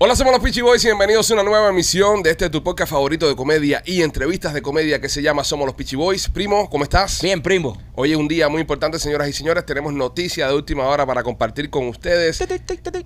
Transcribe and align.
Hola, 0.00 0.14
somos 0.14 0.32
los 0.32 0.40
Peachy 0.40 0.60
Boys 0.60 0.84
y 0.84 0.86
bienvenidos 0.86 1.28
a 1.28 1.34
una 1.34 1.42
nueva 1.42 1.70
emisión 1.70 2.22
de 2.22 2.30
este 2.30 2.48
tu 2.48 2.62
podcast 2.62 2.92
favorito 2.92 3.26
de 3.26 3.34
comedia 3.34 3.82
y 3.84 4.02
entrevistas 4.02 4.54
de 4.54 4.62
comedia 4.62 5.00
que 5.00 5.08
se 5.08 5.22
llama 5.22 5.42
Somos 5.42 5.66
los 5.66 5.74
Peachy 5.74 5.96
Boys. 5.96 6.28
Primo, 6.28 6.70
¿cómo 6.70 6.84
estás? 6.84 7.20
Bien, 7.20 7.42
primo. 7.42 7.76
Hoy 7.96 8.12
es 8.12 8.16
un 8.16 8.28
día 8.28 8.48
muy 8.48 8.60
importante, 8.60 9.00
señoras 9.00 9.28
y 9.28 9.32
señores. 9.32 9.66
Tenemos 9.66 9.92
noticias 9.92 10.48
de 10.48 10.54
última 10.54 10.86
hora 10.86 11.04
para 11.04 11.24
compartir 11.24 11.68
con 11.68 11.88
ustedes. 11.88 12.40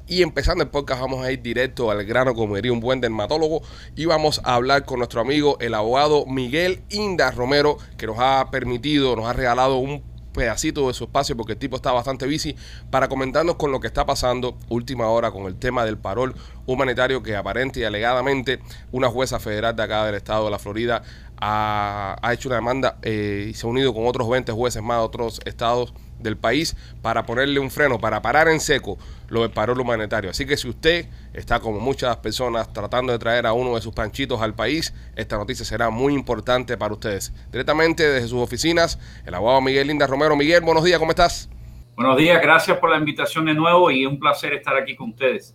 Y 0.07 0.21
empezando 0.21 0.65
el 0.65 0.69
podcast, 0.69 1.01
vamos 1.01 1.25
a 1.25 1.33
ir 1.33 1.41
directo 1.41 1.91
al 1.91 2.05
grano, 2.05 2.35
como 2.35 2.57
diría 2.57 2.75
un 2.75 2.81
buen 2.81 3.01
dermatólogo. 3.01 3.63
Y 3.97 4.05
vamos 4.05 4.43
a 4.45 4.55
hablar 4.55 4.85
con 4.85 4.99
nuestro 4.99 5.23
amigo, 5.23 5.57
el 5.61 5.73
abogado 5.73 6.27
Miguel 6.27 6.83
Inda 6.91 7.31
Romero, 7.31 7.79
que 7.97 8.07
nos 8.07 8.19
ha 8.19 8.51
permitido, 8.51 9.17
nos 9.17 9.25
ha 9.25 9.33
regalado 9.33 9.79
un 9.79 10.12
pedacito 10.33 10.89
de 10.89 10.95
su 10.95 11.05
espacio 11.05 11.37
porque 11.37 11.53
el 11.53 11.59
tipo 11.59 11.77
está 11.77 11.93
bastante 11.93 12.27
busy 12.27 12.57
para 12.91 13.09
comentarnos 13.09 13.57
con 13.57 13.73
lo 13.73 13.81
que 13.81 13.87
está 13.87 14.07
pasando 14.07 14.57
última 14.69 15.09
hora 15.09 15.31
con 15.31 15.45
el 15.45 15.57
tema 15.57 15.85
del 15.85 15.99
parol 15.99 16.35
humanitario 16.67 17.23
que 17.23 17.37
aparente 17.37 17.81
y 17.81 17.85
alegadamente 17.85 18.61
una 18.91 19.09
jueza 19.09 19.39
federal 19.39 19.77
de 19.77 19.83
acá 19.83 20.07
del 20.07 20.15
estado 20.15 20.47
de 20.47 20.51
la 20.51 20.59
Florida 20.59 21.03
ha, 21.41 22.17
ha 22.23 22.33
hecho 22.33 22.49
una 22.49 22.57
demanda 22.57 22.99
eh, 23.03 23.49
y 23.51 23.55
se 23.55 23.67
ha 23.67 23.71
unido 23.71 23.93
con 23.93 24.07
otros 24.07 24.29
20 24.29 24.53
jueces 24.53 24.83
más 24.83 24.99
de 24.99 25.05
otros 25.05 25.41
estados 25.45 25.93
del 26.23 26.37
país 26.37 26.77
para 27.03 27.25
ponerle 27.27 27.61
un 27.61 27.71
freno, 27.71 27.99
para 27.99 28.23
parar 28.23 28.49
en 28.49 28.61
seco 28.61 28.99
lo 29.29 29.43
del 29.43 29.51
parol 29.51 29.81
humanitario. 29.81 30.31
Así 30.31 30.47
que 30.47 30.57
si 30.57 30.69
usted 30.69 31.07
está 31.33 31.61
como 31.61 31.81
muchas 31.81 32.17
personas 32.19 32.73
tratando 32.73 33.13
de 33.13 33.19
traer 33.19 33.47
a 33.47 33.53
uno 33.53 33.75
de 33.75 33.81
sus 33.81 33.95
panchitos 33.95 34.41
al 34.41 34.55
país, 34.55 34.95
esta 35.17 35.37
noticia 35.37 35.65
será 35.65 35.91
muy 35.91 36.15
importante 36.15 36.77
para 36.77 36.95
ustedes. 36.95 37.33
Directamente 37.51 38.09
desde 38.09 38.29
sus 38.29 38.41
oficinas, 38.41 38.99
el 39.27 39.35
abogado 39.35 39.61
Miguel 39.61 39.89
Linda 39.89 40.07
Romero. 40.07 40.37
Miguel, 40.37 40.63
buenos 40.63 40.85
días, 40.85 40.99
¿cómo 40.99 41.13
estás? 41.13 41.49
Buenos 41.97 42.17
días, 42.17 42.41
gracias 42.41 42.79
por 42.79 42.91
la 42.91 42.97
invitación 42.97 43.45
de 43.47 43.55
nuevo 43.55 43.91
y 43.91 44.07
un 44.07 44.19
placer 44.19 44.55
estar 44.55 44.77
aquí 44.77 44.97
con 44.97 45.11
ustedes. 45.11 45.55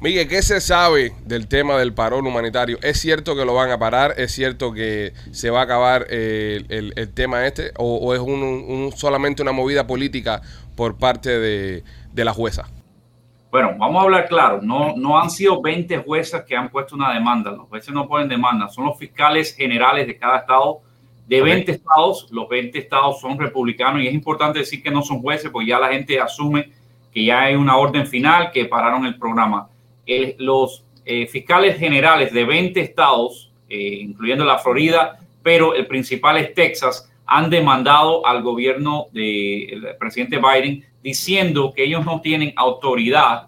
Miguel, 0.00 0.28
¿qué 0.28 0.40
se 0.42 0.60
sabe 0.62 1.12
del 1.26 1.46
tema 1.46 1.76
del 1.78 1.92
parón 1.92 2.26
humanitario? 2.26 2.78
¿Es 2.82 2.98
cierto 3.00 3.36
que 3.36 3.44
lo 3.44 3.52
van 3.54 3.70
a 3.70 3.78
parar? 3.78 4.14
¿Es 4.16 4.32
cierto 4.32 4.72
que 4.72 5.12
se 5.30 5.50
va 5.50 5.60
a 5.60 5.64
acabar 5.64 6.06
eh, 6.08 6.64
el, 6.70 6.94
el 6.96 7.12
tema 7.12 7.46
este? 7.46 7.72
¿O, 7.76 7.96
o 7.98 8.14
es 8.14 8.20
un, 8.20 8.42
un- 8.42 8.92
solamente 8.96 9.42
una 9.42 9.52
movida 9.52 9.86
política 9.86 10.40
por 10.74 10.96
parte 10.96 11.38
de, 11.38 11.84
de 12.12 12.24
la 12.24 12.32
jueza? 12.32 12.70
Bueno, 13.50 13.74
vamos 13.78 14.00
a 14.00 14.04
hablar 14.04 14.28
claro, 14.28 14.60
no, 14.62 14.94
no 14.96 15.18
han 15.20 15.28
sido 15.30 15.60
20 15.60 15.98
jueces 15.98 16.44
que 16.44 16.56
han 16.56 16.70
puesto 16.70 16.94
una 16.94 17.12
demanda, 17.12 17.50
los 17.50 17.66
jueces 17.68 17.92
no 17.92 18.06
ponen 18.06 18.28
demanda, 18.28 18.68
son 18.68 18.84
los 18.86 18.96
fiscales 18.96 19.54
generales 19.56 20.06
de 20.06 20.16
cada 20.16 20.38
estado, 20.38 20.82
de 21.26 21.40
Ok. 21.40 21.42
20 21.42 21.72
estados, 21.72 22.28
los 22.30 22.48
20 22.48 22.78
estados 22.78 23.20
son 23.20 23.38
republicanos 23.40 24.02
y 24.02 24.06
es 24.06 24.14
importante 24.14 24.60
decir 24.60 24.80
que 24.82 24.90
no 24.92 25.02
son 25.02 25.20
jueces, 25.20 25.50
porque 25.50 25.66
ya 25.68 25.80
la 25.80 25.88
gente 25.88 26.20
asume 26.20 26.70
que 27.10 27.24
ya 27.24 27.42
hay 27.42 27.56
una 27.56 27.76
orden 27.76 28.06
final 28.06 28.52
que 28.52 28.66
pararon 28.66 29.04
el 29.04 29.18
programa. 29.18 29.68
El- 30.16 30.34
los 30.38 30.84
eh, 31.06 31.26
fiscales 31.26 31.78
generales 31.78 32.32
de 32.32 32.44
20 32.44 32.80
estados, 32.80 33.50
eh, 33.68 33.98
incluyendo 34.02 34.44
la 34.44 34.58
Florida, 34.58 35.18
pero 35.42 35.74
el 35.74 35.86
principal 35.86 36.36
es 36.36 36.52
Texas, 36.54 37.10
han 37.26 37.48
demandado 37.48 38.26
al 38.26 38.42
gobierno 38.42 39.06
del 39.12 39.86
presidente 39.98 40.38
Biden 40.38 40.84
diciendo 41.02 41.72
que 41.74 41.84
ellos 41.84 42.04
no 42.04 42.20
tienen 42.20 42.52
autoridad 42.56 43.46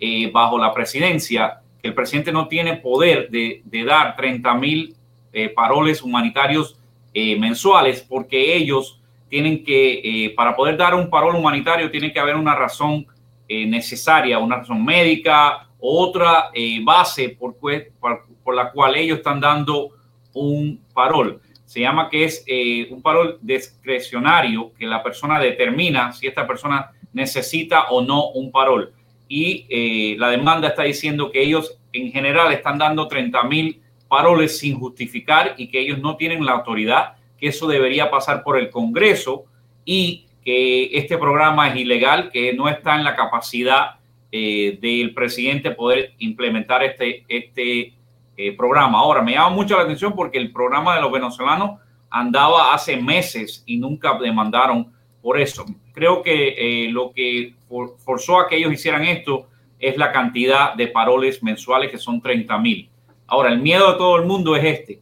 eh, 0.00 0.30
bajo 0.32 0.58
la 0.58 0.72
presidencia, 0.74 1.60
que 1.80 1.88
el 1.88 1.94
presidente 1.94 2.32
no 2.32 2.48
tiene 2.48 2.76
poder 2.76 3.30
de, 3.30 3.62
de 3.64 3.84
dar 3.84 4.16
30 4.16 4.54
mil 4.54 4.94
eh, 5.32 5.48
paroles 5.48 6.02
humanitarios 6.02 6.76
eh, 7.14 7.36
mensuales 7.38 8.04
porque 8.08 8.56
ellos 8.56 8.98
tienen 9.28 9.64
que, 9.64 10.00
eh, 10.04 10.30
para 10.30 10.54
poder 10.56 10.76
dar 10.76 10.94
un 10.94 11.08
parol 11.08 11.36
humanitario, 11.36 11.90
tiene 11.90 12.12
que 12.12 12.18
haber 12.20 12.36
una 12.36 12.54
razón 12.54 13.06
eh, 13.48 13.64
necesaria, 13.66 14.38
una 14.38 14.56
razón 14.56 14.84
médica, 14.84 15.66
otra 15.80 16.50
eh, 16.54 16.80
base 16.82 17.30
por, 17.30 17.56
por, 17.56 18.26
por 18.42 18.54
la 18.54 18.70
cual 18.70 18.96
ellos 18.96 19.18
están 19.18 19.40
dando 19.40 19.90
un 20.34 20.80
parol. 20.92 21.40
Se 21.64 21.80
llama 21.80 22.08
que 22.08 22.24
es 22.24 22.42
eh, 22.46 22.88
un 22.90 23.00
parol 23.00 23.38
discrecionario 23.40 24.72
que 24.76 24.86
la 24.86 25.02
persona 25.02 25.38
determina 25.38 26.12
si 26.12 26.26
esta 26.26 26.46
persona 26.46 26.90
necesita 27.12 27.90
o 27.90 28.02
no 28.02 28.30
un 28.30 28.50
parol. 28.50 28.92
Y 29.28 29.66
eh, 29.70 30.16
la 30.18 30.30
demanda 30.30 30.68
está 30.68 30.82
diciendo 30.82 31.30
que 31.30 31.42
ellos 31.42 31.78
en 31.92 32.10
general 32.10 32.52
están 32.52 32.78
dando 32.78 33.06
30 33.06 33.44
mil 33.44 33.80
paroles 34.08 34.58
sin 34.58 34.78
justificar 34.78 35.54
y 35.56 35.68
que 35.68 35.80
ellos 35.80 36.00
no 36.00 36.16
tienen 36.16 36.44
la 36.44 36.52
autoridad, 36.52 37.14
que 37.38 37.48
eso 37.48 37.68
debería 37.68 38.10
pasar 38.10 38.42
por 38.42 38.58
el 38.58 38.70
Congreso 38.70 39.44
y 39.84 40.26
que 40.44 40.90
este 40.98 41.18
programa 41.18 41.68
es 41.68 41.76
ilegal, 41.76 42.30
que 42.32 42.52
no 42.52 42.68
está 42.68 42.96
en 42.96 43.04
la 43.04 43.14
capacidad 43.14 43.99
eh, 44.32 44.78
del 44.80 45.12
presidente 45.14 45.72
poder 45.72 46.14
implementar 46.18 46.82
este, 46.84 47.24
este 47.28 47.94
eh, 48.36 48.52
programa. 48.56 48.98
Ahora, 48.98 49.22
me 49.22 49.32
llama 49.32 49.50
mucho 49.50 49.76
la 49.76 49.82
atención 49.82 50.14
porque 50.14 50.38
el 50.38 50.52
programa 50.52 50.94
de 50.96 51.02
los 51.02 51.12
venezolanos 51.12 51.80
andaba 52.10 52.72
hace 52.74 52.96
meses 52.96 53.62
y 53.66 53.76
nunca 53.76 54.18
demandaron 54.18 54.92
por 55.22 55.38
eso. 55.40 55.64
Creo 55.92 56.22
que 56.22 56.54
eh, 56.86 56.90
lo 56.90 57.12
que 57.12 57.54
for- 57.68 57.96
forzó 57.98 58.40
a 58.40 58.48
que 58.48 58.56
ellos 58.56 58.72
hicieran 58.72 59.04
esto 59.04 59.46
es 59.78 59.96
la 59.96 60.12
cantidad 60.12 60.74
de 60.74 60.88
paroles 60.88 61.42
mensuales 61.42 61.90
que 61.90 61.98
son 61.98 62.20
30 62.20 62.58
mil. 62.58 62.88
Ahora, 63.26 63.50
el 63.50 63.58
miedo 63.60 63.92
de 63.92 63.98
todo 63.98 64.16
el 64.16 64.26
mundo 64.26 64.56
es 64.56 64.64
este, 64.64 65.00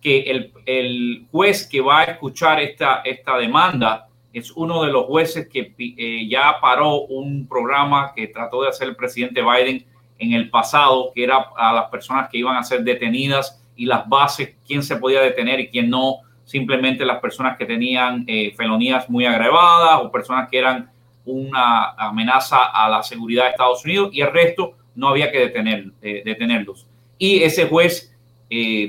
que 0.00 0.20
el, 0.22 0.52
el 0.66 1.26
juez 1.30 1.66
que 1.66 1.80
va 1.80 2.00
a 2.00 2.04
escuchar 2.04 2.60
esta, 2.60 3.02
esta 3.04 3.36
demanda 3.38 4.08
es 4.32 4.50
uno 4.52 4.82
de 4.84 4.92
los 4.92 5.06
jueces 5.06 5.48
que 5.48 5.74
eh, 5.78 6.28
ya 6.28 6.56
paró 6.60 7.02
un 7.02 7.46
programa 7.46 8.12
que 8.14 8.28
trató 8.28 8.62
de 8.62 8.68
hacer 8.68 8.88
el 8.88 8.96
presidente 8.96 9.42
Biden 9.42 9.84
en 10.18 10.32
el 10.32 10.48
pasado, 10.50 11.10
que 11.14 11.24
era 11.24 11.50
a 11.56 11.72
las 11.72 11.90
personas 11.90 12.28
que 12.30 12.38
iban 12.38 12.56
a 12.56 12.62
ser 12.62 12.82
detenidas 12.82 13.62
y 13.76 13.86
las 13.86 14.08
bases, 14.08 14.54
quién 14.66 14.82
se 14.82 14.96
podía 14.96 15.20
detener 15.20 15.60
y 15.60 15.68
quién 15.68 15.90
no, 15.90 16.18
simplemente 16.44 17.04
las 17.04 17.20
personas 17.20 17.56
que 17.56 17.66
tenían 17.66 18.24
eh, 18.26 18.52
felonías 18.56 19.08
muy 19.10 19.26
agravadas 19.26 20.00
o 20.02 20.10
personas 20.10 20.48
que 20.48 20.58
eran 20.58 20.90
una 21.24 21.90
amenaza 21.90 22.64
a 22.64 22.88
la 22.88 23.02
seguridad 23.02 23.44
de 23.44 23.50
Estados 23.50 23.84
Unidos 23.84 24.10
y 24.12 24.22
el 24.22 24.32
resto 24.32 24.72
no 24.94 25.08
había 25.08 25.30
que 25.30 25.38
detener, 25.38 25.90
eh, 26.00 26.22
detenerlos. 26.24 26.86
Y 27.18 27.42
ese 27.42 27.68
juez 27.68 28.08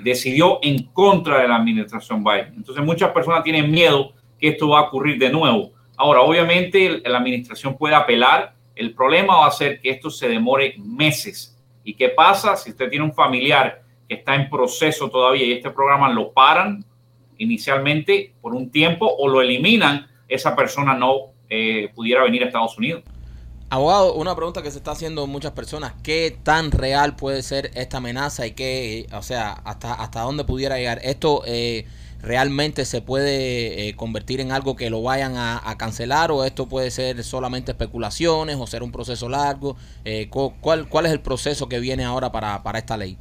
decidió 0.04 0.60
en 0.62 0.88
contra 0.88 1.40
de 1.40 1.48
la 1.48 1.56
administración 1.56 2.22
Biden. 2.22 2.54
Entonces 2.58 2.84
muchas 2.84 3.12
personas 3.12 3.46
tienen 3.46 3.72
miedo 3.72 4.12
que 4.44 4.50
esto 4.50 4.68
va 4.68 4.80
a 4.80 4.82
ocurrir 4.82 5.18
de 5.18 5.30
nuevo. 5.30 5.72
Ahora, 5.96 6.20
obviamente 6.20 7.02
la 7.06 7.20
administración 7.20 7.78
puede 7.78 7.96
apelar. 7.96 8.54
El 8.76 8.94
problema 8.94 9.38
va 9.38 9.48
a 9.48 9.52
ser 9.52 9.80
que 9.80 9.90
esto 9.90 10.10
se 10.10 10.28
demore 10.28 10.76
meses. 10.80 11.58
¿Y 11.82 11.94
qué 11.94 12.10
pasa 12.10 12.58
si 12.58 12.72
usted 12.72 12.90
tiene 12.90 13.06
un 13.06 13.14
familiar 13.14 13.82
que 14.06 14.16
está 14.16 14.36
en 14.36 14.50
proceso 14.50 15.10
todavía 15.10 15.46
y 15.46 15.54
este 15.54 15.70
programa 15.70 16.12
lo 16.12 16.34
paran 16.34 16.84
inicialmente 17.38 18.34
por 18.42 18.54
un 18.54 18.70
tiempo 18.70 19.08
o 19.08 19.30
lo 19.30 19.40
eliminan? 19.40 20.08
Esa 20.28 20.54
persona 20.58 20.94
no 20.94 21.32
eh, 21.50 21.90
pudiera 21.96 22.22
venir 22.24 22.44
a 22.44 22.48
Estados 22.48 22.78
Unidos. 22.78 23.02
Abogado, 23.70 24.14
una 24.16 24.36
pregunta 24.36 24.62
que 24.62 24.72
se 24.72 24.78
está 24.80 24.92
haciendo 24.92 25.26
muchas 25.26 25.54
personas, 25.54 25.94
¿qué 26.04 26.38
tan 26.44 26.72
real 26.72 27.16
puede 27.16 27.44
ser 27.44 27.72
esta 27.76 27.98
amenaza 27.98 28.46
y 28.46 28.52
qué, 28.52 29.08
o 29.14 29.22
sea, 29.22 29.54
hasta, 29.64 29.94
hasta 29.94 30.20
dónde 30.20 30.44
pudiera 30.44 30.76
llegar? 30.76 31.00
¿Esto 31.02 31.44
eh, 31.46 31.88
realmente 32.24 32.86
se 32.86 33.02
puede 33.02 33.90
eh, 33.90 33.96
convertir 33.96 34.40
en 34.42 34.52
algo 34.52 34.76
que 34.76 34.90
lo 34.90 35.04
vayan 35.04 35.36
a, 35.38 35.76
cancelar 35.78 36.32
o 36.32 36.44
esto 36.46 36.68
puede 36.70 36.90
ser 36.92 37.24
solamente 37.24 37.72
especulaciones 37.72 38.58
o 38.60 38.68
ser 38.68 38.82
un 38.84 38.92
proceso 38.92 39.30
largo? 39.30 39.76
Eh, 40.06 40.30
cu- 40.30 40.54
¿cuál, 40.62 40.88
¿Cuál 40.88 41.06
es 41.08 41.12
el 41.12 41.22
proceso 41.22 41.70
que 41.70 41.80
viene 41.80 42.06
ahora 42.06 42.32
para, 42.32 42.64
para 42.64 42.80
esta 42.80 42.98
ley? 42.98 43.18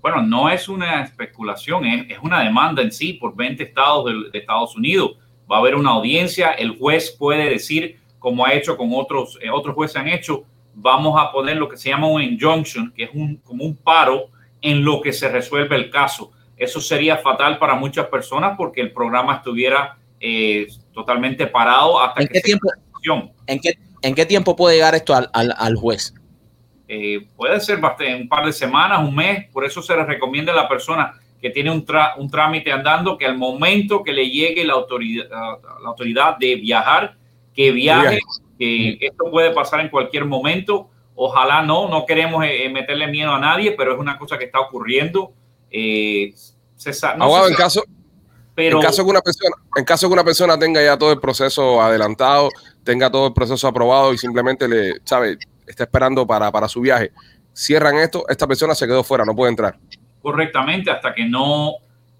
Bueno, 0.00 0.22
no 0.22 0.50
es 0.50 0.68
una 0.68 1.02
especulación, 1.02 1.84
es, 1.86 2.10
es 2.10 2.18
una 2.22 2.40
demanda 2.42 2.82
en 2.82 2.90
sí 2.92 3.14
por 3.14 3.36
20 3.36 3.62
estados 3.62 4.04
de, 4.06 4.30
de 4.32 4.38
Estados 4.38 4.76
Unidos. 4.76 5.12
Va 5.50 5.56
a 5.56 5.58
haber 5.60 5.76
una 5.76 5.90
audiencia, 5.90 6.50
el 6.52 6.76
juez 6.76 7.14
puede 7.18 7.48
decir, 7.50 8.00
como 8.18 8.44
ha 8.44 8.52
hecho 8.52 8.76
con 8.76 8.90
otros, 8.92 9.38
eh, 9.40 9.50
otros 9.50 9.74
jueces 9.74 9.96
han 9.96 10.08
hecho, 10.08 10.44
vamos 10.74 11.20
a 11.20 11.30
poner 11.30 11.56
lo 11.56 11.68
que 11.68 11.76
se 11.76 11.90
llama 11.90 12.08
un 12.08 12.22
injunction, 12.22 12.92
que 12.92 13.04
es 13.04 13.10
un, 13.14 13.36
como 13.36 13.64
un 13.64 13.76
paro 13.76 14.30
en 14.60 14.84
lo 14.84 15.00
que 15.00 15.12
se 15.12 15.28
resuelve 15.28 15.76
el 15.76 15.90
caso. 15.90 16.32
Eso 16.62 16.80
sería 16.80 17.16
fatal 17.16 17.58
para 17.58 17.74
muchas 17.74 18.06
personas 18.06 18.54
porque 18.56 18.80
el 18.80 18.92
programa 18.92 19.36
estuviera 19.36 19.98
eh, 20.20 20.68
totalmente 20.92 21.46
parado 21.46 22.00
hasta 22.00 22.22
¿En 22.22 22.28
que 22.28 22.34
qué 22.34 22.40
se 22.40 22.44
tiempo? 22.44 22.68
¿En 23.46 23.58
qué, 23.58 23.72
¿En 24.02 24.14
qué 24.14 24.26
tiempo 24.26 24.54
puede 24.54 24.76
llegar 24.76 24.94
esto 24.94 25.12
al, 25.14 25.28
al, 25.32 25.52
al 25.58 25.74
juez? 25.74 26.14
Eh, 26.86 27.26
puede 27.36 27.58
ser 27.60 27.78
bastante, 27.78 28.14
un 28.14 28.28
par 28.28 28.46
de 28.46 28.52
semanas, 28.52 29.00
un 29.00 29.14
mes, 29.14 29.48
por 29.50 29.64
eso 29.64 29.82
se 29.82 29.96
les 29.96 30.06
recomienda 30.06 30.52
a 30.52 30.56
la 30.56 30.68
persona 30.68 31.14
que 31.40 31.50
tiene 31.50 31.72
un, 31.72 31.84
tra- 31.84 32.12
un 32.16 32.30
trámite 32.30 32.70
andando 32.70 33.18
que 33.18 33.26
al 33.26 33.36
momento 33.36 34.04
que 34.04 34.12
le 34.12 34.30
llegue 34.30 34.64
la 34.64 34.74
autoridad, 34.74 35.28
la 35.28 35.88
autoridad 35.88 36.36
de 36.38 36.54
viajar, 36.54 37.16
que 37.52 37.72
viaje, 37.72 38.20
que 38.56 38.98
esto 39.00 39.30
puede 39.30 39.50
pasar 39.50 39.80
en 39.80 39.88
cualquier 39.88 40.24
momento. 40.26 40.90
Ojalá 41.16 41.62
no, 41.62 41.88
no 41.88 42.06
queremos 42.06 42.44
eh, 42.44 42.68
meterle 42.68 43.08
miedo 43.08 43.32
a 43.34 43.40
nadie, 43.40 43.72
pero 43.72 43.92
es 43.94 43.98
una 43.98 44.16
cosa 44.16 44.38
que 44.38 44.44
está 44.44 44.60
ocurriendo. 44.60 45.32
Eh, 45.70 46.32
no 47.16 47.46
en 47.46 47.54
caso, 47.54 47.82
pero, 48.54 48.78
en 48.78 48.82
caso 48.82 49.04
que 49.04 49.10
una 49.10 49.20
persona, 49.20 49.56
en 49.76 49.84
caso 49.84 50.08
que 50.08 50.12
una 50.12 50.24
persona 50.24 50.58
tenga 50.58 50.82
ya 50.82 50.98
todo 50.98 51.12
el 51.12 51.20
proceso 51.20 51.80
adelantado, 51.80 52.50
tenga 52.84 53.10
todo 53.10 53.28
el 53.28 53.32
proceso 53.32 53.66
aprobado 53.66 54.12
y 54.12 54.18
simplemente 54.18 54.68
le, 54.68 54.94
sabe, 55.04 55.38
está 55.66 55.84
esperando 55.84 56.26
para, 56.26 56.52
para 56.52 56.68
su 56.68 56.80
viaje, 56.80 57.12
cierran 57.52 57.96
esto, 57.96 58.24
esta 58.28 58.46
persona 58.46 58.74
se 58.74 58.86
quedó 58.86 59.02
fuera, 59.02 59.24
no 59.24 59.34
puede 59.34 59.50
entrar. 59.50 59.78
Correctamente, 60.20 60.90
hasta 60.90 61.14
que 61.14 61.24
no 61.24 61.72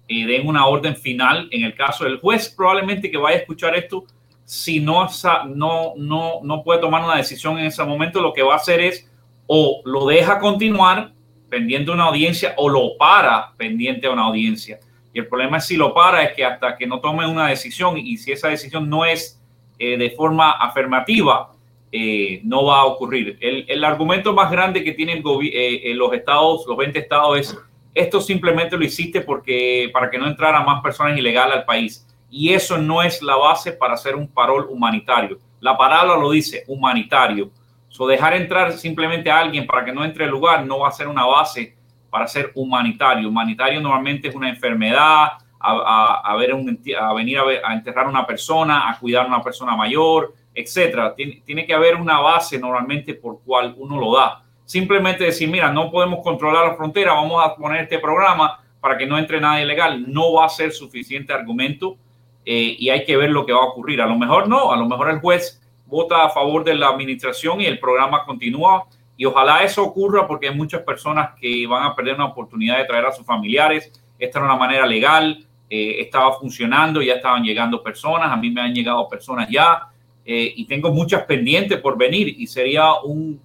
eh, 0.07 0.25
den 0.25 0.47
una 0.47 0.67
orden 0.67 0.95
final. 0.95 1.47
En 1.51 1.63
el 1.63 1.75
caso 1.75 2.03
del 2.03 2.19
juez, 2.19 2.49
probablemente 2.49 3.09
que 3.09 3.17
vaya 3.17 3.37
a 3.37 3.39
escuchar 3.41 3.75
esto, 3.75 4.05
si 4.43 4.79
no, 4.79 5.07
no, 5.55 5.93
no, 5.95 6.39
no 6.43 6.63
puede 6.63 6.81
tomar 6.81 7.03
una 7.03 7.15
decisión 7.15 7.57
en 7.57 7.67
ese 7.67 7.83
momento, 7.83 8.21
lo 8.21 8.33
que 8.33 8.43
va 8.43 8.53
a 8.53 8.57
hacer 8.57 8.81
es 8.81 9.09
o 9.47 9.81
lo 9.85 10.05
deja 10.07 10.39
continuar 10.39 11.13
pendiente 11.53 11.91
de 11.91 11.91
una 11.91 12.05
audiencia 12.05 12.55
o 12.57 12.67
lo 12.67 12.97
para 12.97 13.53
pendiente 13.55 14.07
de 14.07 14.09
una 14.13 14.23
audiencia. 14.23 14.79
Y 15.13 15.19
el 15.19 15.27
problema 15.27 15.57
es 15.57 15.67
si 15.67 15.77
lo 15.77 15.93
para 15.93 16.23
es 16.23 16.35
que 16.35 16.43
hasta 16.43 16.75
que 16.75 16.87
no 16.87 16.99
tome 16.99 17.27
una 17.27 17.47
decisión 17.47 17.95
y 17.95 18.17
si 18.17 18.31
esa 18.31 18.47
decisión 18.47 18.89
no 18.89 19.05
es 19.05 19.39
eh, 19.77 19.95
de 19.95 20.09
forma 20.09 20.53
afirmativa, 20.53 21.51
eh, 21.91 22.41
no 22.43 22.65
va 22.65 22.79
a 22.79 22.85
ocurrir. 22.85 23.37
El, 23.39 23.65
el, 23.67 23.83
argumento 23.83 24.33
más 24.33 24.49
grande 24.49 24.83
que 24.83 24.93
tienen 24.93 25.21
eh, 25.43 25.93
los 25.93 26.11
estados, 26.13 26.65
los 26.67 26.75
20 26.75 26.97
estados, 26.97 27.37
es 27.37 27.57
esto 27.93 28.19
simplemente 28.19 28.75
lo 28.75 28.83
hiciste 28.83 29.21
porque 29.21 29.91
para 29.93 30.09
que 30.09 30.17
no 30.17 30.25
entraran 30.25 30.65
más 30.65 30.81
personas 30.81 31.15
ilegales 31.15 31.57
al 31.57 31.65
país. 31.65 32.07
Y 32.31 32.51
eso 32.51 32.79
no 32.79 33.03
es 33.03 33.21
la 33.21 33.35
base 33.35 33.73
para 33.73 33.93
hacer 33.93 34.15
un 34.15 34.27
parol 34.27 34.65
humanitario. 34.71 35.37
La 35.59 35.77
palabra 35.77 36.17
lo 36.17 36.31
dice, 36.31 36.63
humanitario. 36.65 37.51
So, 37.93 38.07
dejar 38.07 38.33
entrar 38.33 38.71
simplemente 38.71 39.29
a 39.29 39.37
alguien 39.37 39.67
para 39.67 39.85
que 39.85 39.91
no 39.91 40.03
entre 40.03 40.25
al 40.25 40.31
lugar 40.31 40.65
no 40.65 40.79
va 40.79 40.87
a 40.87 40.91
ser 40.91 41.07
una 41.07 41.27
base 41.27 41.77
para 42.09 42.27
ser 42.27 42.51
humanitario. 42.55 43.29
Humanitario 43.29 43.79
normalmente 43.79 44.29
es 44.29 44.33
una 44.33 44.49
enfermedad, 44.49 45.33
a, 45.59 46.21
a, 46.25 46.35
ver 46.35 46.55
un, 46.55 46.81
a 46.99 47.13
venir 47.13 47.37
a, 47.37 47.43
a, 47.69 47.73
enterrar 47.75 48.07
a 48.07 48.09
una 48.09 48.25
persona, 48.25 48.89
a 48.89 48.97
cuidar 48.97 49.25
a 49.25 49.27
una 49.27 49.43
persona 49.43 49.75
mayor, 49.75 50.33
etcétera. 50.55 51.13
Tiene, 51.13 51.43
tiene, 51.45 51.67
que 51.67 51.73
haber 51.75 51.95
una 51.95 52.19
base 52.19 52.57
normalmente 52.57 53.13
por 53.13 53.43
cual 53.43 53.75
uno 53.77 53.99
lo 53.99 54.15
da. 54.15 54.43
Simplemente 54.65 55.25
decir, 55.25 55.47
mira, 55.47 55.71
no 55.71 55.91
podemos 55.91 56.21
controlar 56.23 56.69
la 56.69 56.75
frontera, 56.75 57.13
vamos 57.13 57.45
a 57.45 57.55
poner 57.55 57.83
este 57.83 57.99
programa 57.99 58.59
para 58.81 58.97
que 58.97 59.05
no 59.05 59.19
entre 59.19 59.39
nada 59.39 59.61
ilegal, 59.61 60.11
no 60.11 60.33
va 60.33 60.45
a 60.45 60.49
ser 60.49 60.71
suficiente 60.71 61.31
argumento 61.31 61.95
eh, 62.43 62.75
y 62.79 62.89
hay 62.89 63.05
que 63.05 63.15
ver 63.17 63.29
lo 63.29 63.45
que 63.45 63.53
va 63.53 63.59
a 63.59 63.65
ocurrir. 63.65 64.01
A 64.01 64.07
lo 64.07 64.17
mejor 64.17 64.49
no, 64.49 64.71
a 64.71 64.77
lo 64.77 64.87
mejor 64.87 65.11
el 65.11 65.19
juez 65.19 65.62
vota 65.93 66.23
a 66.23 66.29
favor 66.31 66.63
de 66.63 66.73
la 66.73 66.87
administración 66.87 67.61
y 67.61 67.67
el 67.67 67.77
programa 67.77 68.25
continúa 68.25 68.85
y 69.15 69.25
ojalá 69.25 69.63
eso 69.63 69.83
ocurra 69.83 70.27
porque 70.27 70.49
hay 70.49 70.55
muchas 70.55 70.81
personas 70.81 71.29
que 71.39 71.67
van 71.67 71.83
a 71.83 71.95
perder 71.95 72.15
una 72.15 72.25
oportunidad 72.25 72.79
de 72.79 72.85
traer 72.85 73.05
a 73.05 73.11
sus 73.11 73.23
familiares. 73.23 73.91
Esta 74.17 74.39
era 74.39 74.47
una 74.47 74.57
manera 74.57 74.87
legal, 74.87 75.45
eh, 75.69 75.97
estaba 75.99 76.33
funcionando, 76.39 76.99
ya 76.99 77.13
estaban 77.13 77.43
llegando 77.43 77.83
personas, 77.83 78.31
a 78.31 78.35
mí 78.35 78.49
me 78.49 78.61
han 78.61 78.73
llegado 78.73 79.07
personas 79.07 79.47
ya 79.51 79.87
eh, 80.25 80.51
y 80.55 80.65
tengo 80.65 80.91
muchas 80.91 81.25
pendientes 81.25 81.79
por 81.79 81.95
venir 81.95 82.27
y 82.39 82.47
sería 82.47 82.95
un, 83.03 83.39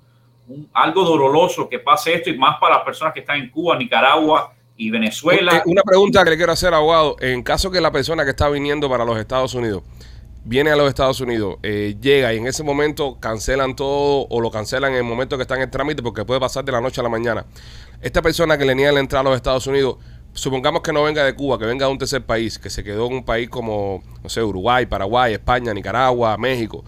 algo 0.73 1.05
doloroso 1.05 1.69
que 1.69 1.81
pase 1.81 2.15
esto 2.15 2.31
y 2.31 2.39
más 2.39 2.59
para 2.59 2.77
las 2.77 2.85
personas 2.85 3.13
que 3.13 3.21
están 3.21 3.41
en 3.41 3.51
Cuba, 3.51 3.77
Nicaragua 3.77 4.55
y 4.75 4.89
Venezuela. 4.89 5.63
Una 5.67 5.83
pregunta 5.83 6.25
que 6.25 6.31
le 6.31 6.37
quiero 6.39 6.53
hacer, 6.53 6.73
abogado. 6.73 7.17
En 7.21 7.43
caso 7.43 7.71
que 7.71 7.79
la 7.79 7.93
persona 7.93 8.25
que 8.25 8.31
está 8.31 8.49
viniendo 8.49 8.89
para 8.89 9.05
los 9.05 9.19
Estados 9.19 9.53
Unidos 9.53 9.83
viene 10.49 10.71
a 10.71 10.77
los 10.77 10.89
Estados 10.89 11.21
Unidos, 11.21 11.59
eh, 11.63 11.95
llega 12.01 12.33
y 12.33 12.39
en 12.39 12.47
ese 12.47 12.63
momento 12.63 13.21
cancelan 13.21 13.77
todo 13.77 14.27
o 14.31 14.41
lo 14.41 14.51
cancelan 14.51 14.93
en 14.93 14.99
el 14.99 15.05
momento 15.05 15.37
que 15.37 15.43
está 15.43 15.57
en 15.57 15.63
el 15.63 15.71
trámite 15.71 16.03
porque 16.03 16.25
puede 16.25 16.41
pasar 16.41 16.65
de 16.65 16.73
la 16.73 16.81
noche 16.81 17.03
a 17.03 17.05
la 17.05 17.11
mañana. 17.11 17.45
Esta 18.01 18.23
persona 18.23 18.57
que 18.57 18.65
le 18.65 18.75
niega 18.75 18.91
la 18.93 19.01
entrada 19.01 19.21
a 19.21 19.25
los 19.25 19.37
Estados 19.37 19.67
Unidos, 19.67 19.99
supongamos 20.33 20.81
que 20.81 20.91
no 20.91 21.03
venga 21.03 21.23
de 21.23 21.35
Cuba, 21.35 21.59
que 21.59 21.67
venga 21.67 21.85
de 21.85 21.93
un 21.93 21.99
tercer 21.99 22.25
país, 22.25 22.59
que 22.59 22.71
se 22.71 22.83
quedó 22.83 23.09
en 23.09 23.17
un 23.17 23.25
país 23.27 23.51
como, 23.51 24.03
no 24.23 24.29
sé, 24.31 24.43
Uruguay, 24.43 24.87
Paraguay, 24.87 25.35
España, 25.35 25.75
Nicaragua, 25.75 26.39
México. 26.39 26.83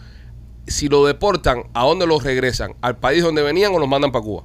Si 0.66 0.88
lo 0.88 1.04
deportan, 1.04 1.64
¿a 1.74 1.84
dónde 1.84 2.06
los 2.06 2.22
regresan? 2.22 2.76
¿Al 2.80 2.96
país 2.96 3.22
donde 3.22 3.42
venían 3.42 3.74
o 3.74 3.78
los 3.78 3.88
mandan 3.88 4.10
para 4.10 4.24
Cuba? 4.24 4.44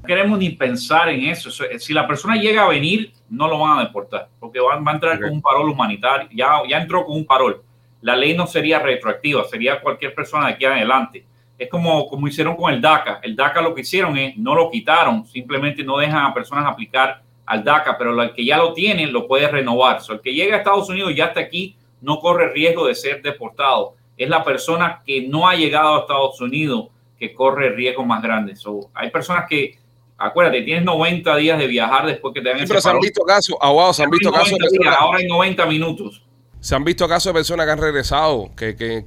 No 0.00 0.06
queremos 0.06 0.38
ni 0.38 0.48
pensar 0.48 1.10
en 1.10 1.26
eso. 1.28 1.50
Si 1.78 1.92
la 1.92 2.06
persona 2.08 2.36
llega 2.36 2.64
a 2.64 2.68
venir, 2.68 3.12
no 3.28 3.48
lo 3.48 3.58
van 3.58 3.80
a 3.80 3.82
deportar, 3.82 4.30
porque 4.38 4.60
va, 4.60 4.74
a 4.74 4.94
entrar 4.94 5.20
con 5.20 5.30
un 5.30 5.42
parol 5.42 5.68
humanitario. 5.68 6.30
Ya, 6.32 6.62
ya 6.66 6.78
entró 6.78 7.04
con 7.04 7.16
un 7.16 7.26
parol 7.26 7.62
la 8.02 8.16
ley 8.16 8.34
no 8.34 8.46
sería 8.46 8.78
retroactiva, 8.78 9.44
sería 9.44 9.80
cualquier 9.80 10.14
persona 10.14 10.46
de 10.46 10.52
aquí 10.54 10.64
adelante. 10.64 11.24
Es 11.58 11.68
como, 11.68 12.08
como 12.08 12.26
hicieron 12.26 12.56
con 12.56 12.72
el 12.72 12.80
DACA. 12.80 13.20
El 13.22 13.36
DACA 13.36 13.60
lo 13.60 13.74
que 13.74 13.82
hicieron 13.82 14.16
es, 14.16 14.36
no 14.36 14.54
lo 14.54 14.70
quitaron, 14.70 15.26
simplemente 15.26 15.84
no 15.84 15.98
dejan 15.98 16.24
a 16.24 16.32
personas 16.32 16.64
aplicar 16.66 17.22
al 17.44 17.64
DACA, 17.64 17.98
pero 17.98 18.20
el 18.22 18.32
que 18.32 18.44
ya 18.44 18.56
lo 18.56 18.72
tiene 18.72 19.06
lo 19.06 19.26
puede 19.26 19.48
renovar. 19.48 20.00
O 20.08 20.12
el 20.12 20.20
que 20.20 20.32
llega 20.32 20.54
a 20.54 20.58
Estados 20.58 20.88
Unidos 20.88 21.14
ya 21.14 21.26
está 21.26 21.40
aquí, 21.40 21.76
no 22.00 22.18
corre 22.18 22.52
riesgo 22.52 22.86
de 22.86 22.94
ser 22.94 23.20
deportado. 23.20 23.94
Es 24.16 24.28
la 24.28 24.42
persona 24.42 25.02
que 25.04 25.22
no 25.22 25.48
ha 25.48 25.54
llegado 25.54 25.96
a 25.96 26.00
Estados 26.00 26.40
Unidos 26.40 26.88
que 27.18 27.34
corre 27.34 27.70
riesgo 27.70 28.04
más 28.04 28.22
grande. 28.22 28.54
hay 28.94 29.10
personas 29.10 29.44
que, 29.46 29.78
acuérdate, 30.16 30.62
tienes 30.62 30.84
90 30.84 31.36
días 31.36 31.58
de 31.58 31.66
viajar 31.66 32.06
después 32.06 32.32
que 32.32 32.40
te 32.40 32.48
hagan 32.48 32.62
sí, 32.62 32.66
pero 32.68 32.80
se 32.80 32.88
han 32.88 32.98
visto 32.98 33.22
casos, 33.22 33.56
se 33.92 34.02
han 34.02 34.10
visto 34.10 34.32
casos. 34.32 34.56
ahora 34.98 35.18
hay 35.18 35.26
90 35.26 35.66
minutos. 35.66 36.22
Se 36.60 36.74
han 36.74 36.84
visto 36.84 37.08
casos 37.08 37.32
de 37.32 37.38
personas 37.38 37.64
que 37.64 37.72
han 37.72 37.78
regresado, 37.78 38.50
que, 38.54 38.76
que, 38.76 39.02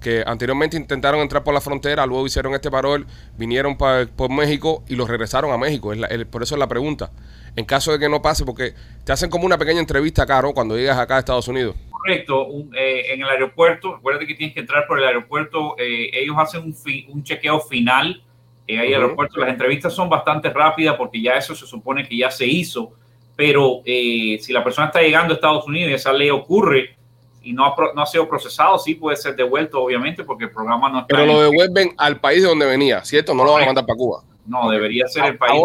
que, 0.00 0.24
anteriormente 0.26 0.78
intentaron 0.78 1.20
entrar 1.20 1.44
por 1.44 1.52
la 1.52 1.60
frontera, 1.60 2.06
luego 2.06 2.26
hicieron 2.26 2.54
este 2.54 2.70
parol, 2.70 3.06
vinieron 3.36 3.76
por 3.76 4.30
México 4.30 4.82
y 4.88 4.96
los 4.96 5.06
regresaron 5.06 5.52
a 5.52 5.58
México. 5.58 5.92
Es 5.92 6.24
por 6.26 6.42
eso 6.42 6.54
es 6.54 6.58
la 6.58 6.66
pregunta. 6.66 7.10
En 7.56 7.66
caso 7.66 7.92
de 7.92 7.98
que 7.98 8.08
no 8.08 8.22
pase, 8.22 8.46
porque 8.46 8.72
te 9.04 9.12
hacen 9.12 9.28
como 9.28 9.44
una 9.44 9.58
pequeña 9.58 9.80
entrevista, 9.80 10.24
Caro, 10.24 10.54
cuando 10.54 10.78
llegas 10.78 10.96
acá 10.96 11.16
a 11.16 11.18
Estados 11.18 11.46
Unidos. 11.46 11.76
Correcto. 11.90 12.46
Eh, 12.74 13.12
en 13.12 13.20
el 13.20 13.28
aeropuerto, 13.28 13.96
acuérdate 13.96 14.26
que 14.26 14.34
tienes 14.34 14.54
que 14.54 14.60
entrar 14.60 14.86
por 14.86 14.98
el 14.98 15.06
aeropuerto. 15.06 15.76
Eh, 15.78 16.10
ellos 16.14 16.36
hacen 16.38 16.62
un, 16.62 16.74
un 17.08 17.22
chequeo 17.22 17.60
final. 17.60 18.22
Eh, 18.66 18.78
ahí 18.78 18.94
aeropuerto. 18.94 19.38
Las 19.40 19.50
entrevistas 19.50 19.92
son 19.92 20.08
bastante 20.08 20.48
rápidas 20.48 20.96
porque 20.96 21.20
ya 21.20 21.34
eso 21.34 21.54
se 21.54 21.66
supone 21.66 22.08
que 22.08 22.16
ya 22.16 22.30
se 22.30 22.46
hizo 22.46 22.94
pero 23.38 23.82
eh, 23.84 24.36
si 24.42 24.52
la 24.52 24.64
persona 24.64 24.88
está 24.88 25.00
llegando 25.00 25.32
a 25.32 25.36
Estados 25.36 25.64
Unidos 25.64 25.92
y 25.92 25.94
esa 25.94 26.12
ley 26.12 26.28
ocurre 26.28 26.96
y 27.40 27.52
no 27.52 27.66
ha, 27.66 27.74
no 27.94 28.02
ha 28.02 28.06
sido 28.06 28.28
procesado, 28.28 28.76
sí 28.80 28.96
puede 28.96 29.16
ser 29.16 29.36
devuelto, 29.36 29.80
obviamente, 29.80 30.24
porque 30.24 30.46
el 30.46 30.50
programa 30.50 30.88
no 30.88 30.98
está. 30.98 31.06
Pero 31.14 31.24
lo 31.24 31.42
devuelven 31.42 31.94
al 31.98 32.18
país 32.18 32.42
de 32.42 32.48
donde 32.48 32.66
venía, 32.66 33.04
¿cierto? 33.04 33.34
No 33.34 33.44
lo 33.44 33.52
van 33.52 33.62
a 33.62 33.66
mandar 33.66 33.86
para 33.86 33.96
Cuba. 33.96 34.24
No, 34.44 34.68
debería 34.68 35.06
ser 35.06 35.24
el 35.26 35.38
país. 35.38 35.62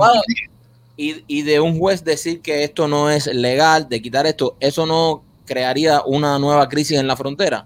y, 0.96 1.24
y 1.26 1.42
de 1.42 1.60
un 1.62 1.80
juez 1.80 2.04
decir 2.04 2.44
que 2.44 2.64
esto 2.64 2.88
no 2.88 3.10
es 3.10 3.26
legal, 3.26 3.90
de 3.90 4.04
quitar 4.04 4.28
esto, 4.28 4.56
¿eso 4.60 4.86
no 4.86 5.24
crearía 5.44 6.04
una 6.06 6.38
nueva 6.38 6.70
crisis 6.70 7.00
en 7.00 7.08
la 7.08 7.18
frontera? 7.18 7.66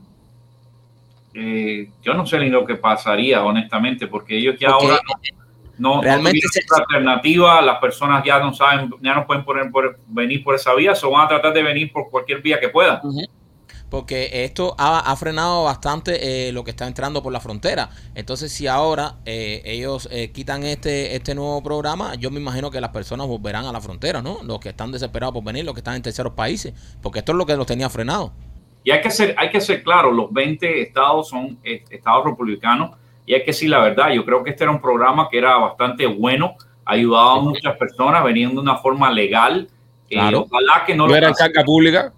Eh, 1.34 1.90
yo 2.02 2.14
no 2.14 2.26
sé 2.26 2.40
ni 2.40 2.50
lo 2.50 2.66
que 2.66 2.76
pasaría, 2.76 3.44
honestamente, 3.44 4.08
porque 4.08 4.38
ellos 4.38 4.56
ya 4.58 4.70
ahora 4.70 5.02
no, 5.06 5.38
realmente 6.02 6.40
no 6.70 6.78
alternativa, 6.78 7.62
las 7.62 7.80
personas 7.80 8.24
ya 8.26 8.40
no 8.40 8.54
saben, 8.54 8.90
ya 9.02 9.14
no 9.14 9.26
pueden 9.26 9.44
poner 9.44 9.72
por, 9.72 10.00
venir 10.08 10.44
por 10.44 10.56
esa 10.56 10.74
vía, 10.74 10.94
o 11.02 11.12
van 11.12 11.26
a 11.26 11.28
tratar 11.28 11.54
de 11.54 11.64
venir 11.64 11.92
por 11.92 12.10
cualquier 12.10 12.42
vía 12.42 12.60
que 12.60 12.70
puedan. 12.70 13.00
Porque 13.90 14.44
esto 14.44 14.76
ha, 14.78 15.16
frenado 15.16 15.64
bastante 15.64 16.48
eh, 16.48 16.52
lo 16.52 16.66
que 16.66 16.72
está 16.72 16.88
entrando 16.88 17.24
por 17.24 17.32
la 17.32 17.40
frontera. 17.40 17.90
Entonces, 18.16 18.52
si 18.52 18.68
ahora 18.68 19.16
eh, 19.26 19.62
ellos 19.64 20.10
eh, 20.12 20.32
quitan 20.32 20.64
este, 20.64 21.16
este 21.16 21.34
nuevo 21.34 21.64
programa, 21.64 22.16
yo 22.16 22.30
me 22.30 22.40
imagino 22.40 22.70
que 22.70 22.82
las 22.82 22.90
personas 22.90 23.28
volverán 23.28 23.66
a 23.66 23.72
la 23.72 23.80
frontera, 23.80 24.22
¿no? 24.22 24.40
Los 24.44 24.60
que 24.60 24.70
están 24.70 24.92
desesperados 24.92 25.34
por 25.34 25.44
venir, 25.44 25.64
los 25.64 25.74
que 25.74 25.80
están 25.80 25.96
en 25.96 26.02
terceros 26.02 26.34
países, 26.34 26.74
porque 27.02 27.20
esto 27.20 27.32
es 27.32 27.38
lo 27.38 27.46
que 27.46 27.56
los 27.56 27.66
tenía 27.66 27.90
frenado. 27.90 28.34
Y 28.84 28.92
hay 28.92 29.02
que 29.02 29.10
ser, 29.10 29.34
hay 29.38 29.50
que 29.50 29.62
ser 29.62 29.84
claro, 29.84 30.12
los 30.12 30.34
20 30.34 30.82
estados 30.82 31.30
son 31.30 31.58
estados 31.64 32.26
republicanos 32.26 32.92
y 33.28 33.36
es 33.36 33.44
que 33.44 33.52
sí, 33.52 33.68
la 33.68 33.82
verdad, 33.82 34.10
yo 34.12 34.24
creo 34.24 34.42
que 34.42 34.52
este 34.52 34.64
era 34.64 34.72
un 34.72 34.80
programa 34.80 35.28
que 35.30 35.38
era 35.38 35.58
bastante 35.58 36.06
bueno, 36.08 36.56
ayudaba 36.86 37.34
a 37.34 37.42
muchas 37.42 37.76
personas, 37.76 38.24
venían 38.24 38.54
de 38.54 38.62
una 38.62 38.78
forma 38.78 39.12
legal. 39.12 39.68
Eh, 40.10 40.16
claro. 40.16 40.48
ojalá 40.50 40.86
que 40.86 40.96
no, 40.96 41.06
lo 41.06 41.14
era 41.14 41.34
carga 41.34 41.62
pública. 41.66 42.14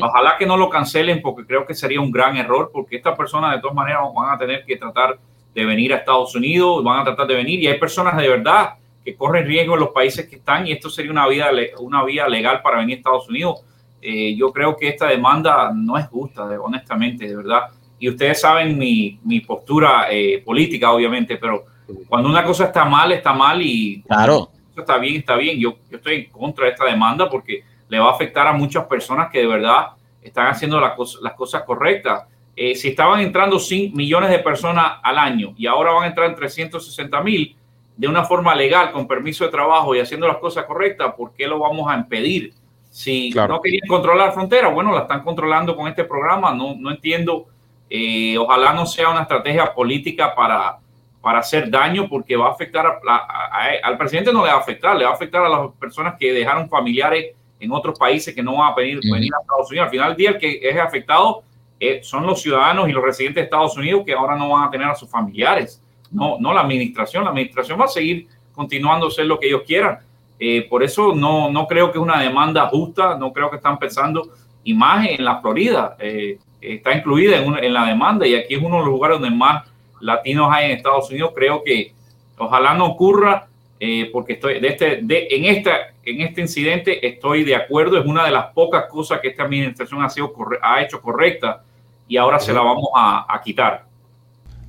Ojalá 0.00 0.36
que 0.38 0.46
no 0.46 0.56
lo 0.56 0.70
cancelen 0.70 1.20
porque 1.20 1.44
creo 1.44 1.66
que 1.66 1.74
sería 1.74 2.00
un 2.00 2.12
gran 2.12 2.36
error 2.36 2.70
porque 2.72 2.94
estas 2.94 3.16
personas 3.18 3.56
de 3.56 3.60
todas 3.60 3.74
maneras 3.74 4.02
van 4.14 4.32
a 4.32 4.38
tener 4.38 4.64
que 4.64 4.76
tratar 4.76 5.18
de 5.52 5.64
venir 5.64 5.92
a 5.92 5.96
Estados 5.96 6.32
Unidos, 6.36 6.84
van 6.84 7.00
a 7.00 7.04
tratar 7.04 7.26
de 7.26 7.34
venir 7.34 7.58
y 7.58 7.66
hay 7.66 7.80
personas 7.80 8.16
de 8.16 8.28
verdad 8.28 8.74
que 9.04 9.16
corren 9.16 9.44
riesgo 9.44 9.74
en 9.74 9.80
los 9.80 9.88
países 9.88 10.28
que 10.28 10.36
están 10.36 10.68
y 10.68 10.70
esto 10.70 10.88
sería 10.88 11.10
una 11.10 11.26
vía, 11.26 11.50
una 11.80 12.04
vía 12.04 12.28
legal 12.28 12.62
para 12.62 12.78
venir 12.78 12.94
a 12.94 12.98
Estados 12.98 13.28
Unidos. 13.28 13.64
Eh, 14.00 14.36
yo 14.36 14.52
creo 14.52 14.76
que 14.76 14.86
esta 14.86 15.08
demanda 15.08 15.72
no 15.74 15.98
es 15.98 16.06
justa, 16.06 16.44
honestamente, 16.44 17.26
de 17.26 17.34
verdad 17.34 17.62
y 18.02 18.08
ustedes 18.08 18.40
saben 18.40 18.76
mi, 18.76 19.20
mi 19.22 19.38
postura 19.38 20.08
eh, 20.10 20.42
política, 20.44 20.90
obviamente, 20.90 21.36
pero 21.36 21.66
cuando 22.08 22.28
una 22.28 22.42
cosa 22.42 22.64
está 22.64 22.84
mal, 22.84 23.12
está 23.12 23.32
mal 23.32 23.62
y 23.62 24.02
claro. 24.02 24.50
está 24.76 24.98
bien, 24.98 25.18
está 25.20 25.36
bien. 25.36 25.56
Yo, 25.60 25.76
yo 25.88 25.98
estoy 25.98 26.14
en 26.16 26.30
contra 26.32 26.64
de 26.64 26.72
esta 26.72 26.84
demanda 26.84 27.30
porque 27.30 27.62
le 27.88 28.00
va 28.00 28.08
a 28.08 28.14
afectar 28.14 28.44
a 28.48 28.54
muchas 28.54 28.86
personas 28.86 29.30
que 29.30 29.38
de 29.38 29.46
verdad 29.46 29.90
están 30.20 30.48
haciendo 30.48 30.80
las, 30.80 30.94
cosas, 30.94 31.22
las 31.22 31.34
cosas 31.34 31.62
correctas. 31.62 32.24
Eh, 32.56 32.74
si 32.74 32.88
estaban 32.88 33.20
entrando 33.20 33.60
5 33.60 33.96
millones 33.96 34.30
de 34.30 34.40
personas 34.40 34.94
al 35.00 35.16
año 35.16 35.54
y 35.56 35.68
ahora 35.68 35.92
van 35.92 36.02
a 36.02 36.06
entrar 36.08 36.28
en 36.28 36.34
360 36.34 37.22
mil, 37.22 37.54
de 37.96 38.08
una 38.08 38.24
forma 38.24 38.52
legal, 38.56 38.90
con 38.90 39.06
permiso 39.06 39.44
de 39.44 39.52
trabajo 39.52 39.94
y 39.94 40.00
haciendo 40.00 40.26
las 40.26 40.38
cosas 40.38 40.64
correctas, 40.64 41.14
¿por 41.16 41.34
qué 41.34 41.46
lo 41.46 41.60
vamos 41.60 41.88
a 41.88 41.94
impedir? 41.94 42.52
Si 42.90 43.30
Claro. 43.30 43.54
no 43.54 43.60
querían 43.60 43.86
controlar 43.86 44.32
fronteras, 44.32 44.74
bueno, 44.74 44.92
la 44.92 45.02
están 45.02 45.22
controlando 45.22 45.76
con 45.76 45.86
este 45.86 46.02
programa. 46.02 46.52
No, 46.52 46.74
no 46.76 46.90
entiendo. 46.90 47.46
Eh, 47.94 48.38
ojalá 48.38 48.72
no 48.72 48.86
sea 48.86 49.10
una 49.10 49.22
estrategia 49.22 49.74
política 49.74 50.34
para, 50.34 50.78
para 51.20 51.40
hacer 51.40 51.70
daño, 51.70 52.08
porque 52.08 52.34
va 52.36 52.46
a 52.48 52.52
afectar 52.52 52.86
a- 52.86 53.00
a- 53.06 53.64
a- 53.64 53.86
al 53.86 53.98
presidente, 53.98 54.32
no 54.32 54.42
le 54.44 54.50
va 54.50 54.56
a 54.56 54.60
afectar, 54.60 54.96
le 54.96 55.04
va 55.04 55.10
a 55.10 55.14
afectar 55.14 55.44
a 55.44 55.48
las 55.48 55.70
personas 55.78 56.14
que 56.18 56.32
dejaron 56.32 56.68
familiares 56.70 57.34
en 57.60 57.70
otros 57.70 57.98
países 57.98 58.34
que 58.34 58.42
no 58.42 58.56
van 58.56 58.72
a 58.72 58.74
venir, 58.74 58.98
venir 59.12 59.30
a 59.34 59.40
Estados 59.42 59.70
Unidos. 59.70 59.84
Al 59.86 59.90
final 59.90 60.08
del 60.08 60.16
día, 60.16 60.30
el 60.30 60.38
que 60.38 60.60
es 60.62 60.76
afectado 60.78 61.42
eh, 61.78 62.00
son 62.02 62.24
los 62.26 62.40
ciudadanos 62.40 62.88
y 62.88 62.92
los 62.92 63.02
residentes 63.04 63.42
de 63.42 63.44
Estados 63.44 63.76
Unidos 63.76 64.04
que 64.06 64.14
ahora 64.14 64.36
no 64.36 64.48
van 64.50 64.68
a 64.68 64.70
tener 64.70 64.86
a 64.88 64.94
sus 64.94 65.10
familiares, 65.10 65.82
no, 66.10 66.36
no 66.40 66.52
la 66.54 66.60
administración. 66.62 67.24
La 67.24 67.30
administración 67.30 67.78
va 67.78 67.84
a 67.86 67.88
seguir 67.88 68.26
continuando 68.54 69.06
a 69.06 69.08
hacer 69.08 69.26
lo 69.26 69.38
que 69.38 69.48
ellos 69.48 69.62
quieran. 69.66 69.98
Eh, 70.38 70.66
por 70.70 70.82
eso 70.82 71.12
no, 71.14 71.50
no 71.50 71.66
creo 71.66 71.90
que 71.92 71.98
es 71.98 72.02
una 72.02 72.20
demanda 72.20 72.66
justa, 72.68 73.16
no 73.18 73.32
creo 73.32 73.50
que 73.50 73.56
están 73.56 73.78
pensando, 73.78 74.28
y 74.64 74.74
más 74.74 75.06
en 75.08 75.24
la 75.24 75.40
Florida, 75.40 75.96
eh, 75.98 76.38
está 76.62 76.92
incluida 76.94 77.36
en, 77.38 77.48
una- 77.48 77.60
en 77.60 77.72
la 77.74 77.86
demanda 77.86 78.26
y 78.26 78.34
aquí 78.34 78.54
es 78.54 78.62
uno 78.62 78.76
de 78.78 78.84
los 78.84 78.90
lugares 78.90 79.20
donde 79.20 79.34
más 79.36 79.68
latinos 80.00 80.48
hay 80.50 80.66
en 80.66 80.76
Estados 80.78 81.10
Unidos. 81.10 81.32
Creo 81.34 81.62
que 81.62 81.92
ojalá 82.38 82.74
no 82.74 82.86
ocurra, 82.86 83.46
eh, 83.80 84.08
porque 84.12 84.34
estoy 84.34 84.60
de 84.60 84.68
este, 84.68 85.00
de, 85.02 85.28
en, 85.30 85.44
esta, 85.44 85.72
en 86.04 86.20
este 86.20 86.40
incidente 86.40 87.06
estoy 87.06 87.44
de 87.44 87.56
acuerdo, 87.56 87.98
es 87.98 88.06
una 88.06 88.24
de 88.24 88.30
las 88.30 88.46
pocas 88.52 88.84
cosas 88.86 89.20
que 89.20 89.28
esta 89.28 89.42
administración 89.44 90.02
ha, 90.02 90.08
sido 90.08 90.32
ha 90.62 90.82
hecho 90.82 91.00
correcta 91.00 91.62
y 92.08 92.16
ahora 92.16 92.38
se 92.38 92.52
la 92.52 92.60
vamos 92.60 92.88
a, 92.94 93.26
a 93.28 93.40
quitar. 93.40 93.84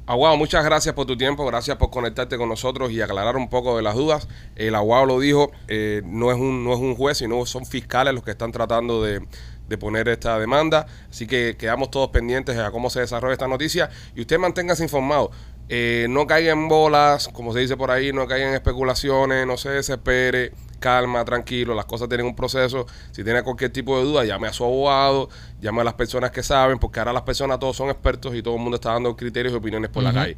Aguado, 0.05 0.35
muchas 0.35 0.65
gracias 0.65 0.93
por 0.93 1.05
tu 1.05 1.15
tiempo, 1.15 1.45
gracias 1.45 1.77
por 1.77 1.89
conectarte 1.89 2.37
con 2.37 2.49
nosotros 2.49 2.91
y 2.91 2.99
aclarar 3.01 3.37
un 3.37 3.49
poco 3.49 3.77
de 3.77 3.83
las 3.83 3.95
dudas. 3.95 4.27
El 4.57 4.75
Aguado 4.75 5.05
lo 5.05 5.19
dijo, 5.19 5.51
eh, 5.69 6.01
no, 6.03 6.29
es 6.29 6.37
un, 6.37 6.65
no 6.65 6.73
es 6.73 6.79
un 6.79 6.93
juez, 6.95 7.19
sino 7.19 7.45
son 7.45 7.65
fiscales 7.65 8.13
los 8.13 8.21
que 8.21 8.31
están 8.31 8.51
tratando 8.51 9.01
de, 9.01 9.21
de 9.67 9.77
poner 9.77 10.07
esta 10.09 10.37
demanda. 10.39 10.85
Así 11.09 11.27
que 11.27 11.55
quedamos 11.57 11.91
todos 11.91 12.09
pendientes 12.09 12.57
a 12.57 12.71
cómo 12.71 12.89
se 12.89 13.01
desarrolla 13.01 13.33
esta 13.33 13.47
noticia 13.47 13.89
y 14.15 14.21
usted 14.21 14.39
manténgase 14.39 14.83
informado. 14.83 15.31
Eh, 15.69 16.07
no 16.09 16.27
caiga 16.27 16.51
en 16.51 16.67
bolas, 16.67 17.29
como 17.29 17.53
se 17.53 17.59
dice 17.59 17.77
por 17.77 17.89
ahí, 17.89 18.11
no 18.11 18.27
caiga 18.27 18.49
en 18.49 18.53
especulaciones, 18.53 19.47
no 19.47 19.55
se 19.55 19.69
desespere, 19.69 20.51
calma, 20.79 21.23
tranquilo, 21.23 21.73
las 21.73 21.85
cosas 21.85 22.09
tienen 22.09 22.27
un 22.27 22.35
proceso. 22.35 22.85
Si 23.11 23.23
tiene 23.23 23.41
cualquier 23.43 23.71
tipo 23.71 23.97
de 23.97 24.03
duda, 24.03 24.25
llame 24.25 24.47
a 24.47 24.53
su 24.53 24.65
abogado, 24.65 25.29
llame 25.61 25.81
a 25.81 25.83
las 25.85 25.93
personas 25.93 26.31
que 26.31 26.43
saben, 26.43 26.79
porque 26.79 26.99
ahora 26.99 27.13
las 27.13 27.23
personas 27.23 27.59
todos 27.59 27.77
son 27.77 27.89
expertos 27.89 28.35
y 28.35 28.43
todo 28.43 28.55
el 28.55 28.61
mundo 28.61 28.75
está 28.75 28.91
dando 28.91 29.15
criterios 29.15 29.53
y 29.53 29.57
opiniones 29.57 29.89
por 29.89 30.03
la 30.03 30.13
calle. 30.13 30.35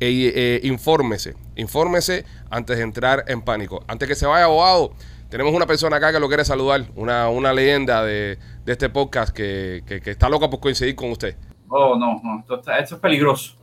Eh, 0.00 0.32
eh, 0.34 0.60
infórmese, 0.64 1.36
infórmese 1.56 2.24
antes 2.48 2.78
de 2.78 2.82
entrar 2.82 3.24
en 3.28 3.42
pánico. 3.42 3.84
Antes 3.86 4.08
que 4.08 4.14
se 4.14 4.26
vaya 4.26 4.46
abogado, 4.46 4.94
tenemos 5.30 5.54
una 5.54 5.66
persona 5.66 5.96
acá 5.96 6.12
que 6.12 6.20
lo 6.20 6.28
quiere 6.28 6.44
saludar, 6.44 6.84
una, 6.96 7.28
una 7.30 7.52
leyenda 7.52 8.04
de, 8.04 8.38
de 8.64 8.72
este 8.72 8.88
podcast 8.90 9.34
que, 9.34 9.82
que- 9.86 10.00
que 10.00 10.10
está 10.10 10.28
loca 10.28 10.50
por 10.50 10.60
coincidir 10.60 10.94
con 10.94 11.10
usted. 11.10 11.36
Oh, 11.68 11.96
no, 11.96 12.20
no, 12.22 12.40
esto, 12.40 12.56
está- 12.58 12.78
esto 12.78 12.96
es 12.96 13.00
peligroso. 13.00 13.54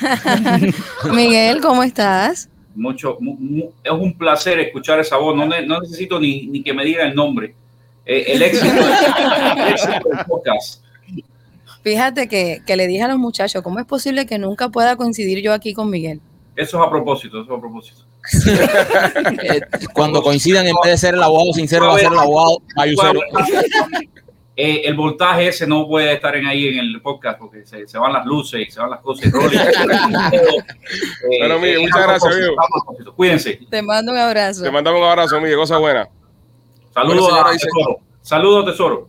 Miguel, 1.12 1.60
¿cómo 1.60 1.82
estás? 1.82 2.48
Mucho, 2.74 3.18
mu- 3.20 3.36
mu- 3.38 3.70
es 3.84 3.90
un 3.92 4.16
placer 4.16 4.58
escuchar 4.60 5.00
esa 5.00 5.16
voz. 5.16 5.36
No, 5.36 5.46
ne- 5.46 5.66
no 5.66 5.80
necesito 5.80 6.18
ni, 6.18 6.46
ni 6.46 6.62
que 6.62 6.72
me 6.72 6.84
diga 6.84 7.04
el 7.04 7.14
nombre. 7.14 7.54
Eh, 8.06 8.24
el 8.28 8.42
éxito, 8.42 8.66
el 9.56 9.68
éxito 9.68 10.08
del 10.08 10.24
podcast. 10.26 10.82
Fíjate 11.82 12.28
que, 12.28 12.62
que 12.66 12.76
le 12.76 12.86
dije 12.86 13.02
a 13.02 13.08
los 13.08 13.18
muchachos, 13.18 13.62
¿cómo 13.62 13.78
es 13.80 13.86
posible 13.86 14.24
que 14.26 14.38
nunca 14.38 14.68
pueda 14.70 14.96
coincidir 14.96 15.42
yo 15.42 15.52
aquí 15.52 15.74
con 15.74 15.90
Miguel? 15.90 16.20
Eso 16.54 16.80
es 16.80 16.86
a 16.86 16.90
propósito, 16.90 17.42
eso 17.42 17.52
es 17.52 17.58
a 17.58 17.60
propósito. 17.60 18.02
Eh, 19.42 19.60
cuando 19.94 20.22
coincidan, 20.22 20.66
en 20.66 20.76
vez 20.82 20.92
de 20.92 20.98
ser 20.98 21.14
el 21.14 21.22
abogado 21.22 21.52
sincero, 21.54 21.86
va 21.88 21.96
a 21.96 21.98
ser 21.98 22.12
el 22.12 22.18
abogado. 22.18 22.58
Eh, 24.54 24.82
el 24.84 24.94
voltaje 24.94 25.48
ese 25.48 25.66
no 25.66 25.88
puede 25.88 26.12
estar 26.12 26.36
en 26.36 26.44
ahí 26.46 26.68
en 26.68 26.78
el 26.80 27.00
podcast 27.00 27.38
porque 27.38 27.64
se, 27.64 27.88
se 27.88 27.96
van 27.96 28.12
las 28.12 28.26
luces 28.26 28.68
y 28.68 28.70
se 28.70 28.80
van 28.80 28.90
las 28.90 29.00
cosas. 29.00 29.32
Eh, 29.32 30.40
Bueno, 31.38 31.58
Miguel, 31.58 31.78
a 31.78 31.80
muchas 31.80 32.02
gracias, 32.02 32.36
amigo. 32.36 32.54
Cuídense. 33.16 33.60
Te 33.70 33.80
mando 33.80 34.12
un 34.12 34.18
abrazo. 34.18 34.62
Te 34.62 34.70
mandamos 34.70 35.00
un 35.00 35.06
abrazo, 35.06 35.40
Miguel, 35.40 35.56
cosa 35.56 35.78
buena. 35.78 36.06
Saludos 36.92 37.20
Bueno, 37.22 37.28
señora, 37.30 37.48
a 37.48 37.52
dice- 37.54 37.66
Tesoro. 37.66 37.98
Saludos, 38.20 38.66
Tesoro. 38.66 39.08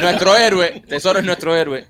nuestro 0.00 0.36
héroe. 0.36 0.82
Tesoro 0.88 1.18
es 1.18 1.24
nuestro 1.24 1.56
héroe. 1.56 1.84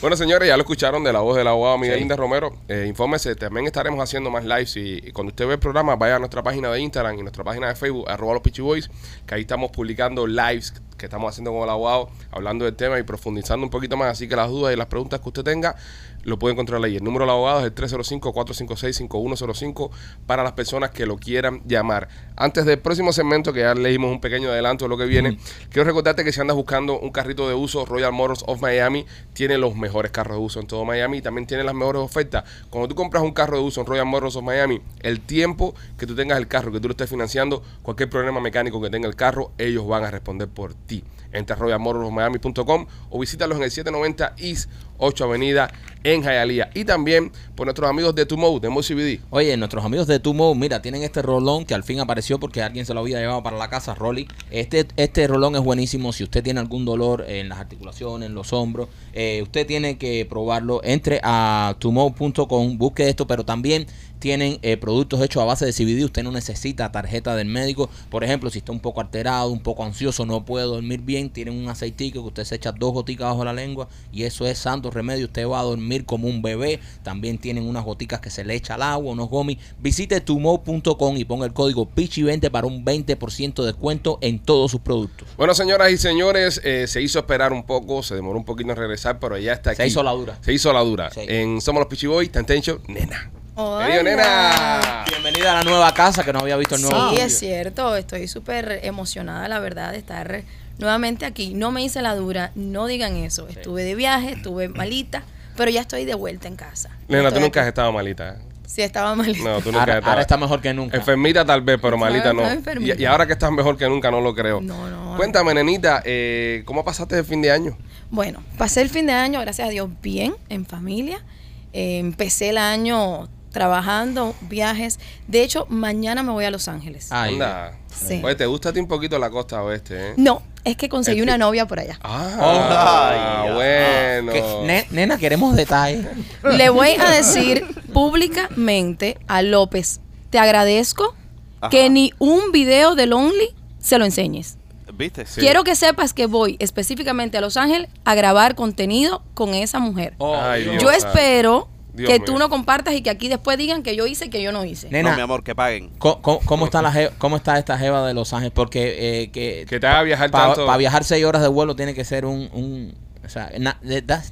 Bueno, 0.00 0.16
señores, 0.16 0.48
ya 0.48 0.56
lo 0.56 0.62
escucharon 0.62 1.02
de 1.02 1.12
la 1.12 1.20
voz 1.20 1.36
del 1.36 1.46
abogado 1.46 1.78
Miguel 1.78 1.96
Sí. 1.96 2.02
Indes 2.02 2.18
Romero. 2.18 2.52
Eh, 2.68 2.84
infórmese, 2.88 3.34
también 3.34 3.66
estaremos 3.66 4.00
haciendo 4.00 4.30
más 4.30 4.44
lives 4.44 4.76
y, 4.76 5.00
y 5.02 5.12
cuando 5.12 5.30
usted 5.30 5.46
ve 5.46 5.54
el 5.54 5.58
programa, 5.58 5.96
vaya 5.96 6.16
a 6.16 6.18
nuestra 6.18 6.42
página 6.42 6.70
de 6.70 6.80
Instagram 6.80 7.18
y 7.18 7.22
nuestra 7.22 7.44
página 7.44 7.68
de 7.68 7.74
Facebook, 7.74 8.08
arroba 8.08 8.34
los 8.34 8.42
Peachy 8.42 8.62
Boys, 8.62 8.90
que 9.26 9.34
ahí 9.34 9.42
estamos 9.42 9.70
publicando 9.70 10.26
lives 10.26 10.74
que 10.96 11.06
estamos 11.06 11.30
haciendo 11.30 11.52
con 11.52 11.62
el 11.62 11.70
abogado, 11.70 12.08
hablando 12.30 12.64
del 12.64 12.74
tema 12.74 12.98
y 12.98 13.02
profundizando 13.02 13.64
un 13.64 13.70
poquito 13.70 13.96
más. 13.96 14.12
Así 14.12 14.28
que 14.28 14.36
las 14.36 14.48
dudas 14.48 14.72
y 14.72 14.76
las 14.76 14.86
preguntas 14.86 15.20
que 15.20 15.28
usted 15.28 15.44
tenga, 15.44 15.76
lo 16.24 16.38
puede 16.38 16.54
encontrar 16.54 16.82
ahí. 16.84 16.96
El 16.96 17.04
número 17.04 17.24
del 17.24 17.30
abogado 17.30 17.60
es 17.60 17.66
el 17.66 17.74
305-456-5105 17.74 19.90
para 20.26 20.42
las 20.42 20.52
personas 20.52 20.90
que 20.90 21.06
lo 21.06 21.18
quieran 21.18 21.62
llamar. 21.66 22.08
Antes 22.36 22.64
del 22.64 22.80
próximo 22.80 23.12
segmento, 23.12 23.52
que 23.52 23.60
ya 23.60 23.74
leímos 23.74 24.10
un 24.10 24.20
pequeño 24.20 24.50
adelanto 24.50 24.86
de 24.86 24.88
lo 24.88 24.98
que 24.98 25.06
viene, 25.06 25.38
quiero 25.70 25.84
recordarte 25.84 26.24
que 26.24 26.32
si 26.32 26.40
andas 26.40 26.56
buscando 26.56 26.98
un 26.98 27.10
carrito 27.10 27.48
de 27.48 27.54
uso, 27.54 27.84
Royal 27.84 28.12
Motors 28.12 28.42
of 28.46 28.60
Miami 28.60 29.06
tiene 29.34 29.56
los 29.56 29.75
mejores 29.76 30.10
carros 30.10 30.36
de 30.38 30.42
uso 30.42 30.60
en 30.60 30.66
todo 30.66 30.84
Miami 30.84 31.18
y 31.18 31.22
también 31.22 31.46
tiene 31.46 31.64
las 31.64 31.74
mejores 31.74 32.02
ofertas. 32.02 32.44
Cuando 32.70 32.88
tú 32.88 32.94
compras 32.94 33.22
un 33.22 33.32
carro 33.32 33.56
de 33.56 33.62
uso 33.62 33.80
en 33.80 33.86
Royal 33.86 34.06
Motors 34.06 34.36
of 34.36 34.44
Miami, 34.44 34.80
el 35.00 35.20
tiempo 35.20 35.74
que 35.98 36.06
tú 36.06 36.14
tengas 36.14 36.38
el 36.38 36.48
carro, 36.48 36.72
que 36.72 36.80
tú 36.80 36.88
lo 36.88 36.92
estés 36.92 37.10
financiando, 37.10 37.62
cualquier 37.82 38.10
problema 38.10 38.40
mecánico 38.40 38.80
que 38.80 38.90
tenga 38.90 39.08
el 39.08 39.16
carro, 39.16 39.52
ellos 39.58 39.86
van 39.86 40.04
a 40.04 40.10
responder 40.10 40.48
por 40.48 40.74
ti. 40.74 41.04
Entra 41.36 41.56
a 41.56 41.58
royalmotorsofmiami.com 41.58 42.86
o 43.10 43.18
visítalos 43.18 43.58
en 43.58 43.64
el 43.64 43.70
790 43.70 44.34
East 44.38 44.70
8 44.98 45.24
Avenida 45.24 45.70
en 46.04 46.22
Hialeah. 46.22 46.70
Y 46.74 46.84
también 46.84 47.32
por 47.54 47.66
nuestros 47.66 47.88
amigos 47.90 48.14
de 48.14 48.26
Tumo, 48.26 48.58
de 48.60 48.68
CBD. 48.68 49.20
Oye, 49.30 49.56
nuestros 49.56 49.84
amigos 49.84 50.06
de 50.06 50.20
Tumo, 50.20 50.54
mira, 50.54 50.80
tienen 50.82 51.02
este 51.02 51.22
rolón 51.22 51.64
que 51.64 51.74
al 51.74 51.82
fin 51.82 52.00
apareció 52.00 52.38
porque 52.38 52.62
alguien 52.62 52.86
se 52.86 52.94
lo 52.94 53.00
había 53.00 53.18
llevado 53.18 53.42
para 53.42 53.56
la 53.56 53.68
casa, 53.68 53.94
Rolly. 53.94 54.28
Este, 54.50 54.86
este 54.96 55.26
rolón 55.26 55.56
es 55.56 55.62
buenísimo. 55.62 56.12
Si 56.12 56.24
usted 56.24 56.42
tiene 56.42 56.60
algún 56.60 56.84
dolor 56.84 57.24
en 57.28 57.48
las 57.48 57.58
articulaciones, 57.58 58.28
en 58.28 58.34
los 58.34 58.52
hombros, 58.52 58.88
eh, 59.12 59.40
usted 59.42 59.66
tiene 59.66 59.98
que 59.98 60.26
probarlo. 60.28 60.80
Entre 60.84 61.20
a 61.22 61.74
tumo.com, 61.78 62.78
busque 62.78 63.08
esto, 63.08 63.26
pero 63.26 63.44
también 63.44 63.86
tienen 64.18 64.58
eh, 64.62 64.76
productos 64.76 65.20
hechos 65.22 65.42
a 65.42 65.46
base 65.46 65.66
de 65.66 65.72
CBD. 65.72 66.04
Usted 66.04 66.22
no 66.22 66.32
necesita 66.32 66.90
tarjeta 66.92 67.36
del 67.36 67.48
médico. 67.48 67.90
Por 68.10 68.24
ejemplo, 68.24 68.50
si 68.50 68.58
está 68.58 68.72
un 68.72 68.80
poco 68.80 69.00
alterado, 69.00 69.50
un 69.50 69.60
poco 69.60 69.84
ansioso, 69.84 70.26
no 70.26 70.44
puede 70.44 70.66
dormir 70.66 71.00
bien, 71.00 71.30
tienen 71.30 71.54
un 71.54 71.68
aceitico 71.68 72.22
que 72.22 72.28
usted 72.28 72.44
se 72.44 72.56
echa 72.56 72.72
dos 72.72 72.92
goticas 72.92 73.28
bajo 73.28 73.44
la 73.44 73.52
lengua 73.52 73.88
y 74.12 74.24
eso 74.24 74.46
es 74.46 74.58
santo 74.58 74.90
remedio. 74.90 75.26
Usted 75.26 75.46
va 75.46 75.60
a 75.60 75.64
dormir 75.64 76.04
como 76.04 76.28
un 76.28 76.42
bebé. 76.42 76.80
También 77.02 77.38
tienen 77.38 77.66
unas 77.66 77.84
goticas 77.84 78.20
que 78.20 78.30
se 78.30 78.44
le 78.44 78.54
echa 78.54 78.74
al 78.74 78.82
agua, 78.82 79.12
unos 79.12 79.28
gomis. 79.28 79.58
Visite 79.78 80.20
tumo.com 80.20 81.16
y 81.16 81.24
ponga 81.24 81.46
el 81.46 81.52
código 81.52 81.88
PICHI20 81.88 82.50
para 82.50 82.66
un 82.66 82.84
20% 82.84 83.54
de 83.54 83.66
descuento 83.66 84.18
en 84.20 84.38
todos 84.38 84.70
sus 84.70 84.80
productos. 84.80 85.28
Bueno, 85.36 85.54
señoras 85.54 85.90
y 85.92 85.98
señores, 85.98 86.60
eh, 86.64 86.86
se 86.86 87.02
hizo 87.02 87.18
esperar 87.18 87.52
un 87.52 87.64
poco, 87.64 88.02
se 88.02 88.14
demoró 88.14 88.38
un 88.38 88.44
poquito 88.44 88.70
en 88.70 88.76
regresar, 88.76 89.18
pero 89.18 89.36
ya 89.38 89.52
está 89.52 89.70
aquí. 89.70 89.82
Se 89.82 89.88
hizo 89.88 90.02
la 90.02 90.12
dura. 90.12 90.38
Se 90.40 90.52
hizo 90.52 90.72
la 90.72 90.80
dura. 90.80 91.10
Sí. 91.10 91.20
En 91.26 91.60
Somos 91.60 91.80
los 91.80 91.88
Pichi 91.88 92.06
Boys, 92.06 92.30
Tentencho, 92.30 92.80
nena. 92.88 93.30
Hola. 93.58 94.02
Nena. 94.02 95.04
Bienvenida 95.08 95.52
a 95.52 95.64
la 95.64 95.70
nueva 95.70 95.94
casa 95.94 96.22
que 96.22 96.32
no 96.32 96.40
había 96.40 96.56
visto 96.56 96.74
el 96.74 96.82
nuevo. 96.82 96.96
Sí, 96.96 97.04
estudio. 97.16 97.24
es 97.26 97.38
cierto, 97.38 97.96
estoy 97.96 98.28
súper 98.28 98.80
emocionada, 98.82 99.48
la 99.48 99.58
verdad, 99.60 99.92
de 99.92 99.98
estar 99.98 100.42
nuevamente 100.78 101.24
aquí. 101.24 101.54
No 101.54 101.70
me 101.70 101.82
hice 101.82 102.02
la 102.02 102.14
dura, 102.14 102.52
no 102.54 102.86
digan 102.86 103.16
eso. 103.16 103.48
Estuve 103.48 103.82
de 103.84 103.94
viaje, 103.94 104.32
estuve 104.32 104.68
malita, 104.68 105.22
pero 105.56 105.70
ya 105.70 105.80
estoy 105.80 106.04
de 106.04 106.14
vuelta 106.14 106.48
en 106.48 106.56
casa. 106.56 106.90
Nena, 107.08 107.22
tú 107.22 107.28
Estoy 107.28 107.42
nunca 107.44 107.62
has 107.62 107.68
estado 107.68 107.90
malita. 107.92 108.28
¿eh? 108.34 108.38
Sí, 108.66 108.82
estaba 108.82 109.14
malita. 109.14 109.42
No, 109.48 109.60
tú 109.62 109.72
nunca 109.72 109.78
has 109.78 109.80
Ahora, 109.80 109.92
estado. 109.94 110.10
ahora 110.10 110.20
está 110.20 110.36
mejor 110.36 110.60
que 110.60 110.74
nunca. 110.74 110.96
Enfermita 110.98 111.44
tal 111.46 111.62
vez, 111.62 111.78
pero 111.80 111.96
Estaba- 111.96 112.10
malita 112.10 112.34
no. 112.34 112.80
y 112.94 113.04
ahora 113.06 113.26
que 113.26 113.32
estás 113.32 113.50
mejor 113.52 113.78
que 113.78 113.88
nunca, 113.88 114.10
no 114.10 114.20
lo 114.20 114.34
creo. 114.34 114.60
No, 114.60 114.90
no. 114.90 115.16
Cuéntame, 115.16 115.54
nenita, 115.54 116.02
eh, 116.04 116.62
¿cómo 116.66 116.84
pasaste 116.84 117.18
el 117.18 117.24
fin 117.24 117.40
de 117.40 117.50
año? 117.52 117.78
Bueno, 118.10 118.42
pasé 118.58 118.82
el 118.82 118.90
fin 118.90 119.06
de 119.06 119.14
año, 119.14 119.40
gracias 119.40 119.66
a 119.68 119.70
Dios, 119.70 119.88
bien, 120.02 120.34
en 120.50 120.66
familia. 120.66 121.24
Eh, 121.72 121.98
empecé 121.98 122.50
el 122.50 122.58
año 122.58 123.28
trabajando, 123.56 124.34
viajes. 124.42 125.00
De 125.26 125.42
hecho, 125.42 125.64
mañana 125.70 126.22
me 126.22 126.30
voy 126.30 126.44
a 126.44 126.50
Los 126.50 126.68
Ángeles. 126.68 127.08
Ay, 127.10 127.32
Anda. 127.32 127.72
Sí. 127.90 128.20
Oye, 128.22 128.34
¿te 128.34 128.44
gusta 128.44 128.68
a 128.68 128.72
ti 128.74 128.80
un 128.80 128.86
poquito 128.86 129.18
la 129.18 129.30
costa 129.30 129.62
oeste, 129.62 130.10
eh? 130.10 130.14
No, 130.18 130.42
es 130.64 130.76
que 130.76 130.90
conseguí 130.90 131.22
una 131.22 131.38
novia 131.38 131.66
por 131.66 131.80
allá. 131.80 131.98
Ah, 132.02 133.46
Ay, 133.48 133.52
bueno. 133.54 134.32
que- 134.32 134.66
ne- 134.66 134.86
nena, 134.90 135.16
queremos 135.16 135.56
detalles. 135.56 136.04
Le 136.44 136.68
voy 136.68 136.90
a 137.00 137.08
decir 137.10 137.64
públicamente 137.94 139.16
a 139.28 139.40
López, 139.40 140.00
te 140.28 140.38
agradezco 140.38 141.14
Ajá. 141.62 141.70
que 141.70 141.88
ni 141.88 142.12
un 142.18 142.52
video 142.52 142.94
del 142.94 143.14
Only 143.14 143.54
se 143.78 143.98
lo 143.98 144.04
enseñes. 144.04 144.58
¿Viste? 144.92 145.26
Sí. 145.26 145.40
Quiero 145.40 145.62
que 145.64 145.76
sepas 145.76 146.12
que 146.14 146.26
voy 146.26 146.56
específicamente 146.58 147.36
a 147.36 147.40
Los 147.42 147.56
Ángeles 147.58 147.88
a 148.04 148.14
grabar 148.14 148.54
contenido 148.54 149.22
con 149.34 149.52
esa 149.54 149.78
mujer. 149.78 150.14
Oh, 150.18 150.36
Ay, 150.36 150.62
Dios. 150.64 150.82
Yo 150.82 150.90
espero 150.90 151.68
Dios 151.96 152.08
que 152.10 152.18
mío. 152.18 152.24
tú 152.26 152.38
no 152.38 152.48
compartas 152.48 152.94
y 152.94 153.02
que 153.02 153.10
aquí 153.10 153.28
después 153.28 153.56
digan 153.58 153.82
que 153.82 153.96
yo 153.96 154.06
hice 154.06 154.26
y 154.26 154.28
que 154.30 154.42
yo 154.42 154.52
no 154.52 154.64
hice. 154.64 154.88
Nena, 154.90 155.10
No, 155.10 155.16
mi 155.16 155.22
amor, 155.22 155.42
que 155.42 155.54
paguen. 155.54 155.90
¿Cómo, 155.98 156.20
cómo- 156.22 156.40
cómo 156.44 156.64
está 156.66 156.82
la 156.82 157.10
cómo 157.18 157.36
está 157.36 157.58
esta 157.58 157.76
jeva 157.78 158.06
de 158.06 158.14
Los 158.14 158.32
Ángeles? 158.32 158.52
Porque 158.54 159.22
eh, 159.22 159.30
que, 159.30 159.64
Que 159.68 159.80
te 159.80 159.86
haga 159.86 160.02
viajar 160.02 160.30
para 160.30 160.54
tanto. 160.54 160.78
viajar 160.78 161.02
seis 161.04 161.24
horas 161.24 161.42
de 161.42 161.48
vuelo 161.48 161.74
tiene 161.74 161.94
que 161.94 162.04
ser 162.04 162.24
un, 162.26 162.48
un 162.52 162.94
o 163.24 163.28
sea, 163.28 163.50
na- 163.58 163.78
de- 163.82 164.02
da- 164.02 164.22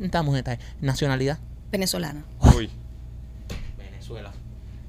nacionalidad. 0.81 1.39
Venezolana. 1.73 2.25
Uy. 2.57 2.71
Venezuela. 3.79 4.33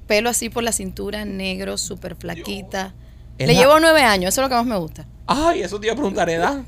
Pelo 0.06 0.30
así 0.30 0.50
por 0.50 0.62
la 0.62 0.72
cintura, 0.72 1.24
negro, 1.24 1.76
súper 1.78 2.14
flaquita. 2.14 2.94
Le 3.38 3.46
la- 3.48 3.52
llevo 3.54 3.80
nueve 3.80 4.02
años, 4.02 4.28
eso 4.34 4.40
es 4.40 4.44
lo 4.44 4.48
que 4.48 4.54
más 4.54 4.66
me 4.66 4.76
gusta. 4.76 5.06
Ay, 5.26 5.62
eso 5.62 5.80
te 5.80 5.86
iba 5.86 5.94
a 5.94 5.96
preguntar, 5.96 6.28
¿edad? 6.30 6.62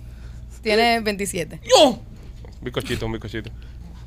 Tiene 0.62 1.00
27. 1.00 1.60
¡Yo! 1.64 1.90
Un 1.90 2.00
bizcochito, 2.64 3.06
un 3.06 3.12
bizcochito. 3.12 3.50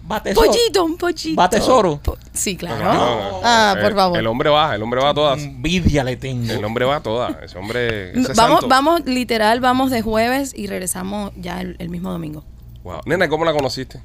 Va 0.10 0.22
tesoro. 0.24 0.48
Pollito, 0.48 0.84
un 0.86 0.98
pollito. 0.98 1.40
¿Va 1.42 1.50
tesoro? 1.50 2.00
Po- 2.04 2.18
sí, 2.34 2.56
claro. 2.58 2.84
No, 2.84 2.94
no, 2.94 3.32
no. 3.32 3.40
Ah, 3.44 3.76
por 3.82 3.94
favor. 3.96 4.18
El 4.20 4.28
hombre 4.28 4.50
va, 4.50 4.76
el 4.76 4.82
hombre 4.84 5.02
va 5.02 5.10
a 5.10 5.14
todas. 5.14 5.42
Envidia 5.42 6.04
le 6.04 6.18
tengo. 6.18 6.52
El 6.54 6.64
hombre 6.66 6.86
va 6.86 6.98
a 6.98 7.04
todas. 7.04 7.36
Ese 7.44 7.58
hombre. 7.58 8.12
ese 8.12 8.34
Vamos, 8.34 8.62
santo. 8.62 8.68
vamos, 8.68 9.06
literal, 9.06 9.60
vamos 9.60 9.92
de 9.92 10.02
jueves 10.02 10.54
y 10.56 10.68
regresamos 10.68 11.32
ya 11.36 11.62
el, 11.62 11.76
el 11.80 11.90
mismo 11.90 12.12
domingo. 12.12 12.44
Wow. 12.84 13.02
Nena, 13.06 13.30
¿cómo 13.30 13.46
la 13.46 13.54
conociste? 13.54 14.02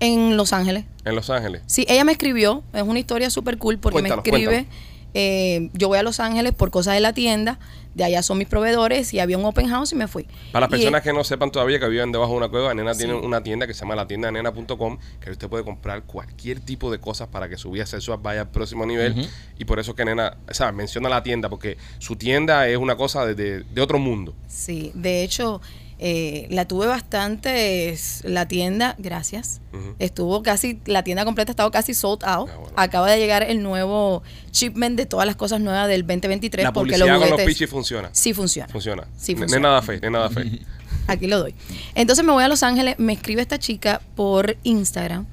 En 0.00 0.36
Los 0.36 0.52
Ángeles. 0.52 0.84
En 1.04 1.14
Los 1.14 1.30
Ángeles. 1.30 1.62
Sí, 1.66 1.86
ella 1.88 2.04
me 2.04 2.12
escribió, 2.12 2.62
es 2.74 2.82
una 2.82 2.98
historia 2.98 3.30
súper 3.30 3.56
cool 3.56 3.78
porque 3.78 3.94
Cuéntanos, 4.00 4.24
me 4.24 4.30
escribe, 4.30 4.66
eh, 5.14 5.70
yo 5.72 5.88
voy 5.88 5.98
a 5.98 6.02
Los 6.02 6.20
Ángeles 6.20 6.52
por 6.52 6.70
cosas 6.70 6.94
de 6.94 7.00
la 7.00 7.12
tienda, 7.14 7.58
de 7.96 8.04
allá 8.04 8.22
son 8.22 8.36
mis 8.36 8.46
proveedores 8.46 9.12
y 9.14 9.20
había 9.20 9.38
un 9.38 9.44
open 9.46 9.68
house 9.68 9.90
y 9.92 9.96
me 9.96 10.06
fui. 10.06 10.26
Para 10.52 10.66
las 10.66 10.70
personas 10.70 11.00
que 11.02 11.12
no 11.14 11.24
sepan 11.24 11.50
todavía 11.50 11.80
que 11.80 11.88
viven 11.88 12.12
debajo 12.12 12.32
de 12.32 12.38
una 12.38 12.48
cueva, 12.48 12.74
Nena 12.74 12.94
tiene 12.94 13.14
una 13.14 13.42
tienda 13.42 13.66
que 13.66 13.72
se 13.72 13.80
llama 13.80 13.96
la 13.96 14.06
tienda 14.06 14.30
nena.com, 14.30 14.98
que 15.18 15.30
usted 15.30 15.48
puede 15.48 15.64
comprar 15.64 16.02
cualquier 16.02 16.60
tipo 16.60 16.90
de 16.92 16.98
cosas 16.98 17.28
para 17.28 17.48
que 17.48 17.56
su 17.56 17.70
vida 17.70 17.86
sexual 17.86 18.18
vaya 18.22 18.42
al 18.42 18.50
próximo 18.50 18.84
nivel. 18.84 19.26
Y 19.58 19.64
por 19.64 19.78
eso 19.80 19.94
que 19.94 20.04
Nena, 20.04 20.36
¿sabes? 20.50 20.74
Menciona 20.74 21.08
la 21.08 21.22
tienda, 21.22 21.48
porque 21.48 21.78
su 21.98 22.16
tienda 22.16 22.68
es 22.68 22.76
una 22.76 22.96
cosa 22.96 23.24
de, 23.24 23.34
de- 23.34 23.60
de 23.64 23.80
otro 23.80 23.98
mundo. 23.98 24.34
Sí, 24.46 24.92
de 24.94 25.22
hecho, 25.24 25.62
eh, 25.98 26.46
la 26.50 26.66
tuve 26.68 26.86
bastante, 26.86 27.88
es- 27.90 28.22
la 28.24 28.46
tienda, 28.48 28.94
gracias, 28.98 29.60
estuvo 29.98 30.42
casi, 30.42 30.80
la 30.86 31.02
tienda 31.04 31.24
completa 31.24 31.50
ha 31.50 31.54
estado 31.54 31.70
casi 31.70 31.94
sold 31.94 32.24
out. 32.24 32.48
Ah, 32.52 32.56
bueno. 32.58 32.72
Acaba 32.76 33.10
de 33.10 33.18
llegar 33.18 33.42
el 33.42 33.62
nuevo 33.62 34.22
shipment 34.52 34.96
de 34.96 35.06
todas 35.06 35.26
las 35.26 35.36
cosas 35.36 35.60
nuevas 35.60 35.88
del 35.88 36.02
2023 36.06 36.64
La 36.64 36.72
porque 36.72 36.92
publicidad 36.92 37.18
los 37.18 37.28
con 37.28 37.38
los 37.38 37.46
pichis 37.46 37.68
funciona. 37.70 38.08
sí 38.12 38.32
funciona. 38.34 38.68
Funciona. 38.68 39.06
Sí 39.16 39.34
Ne- 39.34 39.40
funciona. 39.40 39.60
Nena 39.68 39.74
da 39.74 39.82
fe, 39.82 40.00
nena 40.00 40.18
da 40.20 40.30
fe. 40.30 40.60
Aquí 41.08 41.26
lo 41.28 41.38
doy. 41.38 41.54
Entonces 41.94 42.24
me 42.24 42.32
voy 42.32 42.42
a 42.44 42.48
Los 42.48 42.62
Ángeles, 42.62 42.96
me 42.98 43.12
escribe 43.12 43.40
esta 43.42 43.58
chica 43.58 44.00
por 44.16 44.56
Instagram 44.64 45.26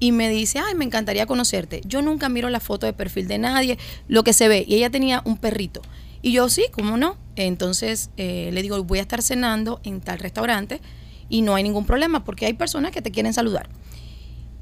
y 0.00 0.10
me 0.12 0.28
dice, 0.28 0.58
ay, 0.58 0.74
me 0.74 0.84
encantaría 0.84 1.26
conocerte. 1.26 1.80
Yo 1.84 2.02
nunca 2.02 2.28
miro 2.28 2.50
la 2.50 2.58
foto 2.60 2.86
de 2.86 2.92
perfil 2.92 3.28
de 3.28 3.38
nadie, 3.38 3.78
lo 4.08 4.24
que 4.24 4.32
se 4.32 4.48
ve. 4.48 4.64
Y 4.66 4.74
ella 4.74 4.90
tenía 4.90 5.22
un 5.24 5.36
perrito. 5.36 5.80
Y 6.22 6.32
yo, 6.32 6.48
sí, 6.48 6.66
¿cómo 6.72 6.96
no? 6.96 7.16
Entonces 7.34 8.10
eh, 8.16 8.50
le 8.52 8.62
digo, 8.62 8.82
voy 8.84 9.00
a 9.00 9.02
estar 9.02 9.22
cenando 9.22 9.80
en 9.82 10.00
tal 10.00 10.20
restaurante 10.20 10.80
y 11.28 11.42
no 11.42 11.54
hay 11.56 11.64
ningún 11.64 11.84
problema 11.84 12.24
porque 12.24 12.46
hay 12.46 12.52
personas 12.52 12.92
que 12.92 13.02
te 13.02 13.10
quieren 13.10 13.34
saludar. 13.34 13.68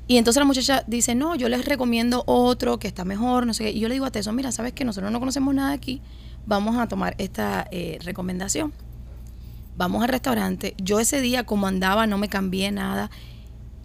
Y 0.08 0.16
entonces 0.16 0.40
la 0.40 0.44
muchacha 0.44 0.82
dice, 0.86 1.14
no, 1.14 1.36
yo 1.36 1.48
les 1.48 1.64
recomiendo 1.64 2.24
otro 2.26 2.78
que 2.78 2.88
está 2.88 3.04
mejor, 3.04 3.46
no 3.46 3.54
sé 3.54 3.64
qué. 3.64 3.70
Y 3.70 3.78
yo 3.78 3.88
le 3.88 3.94
digo 3.94 4.06
a 4.06 4.10
Teso, 4.10 4.32
mira, 4.32 4.50
sabes 4.50 4.72
que 4.72 4.84
nosotros 4.84 5.12
no 5.12 5.20
conocemos 5.20 5.54
nada 5.54 5.72
aquí, 5.72 6.00
vamos 6.46 6.76
a 6.78 6.88
tomar 6.88 7.14
esta 7.18 7.68
eh, 7.70 7.98
recomendación. 8.02 8.72
Vamos 9.76 10.02
al 10.02 10.08
restaurante. 10.08 10.74
Yo 10.78 10.98
ese 10.98 11.20
día, 11.20 11.44
como 11.44 11.68
andaba, 11.68 12.06
no 12.06 12.18
me 12.18 12.28
cambié 12.28 12.72
nada. 12.72 13.10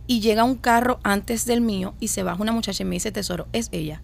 Y 0.07 0.19
llega 0.19 0.43
un 0.43 0.55
carro 0.55 0.99
antes 1.03 1.45
del 1.45 1.61
mío 1.61 1.93
y 1.99 2.07
se 2.07 2.23
baja 2.23 2.41
una 2.41 2.51
muchacha 2.51 2.83
y 2.83 2.85
me 2.85 2.95
dice, 2.95 3.11
tesoro, 3.11 3.47
es 3.53 3.69
ella. 3.71 4.01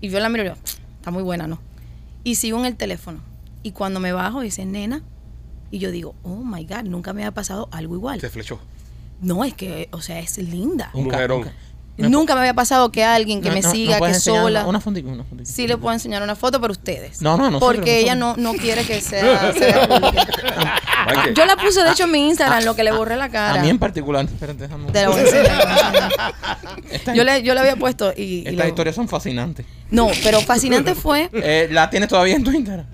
Y 0.00 0.08
yo 0.08 0.18
la 0.20 0.28
miro 0.28 0.44
y 0.44 0.46
yo, 0.48 0.54
está 0.98 1.10
muy 1.10 1.22
buena, 1.22 1.46
¿no? 1.46 1.60
Y 2.24 2.36
sigo 2.36 2.58
en 2.58 2.64
el 2.64 2.76
teléfono. 2.76 3.20
Y 3.62 3.72
cuando 3.72 4.00
me 4.00 4.12
bajo, 4.12 4.40
dice, 4.40 4.64
nena. 4.64 5.02
Y 5.70 5.78
yo 5.78 5.90
digo, 5.90 6.14
oh 6.22 6.42
my 6.42 6.64
God, 6.64 6.84
nunca 6.84 7.12
me 7.12 7.22
había 7.22 7.34
pasado 7.34 7.68
algo 7.70 7.94
igual. 7.94 8.20
Se 8.20 8.30
flechó. 8.30 8.58
No, 9.20 9.44
es 9.44 9.54
que, 9.54 9.88
o 9.92 10.00
sea, 10.00 10.18
es 10.18 10.38
linda. 10.38 10.90
Un 10.94 11.04
mujerón. 11.04 11.44
Ca- 12.02 12.08
Nunca 12.08 12.34
me 12.34 12.40
había 12.40 12.54
pasado 12.54 12.90
que 12.90 13.04
alguien 13.04 13.40
que 13.40 13.48
No, 13.48 13.54
me 13.54 13.60
no, 13.60 13.68
no 13.68 13.72
siga, 13.74 14.00
que 14.00 14.14
sola. 14.14 14.64
Una, 14.66 14.80
una. 14.84 15.44
Sí 15.44 15.66
le 15.68 15.76
puedo 15.76 15.92
enseñar 15.92 16.22
una 16.22 16.34
foto, 16.34 16.60
pero 16.60 16.72
ustedes. 16.72 17.22
No, 17.22 17.36
no, 17.36 17.50
nosotros, 17.50 17.76
Porque 17.76 18.00
ella 18.00 18.14
no, 18.14 18.34
no 18.36 18.54
quiere 18.54 18.84
que 18.84 19.00
sea, 19.00 19.52
Yo 21.34 21.44
la 21.46 21.56
puse, 21.56 21.82
de 21.82 21.90
hecho, 21.90 22.04
en 22.04 22.10
mi 22.10 22.28
Instagram, 22.28 22.64
lo 22.64 22.74
que 22.74 22.84
le 22.84 22.92
borré 22.92 23.16
la 23.16 23.28
cara. 23.28 23.60
A 23.60 23.62
mí 23.62 23.68
en 23.68 23.78
particular. 23.78 24.24
Espérate, 24.24 24.68
déjame- 24.68 24.90
Te 24.92 25.02
la 25.02 25.08
voy 25.08 25.20
a 25.20 25.22
enseñar, 25.22 27.14
Yo 27.14 27.24
le, 27.24 27.42
yo 27.42 27.54
le 27.54 27.60
había 27.60 27.76
puesto 27.76 28.12
y... 28.16 28.22
y 28.22 28.44
Estas 28.48 28.68
historias 28.68 28.94
son 28.94 29.08
fascinantes. 29.08 29.66
No, 29.90 30.08
pero 30.22 30.40
fascinante 30.40 30.94
fue... 30.94 31.28
Eh, 31.32 31.68
¿La 31.70 31.90
tienes 31.90 32.08
todavía 32.08 32.34
en 32.36 32.44
tu 32.44 32.50
Instagram? 32.50 32.86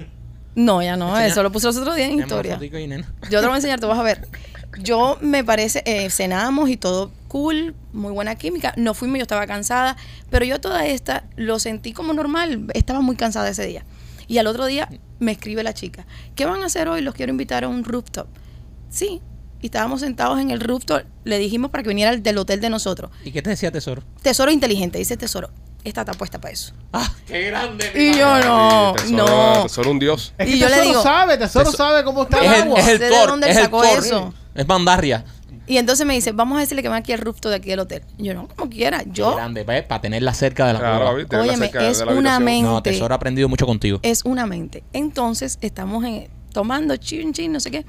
No, 0.54 0.82
ya 0.82 0.96
no, 0.96 1.10
Enseña- 1.10 1.26
eso 1.26 1.42
lo 1.42 1.52
puse 1.52 1.68
los 1.68 1.76
otros 1.76 1.94
días 1.96 2.10
en 2.10 2.18
historia. 2.18 2.58
Yo 3.30 3.38
te 3.38 3.42
lo 3.42 3.42
voy 3.48 3.52
a 3.52 3.56
enseñar, 3.56 3.80
tú 3.80 3.86
vas 3.86 3.98
a 3.98 4.02
ver. 4.02 4.26
Yo 4.78 5.18
me 5.20 5.42
parece, 5.44 5.82
eh, 5.84 6.10
cenamos 6.10 6.70
y 6.70 6.76
todo 6.76 7.10
cool, 7.28 7.74
muy 7.92 8.12
buena 8.12 8.36
química. 8.36 8.72
No 8.76 8.94
fuimos, 8.94 9.18
yo 9.18 9.22
estaba 9.22 9.46
cansada, 9.46 9.96
pero 10.30 10.44
yo 10.44 10.60
toda 10.60 10.86
esta 10.86 11.24
lo 11.36 11.58
sentí 11.58 11.92
como 11.92 12.12
normal. 12.12 12.66
Estaba 12.74 13.00
muy 13.00 13.16
cansada 13.16 13.48
ese 13.48 13.66
día. 13.66 13.84
Y 14.28 14.38
al 14.38 14.46
otro 14.46 14.66
día 14.66 14.88
me 15.18 15.32
escribe 15.32 15.62
la 15.64 15.74
chica, 15.74 16.06
¿qué 16.36 16.44
van 16.46 16.62
a 16.62 16.66
hacer 16.66 16.88
hoy? 16.88 17.00
Los 17.02 17.14
quiero 17.14 17.30
invitar 17.30 17.64
a 17.64 17.68
un 17.68 17.84
rooftop. 17.84 18.28
Sí. 18.88 19.20
Y 19.62 19.66
estábamos 19.66 20.00
sentados 20.00 20.40
en 20.40 20.50
el 20.50 20.60
rooftop, 20.60 21.02
le 21.24 21.38
dijimos 21.38 21.70
para 21.70 21.82
que 21.82 21.88
viniera 21.90 22.10
al- 22.12 22.22
del 22.22 22.38
hotel 22.38 22.60
de 22.62 22.70
nosotros. 22.70 23.10
¿Y 23.24 23.30
qué 23.32 23.42
te 23.42 23.50
decía 23.50 23.70
Tesoro? 23.70 24.02
Tesoro 24.22 24.50
inteligente, 24.50 24.96
dice 24.98 25.16
Tesoro. 25.18 25.50
Esta 25.84 26.00
está 26.02 26.12
puesta 26.14 26.40
para 26.40 26.52
eso. 26.52 26.72
¡Ah, 26.92 27.10
qué 27.26 27.42
grande! 27.46 27.90
Y 27.94 28.18
yo 28.18 28.26
no, 28.44 28.94
tesoro, 28.96 29.16
no. 29.56 29.62
tesoro 29.64 29.90
un 29.90 29.98
dios. 29.98 30.32
Es 30.38 30.48
Y 30.48 30.56
le 30.56 30.66
Tesoro 30.66 30.82
digo- 30.88 31.02
sabe, 31.02 31.36
Tesoro 31.38 31.70
Teso- 31.70 31.76
sabe 31.76 32.04
cómo 32.04 32.22
está 32.24 32.38
Es 32.38 32.44
el 32.44 32.54
el, 32.54 32.62
agua. 32.62 32.80
es 32.80 32.88
el 32.88 32.98
Sé 32.98 33.04
de 33.04 33.10
Thor, 33.10 33.28
dónde 33.28 33.50
es 33.50 33.56
el 33.56 33.62
sacó 33.64 33.82
Thor. 33.82 33.98
eso. 33.98 34.34
Es 34.54 34.66
Mandarria. 34.66 35.24
Y 35.66 35.78
entonces 35.78 36.04
me 36.04 36.14
dice, 36.14 36.32
vamos 36.32 36.56
a 36.58 36.60
decirle 36.60 36.82
que 36.82 36.88
van 36.88 36.98
aquí 36.98 37.12
al 37.12 37.20
rooftop 37.20 37.50
de 37.50 37.56
aquí 37.56 37.68
del 37.70 37.78
hotel. 37.80 38.02
Y 38.18 38.24
yo, 38.24 38.34
no, 38.34 38.48
como 38.48 38.68
quiera. 38.70 39.04
Qué 39.04 39.10
Yo, 39.12 39.36
grande, 39.36 39.62
¿ves? 39.62 39.84
Para 39.84 40.00
tenerla 40.00 40.34
cerca 40.34 40.66
de 40.66 40.72
la 40.72 40.78
Claro. 40.80 41.14
Tenerla 41.26 41.40
Óyeme, 41.52 41.66
cerca 41.66 41.82
de 41.82 41.90
es 41.90 41.98
la 42.04 42.12
una 42.12 42.40
mente. 42.40 42.62
No, 42.68 42.82
Tesoro 42.82 43.14
ha 43.14 43.16
aprendido 43.16 43.48
mucho 43.48 43.66
contigo. 43.66 44.00
es 44.02 44.24
una 44.24 44.46
mente. 44.46 44.82
Entonces 44.92 45.58
estamos 45.60 46.04
en- 46.04 46.28
tomando 46.52 46.96
chin, 46.96 47.32
chin, 47.32 47.52
no 47.52 47.60
sé 47.60 47.70
qué. 47.70 47.86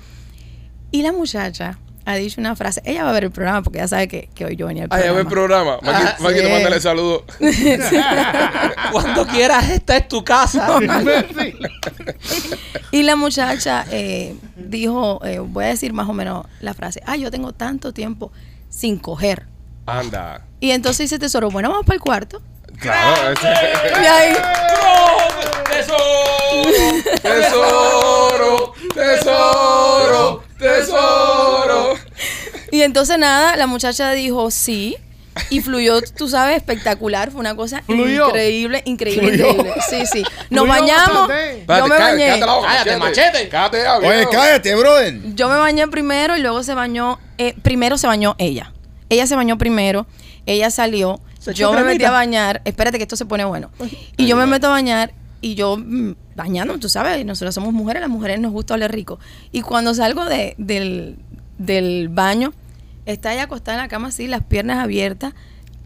Y 0.92 1.02
la 1.02 1.12
muchacha 1.12 1.80
ha 2.06 2.16
dicho 2.16 2.40
una 2.40 2.56
frase. 2.56 2.82
Ella 2.86 3.04
va 3.04 3.10
a 3.10 3.14
ver 3.14 3.24
el 3.24 3.32
programa 3.32 3.64
porque 3.64 3.80
ya 3.80 3.88
sabe 3.88 4.08
que, 4.08 4.30
que 4.36 4.46
hoy 4.46 4.56
yo 4.56 4.68
venía 4.68 4.84
al 4.84 4.90
programa. 4.90 5.14
buen 5.14 5.28
programa. 5.28 5.72
Maki, 5.82 6.06
Ah, 6.06 6.16
Maki, 6.20 6.36
sí. 6.36 6.42
te 6.44 6.52
mándale 6.52 6.80
saludos. 6.82 7.24
Cuando 8.92 9.26
quieras, 9.26 9.70
esta 9.70 9.98
es 9.98 10.08
tu 10.08 10.24
casa. 10.24 10.68
Y 12.94 13.04
la 13.04 13.16
muchacha 13.16 13.86
eh, 13.92 14.36
dijo, 14.80 15.24
eh, 15.26 15.40
voy 15.40 15.66
a 15.66 15.68
decir 15.68 15.94
más 15.94 16.10
o 16.10 16.14
menos 16.14 16.46
la 16.60 16.74
frase. 16.74 17.02
Ah, 17.06 17.18
yo 17.18 17.30
tengo 17.30 17.54
tanto 17.54 17.94
tiempo 17.94 18.32
sin 18.70 18.98
coger. 18.98 19.46
Anda. 19.86 20.46
Y 20.60 20.72
entonces 20.72 21.10
dice 21.10 21.20
Tesoro, 21.20 21.50
bueno, 21.50 21.70
vamos 21.70 21.86
para 21.86 21.96
el 21.96 22.02
cuarto. 22.02 22.42
Claro. 22.80 23.40
Y 24.02 24.06
ahí, 24.06 24.34
Tesoro, 27.22 28.74
tesoro, 28.94 30.44
tesoro. 30.58 31.96
Y 32.72 32.82
entonces 32.82 33.18
nada, 33.18 33.56
la 33.56 33.68
muchacha 33.68 34.12
dijo 34.12 34.50
sí. 34.52 34.98
Y 35.50 35.62
fluyó, 35.62 36.02
tú 36.02 36.28
sabes, 36.28 36.58
espectacular. 36.58 37.32
Fue 37.32 37.40
una 37.40 37.56
cosa 37.56 37.82
Fluyó. 37.86 38.28
increíble, 38.28 38.82
increíble, 38.86 39.30
Fluyó. 39.30 39.50
increíble. 39.52 39.74
Sí, 39.90 40.06
sí. 40.06 40.24
Nos 40.50 40.66
Fluyó 40.66 40.68
bañamos. 40.68 41.28
Yo 41.30 41.34
me 41.34 41.66
cállate, 41.66 41.90
bañé. 41.90 42.26
cállate 42.28 42.46
la 42.46 42.54
boca, 42.54 42.68
Cállate, 42.68 42.98
machete. 42.98 43.50
Cállate 43.50 43.78
ya, 43.82 43.98
Oye, 43.98 44.28
cállate, 44.32 44.76
brother. 44.76 45.20
Yo 45.36 45.48
me 45.50 45.56
bañé 45.58 45.88
primero 45.88 46.36
y 46.38 46.42
luego 46.42 46.64
se 46.64 46.74
bañó. 46.74 47.20
eh, 47.38 47.56
primero 47.62 47.98
se 47.98 48.08
bañó 48.08 48.36
ella. 48.40 48.74
Ella 49.10 49.26
se 49.28 49.36
bañó 49.36 49.58
primero. 49.58 50.06
Ella 50.46 50.70
salió. 50.70 51.22
Yo 51.54 51.72
me 51.74 51.84
metí 51.84 52.04
a 52.04 52.12
bañar. 52.12 52.62
Espérate 52.66 52.98
que 52.98 53.04
esto 53.04 53.16
se 53.16 53.26
pone 53.26 53.46
bueno. 53.46 53.72
Y 54.18 54.28
yo 54.28 54.36
me 54.36 54.46
meto 54.46 54.68
a 54.68 54.72
bañar 54.72 55.14
y 55.40 55.56
yo 55.56 55.76
mm, 55.78 56.12
bañándome, 56.36 56.80
tú 56.80 56.88
sabes, 56.88 57.26
nosotros 57.26 57.56
somos 57.56 57.74
mujeres, 57.74 58.00
las 58.02 58.12
mujeres 58.12 58.40
nos 58.40 58.52
gusta 58.52 58.76
oler 58.76 58.92
rico. 58.92 59.18
Y 59.52 59.62
cuando 59.62 59.94
salgo 59.96 60.26
de, 60.26 60.54
del, 60.60 61.18
del 61.58 62.10
baño, 62.10 62.54
está 63.06 63.34
ella 63.34 63.44
acostada 63.44 63.78
en 63.78 63.84
la 63.84 63.88
cama 63.88 64.10
así, 64.10 64.28
las 64.28 64.44
piernas 64.44 64.80
abiertas, 64.80 65.34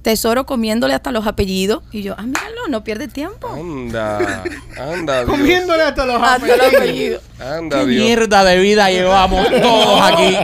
tesoro 0.01 0.45
comiéndole 0.45 0.93
hasta 0.93 1.11
los 1.11 1.25
apellidos. 1.25 1.81
Y 1.91 2.03
yo, 2.03 2.13
ah, 2.17 2.21
míralo, 2.23 2.67
no 2.69 2.83
pierde 2.83 3.07
tiempo. 3.07 3.47
Anda, 3.49 4.43
anda, 4.79 5.25
Dios. 5.25 5.29
Comiéndole 5.31 5.81
hasta 5.81 6.05
los 6.05 6.21
Hasta 6.21 6.45
los 6.57 6.73
apellidos. 6.75 7.23
Anda, 7.39 7.79
Qué 7.79 7.85
Dios. 7.87 8.03
mierda 8.05 8.43
de 8.43 8.59
vida 8.59 8.91
llevamos 8.91 9.47
todos 9.49 10.01
aquí. 10.01 10.35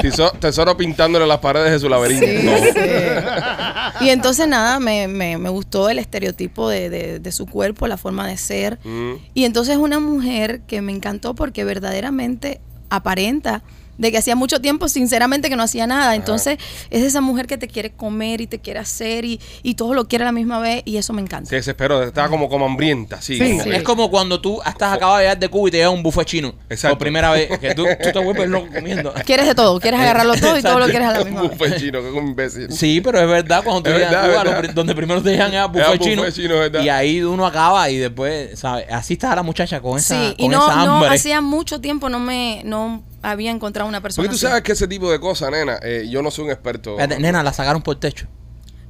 Teso- 0.08 0.32
Tesoro 0.38 0.74
pintándole 0.76 1.26
las 1.26 1.38
paredes 1.40 1.70
de 1.72 1.78
su 1.80 1.88
laberinto. 1.90 2.24
Sí, 2.26 2.70
sí. 2.74 2.80
Y 4.06 4.08
entonces 4.08 4.48
nada, 4.48 4.80
me, 4.80 5.06
me, 5.06 5.36
me 5.36 5.50
gustó 5.50 5.90
el 5.90 5.98
estereotipo 5.98 6.70
de, 6.70 6.88
de- 6.88 7.18
de 7.18 7.32
su 7.32 7.44
cuerpo, 7.46 7.86
la 7.88 7.98
forma 7.98 8.26
de 8.26 8.38
ser. 8.38 8.78
Mm. 8.84 9.12
Y 9.34 9.44
entonces 9.44 9.76
una 9.76 10.00
mujer 10.00 10.62
que 10.62 10.80
me 10.80 10.92
encantó 10.92 11.34
porque 11.34 11.64
verdaderamente 11.64 12.62
aparenta 12.88 13.62
de 14.00 14.10
que 14.10 14.18
hacía 14.18 14.34
mucho 14.34 14.60
tiempo, 14.60 14.88
sinceramente, 14.88 15.48
que 15.50 15.56
no 15.56 15.62
hacía 15.62 15.86
nada. 15.86 16.14
Entonces, 16.14 16.58
es 16.90 17.02
esa 17.04 17.20
mujer 17.20 17.46
que 17.46 17.58
te 17.58 17.68
quiere 17.68 17.90
comer 17.90 18.40
y 18.40 18.46
te 18.46 18.58
quiere 18.58 18.80
hacer 18.80 19.24
y, 19.24 19.38
y 19.62 19.74
todo 19.74 19.92
lo 19.94 20.08
quiere 20.08 20.24
a 20.24 20.26
la 20.26 20.32
misma 20.32 20.58
vez 20.58 20.82
y 20.86 20.96
eso 20.96 21.12
me 21.12 21.20
encanta. 21.20 21.50
Se 21.50 21.56
desesperó, 21.56 22.02
estaba 22.02 22.28
como, 22.28 22.48
como 22.48 22.64
hambrienta, 22.64 23.20
sí. 23.20 23.36
Sí, 23.36 23.50
como 23.50 23.62
sí. 23.64 23.70
Es 23.72 23.82
como 23.82 24.10
cuando 24.10 24.40
tú 24.40 24.60
estás 24.66 24.94
acabado 24.94 25.18
de 25.18 25.24
llegar 25.24 25.38
de 25.38 25.48
Cuba 25.48 25.68
y 25.68 25.70
te 25.72 25.76
llega 25.76 25.90
un 25.90 26.02
buffet 26.02 26.26
chino. 26.26 26.54
Exacto. 26.70 26.96
Por 26.96 27.04
primera 27.04 27.30
vez. 27.30 27.58
Que 27.60 27.74
tú, 27.74 27.84
tú 28.02 28.10
te 28.10 28.18
vuelves 28.18 28.48
loco 28.48 28.68
comiendo. 28.72 29.12
Quieres 29.26 29.46
de 29.46 29.54
todo, 29.54 29.78
quieres 29.80 30.00
agarrarlo 30.00 30.34
todo 30.36 30.56
y 30.58 30.62
todo 30.62 30.78
lo 30.78 30.86
quieres 30.86 31.06
a 31.08 31.12
la 31.18 31.24
misma 31.24 31.42
un 31.42 31.48
vez. 31.50 31.58
buffet 31.58 31.78
chino, 31.78 32.00
que 32.00 32.08
es 32.08 32.14
un 32.14 32.28
imbécil. 32.28 32.72
Sí, 32.72 33.00
pero 33.02 33.20
es 33.20 33.28
verdad, 33.28 33.62
cuando 33.62 33.82
tú 33.82 33.90
llegas 33.90 34.14
a 34.14 34.28
Cuba, 34.28 34.62
lo 34.62 34.72
donde 34.72 34.94
primero 34.94 35.22
te 35.22 35.30
llegan 35.32 35.52
es 35.52 35.60
a 35.60 35.66
buffet, 35.66 35.86
buffet 35.86 36.00
chino, 36.00 36.30
chino, 36.30 36.54
verdad. 36.58 36.82
y 36.82 36.88
ahí 36.88 37.20
uno 37.22 37.44
acaba 37.46 37.90
y 37.90 37.98
después, 37.98 38.58
¿sabes? 38.58 38.86
Así 38.90 39.12
está 39.14 39.34
la 39.36 39.42
muchacha 39.42 39.80
con 39.80 39.98
esa, 39.98 40.14
Sí, 40.14 40.34
y 40.38 40.42
con 40.44 40.52
no, 40.52 40.66
esa 40.70 40.84
no, 40.86 40.94
hambre. 40.96 41.10
hacía 41.10 41.40
mucho 41.42 41.80
tiempo 41.80 42.08
no 42.08 42.18
me, 42.18 42.62
no 42.64 43.02
había 43.22 43.50
encontrado 43.50 43.88
una 43.88 44.00
persona 44.00 44.22
Porque 44.26 44.30
tú 44.30 44.36
así. 44.36 44.46
sabes 44.46 44.62
que 44.62 44.72
ese 44.72 44.88
tipo 44.88 45.10
de 45.10 45.20
cosas, 45.20 45.50
nena, 45.50 45.78
eh, 45.82 46.06
yo 46.10 46.22
no 46.22 46.30
soy 46.30 46.46
un 46.46 46.50
experto. 46.50 46.96
Nena, 47.18 47.42
la 47.42 47.52
sacaron 47.52 47.82
por 47.82 47.94
el 47.96 48.00
techo. 48.00 48.26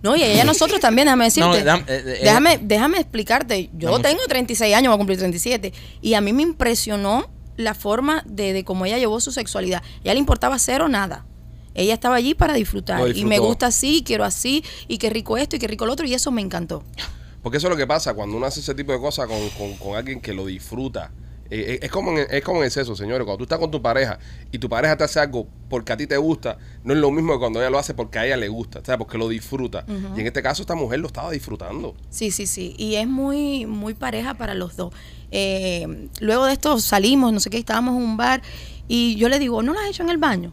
No, 0.03 0.17
y 0.17 0.23
ella 0.23 0.45
nosotros 0.45 0.81
también, 0.81 1.07
déjame 1.07 1.25
decirte. 1.27 1.49
No, 1.49 1.55
déjame- 1.57 1.85
eh, 1.89 2.03
eh, 2.07 2.21
déjame, 2.23 2.59
déjame 2.63 2.99
explicarte. 2.99 3.69
Yo 3.75 3.91
Vamos. 3.91 4.03
tengo 4.03 4.21
36 4.29 4.75
años, 4.75 4.89
voy 4.91 4.95
a 4.95 4.99
cumplir 4.99 5.19
37. 5.19 5.73
Y 6.01 6.15
a 6.15 6.21
mí 6.21 6.33
me 6.33 6.43
impresionó 6.43 7.29
la 7.57 7.75
forma 7.75 8.23
de, 8.27 8.53
de 8.55 8.65
cómo 8.65 8.87
ella 8.87 8.97
llevó 8.99 9.21
su 9.21 9.31
sexualidad. 9.33 9.83
Ya 10.05 10.15
le 10.15 10.19
importaba 10.19 10.59
cero 10.59 10.89
nada. 10.89 11.27
Ella 11.75 11.93
estaba 11.95 12.17
allí 12.17 12.35
para 12.35 12.55
disfrutar. 12.55 13.15
Y 13.15 13.25
me 13.27 13.39
gusta 13.39 13.67
así, 13.67 14.03
quiero 14.05 14.25
así, 14.25 14.65
y 14.89 14.99
qué 14.99 15.11
rico 15.11 15.37
esto, 15.37 15.57
y 15.57 15.59
qué 15.59 15.69
rico 15.69 15.87
lo 15.87 15.93
otro, 15.93 16.07
y 16.07 16.15
eso 16.15 16.31
me 16.31 16.41
encantó. 16.41 16.83
Porque 17.43 17.59
eso 17.59 17.69
es 17.69 17.71
lo 17.71 17.77
que 17.77 17.87
pasa 17.87 18.13
cuando 18.15 18.37
uno 18.37 18.47
hace 18.47 18.61
ese 18.61 18.75
tipo 18.75 18.93
de 18.93 18.99
cosas 18.99 19.27
con, 19.29 19.49
con- 19.51 19.75
con 19.77 19.97
alguien 19.97 20.21
que 20.21 20.33
lo 20.35 20.47
disfruta. 20.47 21.13
Eh, 21.51 21.81
es, 21.83 21.91
como 21.91 22.17
en, 22.17 22.27
es 22.31 22.43
como 22.45 22.59
en 22.61 22.65
el 22.67 22.71
sexo, 22.71 22.95
señores. 22.95 23.25
Cuando 23.25 23.39
tú 23.39 23.43
estás 23.45 23.59
con 23.59 23.71
tu 23.71 23.83
pareja 23.83 24.19
y 24.53 24.59
tu 24.59 24.69
pareja 24.69 24.97
te 24.97 25.05
hace 25.05 25.21
algo 25.21 25.49
porque 25.69 25.93
a 25.93 25.97
ti 25.97 26.07
te 26.07 26.17
gusta, 26.17 26.59
no 26.85 26.95
es 26.95 27.01
lo 27.01 27.11
mismo 27.11 27.33
que 27.33 27.39
cuando 27.41 27.61
ella 27.61 27.71
lo 27.71 27.79
hace 27.79 27.95
porque 27.95 28.19
a 28.19 28.27
ella 28.27 28.37
le 28.37 28.49
gusta, 28.49 28.81
o 28.81 28.85
sea, 28.85 28.99
porque 28.99 29.19
lo 29.19 29.29
disfruta. 29.29 29.85
Y 30.17 30.21
en 30.21 30.27
este 30.27 30.43
caso, 30.43 30.63
esta 30.63 30.75
mujer 30.75 31.01
lo 31.01 31.09
estaba 31.09 31.31
disfrutando. 31.31 31.95
Sí, 32.09 32.31
sí, 32.31 32.47
sí. 32.47 32.75
Y 32.79 32.95
es 32.95 33.09
muy, 33.09 33.67
muy 33.67 33.95
pareja 33.95 34.35
para 34.35 34.55
los 34.55 34.77
dos. 34.77 34.95
Eh, 35.33 36.09
luego 36.21 36.47
de 36.47 36.53
esto 36.53 36.79
salimos, 36.81 37.33
no 37.33 37.41
sé 37.41 37.51
qué, 37.51 37.59
estábamos 37.59 37.97
en 37.97 38.03
un 38.03 38.17
bar 38.17 38.43
y 38.89 39.17
yo 39.17 39.29
le 39.29 39.39
digo, 39.39 39.63
¿no 39.63 39.73
lo 39.73 39.81
has 39.81 39.89
hecho 39.89 40.03
en 40.03 40.11
el 40.11 40.19
baño? 40.19 40.53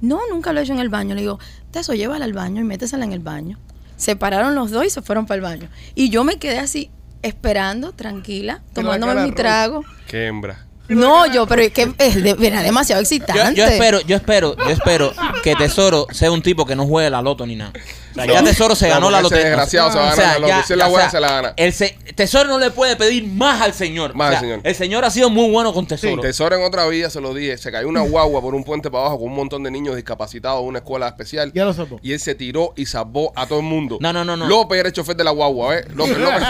No, 0.00 0.20
nunca 0.30 0.52
lo 0.52 0.60
he 0.60 0.62
hecho 0.64 0.72
en 0.72 0.80
el 0.80 0.88
baño. 0.88 1.14
Le 1.14 1.22
digo, 1.22 1.38
Teso, 1.70 1.94
llévala 1.94 2.24
al 2.24 2.32
baño 2.32 2.60
y 2.60 2.64
métesela 2.64 3.04
en 3.04 3.12
el 3.12 3.20
baño. 3.20 3.58
Se 3.96 4.16
pararon 4.16 4.54
los 4.54 4.70
dos 4.70 4.84
y 4.84 4.90
se 4.90 5.00
fueron 5.00 5.26
para 5.26 5.36
el 5.36 5.42
baño. 5.42 5.68
Y 5.94 6.10
yo 6.10 6.24
me 6.24 6.38
quedé 6.38 6.58
así, 6.58 6.90
esperando, 7.22 7.92
tranquila, 7.92 8.60
tomándome 8.74 9.14
mi 9.22 9.32
trago. 9.32 9.84
Qué 10.08 10.26
hembra. 10.26 10.66
No, 10.88 11.26
yo, 11.26 11.46
pero 11.46 11.62
es 11.62 11.72
que 11.72 11.92
es 11.98 12.22
de- 12.22 12.36
era 12.46 12.60
demasiado 12.62 13.00
excitante. 13.00 13.40
Yo, 13.42 13.50
yo 13.52 13.64
espero, 13.66 14.00
yo 14.00 14.16
espero, 14.16 14.56
yo 14.56 14.70
espero 14.70 15.12
que 15.42 15.54
Tesoro 15.54 16.06
sea 16.10 16.30
un 16.30 16.42
tipo 16.42 16.66
que 16.66 16.76
no 16.76 16.86
juegue 16.86 17.08
la 17.08 17.22
loto 17.22 17.46
ni 17.46 17.56
nada. 17.56 17.72
O 18.12 18.14
sea, 18.14 18.26
ya 18.26 18.44
Tesoro 18.44 18.74
se 18.74 18.88
No, 18.88 18.94
ganó 18.94 19.10
la 19.10 19.22
lotería. 19.22 19.46
desgraciado 19.46 19.90
se 19.90 19.98
va 19.98 20.10
a 20.10 20.12
O 20.12 20.14
sea, 20.16 20.24
ganar 20.24 20.40
la 20.40 20.46
loto. 20.46 20.60
ya- 20.60 20.66
Si 20.66 20.72
es 20.74 20.78
la 20.78 20.86
o 20.86 20.90
buena, 20.90 21.10
sea, 21.10 21.18
se 21.18 21.20
la 21.20 21.32
gana. 21.32 21.54
el 21.56 21.72
se- 21.72 21.96
Tesoro 22.14 22.48
no 22.48 22.58
le 22.58 22.70
puede 22.70 22.96
pedir 22.96 23.26
más 23.26 23.60
al 23.62 23.72
señor. 23.72 24.14
Más 24.14 24.26
O 24.26 24.30
sea, 24.30 24.38
al 24.38 24.44
señor. 24.44 24.60
El 24.64 24.74
señor 24.74 25.04
ha 25.04 25.10
sido 25.10 25.30
muy 25.30 25.50
bueno 25.50 25.72
con 25.72 25.86
Tesoro. 25.86 26.20
Tesoro 26.22 26.56
en 26.56 26.62
otra 26.62 26.86
vida, 26.86 27.08
se 27.10 27.20
lo 27.20 27.32
dije, 27.34 27.56
se 27.58 27.72
cayó 27.72 27.88
una 27.88 28.02
guagua 28.02 28.40
por 28.40 28.54
un 28.54 28.64
puente 28.64 28.90
para 28.90 29.04
abajo 29.04 29.20
con 29.20 29.28
un 29.30 29.34
montón 29.36 29.62
de 29.62 29.70
niños 29.70 29.96
discapacitados 29.96 30.60
en 30.62 30.68
una 30.68 30.78
escuela 30.80 31.08
especial. 31.08 31.50
Ya 31.54 31.64
lo 31.64 31.72
salvó. 31.72 31.98
Y 32.02 32.12
él 32.12 32.20
se 32.20 32.34
tiró 32.34 32.74
y 32.76 32.86
salvó 32.86 33.32
a 33.34 33.46
todo 33.46 33.60
el 33.60 33.64
mundo. 33.66 33.98
No, 34.00 34.12
no, 34.12 34.24
no, 34.24 34.36
no. 34.36 34.46
López 34.46 34.78
era 34.78 34.88
el 34.88 34.94
chofer 34.94 35.16
de 35.16 35.24
la 35.24 35.30
guagua, 35.30 35.78
¿eh? 35.78 35.84
López, 35.94 36.18
López, 36.18 36.42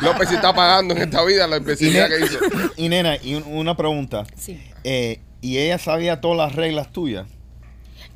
López 0.00 0.28
sí 0.28 0.34
está 0.34 0.52
pagando 0.54 0.94
en 0.94 1.02
esta 1.02 1.22
vida 1.24 1.46
la 1.46 1.60
ne- 1.60 1.64
que 1.64 1.72
hizo. 1.74 2.38
y 2.76 2.88
nena, 2.88 3.16
y 3.22 3.34
un- 3.34 3.44
una 3.46 3.76
pregunta. 3.76 4.24
Sí. 4.36 4.60
Eh, 4.84 5.20
¿Y 5.40 5.58
ella 5.58 5.78
sabía 5.78 6.20
todas 6.20 6.36
las 6.38 6.54
reglas 6.56 6.90
tuyas? 6.92 7.26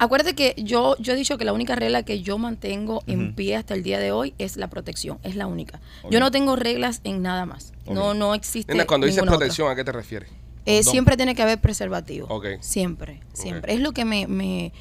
Acuérdate 0.02 0.34
que 0.34 0.56
yo, 0.58 0.96
yo 0.98 1.12
he 1.12 1.16
dicho 1.16 1.38
que 1.38 1.44
la 1.44 1.52
única 1.52 1.76
regla 1.76 2.02
que 2.02 2.22
yo 2.22 2.36
mantengo 2.36 3.04
en 3.06 3.36
pie 3.36 3.54
hasta 3.54 3.74
el 3.74 3.84
día 3.84 4.00
de 4.00 4.10
hoy 4.10 4.34
es 4.36 4.56
la 4.56 4.66
protección, 4.68 5.20
es 5.22 5.36
la 5.36 5.46
única. 5.46 5.80
Yo 6.10 6.18
no 6.18 6.32
tengo 6.32 6.56
reglas 6.56 7.00
en 7.04 7.22
nada 7.22 7.46
más. 7.46 7.72
No, 7.88 8.12
no 8.12 8.34
existe. 8.34 8.72
Nena, 8.72 8.84
cuando 8.84 9.06
dices 9.06 9.22
otra. 9.22 9.36
protección, 9.36 9.70
¿a 9.70 9.76
qué 9.76 9.84
te 9.84 9.92
refieres? 9.92 10.28
Eh, 10.66 10.82
siempre 10.82 11.16
tiene 11.16 11.36
que 11.36 11.42
haber 11.42 11.60
preservativo. 11.60 12.26
Siempre, 12.58 13.20
siempre. 13.32 13.74
Es 13.74 13.78
lo 13.78 13.92
que 13.92 14.04
me, 14.04 14.26
me, 14.26 14.72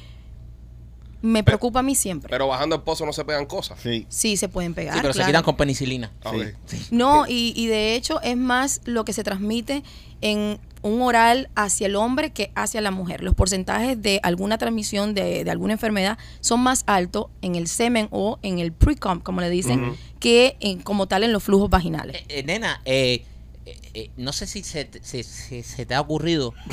me 1.20 1.44
preocupa 1.44 1.78
a 1.78 1.82
mí 1.84 1.94
siempre. 1.94 2.28
Pero 2.28 2.48
bajando 2.48 2.74
el 2.74 2.82
pozo 2.82 3.06
no 3.06 3.12
se 3.12 3.24
pegan 3.24 3.46
cosas. 3.46 3.78
Sí. 3.80 4.06
sí, 4.08 4.36
se 4.36 4.48
pueden 4.48 4.74
pegar. 4.74 4.94
Sí, 4.94 5.00
pero 5.02 5.14
se 5.14 5.24
quitan 5.24 5.44
con 5.44 5.56
penicilina. 5.56 6.10
Ah, 6.24 6.32
Sí. 6.66 6.78
No, 6.90 7.26
y, 7.28 7.52
y 7.54 7.68
de 7.68 7.94
hecho 7.94 8.20
es 8.22 8.36
más 8.36 8.80
lo 8.86 9.04
que 9.04 9.12
se 9.12 9.22
transmite 9.22 9.84
en 10.20 10.58
un 10.82 11.00
oral 11.02 11.48
hacia 11.54 11.86
el 11.86 11.94
hombre 11.96 12.30
que 12.32 12.50
hacia 12.54 12.80
la 12.80 12.90
mujer. 12.90 13.22
Los 13.22 13.34
porcentajes 13.34 14.00
de 14.02 14.18
alguna 14.22 14.58
transmisión 14.58 15.14
de, 15.14 15.44
de 15.44 15.50
alguna 15.50 15.74
enfermedad 15.74 16.18
son 16.40 16.60
más 16.60 16.82
altos 16.86 17.26
en 17.40 17.54
el 17.54 17.68
semen 17.68 18.08
o 18.10 18.38
en 18.42 18.58
el 18.58 18.72
pre-com, 18.72 19.20
como 19.20 19.40
le 19.40 19.48
dicen, 19.50 19.96
que 20.18 20.56
en- 20.60 20.80
como 20.82 21.06
tal 21.06 21.22
en 21.24 21.32
los 21.32 21.42
flujos 21.42 21.70
vaginales. 21.70 22.16
Eh, 22.16 22.24
eh, 22.28 22.42
nena, 22.42 22.80
eh, 22.84 23.24
eh, 23.64 23.78
eh, 23.94 24.10
no 24.16 24.32
sé 24.32 24.46
si 24.48 24.62
se, 24.64 24.84
te- 24.84 25.02
se- 25.04 25.22
se- 25.22 25.62
se 25.62 25.86
te 25.86 25.94
ha 25.94 26.00
ocurrido. 26.00 26.52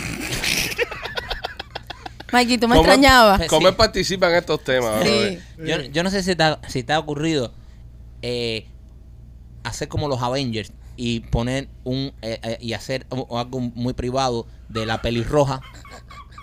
Mikey, 2.32 2.58
tú 2.60 2.68
me 2.68 2.76
¿Cómo- 2.76 2.86
extrañabas. 2.88 3.42
¿Cómo 3.48 3.68
él 3.68 3.76
participa 3.76 4.30
en 4.30 4.36
estos 4.36 4.64
temas? 4.64 5.04
Sí. 5.04 5.40
brother? 5.58 5.86
Yo, 5.88 5.92
yo 5.92 6.04
no 6.04 6.12
sé 6.12 6.22
si 6.22 6.36
te 6.36 6.44
ha, 6.44 6.60
si 6.68 6.84
te 6.84 6.94
ha 6.94 7.00
ocurrido 7.00 7.52
eh, 8.22 8.68
hacer 9.64 9.88
como 9.88 10.08
los 10.08 10.22
Avengers 10.22 10.72
y 11.02 11.22
poner 11.22 11.70
un 11.86 12.12
eh, 12.22 12.42
eh, 12.44 12.58
y 12.60 12.74
hacer 12.74 13.08
algo 13.10 13.62
muy 13.62 13.94
privado 13.94 14.46
de 14.68 14.86
la 14.86 15.02
pelirroja. 15.02 15.62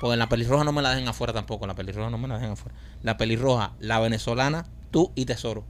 Porque 0.01 0.15
en 0.15 0.19
la 0.19 0.31
pelirroja 0.31 0.65
no 0.65 0.73
me 0.73 0.81
la 0.81 0.95
dejen 0.95 1.07
afuera 1.07 1.35
tampoco. 1.35 1.67
La 1.67 1.75
pelirroja 1.75 2.09
no 2.09 2.17
me 2.17 2.27
la 2.27 2.37
dejen 2.37 2.53
afuera. 2.53 2.75
La 3.03 3.19
pelirroja, 3.19 3.75
la 3.81 4.01
venezolana, 4.01 4.65
tú 4.91 5.13
y 5.15 5.27
Tesoro. 5.27 5.65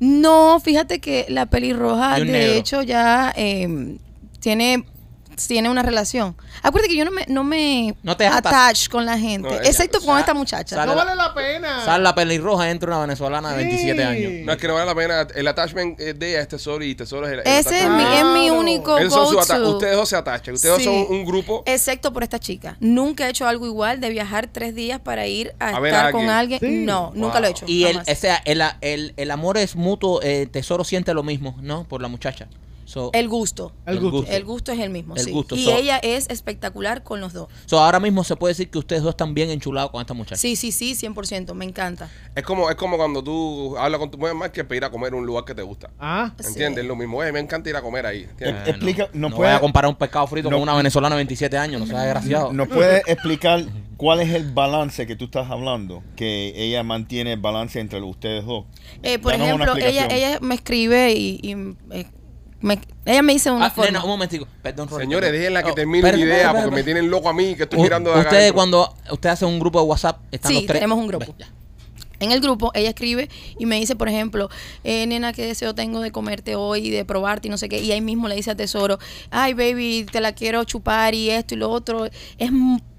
No, 0.00 0.60
fíjate 0.60 1.00
que 1.00 1.24
la 1.30 1.46
pelirroja, 1.46 2.18
de 2.18 2.26
negro. 2.26 2.52
hecho, 2.52 2.82
ya 2.82 3.32
eh, 3.34 3.96
tiene, 4.38 4.84
tiene 5.46 5.68
una 5.70 5.82
relación. 5.82 6.36
Acuérdate 6.62 6.88
que 6.92 6.96
yo 6.96 7.04
no 7.04 7.10
me, 7.10 7.24
no 7.28 7.44
me 7.44 7.94
No 8.02 8.16
te 8.16 8.26
atas. 8.26 8.52
attach 8.52 8.88
con 8.88 9.04
la 9.06 9.18
gente, 9.18 9.48
No, 9.48 9.54
ella- 9.54 9.68
excepto 9.68 9.98
con 9.98 10.08
sea, 10.08 10.20
esta 10.20 10.34
muchacha. 10.34 10.86
No 10.86 10.94
vale 10.94 11.14
la 11.14 11.34
pena. 11.34 11.84
Sale 11.84 12.02
la 12.04 12.14
pelirroja, 12.14 12.70
entra 12.70 12.88
una 12.90 13.00
venezolana 13.00 13.50
de 13.52 13.56
27 13.64 14.00
Sí. 14.00 14.02
años. 14.06 14.32
No 14.46 14.52
es 14.52 14.58
que 14.58 14.68
no 14.68 14.74
vale 14.74 14.86
la 14.86 14.94
pena. 14.94 15.26
El 15.34 15.46
attachment 15.48 15.98
de 15.98 16.28
ella 16.30 16.40
es 16.40 16.48
tesoro 16.48 16.84
y 16.84 16.94
tesoro 16.94 17.26
es 17.26 17.32
el. 17.34 17.38
el 17.40 17.46
Ese 17.46 17.80
es 17.80 17.88
mi, 17.90 18.02
es 18.04 18.24
mi 18.24 18.50
único 18.50 18.98
Esos 18.98 19.12
son 19.12 19.26
sus 19.26 19.34
go 19.36 19.40
ata- 19.42 19.56
to. 19.56 19.70
Ustedes 19.70 19.96
dos 19.96 20.08
se 20.08 20.16
atachan. 20.16 20.54
Ustedes 20.54 20.74
dos 20.76 20.84
son 20.84 21.06
un 21.08 21.24
grupo. 21.24 21.62
Excepto 21.66 22.12
por 22.12 22.22
esta 22.22 22.38
chica. 22.38 22.76
Nunca 22.80 23.26
he 23.26 23.30
hecho 23.30 23.46
algo 23.46 23.66
igual 23.66 24.00
de 24.00 24.10
viajar 24.10 24.48
tres 24.48 24.74
días 24.74 25.00
para 25.00 25.26
ir 25.26 25.54
a, 25.58 25.76
A 25.76 25.86
estar 25.86 26.12
con 26.12 26.28
alguien. 26.28 26.60
Sí. 26.60 26.66
No, 26.84 27.12
nunca 27.14 27.40
lo 27.40 27.46
he 27.46 27.50
hecho. 27.50 27.64
Y 27.68 27.84
el, 27.84 27.92
jamás. 27.98 28.08
o 28.08 28.14
sea, 28.20 28.42
el, 28.44 28.62
el, 28.80 29.14
el 29.16 29.30
amor 29.30 29.58
es 29.58 29.76
mutuo, 29.76 30.20
eh, 30.22 30.46
Tesoro 30.50 30.84
siente 30.84 31.14
lo 31.14 31.22
mismo, 31.22 31.56
¿no? 31.60 31.84
Por 31.84 32.02
la 32.02 32.08
muchacha. 32.08 32.48
So, 32.90 33.10
el 33.12 33.28
gusto. 33.28 33.72
El 33.86 34.00
gusto. 34.00 34.24
El 34.28 34.44
gusto 34.44 34.72
es 34.72 34.80
el 34.80 34.90
mismo. 34.90 35.14
El 35.14 35.22
sí. 35.22 35.30
gusto, 35.30 35.54
y 35.54 35.62
so- 35.64 35.76
ella 35.76 35.98
es 35.98 36.28
espectacular 36.28 37.04
con 37.04 37.20
los 37.20 37.32
dos. 37.32 37.46
so, 37.66 37.78
ahora 37.78 38.00
mismo 38.00 38.24
se 38.24 38.34
puede 38.34 38.50
decir 38.50 38.68
que 38.68 38.78
ustedes 38.78 39.02
dos 39.04 39.10
están 39.10 39.32
bien 39.32 39.48
enchulados 39.50 39.92
con 39.92 40.00
esta 40.00 40.12
muchacha. 40.12 40.34
Sí, 40.34 40.56
sí, 40.56 40.72
sí, 40.72 40.96
100%. 40.96 41.54
Me 41.54 41.64
encanta. 41.64 42.10
Es 42.34 42.42
como, 42.42 42.68
es 42.68 42.74
como 42.74 42.96
cuando 42.96 43.22
tú 43.22 43.76
hablas 43.78 44.00
con 44.00 44.10
tu 44.10 44.18
mujer 44.18 44.34
más 44.34 44.50
que 44.50 44.64
para 44.64 44.76
ir 44.76 44.84
a 44.86 44.90
comer 44.90 45.12
a 45.12 45.16
un 45.16 45.24
lugar 45.24 45.44
que 45.44 45.54
te 45.54 45.62
gusta. 45.62 45.90
Ah. 46.00 46.32
¿Entiendes? 46.44 46.82
Es 46.82 46.88
lo 46.88 46.96
mismo. 46.96 47.18
Me 47.20 47.38
encanta 47.38 47.70
ir 47.70 47.76
a 47.76 47.82
comer 47.82 48.06
ahí. 48.06 48.22
Eh, 48.22 48.28
¿entiendes? 48.30 48.66
Eh, 48.66 48.70
Explica- 48.70 49.08
no, 49.12 49.20
¿nos 49.20 49.30
no 49.30 49.36
puede- 49.36 49.60
comparar 49.60 49.88
un 49.88 49.94
pescado 49.96 50.26
frito 50.26 50.50
no- 50.50 50.56
con 50.56 50.62
una 50.64 50.74
venezolana 50.74 51.14
de 51.14 51.20
27 51.20 51.56
años, 51.58 51.80
no 51.80 51.86
seas 51.86 52.02
desgraciado. 52.02 52.52
¿Nos 52.52 52.66
puedes 52.66 53.06
explicar 53.06 53.64
cuál 53.96 54.18
es 54.20 54.34
el 54.34 54.50
balance 54.52 55.06
que 55.06 55.14
tú 55.14 55.26
estás 55.26 55.48
hablando? 55.48 56.02
Que 56.16 56.52
ella 56.56 56.82
mantiene 56.82 57.34
el 57.34 57.40
balance 57.40 57.78
entre 57.78 58.00
ustedes 58.02 58.44
dos. 58.44 58.64
Eh, 59.04 59.20
por 59.20 59.30
Danos 59.32 59.46
ejemplo, 59.46 59.76
ella, 59.76 60.06
ella 60.10 60.38
me 60.40 60.56
escribe 60.56 61.12
y, 61.12 61.38
y, 61.42 61.52
eh, 61.96 62.06
me- 62.60 62.78
ella 63.06 63.22
me 63.22 63.32
dice 63.32 63.50
una 63.50 63.66
Ah, 63.66 63.70
forma. 63.70 63.90
nena, 63.90 64.04
un 64.04 64.10
momentico. 64.10 64.46
Perdón, 64.62 64.88
Señores, 64.88 65.32
déjenla 65.32 65.62
que 65.62 65.70
Oh, 65.70 65.74
termine 65.74 66.12
la 66.12 66.18
idea 66.18 66.52
porque 66.52 66.70
me 66.70 66.82
tienen 66.82 67.10
loco 67.10 67.28
a 67.28 67.32
mí 67.32 67.54
que 67.56 67.62
estoy 67.64 67.78
U- 67.78 67.82
mirando 67.82 68.12
de 68.12 68.20
acá. 68.20 68.30
Ustedes 68.30 68.52
cuando 68.52 68.94
usted 69.10 69.30
hace 69.30 69.44
un 69.46 69.58
grupo 69.58 69.80
de 69.80 69.86
WhatsApp, 69.86 70.18
están 70.30 70.50
Sí, 70.50 70.54
los 70.58 70.66
tres. 70.66 70.78
tenemos 70.80 70.98
un 70.98 71.06
grupo. 71.06 71.34
Ve. 71.38 71.44
En 72.22 72.32
el 72.32 72.40
grupo, 72.40 72.70
ella 72.74 72.90
escribe 72.90 73.30
y 73.58 73.64
me 73.64 73.76
dice, 73.80 73.96
por 73.96 74.06
ejemplo, 74.06 74.50
eh, 74.84 75.06
nena, 75.06 75.32
qué 75.32 75.46
deseo 75.46 75.74
tengo 75.74 76.00
de 76.00 76.10
comerte 76.12 76.54
hoy 76.54 76.88
y 76.88 76.90
de 76.90 77.06
probarte 77.06 77.48
y 77.48 77.50
no 77.50 77.56
sé 77.56 77.70
qué. 77.70 77.80
Y 77.80 77.92
ahí 77.92 78.02
mismo 78.02 78.28
le 78.28 78.34
dice 78.36 78.50
a 78.50 78.54
Tesoro, 78.54 78.98
ay, 79.30 79.54
baby, 79.54 80.04
te 80.10 80.20
la 80.20 80.32
quiero 80.32 80.62
chupar 80.64 81.14
y 81.14 81.30
esto 81.30 81.54
y 81.54 81.56
lo 81.56 81.70
otro. 81.70 82.04
Es, 82.04 82.50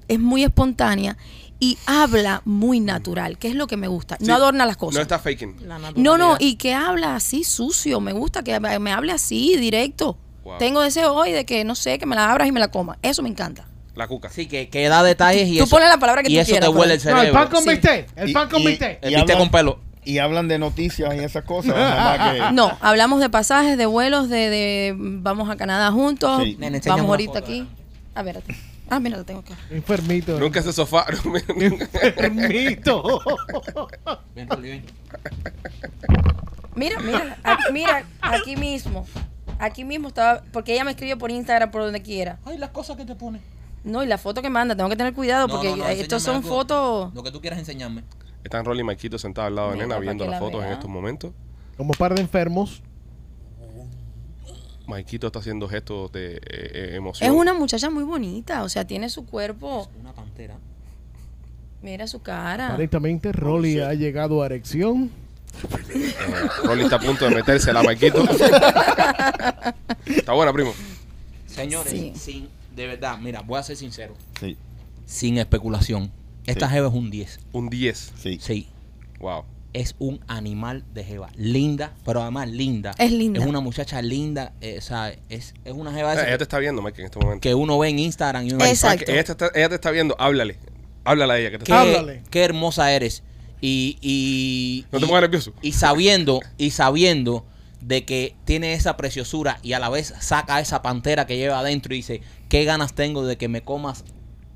es 0.07 0.19
muy 0.19 0.43
espontánea 0.43 1.17
y 1.61 1.77
habla 1.85 2.41
muy 2.43 2.79
natural, 2.81 3.37
que 3.37 3.47
es 3.47 3.55
lo 3.55 3.67
que 3.67 3.77
me 3.77 3.87
gusta. 3.87 4.17
Sí, 4.19 4.25
No 4.25 4.33
adorna 4.35 4.65
las 4.65 4.75
cosas. 4.75 4.95
No 4.95 5.01
está 5.01 5.19
faking. 5.19 5.55
No, 5.95 6.17
no, 6.17 6.35
y 6.39 6.55
que 6.55 6.73
habla 6.73 7.15
así 7.15 7.43
sucio. 7.45 8.01
Me 8.01 8.11
gusta 8.11 8.43
que 8.43 8.59
me 8.59 8.91
hable 8.91 9.13
así, 9.13 9.55
directo. 9.55 10.17
Wow. 10.43 10.57
Tengo 10.57 10.81
deseo 10.81 11.13
hoy 11.13 11.31
de 11.31 11.45
que, 11.45 11.63
no 11.63 11.75
sé, 11.75 11.99
que 11.99 12.05
me 12.07 12.15
la 12.15 12.31
abras 12.31 12.47
y 12.47 12.51
me 12.51 12.59
la 12.59 12.69
coma. 12.69 12.97
Eso 13.03 13.21
me 13.21 13.29
encanta. 13.29 13.67
La 13.95 14.07
cuca. 14.07 14.29
Sí, 14.29 14.47
que, 14.47 14.69
que 14.69 14.89
da 14.89 15.03
detalles 15.03 15.47
y 15.49 15.57
Tú 15.59 15.65
eso. 15.65 15.69
pones 15.75 15.87
la 15.89 15.97
palabra 15.99 16.23
que 16.23 16.31
y 16.31 16.35
tú 16.35 16.39
eso 16.41 16.49
quieras, 16.51 16.69
te 16.71 16.75
huele 16.75 16.93
el 16.95 17.03
no, 17.03 17.09
el 17.11 17.17
cerebro. 17.17 17.33
pan 17.33 17.47
con 17.49 17.63
Sí. 17.63 17.69
El 18.15 18.29
Y- 18.29 18.33
pan 18.33 18.49
con 18.49 18.63
bistec. 18.63 18.99
El 19.03 19.09
bistec 19.13 19.29
hablan- 19.35 19.37
con 19.37 19.51
pelo. 19.51 19.79
Y 20.03 20.17
hablan 20.17 20.47
de 20.47 20.57
noticias 20.57 21.13
y 21.13 21.19
esas 21.19 21.43
cosas. 21.43 21.75
nada 21.75 22.17
más 22.17 22.33
que- 22.49 22.55
No, 22.55 22.75
hablamos 22.81 23.19
de 23.19 23.29
pasajes, 23.29 23.77
de 23.77 23.85
vuelos, 23.85 24.29
de, 24.29 24.49
de 24.49 24.95
vamos 24.97 25.47
a 25.49 25.57
Canadá 25.57 25.91
juntos, 25.91 26.41
Sí. 26.43 26.55
Nene, 26.57 26.81
vamos 26.87 27.05
ahorita 27.05 27.33
foto, 27.33 27.45
aquí. 27.45 27.67
A 28.15 28.23
ver, 28.23 28.41
Ah, 28.91 28.99
mira, 28.99 29.15
lo 29.17 29.23
tengo 29.23 29.39
acá. 29.39 29.55
Enfermito. 29.69 30.37
Nunca 30.37 30.59
ese 30.59 30.73
sofá. 30.73 31.05
Enfermito. 31.55 33.21
Ven, 34.35 34.49
Rolly, 34.49 34.69
ven. 34.69 34.85
Mira, 36.75 36.99
mira, 36.99 37.37
aquí, 37.41 37.63
mira, 37.71 38.03
aquí 38.19 38.57
mismo. 38.57 39.07
Aquí 39.59 39.85
mismo 39.85 40.09
estaba, 40.09 40.43
porque 40.51 40.73
ella 40.73 40.83
me 40.83 40.91
escribe 40.91 41.15
por 41.15 41.31
Instagram, 41.31 41.71
por 41.71 41.83
donde 41.83 42.01
quiera. 42.01 42.39
Ay, 42.43 42.57
las 42.57 42.71
cosas 42.71 42.97
que 42.97 43.05
te 43.05 43.15
pone. 43.15 43.39
No, 43.85 44.03
y 44.03 44.07
la 44.07 44.17
foto 44.17 44.41
que 44.41 44.49
manda, 44.49 44.75
tengo 44.75 44.89
que 44.89 44.97
tener 44.97 45.13
cuidado 45.13 45.47
No, 45.47 45.53
porque 45.53 45.69
no, 45.69 45.77
no, 45.77 45.87
estos 45.87 46.21
son 46.21 46.35
algo, 46.37 46.49
fotos. 46.49 47.13
Lo 47.13 47.23
que 47.23 47.31
tú 47.31 47.39
quieras 47.39 47.59
enseñarme. 47.59 48.03
Están 48.43 48.65
Rolly 48.65 48.81
y 48.81 48.83
Maikito 48.83 49.17
sentados 49.17 49.47
al 49.47 49.55
lado 49.55 49.69
de 49.69 49.75
Mira, 49.75 49.87
Nena 49.87 49.99
viendo 49.99 50.25
que 50.25 50.31
las 50.31 50.41
la 50.41 50.45
fotos 50.45 50.65
en 50.65 50.71
estos 50.73 50.89
momentos. 50.89 51.31
Como 51.77 51.93
par 51.93 52.13
de 52.13 52.21
enfermos. 52.21 52.83
Maikito 54.87 55.27
está 55.27 55.39
haciendo 55.39 55.67
gestos 55.69 56.11
de 56.11 56.35
eh, 56.35 56.41
eh, 56.47 56.91
emoción. 56.95 57.29
Es 57.29 57.35
una 57.35 57.53
muchacha 57.53 57.89
muy 57.89 58.03
bonita, 58.03 58.63
o 58.63 58.69
sea, 58.69 58.85
tiene 58.85 59.09
su 59.09 59.25
cuerpo. 59.25 59.89
Una 59.99 60.13
pantera. 60.13 60.55
Mira 61.81 62.05
su 62.07 62.21
cara. 62.21 62.67
Aparentemente, 62.67 63.31
Rolly 63.31 63.79
ha 63.79 63.93
llegado 63.93 64.43
a 64.43 64.45
erección. 64.47 65.09
Eh, 65.93 66.13
Rolly 66.63 66.83
está 66.83 66.95
a 66.97 66.99
punto 66.99 67.25
de 67.27 67.35
meterse 67.35 67.73
la 67.73 67.83
Maikito. 67.83 68.23
está 70.05 70.33
buena, 70.33 70.53
primo. 70.53 70.73
Señores, 71.47 71.91
Sí. 71.91 72.13
sin, 72.15 72.49
de 72.75 72.87
verdad, 72.87 73.17
mira, 73.17 73.41
voy 73.41 73.59
a 73.59 73.63
ser 73.63 73.75
sincero. 73.77 74.15
Sí, 74.39 74.57
Sin 75.05 75.37
especulación. 75.37 76.11
Esta 76.45 76.67
Sí. 76.67 76.73
jeva 76.75 76.87
es 76.87 76.93
un 76.93 77.09
10. 77.11 77.39
Un 77.51 77.69
10. 77.69 78.13
sí. 78.17 78.39
Sí. 78.41 78.67
Wow. 79.19 79.43
Es 79.73 79.95
un 79.99 80.19
animal 80.27 80.83
de 80.93 81.03
jeva. 81.03 81.29
Linda, 81.37 81.93
pero 82.05 82.21
además 82.21 82.49
linda. 82.49 82.93
Es 82.97 83.11
linda. 83.11 83.39
Es 83.39 83.45
una 83.47 83.61
muchacha 83.61 84.01
linda. 84.01 84.51
eh, 84.61 84.75
o 84.77 84.81
sea, 84.81 85.13
es, 85.29 85.53
es 85.63 85.73
una 85.73 85.93
jeva 85.93 86.13
esa 86.13 86.27
ella 86.27 86.37
te 86.37 86.43
está 86.43 86.59
viendo, 86.59 86.81
Mike, 86.81 87.01
en 87.01 87.05
este 87.05 87.19
momento. 87.19 87.41
que 87.41 87.55
uno 87.55 87.79
ve 87.79 87.89
en 87.89 87.99
Instagram 87.99 88.45
y 88.47 88.51
uno 88.53 88.65
Exacto. 88.65 88.99
Mike, 89.07 89.11
ella, 89.13 89.23
te 89.23 89.31
está, 89.31 89.51
ella 89.55 89.69
te 89.69 89.75
está 89.75 89.91
viendo. 89.91 90.15
Háblale. 90.19 90.57
Háblale 91.05 91.33
a 91.33 91.39
ella. 91.39 91.51
Que 91.51 91.57
te 91.59 91.63
qué, 91.65 91.71
está... 91.71 91.81
Háblale. 91.81 92.23
qué 92.29 92.43
hermosa 92.43 92.91
eres. 92.91 93.23
Y, 93.61 93.97
y, 94.01 94.85
No 94.91 94.99
te 94.99 95.05
y- 95.05 95.07
pongas 95.07 95.21
nervioso. 95.21 95.53
y 95.61 95.71
sabiendo, 95.73 96.39
y 96.57 96.71
sabiendo 96.71 97.45
de 97.79 98.05
que 98.05 98.35
tiene 98.45 98.73
esa 98.73 98.97
preciosura 98.97 99.57
y 99.63 99.73
a 99.73 99.79
la 99.79 99.89
vez 99.89 100.13
saca 100.19 100.59
esa 100.59 100.81
pantera 100.81 101.25
que 101.27 101.37
lleva 101.37 101.59
adentro 101.59 101.93
y 101.93 101.97
dice, 101.97 102.21
qué 102.49 102.63
ganas 102.65 102.93
tengo 102.93 103.25
de 103.25 103.37
que 103.37 103.47
me 103.47 103.61
comas, 103.61 104.03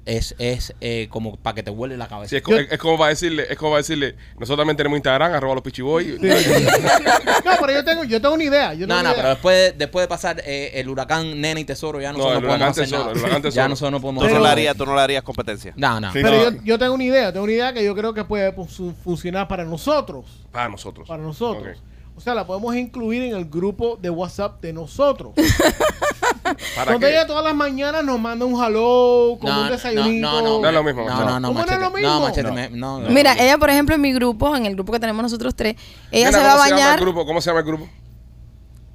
es, 0.06 0.36
es 0.38 0.74
eh, 0.82 1.08
como 1.10 1.36
para 1.38 1.56
que 1.56 1.64
te 1.64 1.72
huele 1.72 1.98
la 1.98 2.08
cabeza. 2.08 2.30
Sí, 2.30 2.36
es, 2.38 2.42
co- 2.44 2.56
es- 2.56 2.72
es 2.72 2.78
como 2.78 2.98
para 2.98 3.10
decirle, 3.10 3.48
es 3.50 3.58
como 3.58 3.72
para 3.72 3.80
decirle, 3.80 4.16
nosotros 4.38 4.58
también 4.60 4.78
tenemos 4.78 4.98
Instagram, 4.98 5.34
arroba 5.34 5.56
los 5.56 5.64
pichiboy. 5.64 6.06
Sí. 6.06 6.18
no, 7.46 7.52
pero 7.60 7.74
yo 7.74 7.84
tengo, 7.84 8.04
yo 8.04 8.22
tengo 8.22 8.36
una 8.36 8.44
idea. 8.44 8.74
Yo 8.74 8.88
tengo 8.88 8.94
No, 8.94 9.00
una 9.00 9.04
no, 9.04 9.10
idea. 9.10 9.16
pero 9.18 9.30
después 9.30 9.56
de, 9.58 9.72
después 9.78 10.04
de 10.04 10.08
pasar 10.08 10.42
eh, 10.46 10.72
el 10.76 10.90
huracán 10.90 11.42
Nena 11.42 11.60
y 11.60 11.66
Tesoro, 11.66 12.00
ya 12.00 12.12
No, 12.12 12.20
nosotros 12.20 12.38
el 12.38 12.44
no, 12.44 12.48
podemos 12.50 12.70
hacer 12.70 12.84
Tesoro, 12.86 13.00
nada. 13.04 13.12
el 13.14 13.20
huracán 13.20 13.42
Tesoro. 13.42 13.56
Ya 13.64 13.68
nosotros 13.68 13.92
no 13.92 14.02
podemos 14.02 14.24
Tú 14.28 14.30
no, 14.34 14.40
nada. 14.40 14.52
harías, 14.52 14.78
tú 14.78 14.86
no 14.86 14.96
le 14.96 15.02
harías 15.02 15.24
competencia. 15.24 15.74
No, 15.76 16.00
no. 16.00 16.12
Sí. 16.14 16.20
Pero 16.22 16.38
no. 16.38 16.52
yo, 16.58 16.64
yo 16.64 16.80
tengo 16.80 16.94
una 16.94 17.04
idea, 17.04 17.32
tengo 17.34 17.44
una 17.44 17.54
idea 17.54 17.74
que 17.74 17.84
yo 17.84 17.96
creo 17.96 18.14
que 18.14 18.24
puede 18.24 18.52
fu- 18.54 18.94
funcionar 19.04 19.48
para 19.48 19.64
nosotros. 19.66 20.26
Para 20.52 20.70
nosotros. 20.70 21.08
Para 21.08 21.24
nosotros. 21.24 21.78
O 22.18 22.22
sea, 22.22 22.34
la 22.34 22.46
podemos 22.48 22.74
incluir 22.76 23.24
en 23.24 23.36
el 23.36 23.46
grupo 23.46 23.98
de 24.02 24.10
WhatsApp 24.10 24.62
de 24.62 24.72
nosotros. 24.72 25.34
¿Para 26.76 26.92
Donde 26.94 27.08
qué? 27.08 27.14
ella 27.14 27.28
todas 27.28 27.44
las 27.44 27.56
mañanas 27.56 28.04
nos 28.04 28.20
manda 28.20 28.46
un 28.46 28.54
hello, 28.54 29.38
como 29.40 29.62
un 29.64 29.70
desayunito. 29.70 30.28
No, 30.32 30.42
no, 30.42 30.60
No 30.62 30.68
es 30.68 30.74
lo 30.74 30.84
mismo, 30.84 31.06
No, 31.06 31.20
no. 31.20 31.26
no, 31.26 31.40
no, 31.40 31.48
¿Cómo 31.50 31.60
no 31.60 31.66
es 31.66 31.72
machete. 31.72 31.84
lo 31.84 31.92
mismo? 31.92 32.10
No, 32.10 32.22
machete, 32.22 32.44
No. 32.50 32.54
me- 32.54 32.70
no, 32.70 33.00
no. 33.02 33.10
Mira, 33.10 33.34
ella, 33.40 33.58
por 33.58 33.70
ejemplo, 33.70 33.96
en 33.96 34.02
mi 34.02 34.14
grupo, 34.14 34.56
en 34.56 34.66
el 34.66 34.76
grupo 34.76 34.92
que 34.94 35.00
tenemos 35.00 35.24
nosotros 35.24 35.56
tres, 35.56 35.76
ella 36.12 36.28
Nena, 36.32 36.38
se 36.38 36.44
va 36.44 36.54
a 36.54 36.56
¿cómo 36.58 36.66
llama 36.70 36.76
bañar. 36.82 37.00
el 37.00 37.06
grupo? 37.06 37.26
¿Cómo 37.26 37.42
se 37.42 37.50
llama 37.50 37.60
el 37.62 37.66
grupo? 37.66 37.90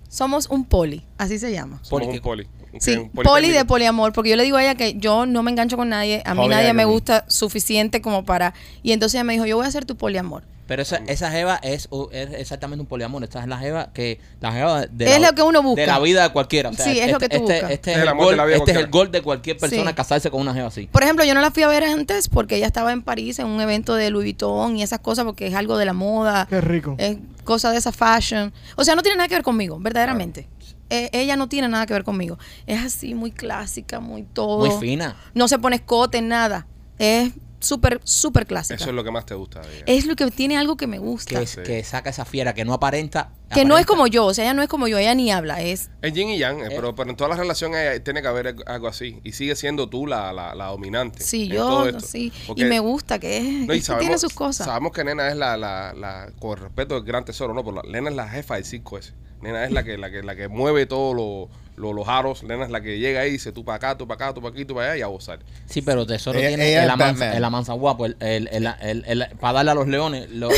Somos 0.08 0.48
un 0.48 0.64
poli, 0.64 1.04
así 1.18 1.38
se 1.38 1.52
llama. 1.52 1.76
Somos 1.82 1.88
Poli, 1.90 2.06
un 2.06 2.12
¿qué? 2.12 2.20
poli. 2.20 2.46
Sí, 2.78 2.96
un 2.96 3.10
poli 3.10 3.50
de 3.50 3.64
poliamor, 3.64 4.12
porque 4.12 4.30
yo 4.30 4.36
le 4.36 4.44
digo 4.44 4.56
a 4.56 4.62
ella 4.62 4.74
que 4.76 4.94
yo 4.94 5.26
no 5.26 5.42
me 5.42 5.50
engancho 5.50 5.76
con 5.76 5.88
nadie, 5.88 6.22
a 6.24 6.34
mí 6.34 6.42
Poly 6.42 6.54
nadie 6.54 6.72
me 6.72 6.84
gusta 6.84 7.24
suficiente 7.28 8.00
como 8.00 8.24
para... 8.24 8.54
Y 8.84 8.92
entonces 8.92 9.14
ella 9.16 9.24
me 9.24 9.32
dijo, 9.32 9.44
yo 9.46 9.56
voy 9.56 9.64
a 9.66 9.68
hacer 9.68 9.84
tu 9.84 9.96
poliamor. 9.96 10.44
Pero 10.70 10.82
esa, 10.82 10.98
esa 11.08 11.32
jeva 11.32 11.56
es, 11.64 11.88
es 12.12 12.30
exactamente 12.34 12.80
un 12.80 12.86
poliamor. 12.86 13.24
Esta 13.24 13.40
es 13.40 13.48
la 13.48 13.58
jeva 13.58 13.90
que 13.92 14.20
la 14.40 14.52
jeva 14.52 14.86
de 14.86 15.04
Es 15.16 15.20
la, 15.20 15.30
lo 15.30 15.34
que 15.34 15.42
uno 15.42 15.64
busca. 15.64 15.80
De 15.80 15.86
la 15.88 15.98
vida 15.98 16.22
de 16.22 16.30
cualquiera. 16.32 16.68
O 16.68 16.72
sea, 16.72 16.84
Sí, 16.84 17.00
es 17.00 17.10
lo 17.10 17.16
este- 17.18 17.28
que 17.28 17.38
tú 17.38 17.42
este, 17.42 17.52
buscas. 17.54 17.70
Este, 17.72 17.90
Es 17.90 17.96
es 17.98 18.02
el 18.04 18.14
gol, 18.14 18.36
de 18.36 18.42
este 18.42 18.52
es 18.52 18.56
el 18.56 18.62
cualquiera. 18.62 18.88
gol 18.90 19.10
de 19.10 19.22
cualquier 19.22 19.56
persona 19.58 19.90
Sí. 19.90 19.96
casarse 19.96 20.30
con 20.30 20.40
una 20.40 20.54
jeva 20.54 20.68
así. 20.68 20.86
Por 20.86 21.02
ejemplo, 21.02 21.24
yo 21.24 21.34
no 21.34 21.40
la 21.40 21.50
fui 21.50 21.64
a 21.64 21.66
ver 21.66 21.82
antes 21.82 22.28
porque 22.28 22.54
ella 22.54 22.68
estaba 22.68 22.92
en 22.92 23.02
París 23.02 23.40
en 23.40 23.46
un 23.48 23.60
evento 23.60 23.96
de 23.96 24.10
Louis 24.10 24.26
Vuitton 24.26 24.76
y 24.76 24.84
esas 24.84 25.00
cosas 25.00 25.24
porque 25.24 25.48
es 25.48 25.54
algo 25.56 25.76
de 25.76 25.86
la 25.86 25.92
moda, 25.92 26.46
Qué 26.48 26.60
rico. 26.60 26.94
es 26.98 27.16
cosa 27.42 27.72
de 27.72 27.78
esa 27.78 27.90
fashion. 27.90 28.52
O 28.76 28.84
sea, 28.84 28.94
no 28.94 29.02
tiene 29.02 29.16
nada 29.16 29.26
que 29.26 29.34
ver 29.34 29.42
conmigo, 29.42 29.76
verdaderamente. 29.80 30.48
Eh, 30.88 31.10
ella 31.12 31.34
no 31.34 31.48
tiene 31.48 31.66
nada 31.66 31.84
que 31.84 31.94
ver 31.94 32.04
conmigo. 32.04 32.38
Es 32.68 32.78
así, 32.80 33.14
muy 33.16 33.32
clásica, 33.32 33.98
muy 33.98 34.22
todo. 34.22 34.66
Muy 34.66 34.78
fina. 34.88 35.16
No 35.34 35.48
se 35.48 35.58
pone 35.58 35.74
escote, 35.74 36.22
nada. 36.22 36.68
Es 37.00 37.32
súper, 37.60 38.00
súper 38.04 38.46
clásica. 38.46 38.74
Eso 38.74 38.90
es 38.90 38.94
lo 38.94 39.04
que 39.04 39.10
más 39.10 39.26
te 39.26 39.34
gusta 39.34 39.60
de 39.60 39.74
ella. 39.76 39.84
Es 39.86 40.06
lo 40.06 40.16
que 40.16 40.30
tiene 40.30 40.56
algo 40.56 40.76
que 40.76 40.86
me 40.86 40.98
gusta. 40.98 41.38
Que, 41.40 41.46
Sí. 41.46 41.60
que 41.64 41.84
saca 41.84 42.10
esa 42.10 42.24
fiera 42.24 42.54
que 42.54 42.64
no 42.64 42.74
aparenta. 42.74 43.32
Que 43.52 43.64
no 43.64 43.76
es 43.78 43.84
como 43.86 44.06
yo, 44.06 44.26
o 44.26 44.34
sea, 44.34 44.44
ella 44.44 44.54
no 44.54 44.62
es 44.62 44.68
como 44.68 44.86
yo, 44.86 44.96
ella 44.96 45.12
ni 45.14 45.32
habla, 45.32 45.60
es... 45.60 45.90
Es 46.02 46.12
yin 46.12 46.28
y 46.28 46.38
yang, 46.38 46.60
eh, 46.60 46.66
pero, 46.68 46.94
pero 46.94 47.10
en 47.10 47.16
todas 47.16 47.30
las 47.30 47.38
relaciones 47.40 48.02
tiene 48.04 48.22
que 48.22 48.28
haber 48.28 48.54
algo 48.66 48.86
así. 48.86 49.18
Y 49.24 49.32
sigue 49.32 49.56
siendo 49.56 49.88
tú 49.88 50.06
la, 50.06 50.32
la, 50.32 50.54
la 50.54 50.66
dominante. 50.66 51.24
Sí, 51.24 51.44
en 51.44 51.48
yo, 51.50 51.66
todo 51.66 51.86
esto. 51.88 52.00
sí. 52.00 52.32
Porque- 52.46 52.62
Y 52.62 52.64
me 52.66 52.78
gusta 52.78 53.18
que, 53.18 53.38
es, 53.38 53.66
No, 53.66 53.74
y 53.74 53.80
sabemos, 53.82 54.00
tiene 54.02 54.18
sus 54.18 54.32
cosas. 54.34 54.66
Sabemos 54.66 54.92
que 54.92 55.02
Nena 55.02 55.28
es 55.28 55.36
la, 55.36 55.56
la, 55.56 55.92
la, 55.94 56.30
con 56.38 56.58
respeto 56.58 56.94
del 56.94 57.02
gran 57.04 57.24
tesoro, 57.24 57.52
¿no? 57.52 57.64
Pero 57.64 57.82
la- 57.82 57.90
Nena 57.90 58.10
es 58.10 58.14
la 58.16 58.28
jefa 58.28 58.54
del 58.54 58.64
circo 58.64 58.98
ese. 58.98 59.14
Nena 59.42 59.64
es 59.64 59.72
la 59.72 59.82
que, 59.82 59.98
la 59.98 60.10
que, 60.12 60.22
la 60.22 60.36
que 60.36 60.46
mueve 60.46 60.86
todos 60.86 61.16
los 61.16 61.48
lo, 61.80 61.92
los 61.92 62.06
aros. 62.08 62.42
Nena 62.44 62.64
es 62.64 62.70
la 62.70 62.80
que 62.80 62.98
llega 62.98 63.20
ahí 63.22 63.30
y 63.30 63.32
dice 63.32 63.52
tú 63.52 63.64
para 63.64 63.76
acá, 63.76 63.98
tú 63.98 64.06
para 64.06 64.26
acá, 64.26 64.34
tú 64.34 64.40
para 64.40 64.52
aquí, 64.52 64.64
tú 64.64 64.74
para 64.74 64.88
allá 64.92 64.98
y 64.98 65.02
a 65.02 65.06
gozar. 65.06 65.40
Sí, 65.66 65.82
pero 65.82 66.06
Tesoro 66.06 66.38
Ella- 66.38 66.48
tiene 66.48 66.70
ella 66.70 66.84
el, 66.84 66.90
amansa, 66.90 67.36
el 67.36 67.44
amansa 67.44 67.72
guapo. 67.72 68.06
El, 68.06 68.16
el, 68.20 68.48
el, 68.48 68.66
el- 68.82 69.04
el- 69.06 69.28
para 69.40 69.54
darle 69.54 69.70
a 69.72 69.74
los 69.74 69.88
leones. 69.88 70.30
lo- 70.30 70.50
eh, 70.50 70.56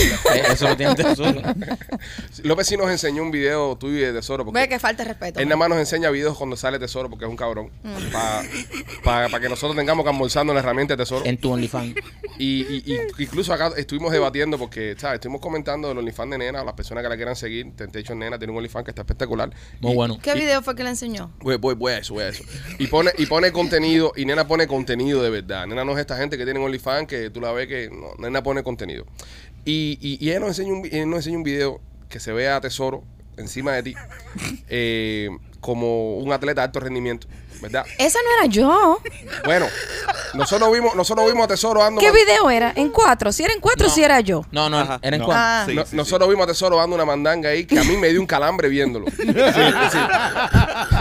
eso 0.52 0.68
lo 0.68 0.76
tiene 0.76 0.94
Tesoro. 0.94 1.40
López 2.42 2.66
sí 2.66 2.76
nos 2.76 2.90
enseñó 2.90 3.22
un 3.22 3.30
video 3.30 3.76
tuyo 3.76 3.96
y 3.98 4.00
de 4.00 4.12
tesoro. 4.12 4.44
Porque 4.44 4.60
Ve 4.60 4.68
que 4.68 4.78
falta 4.78 5.04
respeto. 5.04 5.40
Él 5.40 5.46
nada 5.46 5.56
más 5.56 5.68
nos 5.68 5.78
enseña 5.78 6.10
videos 6.10 6.36
cuando 6.36 6.56
sale 6.56 6.78
tesoro 6.78 7.08
porque 7.08 7.24
es 7.24 7.30
un 7.30 7.36
cabrón. 7.36 7.70
Mm. 7.82 8.12
Para 9.04 9.40
que 9.40 9.48
nosotros 9.48 9.76
tengamos 9.76 10.04
que 10.04 10.10
almorzando 10.10 10.52
la 10.54 10.60
herramienta 10.60 10.94
de 10.94 11.02
tesoro. 11.02 11.24
en 11.24 11.36
tu 11.38 11.52
OnlyFans. 11.52 11.94
Y, 12.38 12.62
y- 12.62 12.84
y 13.18 13.22
incluso 13.22 13.52
acá 13.52 13.72
estuvimos 13.76 14.10
debatiendo 14.12 14.58
porque, 14.58 14.94
¿sabes? 14.98 15.16
Estuvimos 15.16 15.40
comentando 15.40 15.88
del 15.88 15.98
OnlyFans 15.98 16.30
de 16.32 16.38
Nena, 16.38 16.64
las 16.64 16.74
personas 16.74 17.02
que 17.02 17.08
la 17.08 17.16
quieran 17.16 17.36
seguir. 17.36 17.74
Temptation 17.76 18.18
Nena 18.18 18.38
tiene 18.38 18.50
un 18.52 18.56
OnlyFans 18.58 18.84
que 18.84 18.90
está 18.90 19.02
espectacular. 19.02 19.50
Muy 19.80 19.92
Y- 19.92 19.94
bueno. 19.94 20.18
¿Qué 20.22 20.34
video 20.34 20.62
fue 20.62 20.74
que 20.74 20.82
le 20.84 20.90
enseñó? 20.90 21.11
Voy, 21.40 21.56
voy, 21.56 21.74
voy 21.74 21.92
a 21.92 21.98
eso, 21.98 22.14
voy 22.14 22.24
a 22.24 22.28
eso. 22.28 22.44
Y 22.78 22.86
pone, 22.86 23.10
y 23.18 23.26
pone 23.26 23.52
contenido, 23.52 24.12
y 24.16 24.24
Nena 24.24 24.46
pone 24.46 24.66
contenido 24.66 25.22
de 25.22 25.30
verdad. 25.30 25.66
Nena 25.66 25.84
no 25.84 25.92
es 25.92 25.98
esta 25.98 26.16
gente 26.16 26.38
que 26.38 26.44
tiene 26.44 26.60
OnlyFans 26.60 27.06
que 27.06 27.30
tú 27.30 27.40
la 27.40 27.52
ves 27.52 27.68
que 27.68 27.90
no, 27.90 28.14
Nena 28.18 28.42
pone 28.42 28.62
contenido. 28.62 29.06
Y, 29.64 29.98
y, 30.00 30.28
y 30.28 30.38
nos 30.38 30.48
enseña 30.48 30.72
un, 30.72 30.86
ella 30.86 31.06
nos 31.06 31.18
enseña 31.18 31.36
un 31.36 31.44
video 31.44 31.80
que 32.08 32.20
se 32.20 32.32
ve 32.32 32.48
a 32.48 32.60
Tesoro 32.60 33.04
encima 33.36 33.72
de 33.72 33.82
ti 33.82 33.94
eh, 34.68 35.30
como 35.60 36.18
un 36.18 36.32
atleta 36.32 36.60
de 36.60 36.64
alto 36.66 36.80
rendimiento, 36.80 37.28
¿verdad? 37.62 37.86
Esa 37.98 38.18
no 38.18 38.42
era 38.44 38.52
yo. 38.52 39.00
Bueno, 39.44 39.66
nosotros 40.34 40.70
vimos, 40.72 40.94
nosotros 40.94 41.26
vimos 41.26 41.44
a 41.44 41.48
Tesoro 41.48 41.80
dando 41.80 42.00
¿Qué 42.00 42.08
man- 42.08 42.16
video 42.16 42.50
era? 42.50 42.72
¿En 42.76 42.90
cuatro? 42.90 43.32
Si 43.32 43.42
era 43.44 43.54
en 43.54 43.60
cuatro, 43.60 43.86
No. 43.88 43.94
si 43.94 44.02
era 44.02 44.20
yo. 44.20 44.44
No, 44.50 44.68
no, 44.68 44.78
Ajá. 44.80 44.98
era 45.02 45.16
en 45.16 45.20
No. 45.20 45.26
cuánto. 45.26 45.42
Ah. 45.44 45.64
Sí, 45.66 45.74
no- 45.74 45.82
sí, 45.84 45.90
sí. 45.92 45.96
nosotros 45.96 46.28
vimos 46.28 46.44
a 46.44 46.48
Tesoro 46.48 46.76
dando 46.76 46.94
una 46.96 47.04
mandanga 47.04 47.48
ahí 47.50 47.64
que 47.64 47.78
a 47.78 47.84
mí 47.84 47.96
me 47.96 48.08
dio 48.08 48.20
un 48.20 48.26
calambre 48.26 48.68
viéndolo. 48.68 49.06
Sí, 49.16 49.26
sí. 49.92 49.98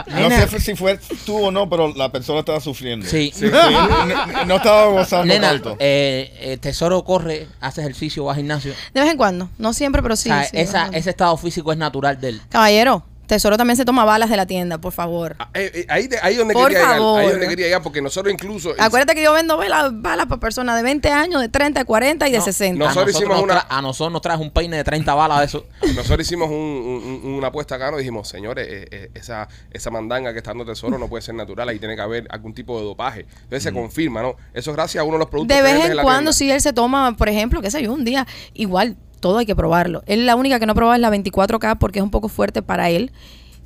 No 0.08 0.30
sé 0.30 0.60
si 0.60 0.76
fue 0.76 1.00
tú 1.26 1.46
o 1.48 1.52
no, 1.52 1.70
pero 1.70 1.94
la 1.96 2.12
persona 2.12 2.40
estaba 2.40 2.60
sufriendo. 2.60 3.06
Sí. 3.08 3.32
Sí, 3.36 3.46
no, 3.46 4.46
no 4.46 4.56
estaba 4.58 4.86
gozando 4.88 5.26
Nena, 5.34 5.50
tanto. 5.50 5.76
eh, 5.80 6.34
eh, 6.40 6.58
Tesoro 6.58 7.04
corre, 7.04 7.48
hace 7.60 7.82
ejercicio, 7.82 8.26
va 8.26 8.32
al 8.34 8.38
gimnasio. 8.38 8.74
De 8.94 9.02
vez 9.02 9.10
en 9.12 9.18
cuando. 9.18 9.50
No 9.58 9.74
siempre, 9.74 10.02
pero 10.04 10.16
sí. 10.16 10.30
o 10.30 10.34
sea, 10.34 10.44
esa, 10.54 10.88
ese 10.94 11.10
estado 11.10 11.36
físico 11.38 11.72
es 11.72 11.78
natural 11.78 12.20
de 12.20 12.30
él. 12.30 12.42
Caballero, 12.50 13.04
Tesoro 13.32 13.56
también 13.56 13.78
se 13.78 13.86
toma 13.86 14.04
balas 14.04 14.30
de 14.30 14.36
la 14.36 14.46
tienda, 14.46 14.78
por 14.80 14.92
favor. 14.92 15.38
Ah, 15.40 15.50
eh, 15.54 15.72
eh, 15.74 15.86
ahí, 15.88 16.08
de- 16.10 16.20
ahí 16.22 16.36
donde 16.36 16.54
Por 16.54 16.68
quería 16.68 16.86
favor. 16.86 17.20
llegar, 17.20 17.26
ahí 17.26 17.32
donde 17.32 17.48
quería 17.48 17.66
llegar, 17.68 17.82
porque 17.82 18.02
nosotros 18.02 18.34
incluso 18.34 18.74
Acuérdate 18.78 19.16
que 19.16 19.24
yo 19.24 19.32
vendo 19.32 19.56
balas, 19.56 19.90
balas 19.94 20.26
para 20.26 20.42
personas 20.42 20.76
de 20.76 20.84
20 20.84 21.10
años, 21.12 21.40
de 21.40 21.48
30, 21.48 21.80
de 21.80 21.86
40 21.86 22.28
y 22.28 22.32
de 22.34 22.40
No, 22.40 22.44
60. 22.44 22.84
A 22.84 22.88
Nosotros 22.90 23.14
nosotros, 23.14 23.16
hicimos 23.22 23.38
nos 23.38 23.44
una- 23.44 23.62
tra- 23.62 23.66
a 23.70 23.82
nosotros 23.82 24.12
nos 24.12 24.22
traes 24.22 24.40
un 24.42 24.52
peine 24.52 24.76
de 24.76 24.84
30 24.84 25.14
balas 25.16 25.40
de 25.40 25.46
eso. 25.46 25.66
nosotros 25.96 26.28
hicimos 26.28 26.50
un- 26.50 26.56
un- 26.56 27.22
un- 27.24 27.34
una 27.36 27.48
apuesta 27.48 27.76
acá, 27.76 27.90
nos 27.90 28.00
dijimos, 28.00 28.28
señores, 28.28 28.68
eh, 28.70 28.88
eh, 28.92 29.12
esa, 29.14 29.48
esa 29.72 29.90
mandanga 29.92 30.34
que 30.34 30.40
está 30.40 30.50
dando 30.52 30.66
tesoro 30.66 30.98
no 30.98 31.08
puede 31.08 31.22
ser 31.22 31.36
natural, 31.36 31.70
ahí 31.70 31.80
tiene 31.80 31.96
que 31.96 32.02
haber 32.02 32.28
algún 32.32 32.54
tipo 32.54 32.78
de 32.80 32.84
dopaje. 32.84 33.22
Entonces 33.44 33.64
se 33.64 33.72
confirma, 33.72 34.22
¿no? 34.22 34.36
Eso 34.54 34.72
es 34.72 34.76
gracias 34.76 35.00
a 35.02 35.06
uno 35.06 35.14
de 35.14 35.20
los 35.20 35.30
productos 35.30 35.56
De 35.56 35.64
vez 35.64 35.86
en 35.86 35.96
la 35.96 36.04
cuando, 36.04 36.34
si 36.34 36.52
él 36.52 36.60
se 36.60 36.74
toma, 36.74 37.16
por 37.16 37.30
ejemplo, 37.30 37.62
qué 37.62 37.72
sé 37.72 37.82
yo, 37.82 37.94
un 37.94 38.04
día, 38.04 38.28
igual, 38.54 38.98
todo 39.22 39.38
hay 39.38 39.46
que 39.46 39.56
probarlo. 39.56 40.04
Él 40.08 40.26
la 40.26 40.36
única 40.36 40.60
que 40.60 40.66
no 40.66 40.76
probaba 40.76 40.96
es 40.96 41.02
la 41.02 41.10
24K 41.10 41.78
porque 41.78 42.00
es 42.00 42.04
un 42.04 42.12
poco 42.12 42.28
fuerte 42.28 42.62
para 42.62 42.90
él. 42.90 43.12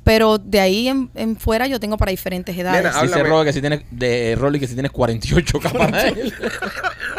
Pero 0.04 0.38
de 0.38 0.60
ahí 0.60 0.86
en, 0.86 1.10
en 1.16 1.36
fuera 1.36 1.66
yo 1.66 1.80
tengo 1.80 1.96
para 1.96 2.12
diferentes 2.12 2.56
edades. 2.56 2.78
Nena, 2.80 2.90
Dice 3.02 3.12
Háblame. 3.14 3.28
Robert 3.28 3.46
que 3.48 3.52
si 3.52 3.60
tienes, 3.60 3.80
de 3.90 4.36
Rolly 4.38 4.60
que 4.60 4.68
si 4.68 4.74
tienes 4.74 4.92
48 4.92 5.58
capas 5.58 5.90
de 5.90 6.08
él. 6.10 6.32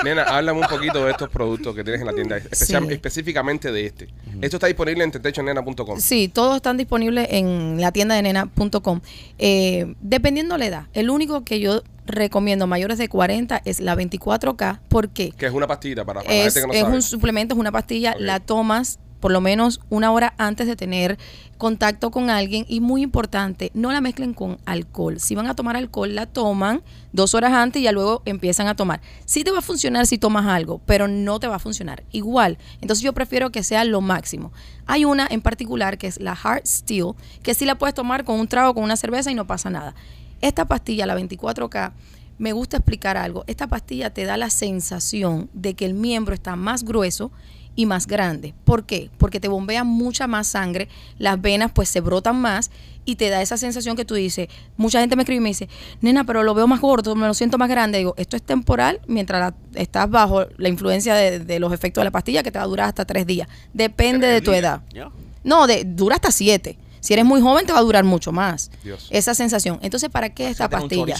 Nena, 0.06 0.23
háblame 0.23 0.62
un 0.62 0.67
poquito 0.67 1.04
de 1.04 1.12
estos 1.12 1.28
productos 1.30 1.76
que 1.76 1.84
tienes 1.84 2.00
en 2.00 2.08
la 2.08 2.13
tienda, 2.13 2.38
especial- 2.38 2.88
Sí. 2.88 2.93
específicamente 2.93 3.73
de 3.73 3.86
este. 3.88 4.08
Esto 4.39 4.56
está 4.56 4.67
disponible 4.67 5.04
en 5.04 5.12
tentationnena.com. 5.12 6.00
Sí, 6.00 6.30
todos 6.30 6.56
están 6.56 6.78
disponibles 6.78 7.28
en 7.32 7.82
la 7.82 7.91
tienda 7.91 8.15
de 8.15 8.21
nena.com. 8.21 9.02
Eh, 9.38 9.93
dependiendo 10.00 10.58
la 10.58 10.65
edad. 10.67 10.84
El 10.93 11.10
único 11.10 11.43
que 11.43 11.60
yo 11.60 11.82
recomiendo 12.08 12.67
mayores 12.67 12.98
de 12.98 13.10
40 13.10 13.62
es 13.65 13.80
la 13.80 13.96
24K. 13.96 14.80
¿Por 14.88 15.10
qué? 15.10 15.32
Que 15.32 15.46
es 15.46 15.54
una 15.54 15.67
pastillita 15.67 16.06
para, 16.06 16.22
para 16.22 16.34
la 16.34 16.43
Es, 16.46 16.54
gente 16.54 16.62
que 16.62 16.67
no 16.67 16.74
es 16.74 16.80
sabe. 16.82 16.96
un 16.96 17.02
suplemento, 17.02 17.54
es 17.54 17.60
una 17.60 17.72
pastilla, 17.72 18.15
la 18.17 18.39
tomas 18.39 19.00
por 19.20 19.32
lo 19.32 19.41
menos 19.41 19.82
una 19.89 20.12
hora 20.12 20.36
antes 20.38 20.67
de 20.67 20.76
tener 20.76 21.17
contacto 21.58 22.12
con 22.12 22.30
alguien 22.30 22.65
y 22.67 22.82
muy 22.82 23.02
importante, 23.02 23.72
no 23.74 23.91
la 23.91 24.00
mezclen 24.00 24.36
con 24.36 24.60
alcohol. 24.65 25.20
Si 25.20 25.34
van 25.34 25.48
a 25.48 25.56
tomar 25.56 25.76
alcohol, 25.76 26.13
la 26.13 26.28
toman 26.28 26.84
dos 27.13 27.34
horas 27.34 27.52
antes 27.54 27.82
y 27.82 27.86
ya 27.86 27.91
luego 27.91 28.22
empiezan 28.26 28.67
a 28.67 28.76
tomar. 28.76 29.02
Sí 29.26 29.43
te 29.43 29.50
va 29.50 29.58
a 29.58 29.62
funcionar 29.62 30.06
si 30.06 30.20
tomas 30.20 30.46
algo, 30.46 30.82
pero 30.86 31.08
no 31.08 31.39
te 31.39 31.48
va 31.48 31.56
a 31.56 31.60
funcionar 31.60 32.04
igual. 32.12 32.60
Entonces 32.80 33.04
yo 33.04 33.13
prefiero 33.13 33.52
que 33.52 33.63
sea 33.63 33.84
lo 33.86 34.02
máximo. 34.02 34.52
Hay 34.86 35.04
una 35.04 35.26
en 35.30 35.41
particular 35.41 35.98
que 35.98 36.06
es 36.06 36.20
la 36.20 36.36
Heart 36.36 36.67
Steel, 36.67 37.13
que 37.41 37.56
sí 37.56 37.65
la 37.65 37.76
puedes 37.76 37.96
tomar 37.96 38.24
con 38.24 38.39
un 38.39 38.48
trago, 38.48 38.76
con 38.76 38.84
una 38.84 38.98
cerveza 38.98 39.32
y 39.32 39.36
no 39.36 39.48
pasa 39.48 39.72
nada. 39.72 39.96
Esta 40.41 40.65
pastilla, 40.65 41.06
la 41.06 41.17
24K, 41.17 41.91
me 42.38 42.52
gusta 42.54 42.78
explicar 42.78 43.17
algo. 43.17 43.43
Esta 43.47 43.67
pastilla 43.67 44.12
te 44.12 44.26
da 44.26 44.38
la 44.38 44.50
sensación 44.50 45.50
de 45.54 45.73
que 45.73 45.86
el 45.86 45.93
miembro 45.93 46.34
está 46.34 46.56
más 46.56 46.84
grueso 46.84 47.32
y 47.76 47.86
más 47.86 48.08
grande. 48.08 48.54
¿Por 48.65 48.86
qué? 48.86 49.10
Porque 49.17 49.39
te 49.39 49.47
bombea 49.47 49.84
mucha 49.84 50.28
más 50.28 50.47
sangre, 50.47 50.88
las 51.19 51.39
venas 51.41 51.71
pues 51.73 51.89
se 51.89 52.02
brotan 52.02 52.36
más 52.41 52.71
y 53.06 53.15
te 53.15 53.30
da 53.30 53.41
esa 53.41 53.56
sensación 53.56 53.95
que 53.95 54.04
tú 54.04 54.15
dices, 54.15 54.47
mucha 54.78 55.00
gente 55.00 55.15
me 55.15 55.21
escribe 55.23 55.38
y 55.38 55.43
me 55.43 55.50
dice, 55.50 55.69
nena, 56.02 56.23
pero 56.26 56.43
lo 56.43 56.54
veo 56.54 56.67
más 56.67 56.82
gordo, 56.82 57.15
me 57.15 57.26
lo 57.28 57.34
siento 57.34 57.58
más 57.58 57.69
grande. 57.69 58.00
Digo, 58.00 58.13
esto 58.17 58.36
es 58.36 58.41
temporal 58.43 59.00
mientras 59.08 59.39
la- 59.39 59.80
estás 59.80 60.10
bajo 60.10 60.45
la 60.58 60.69
influencia 60.69 61.13
de, 61.15 61.39
de 61.39 61.60
los 61.60 61.71
efectos 61.71 62.02
de 62.02 62.06
la 62.06 62.12
pastilla 62.12 62.43
que 62.43 62.52
te 62.52 62.58
va 62.60 62.65
a 62.65 62.67
durar 62.67 62.88
hasta 62.89 63.06
tres 63.06 63.26
días. 63.28 63.47
Depende 63.73 64.28
de 64.28 64.41
tu 64.41 64.52
edad. 64.60 64.82
Ya. 64.93 65.10
No, 65.43 65.67
de, 65.67 65.84
dura 65.86 66.15
hasta 66.15 66.32
siete. 66.32 66.78
Si 66.99 67.13
eres 67.13 67.25
muy 67.25 67.41
joven 67.41 67.65
te 67.65 67.73
va 67.73 67.79
a 67.79 67.83
durar 67.83 68.03
mucho 68.03 68.31
más. 68.31 68.71
Dios. 68.83 69.07
Esa 69.12 69.33
sensación. 69.33 69.79
Entonces, 69.81 70.10
¿para 70.10 70.29
qué 70.29 70.49
esta 70.49 70.69
pastilla? 70.69 71.15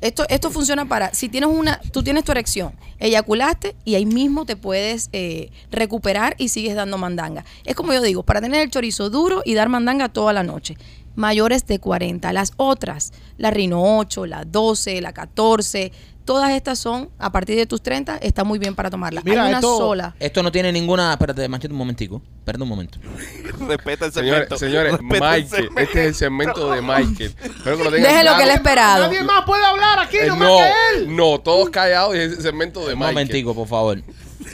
Esto, 0.00 0.24
esto 0.28 0.50
funciona 0.50 0.86
para, 0.86 1.12
si 1.14 1.28
tienes 1.28 1.50
una, 1.50 1.80
tú 1.92 2.02
tienes 2.02 2.24
tu 2.24 2.32
erección, 2.32 2.74
eyaculaste 2.98 3.76
y 3.84 3.94
ahí 3.94 4.06
mismo 4.06 4.44
te 4.44 4.56
puedes 4.56 5.08
eh, 5.12 5.50
recuperar 5.70 6.34
y 6.38 6.48
sigues 6.48 6.74
dando 6.74 6.98
mandanga. 6.98 7.44
Es 7.64 7.74
como 7.74 7.92
yo 7.92 8.02
digo, 8.02 8.22
para 8.22 8.40
tener 8.40 8.62
el 8.62 8.70
chorizo 8.70 9.10
duro 9.10 9.42
y 9.44 9.54
dar 9.54 9.68
mandanga 9.68 10.08
toda 10.08 10.32
la 10.32 10.42
noche. 10.42 10.76
Mayores 11.14 11.66
de 11.66 11.78
40. 11.78 12.30
Las 12.34 12.52
otras, 12.58 13.12
la 13.38 13.50
Rino 13.50 13.98
8, 13.98 14.26
la 14.26 14.44
12, 14.44 15.00
la 15.00 15.12
14, 15.12 15.90
todas 16.26 16.50
estas 16.50 16.78
son, 16.78 17.08
a 17.18 17.32
partir 17.32 17.56
de 17.56 17.64
tus 17.64 17.80
30, 17.82 18.18
está 18.18 18.44
muy 18.44 18.58
bien 18.58 18.74
para 18.74 18.90
tomarla. 18.90 19.22
Mira, 19.24 19.44
Hay 19.44 19.48
una 19.48 19.58
esto- 19.60 19.78
sola. 19.78 20.14
Esto 20.20 20.42
no 20.42 20.52
tiene 20.52 20.70
ninguna. 20.72 21.12
Espérate, 21.12 21.48
machete 21.48 21.72
un 21.72 21.78
momentico. 21.78 22.20
Espérate 22.40 22.62
un 22.62 22.68
momento. 22.68 22.98
Respeta 23.66 24.04
el 24.06 24.12
Señores, 24.12 24.32
segmento. 24.48 24.58
señores 24.58 24.92
Respeta 24.92 25.36
el 25.36 25.42
Michael, 25.44 25.68
este 25.78 26.00
es 26.02 26.06
el 26.08 26.14
segmento 26.14 26.70
de 26.72 26.82
Michael. 26.82 27.34
Espero 27.42 27.78
que 27.78 27.84
lo 27.84 27.90
tengan 27.90 28.12
Déjelo 28.12 28.36
que 28.36 28.42
él 28.42 28.50
esperado. 28.50 29.06
Nadie 29.06 29.22
más 29.22 29.44
puede 29.46 29.64
hablar 29.64 29.98
aquí, 30.00 30.16
Eh, 30.18 30.26
no 30.26 30.36
más 30.36 30.48
no, 30.48 30.56
que 30.58 30.98
él. 30.98 31.16
no, 31.16 31.40
todos 31.40 31.70
callados 31.70 32.14
y 32.14 32.18
es 32.18 32.32
el 32.32 32.42
segmento 32.42 32.80
de 32.86 32.92
Un 32.92 32.98
Michael. 32.98 33.14
momentico, 33.14 33.54
por 33.54 33.68
favor. 33.68 34.02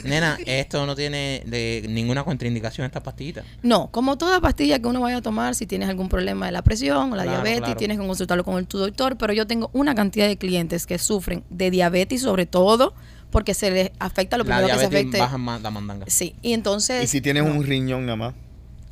Nena, 0.03 0.37
esto 0.45 0.85
no 0.85 0.95
tiene 0.95 1.43
de 1.45 1.85
ninguna 1.89 2.23
contraindicación 2.23 2.85
esta 2.85 3.01
pastillita. 3.03 3.43
No, 3.61 3.89
como 3.91 4.17
toda 4.17 4.39
pastilla 4.41 4.79
que 4.79 4.87
uno 4.87 5.01
vaya 5.01 5.17
a 5.17 5.21
tomar, 5.21 5.55
si 5.55 5.65
tienes 5.65 5.89
algún 5.89 6.09
problema 6.09 6.45
de 6.47 6.51
la 6.51 6.61
presión 6.61 7.13
o 7.13 7.15
la 7.15 7.23
Claro, 7.23 7.41
diabetes, 7.43 7.59
claro. 7.61 7.75
tienes 7.77 7.99
que 7.99 8.05
consultarlo 8.07 8.43
con 8.43 8.57
el, 8.57 8.67
tu 8.67 8.77
doctor. 8.77 9.17
Pero 9.17 9.33
yo 9.33 9.47
tengo 9.47 9.69
una 9.73 9.95
cantidad 9.95 10.27
de 10.27 10.37
clientes 10.37 10.85
que 10.85 10.97
sufren 10.97 11.43
de 11.49 11.71
diabetes, 11.71 12.21
sobre 12.21 12.45
todo 12.45 12.93
porque 13.31 13.53
se 13.53 13.71
les 13.71 13.91
afecta 13.99 14.37
lo 14.37 14.43
La 14.43 14.57
primero 14.57 14.67
que 14.67 14.73
se 14.83 14.89
diabetes 14.89 15.21
afecte. 15.21 15.37
baja 15.37 15.59
la 15.61 15.71
mandanga. 15.71 16.05
Sí, 16.07 16.35
y 16.41 16.53
entonces. 16.53 17.03
Y 17.03 17.07
si 17.07 17.21
tienes 17.21 17.43
un 17.43 17.63
riñón 17.63 18.05
nada 18.05 18.15
más. 18.15 18.33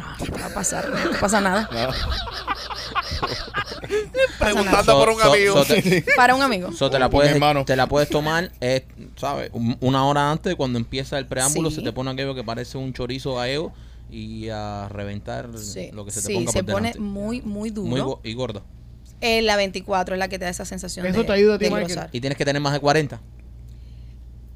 Ah, 0.04 0.18
¿qué 0.24 0.32
va 0.32 0.46
a 0.48 0.54
pasar? 0.54 0.90
No 0.90 1.20
pasa 1.20 1.40
nada. 1.42 1.70
No. 1.72 1.90
Preguntando 4.40 4.94
por 5.00 5.10
un 5.10 5.20
so- 5.20 5.32
amigo. 5.34 5.64
so 5.64 5.66
te- 5.74 6.06
Para 6.16 6.36
un 6.36 6.42
amigo. 6.42 6.72
so 6.72 6.90
te 6.90 7.00
la 7.00 7.10
puedes, 7.10 7.36
te 7.66 7.76
la 7.76 7.88
puedes 7.88 8.10
tomar, 8.10 8.52
eh, 8.62 8.86
¿sabes? 9.16 9.50
Un- 9.54 9.78
Una 9.82 10.06
hora 10.06 10.32
antes, 10.32 10.56
cuando 10.56 10.80
empieza 10.80 11.18
el 11.20 11.28
preámbulo, 11.28 11.70
Sí. 11.70 11.78
se 11.78 11.82
te 11.82 11.92
pone 11.94 12.12
aquello 12.12 12.36
que 12.36 12.44
parece 12.44 12.78
un 12.78 12.94
chorizo 12.94 13.36
gallego 13.36 13.74
y 14.10 14.50
a 14.50 14.88
reventar 14.90 15.50
Sí, 15.58 15.90
lo 15.94 16.06
que 16.06 16.12
se 16.12 16.22
te 16.22 16.28
sí, 16.28 16.34
ponga 16.34 16.52
se 16.52 16.64
por 16.64 16.74
pone 16.74 16.90
delante. 16.94 17.00
muy, 17.00 17.42
muy 17.42 17.70
duro. 17.70 17.88
Muy 17.90 18.02
go- 18.02 18.22
y 18.24 18.34
gorda. 18.34 18.62
Eh, 19.22 19.42
la 19.44 19.56
24 19.56 20.16
es 20.16 20.20
la 20.20 20.28
que 20.28 20.40
te 20.40 20.46
da 20.46 20.52
esa 20.52 20.66
sensación 20.66 21.06
Eso 21.06 21.20
de, 21.20 21.26
te 21.26 21.32
ayuda 21.34 21.56
a 21.56 21.58
ti. 21.60 21.68
Y 22.12 22.22
tienes 22.22 22.38
que 22.38 22.46
tener 22.46 22.62
más 22.62 22.74
de 22.74 22.80
40. 22.80 23.22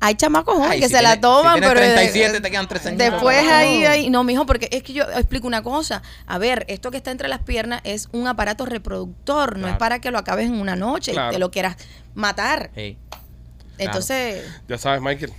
Hay 0.01 0.15
chamacos 0.15 0.55
jóvenes 0.55 0.81
que 0.81 0.88
si 0.89 0.93
se 0.95 1.01
la 1.01 1.19
toman, 1.19 1.55
si 1.55 1.62
pero... 1.62 1.79
eh, 1.79 1.93
37 1.93 2.41
te 2.41 2.51
quedan 2.51 2.67
tres 2.67 2.86
años. 2.86 2.97
Después 2.99 3.43
No. 3.43 3.53
ahí, 3.55 3.86
ahí... 3.86 4.10
No, 4.10 4.23
mijo, 4.23 4.45
porque 4.45 4.67
es 4.71 4.84
que 4.84 4.93
yo 4.93 5.03
explico 5.03 5.47
una 5.47 5.63
cosa. 5.63 6.03
A 6.27 6.38
ver, 6.38 6.65
esto 6.67 6.91
que 6.91 6.97
está 6.97 7.12
entre 7.12 7.27
las 7.27 7.39
piernas 7.39 7.81
es 7.86 8.10
un 8.12 8.27
aparato 8.27 8.65
reproductor. 8.65 9.58
No 9.58 9.67
es 9.67 9.77
para 9.77 9.99
que 10.01 10.12
lo 10.12 10.17
acabes 10.19 10.47
en 10.47 10.60
una 10.60 10.75
noche 10.75 11.13
Claro. 11.13 11.31
y 11.31 11.34
te 11.36 11.39
lo 11.39 11.49
quieras 11.49 11.77
matar. 12.13 12.71
Hey. 12.75 12.97
Entonces... 13.77 14.43
Ya 14.67 14.77
sabes, 14.77 15.01
Michael. 15.01 15.31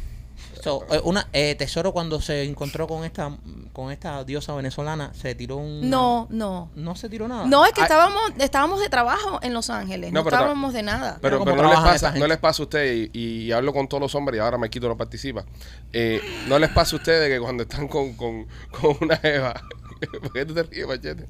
So, 0.63 0.85
eh, 0.91 1.01
una, 1.05 1.29
eh, 1.33 1.55
Tesoro 1.57 1.93
cuando 1.93 2.21
se 2.21 2.43
encontró 2.45 2.87
con 2.87 3.05
esta 3.05 3.37
con 3.73 3.93
esta 3.93 4.25
diosa 4.25 4.55
venezolana, 4.55 5.13
se 5.15 5.35
tiró 5.35 5.57
un... 5.57 5.91
No, 5.91 6.27
no. 6.31 6.71
No 6.75 6.97
se 6.97 7.09
tiró 7.09 7.29
nada. 7.29 7.47
No, 7.47 7.65
es 7.67 7.73
que 7.73 7.83
Ah. 7.83 7.85
estábamos, 7.85 8.23
estábamos 8.39 8.81
de 8.81 8.89
trabajo 8.89 9.39
en 9.43 9.53
Los 9.53 9.69
Ángeles. 9.71 10.13
No, 10.13 10.21
No, 10.21 10.25
pero 10.25 10.37
estábamos 10.37 10.73
de 10.73 10.83
nada. 10.83 11.19
Pero, 11.21 11.39
¿cómo 11.39 11.51
pero 11.51 11.63
no, 11.65 11.71
les 11.71 11.79
pasa, 11.81 12.13
no 12.13 12.27
les 12.27 12.39
pasa 12.39 12.63
a 12.63 12.65
ustedes, 12.65 13.11
y, 13.13 13.19
y 13.47 13.53
hablo 13.53 13.73
con 13.73 13.87
todos 13.87 14.01
los 14.01 14.15
hombres 14.15 14.39
y 14.39 14.41
ahora 14.41 14.57
me 14.59 14.71
quito 14.71 14.89
no 14.89 14.97
participa. 14.97 15.45
Eh, 15.93 16.21
no 16.49 16.59
les 16.59 16.71
pasa 16.71 16.97
a 16.97 16.99
ustedes 16.99 17.29
que 17.29 17.39
cuando 17.41 17.65
están 17.65 17.87
con, 17.89 18.15
con, 18.15 18.47
con 18.71 18.97
una 19.01 19.21
Eva. 19.23 19.55
¿Por 20.21 20.33
qué 20.33 20.45
tú 20.47 20.55
te 20.55 20.63
ríes, 20.63 20.87
Machete? 20.87 21.27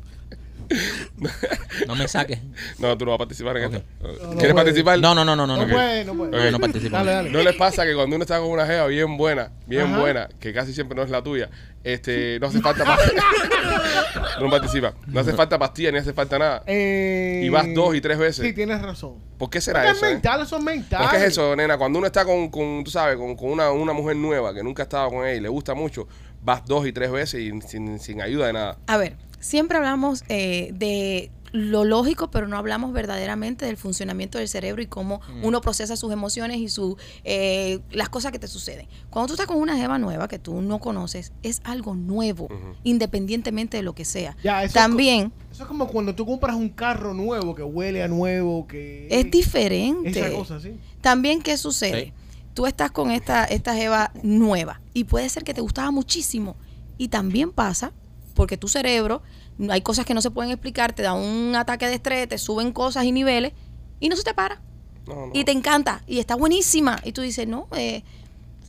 No 1.87 1.95
me 1.95 2.09
saques. 2.09 2.39
No, 2.79 2.97
tú 2.99 3.05
no 3.05 3.13
vas 3.13 3.17
a 3.17 3.19
participar 3.19 3.57
en 3.59 3.65
Ok. 3.67 3.75
esto. 3.75 3.87
No, 4.01 4.09
no 4.09 4.19
¿Quieres 4.19 4.39
puede. 4.41 4.55
participar? 4.55 4.99
No, 4.99 5.15
no, 5.15 5.25
no, 5.25 5.37
no, 5.37 5.47
no. 5.47 5.57
No 5.57 5.67
no. 5.67 5.73
puede, 5.73 6.05
no 6.05 6.15
puede. 6.17 6.47
Ok, 6.47 6.53
no 6.53 6.59
participo. 6.61 6.97
Dale, 6.97 7.11
dale. 7.13 7.31
¿No 7.31 7.43
les 7.43 7.55
pasa 7.57 7.85
que 7.85 7.95
cuando 7.95 8.17
uno 8.17 8.23
está 8.25 8.39
con 8.39 8.49
una 8.51 8.67
jeva 8.67 8.87
bien 8.87 9.17
buena, 9.17 9.53
bien 9.67 9.83
Ajá. 9.87 9.99
buena, 9.99 10.29
que 10.41 10.53
casi 10.53 10.73
siempre 10.75 10.97
no 10.97 11.03
es 11.03 11.11
la 11.11 11.23
tuya, 11.23 11.51
este, 11.85 12.39
no 12.41 12.49
hace 12.49 12.61
falta 12.61 12.85
pa- 12.85 12.99
no 14.41 14.51
participa, 14.51 14.95
no 15.07 15.21
hace 15.21 15.33
falta 15.33 15.59
pastilla 15.59 15.93
ni 15.93 15.99
hace 15.99 16.13
falta 16.13 16.39
nada. 16.39 16.63
Eh, 16.67 17.43
Y 17.45 17.49
vas 17.49 17.67
dos 17.75 17.95
y 17.95 18.01
tres 18.01 18.19
veces. 18.19 18.45
Sí, 18.45 18.53
tienes 18.53 18.81
razón. 18.83 19.15
¿Por 19.39 19.51
qué 19.51 19.61
será 19.61 19.81
Porque 19.81 19.93
eso? 19.97 20.05
es 20.07 20.11
eh? 20.11 20.15
mental, 20.15 20.43
eso 20.43 20.57
es 20.57 20.63
mental. 20.63 21.03
¿Por 21.03 21.11
qué 21.11 21.17
es 21.19 21.23
eso, 21.25 21.55
nena? 21.57 21.77
Cuando 21.79 21.99
uno 21.99 22.07
está 22.07 22.25
con, 22.25 22.49
con 22.51 22.83
tú 22.85 22.91
sabes, 22.91 23.17
con, 23.17 23.37
con 23.37 23.51
una, 23.51 23.71
una 23.71 23.93
mujer 23.93 24.17
nueva 24.17 24.55
que 24.55 24.63
nunca 24.63 24.83
ha 24.83 24.85
estado 24.85 25.11
con 25.11 25.27
ella 25.27 25.35
y 25.37 25.41
le 25.41 25.49
gusta 25.49 25.75
mucho, 25.75 26.09
vas 26.43 26.65
dos 26.65 26.87
y 26.87 26.93
tres 26.93 27.11
veces 27.11 27.41
y 27.41 27.61
sin, 27.69 27.99
sin 27.99 28.21
ayuda 28.23 28.47
de 28.47 28.53
nada. 28.55 28.79
A 28.87 28.97
ver, 28.97 29.17
siempre 29.47 29.77
hablamos 29.79 30.25
eh, 30.29 30.71
de 30.75 31.31
lo 31.53 31.85
lógico, 31.85 32.31
pero 32.31 32.49
no 32.49 32.59
hablamos 32.59 32.93
verdaderamente 32.93 33.65
del 33.65 33.79
funcionamiento 33.79 34.37
del 34.37 34.49
cerebro 34.49 34.83
y 34.83 34.87
cómo 34.87 35.23
uno 35.43 35.61
procesa 35.63 35.97
sus 35.97 36.13
emociones 36.13 36.59
y 36.59 36.69
su, 36.69 36.99
eh, 37.25 37.79
las 37.91 38.11
cosas 38.11 38.31
que 38.33 38.39
te 38.39 38.49
suceden. 38.49 38.87
Cuando 39.09 39.29
tú 39.29 39.33
estás 39.35 39.47
con 39.47 39.57
una 39.59 39.75
jeva 39.77 39.99
nueva 39.99 40.29
que 40.29 40.39
tú 40.39 40.61
no 40.61 40.81
conoces, 40.81 41.33
es 41.43 41.63
algo 41.65 41.95
nuevo, 41.95 42.49
independientemente 42.85 43.77
de 43.79 43.83
lo 43.83 43.95
que 43.95 44.05
sea. 44.05 44.37
Ya, 44.43 44.65
eso 44.65 44.67
es 44.69 44.73
También 44.75 45.31
co- 45.31 45.37
Eso 45.53 45.63
es 45.63 45.69
como 45.69 45.87
cuando 45.89 46.15
tú 46.15 46.27
compras 46.27 46.57
un 46.57 46.69
carro 46.69 47.15
nuevo 47.15 47.55
que 47.55 47.63
huele 47.63 48.03
a 48.03 48.09
nuevo, 48.09 48.67
que... 48.67 49.07
es 49.11 49.31
diferente. 49.31 50.11
Esa 50.11 50.33
cosa, 50.33 50.61
sí. 50.61 50.73
También, 51.01 51.41
¿qué 51.41 51.57
sucede? 51.57 52.07
Sí. 52.07 52.13
Tú 52.55 52.67
estás 52.67 52.91
con 52.91 53.11
esta, 53.11 53.45
esta 53.45 53.75
jeva 53.75 54.13
nueva 54.23 54.81
y 54.95 55.05
puede 55.05 55.29
ser 55.29 55.45
que 55.45 55.55
te 55.55 55.61
gustaba 55.61 55.91
muchísimo. 55.91 56.57
Y 56.99 57.09
también 57.09 57.51
pasa, 57.53 57.93
porque 58.35 58.57
tu 58.57 58.69
cerebro, 58.69 59.23
hay 59.71 59.81
cosas 59.81 60.05
que 60.05 60.15
no 60.15 60.21
se 60.23 60.31
pueden 60.31 60.51
explicar, 60.53 60.93
te 60.93 61.03
da 61.03 61.15
un 61.15 61.55
ataque 61.57 61.87
de 61.87 61.95
estrés, 61.95 62.29
te 62.29 62.39
suben 62.39 62.73
cosas 62.73 63.05
y 63.05 63.13
niveles 63.13 63.53
y 64.01 64.09
no 64.09 64.17
se 64.17 64.23
te 64.25 64.35
para. 64.35 64.61
No, 65.07 65.27
no. 65.27 65.31
Y 65.33 65.45
te 65.45 65.53
encanta 65.53 66.03
y 66.07 66.19
está 66.19 66.35
buenísima. 66.35 67.01
Y 67.05 67.13
tú 67.13 67.23
dices, 67.23 67.47
no, 67.47 67.69
eh, 67.77 68.03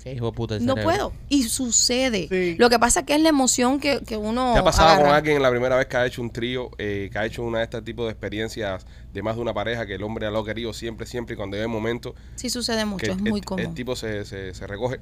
Qué 0.03 0.13
hijo 0.13 0.27
de 0.27 0.31
puta 0.31 0.55
el 0.55 0.65
no 0.65 0.75
puedo. 0.75 1.11
Y 1.27 1.43
sucede. 1.43 2.27
Sí. 2.29 2.55
Lo 2.57 2.69
que 2.69 2.79
pasa 2.79 3.03
que 3.03 3.13
es 3.15 3.21
la 3.21 3.27
emoción 3.27 3.79
que, 3.79 3.99
que 4.07 4.15
uno. 4.15 4.51
¿Te 4.53 4.59
ha 4.59 4.63
pasado 4.63 5.01
con 5.01 5.11
alguien 5.13 5.41
la 5.41 5.49
primera 5.49 5.75
vez 5.75 5.87
que 5.87 5.97
ha 5.97 6.05
hecho 6.05 6.21
un 6.21 6.29
trío, 6.29 6.71
eh, 6.77 7.09
que 7.11 7.19
ha 7.19 7.25
hecho 7.25 7.43
una 7.43 7.57
de 7.57 7.63
este 7.65 7.81
tipo 7.81 8.05
de 8.05 8.11
experiencias 8.11 8.85
de 9.11 9.21
más 9.21 9.35
de 9.35 9.41
una 9.41 9.53
pareja, 9.53 9.85
que 9.85 9.95
el 9.95 10.03
hombre 10.03 10.29
lo 10.31 10.39
ha 10.39 10.45
querido 10.45 10.71
siempre, 10.73 11.05
siempre, 11.07 11.33
y 11.33 11.37
cuando 11.37 11.57
hay 11.57 11.67
momentos 11.67 12.13
Sí, 12.35 12.49
sucede 12.49 12.85
mucho, 12.85 13.11
es 13.11 13.17
el, 13.17 13.23
muy 13.23 13.39
el 13.39 13.45
común. 13.45 13.73
tipo 13.73 13.97
se, 13.97 14.23
se, 14.23 14.53
se 14.53 14.67
recoge? 14.67 15.01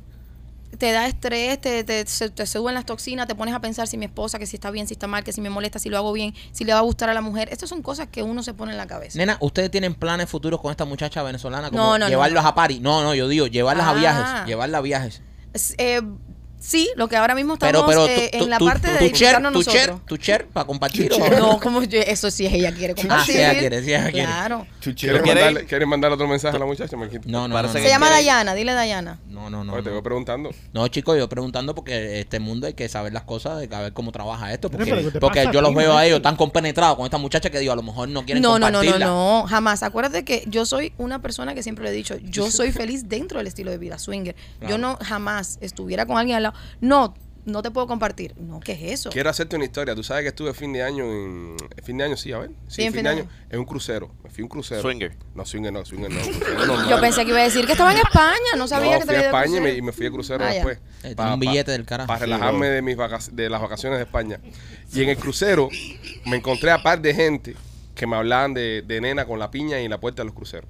Te 0.77 0.91
da 0.91 1.07
estrés, 1.07 1.59
te, 1.61 1.83
te, 1.83 2.05
se- 2.05 2.29
te 2.29 2.45
suben 2.45 2.73
las 2.75 2.85
toxinas, 2.85 3.27
te 3.27 3.35
pones 3.35 3.53
a 3.55 3.59
pensar 3.61 3.87
si 3.87 3.97
mi 3.97 4.05
esposa, 4.05 4.39
que 4.39 4.45
si 4.45 4.57
está 4.57 4.71
bien, 4.71 4.87
si 4.87 4.93
está 4.93 5.07
mal, 5.07 5.23
que 5.23 5.31
si 5.31 5.39
me 5.41 5.49
molesta, 5.49 5.79
si 5.79 5.89
lo 5.89 5.97
hago 5.97 6.11
bien, 6.11 6.33
si 6.51 6.63
le 6.65 6.73
va 6.73 6.79
a 6.79 6.81
gustar 6.81 7.09
a 7.09 7.13
la 7.13 7.21
mujer. 7.21 7.47
Estas 7.51 7.69
son 7.69 7.81
cosas 7.81 8.07
que 8.11 8.23
uno 8.23 8.43
se 8.43 8.53
pone 8.53 8.71
en 8.73 8.77
la 8.77 8.87
cabeza. 8.87 9.17
Nena, 9.17 9.37
¿ustedes 9.39 9.71
tienen 9.71 9.95
planes 9.95 10.29
futuros 10.29 10.59
con 10.61 10.71
esta 10.71 10.83
muchacha 10.85 11.23
venezolana? 11.23 11.69
Como 11.69 11.81
No, 11.81 11.91
no, 11.93 12.05
no. 12.05 12.09
llevarlos 12.09 12.43
a 12.43 12.53
París. 12.55 12.81
No, 12.81 13.01
no, 13.03 13.15
yo 13.15 13.27
digo, 13.27 13.47
llevarlas 13.47 13.85
a 13.87 13.91
Ah. 13.91 13.93
viajes. 13.93 14.47
Llevarla 14.47 14.77
a 14.79 14.81
viajes. 14.81 15.21
Es, 15.53 15.75
eh, 15.77 16.01
Sí, 16.59 16.89
lo 16.95 17.07
que 17.07 17.15
ahora 17.15 17.35
mismo 17.35 17.57
Pero, 17.57 17.79
estamos 17.87 18.07
pero 18.07 18.21
eh, 18.21 18.29
en 18.33 18.49
la 18.49 18.57
parte 18.57 18.91
de 18.91 18.97
disfrutarnos 19.09 19.53
tu 19.53 19.61
share, 19.61 19.89
nosotros. 19.91 20.05
tu 20.07 20.15
share 20.17 20.47
para 20.47 20.65
compartir. 20.65 21.11
o- 21.13 21.29
No, 21.39 21.59
como 21.59 21.83
yo, 21.83 21.99
eso 21.99 22.31
sí 22.31 22.45
es 22.47 22.53
ella 22.53 22.73
quiere 22.73 22.93
Ah, 22.93 22.95
compartir. 22.95 23.35
sí, 23.35 23.39
ella 23.39 23.59
quiere, 23.59 23.83
sí, 23.83 23.89
ella 23.93 24.11
quiere. 24.11 24.25
Claro. 24.27 24.67
¿Quieres 24.81 24.95
¿Quieres? 24.95 25.21
mandarle, 25.25 25.65
¿Quieres 25.65 25.87
mandarle 25.87 26.15
otro 26.15 26.27
mensaje 26.27 26.55
a 26.55 26.59
la 26.59 26.65
muchacha? 26.65 26.95
No, 26.97 27.47
no, 27.47 27.47
no. 27.47 27.61
No, 27.61 27.71
Se 27.71 27.81
que 27.81 27.87
llama 27.89 28.07
quiere- 28.07 28.21
Dayana, 28.21 28.55
dile 28.55 28.73
Dayana. 28.73 29.19
no, 29.29 29.49
no. 29.49 29.63
no, 29.63 29.73
Oye, 29.73 29.83
te 29.83 29.89
voy 29.89 29.99
no. 29.99 30.03
preguntando. 30.03 30.49
No, 30.73 30.87
chicos, 30.87 31.17
yo 31.17 31.29
preguntando 31.29 31.75
porque 31.75 32.19
este 32.21 32.39
mundo 32.39 32.65
hay 32.67 32.73
que 32.73 32.89
saber 32.89 33.13
las 33.13 33.23
cosas, 33.23 33.59
de 33.59 33.67
que 33.69 33.75
a 33.75 33.81
ver 33.81 33.93
cómo 33.93 34.11
trabaja 34.11 34.51
esto. 34.51 34.71
Porque, 34.71 34.91
¿qué 34.91 35.11
te 35.11 35.19
porque 35.19 35.47
yo 35.53 35.61
los 35.61 35.73
veo 35.75 35.95
a 35.95 36.05
ellos 36.05 36.21
tan 36.21 36.35
compenetrados 36.35 36.95
con 36.95 37.05
esta 37.05 37.17
muchacha 37.19 37.49
que 37.51 37.59
digo, 37.59 37.73
a 37.73 37.75
lo 37.75 37.83
mejor 37.83 38.09
no 38.09 38.23
quieren 38.25 38.41
No, 38.41 38.57
no, 38.57 38.59
no, 38.59 38.71
no, 38.71 38.77
compartirla. 38.79 39.05
no, 39.05 39.45
jamás. 39.47 39.83
Acuérdate 39.83 40.23
que 40.25 40.43
yo 40.47 40.65
soy 40.65 40.93
una 40.97 41.21
persona 41.21 41.53
que 41.53 41.61
siempre 41.61 41.83
le 41.85 41.91
he 41.91 41.93
dicho, 41.93 42.15
yo 42.23 42.49
soy 42.49 42.71
feliz 42.71 43.07
dentro 43.07 43.37
del 43.37 43.47
estilo 43.47 43.69
de 43.71 43.77
vida 43.77 43.99
swinger. 43.99 44.35
Yo 44.67 44.77
no 44.77 44.97
jamás 45.01 45.57
estuviera 45.61 46.05
con 46.07 46.17
alguien 46.17 46.37
al 46.37 46.44
lado. 46.45 46.57
No, 46.81 47.13
no 47.45 47.61
te 47.61 47.69
puedo 47.69 47.85
compartir. 47.85 48.33
No, 48.37 48.59
¿qué 48.59 48.71
es 48.71 48.99
eso? 49.01 49.09
Quiero 49.11 49.29
hacerte 49.29 49.55
una 49.55 49.65
historia. 49.65 49.93
Tú 49.93 50.03
sabes 50.03 50.23
que 50.23 50.29
estuve 50.29 50.51
fin 50.55 50.73
de 50.73 50.81
año 50.81 51.03
en... 51.05 51.55
Fin 51.83 51.95
de 51.97 52.05
año, 52.05 52.17
sí, 52.17 52.31
a 52.31 52.39
ver. 52.39 52.49
Sí, 52.67 52.89
fin, 52.89 53.03
de 53.03 53.09
año. 53.09 53.27
En 53.51 53.59
un 53.59 53.65
crucero. 53.65 54.09
Me 54.23 54.31
fui 54.31 54.41
a 54.41 54.45
un 54.45 54.49
crucero. 54.49 54.81
Swinger. 54.81 55.15
No, 55.35 55.45
swinger 55.45 55.71
no, 55.71 55.85
swinger 55.85 56.09
no. 56.11 56.19
crucero. 56.21 56.89
Yo 56.89 56.99
pensé 56.99 57.23
que 57.23 57.29
iba 57.29 57.39
a 57.39 57.43
decir 57.43 57.65
que 57.67 57.73
estaba 57.73 57.91
en 57.91 57.99
España, 57.99 58.55
no 58.57 58.67
sabía 58.67 58.93
no, 58.93 58.99
que 59.01 59.05
te 59.05 59.13
fui 59.13 59.15
a 59.15 59.25
España 59.27 59.57
y 59.57 59.61
me, 59.61 59.73
y 59.75 59.81
me 59.83 59.91
fui 59.91 60.05
de 60.05 60.11
crucero 60.11 60.43
Ah, 60.43 60.49
después. 60.53 60.79
Eh, 61.03 61.15
un 61.17 61.39
billete 61.39 61.71
del 61.71 61.85
carajo. 61.85 62.07
Para 62.07 62.19
relajarme 62.21 62.67
de, 62.69 62.81
mis 62.81 62.97
vaca- 62.97 63.19
de 63.31 63.47
las 63.49 63.61
vacaciones 63.61 63.99
de 63.99 64.05
España. 64.05 64.39
Y 64.91 65.03
en 65.03 65.09
el 65.09 65.17
crucero 65.17 65.69
me 66.25 66.37
encontré 66.37 66.71
a 66.71 66.81
par 66.81 66.99
de 66.99 67.13
gente 67.13 67.55
que 67.93 68.07
me 68.07 68.15
hablaban 68.15 68.55
de, 68.55 68.81
de 68.85 69.01
nena 69.01 69.25
con 69.25 69.37
la 69.37 69.51
piña 69.51 69.79
y 69.79 69.85
en 69.85 69.91
la 69.91 69.99
puerta 69.99 70.23
de 70.23 70.25
los 70.25 70.33
cruceros. 70.35 70.67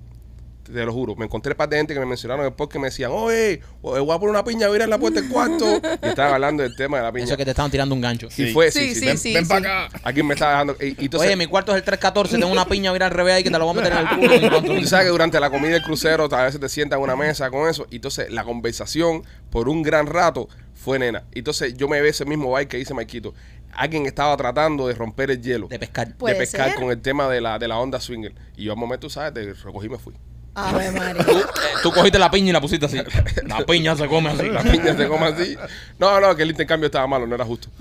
Te 0.66 0.84
lo 0.84 0.92
juro. 0.92 1.16
Me 1.16 1.26
encontré 1.26 1.54
par 1.54 1.70
de 1.70 1.78
gente 1.78 1.94
que 1.94 2.00
me 2.00 2.06
mencionaron 2.08 2.44
después 2.46 2.70
que 2.70 2.80
me 2.80 2.88
decían, 2.88 3.12
oye, 3.14 3.62
voy 3.82 4.00
a 4.02 4.20
poner 4.20 4.30
una 4.30 4.44
piña, 4.44 4.68
mira 4.70 4.84
en 4.86 4.90
la 4.90 4.98
puerta 4.98 5.22
del 5.22 5.30
cuarto. 5.30 5.66
Y 6.04 6.08
estaban 6.08 6.34
hablando 6.34 6.64
del 6.64 6.76
tema 6.76 6.98
de 6.98 7.04
la 7.04 7.12
piña. 7.12 7.26
Eso 7.26 7.38
que 7.38 7.46
te 7.46 7.52
estaban 7.52 7.70
tirando 7.72 7.94
un 7.94 8.02
gancho. 8.02 8.28
Y 8.36 8.48
fue, 8.52 8.72
sí, 8.72 8.80
Sí, 8.80 8.96
sí. 8.96 9.00
sí, 9.00 9.06
ven- 9.06 9.18
sí. 9.18 9.34
ven 9.34 9.46
sí. 9.46 9.50
para 9.50 9.86
acá. 9.86 10.00
Alguien 10.04 10.26
me 10.28 10.34
estaba 10.34 10.52
dejando. 10.52 10.76
Y, 10.82 10.86
y 11.02 11.06
entonces, 11.06 11.28
Oye, 11.28 11.36
mi 11.36 11.46
cuarto 11.48 11.72
es 11.72 11.78
el 11.78 11.84
314, 11.84 12.38
tengo 12.38 12.52
una 12.52 12.66
piña, 12.68 12.92
mira 12.92 13.06
al 13.06 13.12
revés 13.12 13.36
ahí 13.36 13.44
que 13.44 13.50
te 13.52 13.58
la 13.58 13.64
voy 13.64 13.78
a 13.78 13.82
meter 13.82 13.94
en 13.94 14.00
el 14.40 14.50
culo. 14.50 14.62
Tú 14.64 14.88
sabes 14.88 15.06
que 15.06 15.12
durante 15.12 15.40
la 15.40 15.50
comida 15.50 15.74
del 15.74 15.84
crucero 15.84 16.28
a 16.32 16.44
veces 16.44 16.60
te 16.60 16.68
sientan 16.70 17.00
en 17.00 17.04
una 17.04 17.16
mesa 17.16 17.50
con 17.52 17.70
eso. 17.70 17.86
Y 17.92 17.98
entonces 17.98 18.32
la 18.32 18.44
conversación 18.44 19.24
por 19.52 19.70
un 19.70 19.84
gran 19.84 20.08
rato 20.08 20.48
fue 20.74 21.00
nena. 21.00 21.24
Y 21.34 21.40
entonces 21.40 21.76
yo 21.78 21.88
me 21.88 22.02
ve 22.02 22.10
ese 22.10 22.26
mismo 22.26 22.52
baile 22.52 22.68
que 22.68 22.78
dice 22.78 22.94
Maikito. 22.94 23.34
Alguien 23.74 24.06
estaba 24.06 24.36
tratando 24.38 24.88
de 24.88 24.94
romper 24.94 25.32
el 25.32 25.42
hielo. 25.42 25.68
De 25.68 25.78
pescar. 25.80 26.16
de 26.18 26.36
pescar 26.36 26.70
ser. 26.72 26.80
con 26.80 26.92
el 26.92 27.02
tema 27.02 27.28
de 27.30 27.42
la, 27.42 27.60
de 27.60 27.68
la 27.68 27.78
onda 27.78 28.00
swinger. 28.00 28.34
Y 28.56 28.64
yo 28.66 28.72
al 28.72 28.78
momento, 28.78 29.10
¿sabes? 29.10 29.34
Te 29.34 29.54
recogí 29.54 29.88
y 29.88 29.90
me 29.90 29.98
fui. 29.98 30.14
Ave 30.56 30.92
María. 30.92 31.24
Tú, 31.24 31.38
eh, 31.38 31.44
tú 31.84 31.92
cogiste 31.92 32.18
la 32.18 32.32
piña 32.32 32.50
y 32.50 32.54
la 32.54 32.62
pusiste 32.62 32.86
así. 32.86 32.98
La 33.46 33.66
piña 33.66 33.96
se 33.96 34.08
come 34.08 34.30
así. 34.32 34.44
La 34.50 34.62
piña 34.64 34.96
se 34.96 35.08
come 35.08 35.26
así. 35.28 35.58
No, 36.00 36.20
no, 36.20 36.36
que 36.36 36.44
el 36.44 36.50
intercambio 36.52 36.88
estaba 36.88 37.06
malo, 37.08 37.28
no 37.28 37.36
era 37.36 37.46
justo. 37.46 37.68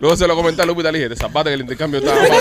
Luego 0.00 0.16
se 0.16 0.26
lo 0.26 0.34
comenté 0.36 0.62
a 0.62 0.66
Lupita, 0.66 0.90
le 0.92 0.98
dije, 0.98 1.10
te 1.10 1.16
zapaste 1.16 1.50
que 1.50 1.54
el 1.54 1.60
intercambio 1.62 2.00
estaba 2.00 2.20
malo. 2.20 2.34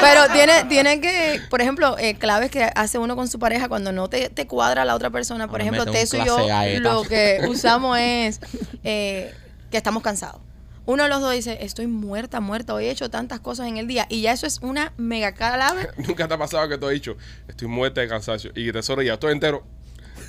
Pero 0.00 0.28
tiene, 0.32 0.64
tiene 0.64 1.00
que, 1.00 1.40
por 1.50 1.60
ejemplo, 1.60 1.96
eh, 1.98 2.14
claves 2.16 2.50
que 2.50 2.70
hace 2.74 2.98
uno 2.98 3.16
con 3.16 3.28
su 3.28 3.38
pareja 3.38 3.68
cuando 3.68 3.92
no 3.92 4.08
te, 4.08 4.28
te 4.28 4.46
cuadra 4.46 4.84
la 4.84 4.94
otra 4.94 5.10
persona. 5.10 5.46
Por 5.48 5.60
Ahora 5.60 5.72
ejemplo, 5.76 5.92
Teso 5.92 6.16
y 6.16 6.24
yo 6.24 6.46
galletazo. 6.46 6.94
lo 6.94 7.02
que 7.08 7.40
usamos 7.48 7.98
es 7.98 8.40
eh, 8.84 9.34
que 9.70 9.76
estamos 9.76 10.02
cansados. 10.02 10.40
Uno 10.86 11.02
de 11.02 11.08
los 11.08 11.20
dos 11.20 11.32
dice, 11.32 11.58
estoy 11.60 11.88
muerta, 11.88 12.40
muerta, 12.40 12.72
hoy 12.72 12.86
he 12.86 12.90
hecho 12.90 13.10
tantas 13.10 13.40
cosas 13.40 13.66
en 13.66 13.76
el 13.76 13.88
día. 13.88 14.06
Y 14.08 14.22
ya 14.22 14.32
eso 14.32 14.46
es 14.46 14.60
una 14.62 14.92
mega 14.96 15.32
clave. 15.32 15.88
Nunca 16.06 16.28
te 16.28 16.34
ha 16.34 16.38
pasado 16.38 16.68
que 16.68 16.78
te 16.78 16.86
he 16.86 16.90
dicho, 16.90 17.16
estoy 17.48 17.66
muerta 17.68 18.00
de 18.00 18.08
cansancio. 18.08 18.52
Y 18.54 18.70
tesoro 18.72 19.02
ya 19.02 19.14
estoy 19.14 19.32
entero. 19.32 19.64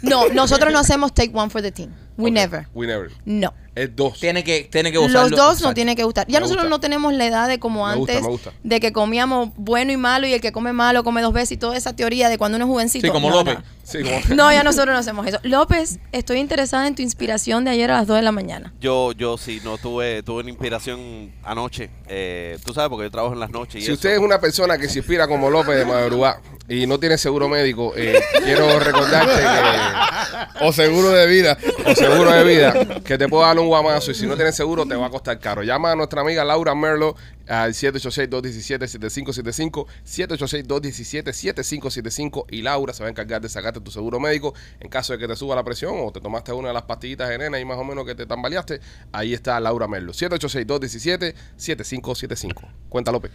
No, 0.01 0.29
nosotros 0.29 0.73
no 0.73 0.79
hacemos 0.79 1.13
take 1.13 1.31
one 1.33 1.49
for 1.49 1.61
the 1.61 1.71
team. 1.71 1.91
We 2.17 2.31
never. 2.31 2.67
We 2.73 2.87
never. 2.87 3.11
No. 3.25 3.53
Es 3.77 3.95
dos. 3.95 4.19
Tiene 4.19 4.43
que, 4.43 4.67
tiene 4.71 4.91
que 4.91 4.97
usarlo. 4.97 5.21
Los 5.21 5.31
dos 5.31 5.47
Exacto. 5.53 5.67
no 5.69 5.73
tienen 5.73 5.95
que 5.95 6.03
gustar. 6.03 6.25
Ya 6.27 6.39
Me 6.39 6.41
nosotros 6.41 6.63
gusta. 6.65 6.69
no 6.75 6.79
tenemos 6.79 7.13
la 7.13 7.25
edad 7.25 7.47
de 7.47 7.59
como 7.59 7.87
Me 7.87 7.95
gusta, 7.95 8.13
antes, 8.13 8.23
me 8.23 8.29
gusta. 8.31 8.51
de 8.63 8.79
que 8.79 8.91
comíamos 8.91 9.49
bueno 9.55 9.91
y 9.91 9.97
malo 9.97 10.25
y 10.27 10.33
el 10.33 10.41
que 10.41 10.51
come 10.51 10.73
malo 10.73 11.03
come 11.03 11.21
dos 11.21 11.33
veces 11.33 11.51
y 11.53 11.57
toda 11.57 11.77
esa 11.77 11.95
teoría 11.95 12.29
de 12.29 12.37
cuando 12.37 12.55
uno 12.55 12.65
es 12.65 12.69
jovencito. 12.71 13.05
Sí, 13.07 13.11
como 13.11 13.29
No, 13.29 13.37
López. 13.37 13.55
no. 13.59 13.63
Sí, 13.83 13.99
como... 14.03 14.19
No, 14.35 14.51
ya 14.51 14.63
nosotros 14.63 14.93
no 14.93 14.99
hacemos 14.99 15.25
eso. 15.27 15.39
López, 15.43 15.99
estoy 16.11 16.39
interesada 16.39 16.87
en 16.87 16.95
tu 16.95 17.01
inspiración 17.01 17.63
de 17.65 17.71
ayer 17.71 17.89
a 17.91 17.97
las 17.99 18.07
2 18.07 18.17
de 18.17 18.21
la 18.23 18.31
mañana. 18.31 18.73
Yo, 18.81 19.11
yo 19.13 19.37
sí, 19.37 19.61
no 19.63 19.77
tuve, 19.77 20.23
tuve 20.23 20.41
una 20.41 20.49
inspiración 20.49 21.31
anoche. 21.43 21.89
Eh, 22.07 22.57
tú 22.65 22.73
sabes, 22.73 22.89
porque 22.89 23.05
yo 23.05 23.11
trabajo 23.11 23.33
en 23.33 23.39
las 23.39 23.49
noches. 23.51 23.75
Y 23.75 23.79
Si 23.81 23.85
eso. 23.85 23.93
usted 23.93 24.11
es 24.13 24.19
una 24.19 24.39
persona 24.41 24.77
que 24.77 24.89
se 24.89 24.99
inspira 24.99 25.27
como 25.27 25.49
López 25.49 25.77
de 25.77 25.85
madrugada 25.85 26.41
y 26.67 26.85
no 26.85 26.99
tiene 26.99 27.17
seguro 27.17 27.47
médico, 27.47 27.93
eh, 27.95 28.19
quiero 28.43 28.77
recordarte 28.79 29.31
que, 29.41 30.65
O 30.65 30.73
seguro 30.73 31.09
de 31.11 31.27
vida. 31.27 31.57
o 31.85 31.95
seguro 31.95 32.31
de 32.31 32.43
vida, 32.43 32.73
que 33.05 33.17
te 33.17 33.27
puedo 33.29 33.43
dar 33.43 33.57
un 33.59 33.66
guamazo 33.67 34.11
y 34.11 34.15
si 34.15 34.25
no 34.25 34.35
tienes 34.35 34.55
seguro 34.55 34.85
te 34.85 34.95
va 34.95 35.07
a 35.07 35.09
costar 35.09 35.39
caro. 35.39 35.63
Llama 35.63 35.91
a 35.91 35.95
nuestra 35.95 36.21
amiga 36.21 36.43
Laura 36.43 36.75
Merlo 36.75 37.15
al 37.47 37.73
786-217-7575, 37.73 39.87
786-217-7575 40.05 42.45
y 42.49 42.61
Laura 42.61 42.93
se 42.93 43.01
va 43.03 43.07
a 43.07 43.09
encargar 43.11 43.41
de 43.41 43.49
sacarte 43.49 43.81
tu 43.81 43.91
seguro 43.91 44.19
médico 44.19 44.53
en 44.79 44.89
caso 44.89 45.13
de 45.13 45.19
que 45.19 45.27
te 45.27 45.35
suba 45.35 45.55
la 45.55 45.63
presión 45.63 45.93
o 45.97 46.11
te 46.11 46.21
tomaste 46.21 46.51
una 46.51 46.69
de 46.69 46.73
las 46.73 46.81
pastillitas 46.83 47.29
de 47.29 47.37
nena 47.37 47.59
y 47.59 47.65
más 47.65 47.77
o 47.77 47.83
menos 47.83 48.03
que 48.05 48.15
te 48.15 48.25
tambaleaste. 48.25 48.79
Ahí 49.11 49.33
está 49.33 49.59
Laura 49.59 49.87
Merlo, 49.87 50.13
786-217-7575. 50.13 52.53
Cuenta 52.89 53.11
López. 53.11 53.31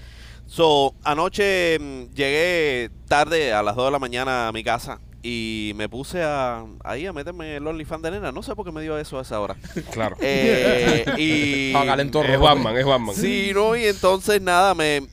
So, 0.47 0.95
anoche 1.05 1.79
mm, 1.79 2.15
llegué 2.15 2.91
tarde 3.07 3.53
a 3.53 3.63
las 3.63 3.77
2 3.77 3.85
de 3.87 3.91
la 3.91 3.99
mañana 3.99 4.49
a 4.49 4.53
mi 4.53 4.65
casa 4.65 4.99
y 5.23 5.73
me 5.77 5.89
puse 5.89 6.23
a, 6.23 6.65
ahí 6.83 7.07
a 7.07 7.13
meterme 7.13 7.57
el 7.57 7.67
OnlyFans 7.67 8.03
de 8.03 8.11
nena. 8.11 8.33
No 8.33 8.43
sé 8.43 8.57
por 8.57 8.65
qué 8.65 8.73
me 8.73 8.83
dio 8.83 8.99
eso 8.99 9.19
a 9.19 9.23
esa 9.23 9.41
hora. 9.41 9.57
Claro. 9.93 10.17
Eh, 10.21 11.05
y 11.19 11.73
Ah. 11.77 11.97
Es 11.97 12.41
Batman, 12.41 12.77
es 12.77 12.85
Batman. 12.85 13.15
Sí, 13.15 13.53
no, 13.55 13.77
y 13.77 13.85
entonces 13.87 14.41
nada, 14.41 14.75
me, 14.75 15.07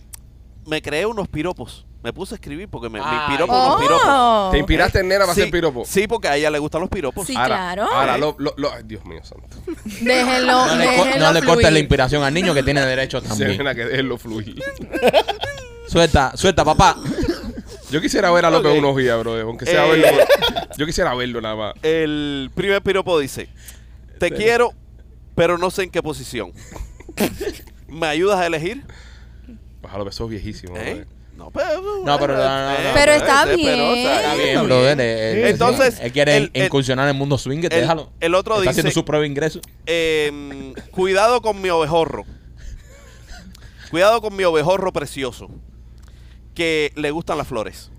me 0.65 0.81
creé 0.81 1.05
unos 1.05 1.27
piropos. 1.27 1.85
Me 2.01 2.13
puse 2.13 2.33
a 2.33 2.37
escribir 2.37 2.69
porque 2.69 2.87
me, 2.87 2.99
inspiró 2.99 3.45
por 3.45 3.55
unos 3.55 3.81
piropos. 3.81 4.05
Oh. 4.07 4.49
¿Te 4.51 4.57
inspiraste 4.57 4.99
en 5.01 5.09
nena 5.09 5.25
para 5.25 5.33
Sí, 5.35 5.41
hacer 5.41 5.51
piropo? 5.51 5.83
Sí, 5.85 6.07
porque 6.07 6.29
a 6.29 6.37
ella 6.37 6.49
le 6.49 6.57
gustan 6.57 6.79
los 6.79 6.89
piropos. 6.89 7.27
Sí, 7.27 7.35
Ahora, 7.35 7.47
claro. 7.47 7.83
Ahora, 7.91 8.17
lo, 8.17 8.37
lo, 8.37 8.71
Dios 8.85 9.03
mío 9.05 9.19
santo. 9.23 9.47
Déjenlo, 9.99 10.65
No 10.65 10.75
le, 10.75 11.19
no 11.19 11.33
le 11.33 11.43
cortes 11.43 11.71
la 11.71 11.79
inspiración 11.79 12.23
al 12.23 12.33
niño 12.33 12.53
que 12.53 12.63
tiene 12.63 12.85
derecho 12.85 13.21
también. 13.21 13.57
nena 13.57 13.75
que 13.75 13.83
déjenlo 13.85 14.17
fluir. 14.17 14.63
Suelta, 15.87 16.31
suelta, 16.35 16.63
papá. 16.63 16.95
Yo 17.91 18.01
quisiera 18.01 18.31
ver 18.31 18.45
a 18.45 18.49
López 18.51 18.71
Ok. 18.71 18.77
unos 18.79 18.95
días, 18.97 19.19
bro. 19.19 19.33
Aunque 19.41 19.65
sea 19.65 19.85
Eh. 19.87 19.99
verlo. 20.01 20.23
Yo 20.77 20.85
quisiera 20.85 21.13
verlo 21.15 21.41
nada 21.41 21.55
más. 21.55 21.73
El 21.81 22.51
primer 22.53 22.81
piropo 22.81 23.17
dice, 23.19 23.49
te 24.19 24.31
quiero, 24.31 24.73
pero 25.35 25.57
no 25.57 25.71
sé 25.71 25.83
en 25.83 25.89
qué 25.91 26.01
posición. 26.03 26.51
¿Me 27.87 28.05
ayudas 28.07 28.39
a 28.39 28.45
elegir? 28.47 28.83
Baja 29.81 29.97
López, 29.97 30.15
sos 30.15 30.29
viejísimo. 30.29 30.75
¿Eh? 30.77 31.05
brother. 31.05 31.07
No, 31.35 31.51
pero, 31.51 31.81
No, 32.03 32.19
pero 32.19 32.33
no, 32.35 32.43
no, 32.43 32.69
no. 32.71 32.75
Pero 32.93 33.11
está 33.13 33.43
pero, 33.45 33.55
bien. 33.57 33.79
o 33.79 33.93
sea, 33.95 34.17
Está 34.21 34.35
bien, 34.35 34.63
brother. 34.65 34.99
eh, 34.99 35.03
eh, 35.45 35.49
Entonces, 35.51 35.97
él 36.01 36.11
quiere 36.11 36.35
el- 36.35 36.51
el- 36.53 36.65
incursionar 36.65 37.05
en 37.07 37.15
el 37.15 37.17
mundo 37.17 37.37
swing, 37.37 37.59
el- 37.63 37.69
déjalo. 37.69 38.11
el 38.19 38.35
otro 38.35 38.57
Está 38.57 38.71
haciendo 38.71 38.89
dice- 38.89 38.99
su 38.99 39.05
prueba 39.05 39.21
de 39.21 39.29
ingreso. 39.29 39.61
Eh, 39.85 40.73
cuidado 40.91 41.41
con 41.41 41.61
mi 41.61 41.69
ovejorro. 41.69 42.25
Cuidado 43.89 44.21
con 44.21 44.35
mi 44.35 44.43
ovejorro 44.43 44.91
precioso. 44.91 45.49
Que 46.59 46.91
le 46.97 47.09
gustan 47.11 47.37
las 47.37 47.47
flores. 47.47 47.89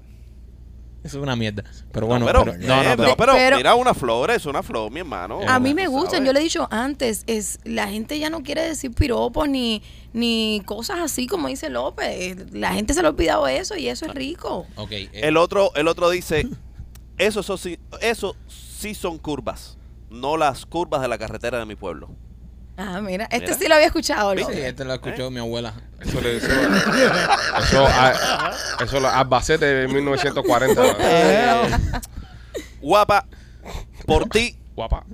Eso 1.02 1.16
es 1.16 1.22
una 1.22 1.34
mierda. 1.34 1.64
Pero 1.92 2.06
bueno, 2.06 2.26
pero, 2.26 2.44
pero- 2.44 2.58
no, 2.58 2.82
eh, 2.82 2.88
no, 2.90 2.96
pero- 3.02 3.16
pero 3.16 3.32
pero- 3.32 3.56
mira 3.56 3.74
una 3.74 3.94
flor, 3.94 4.30
es 4.32 4.44
una 4.44 4.62
flor, 4.62 4.90
mi 4.90 5.00
hermano. 5.00 5.40
A 5.48 5.58
mí 5.58 5.72
me 5.72 5.86
Tú 5.86 5.92
gustan, 5.92 6.10
sabes. 6.16 6.26
yo 6.26 6.32
le 6.34 6.40
he 6.40 6.42
dicho 6.42 6.68
antes, 6.70 7.24
es 7.26 7.58
la 7.64 7.88
gente 7.88 8.18
ya 8.18 8.28
no 8.28 8.42
quiere 8.42 8.60
decir 8.60 8.90
piropos 8.92 9.48
ni, 9.48 9.82
ni 10.12 10.60
cosas 10.66 10.98
así 10.98 11.26
como 11.26 11.48
dice 11.48 11.70
López. 11.70 12.52
La 12.52 12.74
gente 12.74 12.92
se 12.92 13.00
le 13.00 13.06
ha 13.06 13.10
olvidado 13.12 13.48
eso 13.48 13.78
y 13.78 13.88
eso 13.88 14.04
es 14.04 14.14
rico. 14.14 14.66
Ok, 14.76 14.92
eh, 14.92 15.08
El 15.14 15.38
otro, 15.38 15.74
el 15.74 15.88
otro 15.88 16.10
dice, 16.10 16.46
eso, 17.16 17.42
son 17.42 17.56
sí- 17.56 17.78
eso 18.02 18.36
sí 18.46 18.92
son 18.94 19.16
curvas, 19.16 19.78
no 20.10 20.36
las 20.36 20.66
curvas 20.66 21.00
de 21.00 21.08
la 21.08 21.16
carretera 21.16 21.58
de 21.60 21.64
mi 21.64 21.76
pueblo. 21.76 22.10
Ah, 22.82 23.00
mira, 23.02 23.24
este 23.26 23.46
Mira. 23.48 23.54
sí 23.58 23.68
lo 23.68 23.74
había 23.74 23.86
escuchado, 23.88 24.32
sí, 24.32 24.40
López. 24.40 24.58
este 24.58 24.84
lo 24.84 24.94
escuchó 24.94 25.30
mi 25.30 25.38
abuela. 25.40 25.74
Eso 26.00 26.20
le 26.20 26.36
eso, 26.38 26.48
eso, 27.58 27.86
a- 27.86 28.52
eso 28.82 29.00
lo- 29.00 29.08
Albacete 29.10 29.66
de 29.66 29.88
1940. 29.88 30.82
Eh, 31.00 31.70
guapa, 32.80 33.26
por 34.06 34.28
ti, 34.30 34.56
Guapa. 34.74 35.04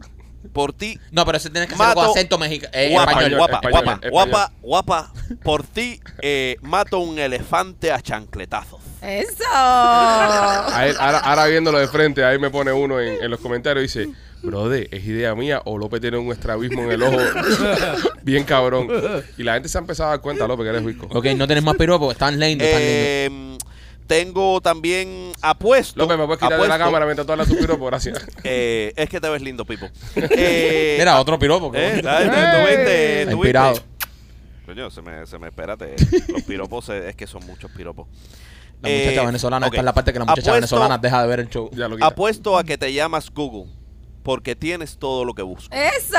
por 0.53 0.73
ti, 0.73 1.01
No, 1.11 1.27
pero 1.27 1.39
ese 1.39 1.51
tienes 1.51 1.69
que 1.69 1.75
hacerlo 1.75 1.95
con 1.95 2.03
Mato- 2.05 2.13
acento 2.13 2.39
mexicano. 2.39 2.71
Eh, 2.73 2.91
guapa, 2.93 3.11
español. 3.13 3.37
guapa, 3.39 3.55
español, 3.57 3.73
guapa, 3.73 3.93
español. 3.95 4.11
guapa, 4.13 4.53
guapa, 4.63 5.13
por 5.43 5.63
ti 5.65 6.01
eh, 6.23 6.57
mato 6.63 7.01
un 7.01 7.19
elefante 7.19 7.91
a 7.91 8.01
chancletazos. 8.01 8.81
Eso. 9.03 9.45
Ahora 9.53 11.47
viéndolo 11.47 11.79
de 11.79 11.89
frente, 11.89 12.25
ahí 12.25 12.39
me 12.39 12.51
pone 12.51 12.73
uno 12.73 13.01
en, 13.01 13.23
en 13.23 13.31
los 13.31 13.41
comentarios 13.41 13.97
y 13.97 13.99
dice, 14.01 14.15
brother, 14.47 14.89
¿es 14.91 15.05
idea 15.05 15.35
mía 15.35 15.61
o 15.65 15.77
López 15.79 16.01
tiene 16.01 16.17
un 16.19 16.33
estrabismo 16.33 16.83
en 16.85 16.93
el 16.93 17.03
ojo 17.03 17.17
bien 18.23 18.45
cabrón? 18.45 18.89
Y 19.37 19.43
la 19.43 19.55
gente 19.55 19.69
se 19.69 19.79
ha 19.79 19.81
empezado 19.81 20.09
a 20.09 20.13
dar 20.13 20.21
cuenta, 20.21 20.47
López, 20.47 20.65
que 20.65 20.71
eres 20.71 20.85
visco. 20.85 21.07
Ok, 21.11 21.27
no 21.37 21.47
tienes 21.47 21.63
más 21.65 21.77
piropos. 21.77 22.13
Están 22.13 22.39
lindos, 22.41 22.67
están. 22.67 22.81
Eh, 22.83 23.59
tengo 24.07 24.61
también 24.61 25.33
apuesto. 25.43 25.99
López, 26.01 26.17
me 26.17 26.27
puedes 26.27 26.41
quitar 26.43 26.61
de 26.61 26.69
la 26.69 26.79
cámara 26.79 27.05
mientras 27.07 27.27
tú 27.27 27.33
hablas 27.33 27.49
tu 27.49 27.57
piropo, 27.59 27.87
gracias. 27.87 28.25
Eh, 28.45 28.93
es 28.97 29.09
que 29.09 29.21
te 29.21 29.29
ves 29.29 29.43
lindo, 29.43 29.65
Pipo. 29.65 29.87
Eh, 30.17 30.97
Mira, 30.99 31.21
otro 31.21 31.39
piropo. 31.39 31.71
que- 31.73 31.99
eh, 31.99 32.03
tuviste, 32.03 33.27
inspirado. 33.33 33.77
Coño, 34.65 34.91
se 34.91 35.03
me, 35.03 35.27
se 35.27 35.39
me 35.39 35.49
espérate. 35.49 35.95
Los 36.29 36.43
piropos 36.43 36.89
es 36.89 37.15
que 37.17 37.27
son 37.27 37.45
muchos 37.47 37.71
piropos. 37.73 38.07
La 38.83 38.89
muchacha 38.91 39.23
Eh, 39.23 39.27
venezolana, 39.27 39.67
esta 39.67 39.79
es 39.79 39.85
la 39.85 39.95
parte 39.95 40.13
que 40.13 40.19
la 40.19 40.25
muchacha 40.25 40.41
Apuesto- 40.51 40.55
venezolana 40.55 40.99
deja 40.99 41.23
de 41.23 41.29
ver 41.29 41.41
el 41.41 41.49
show. 41.49 41.71
Ya 41.73 41.89
lo 41.89 41.97
quita. 41.97 42.07
Apuesto 42.07 42.59
a 42.59 42.65
que 42.65 42.77
te 42.77 42.93
llamas 42.93 43.31
Google 43.33 43.71
porque 44.27 44.57
tienes 44.57 44.99
todo 44.99 45.25
lo 45.25 45.35
que 45.35 45.43
buscas. 45.43 45.71
¡Eso! 45.79 46.19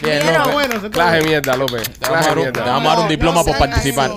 Bien, 0.00 0.20
¿Vieron? 0.22 0.38
López. 0.38 0.52
bueno, 0.54 0.80
se 0.80 0.90
Clase 0.90 1.22
mierda, 1.26 1.56
López. 1.56 1.82
Te 1.98 2.08
vamos 2.08 2.24
a 2.26 2.28
dar 2.28 2.38
un- 2.38 2.52
te 2.52 2.60
vamos 2.60 2.86
a 2.92 2.94
dar 2.94 2.98
un 3.02 3.08
diploma 3.08 3.42
por 3.44 3.58
participar. 3.58 4.12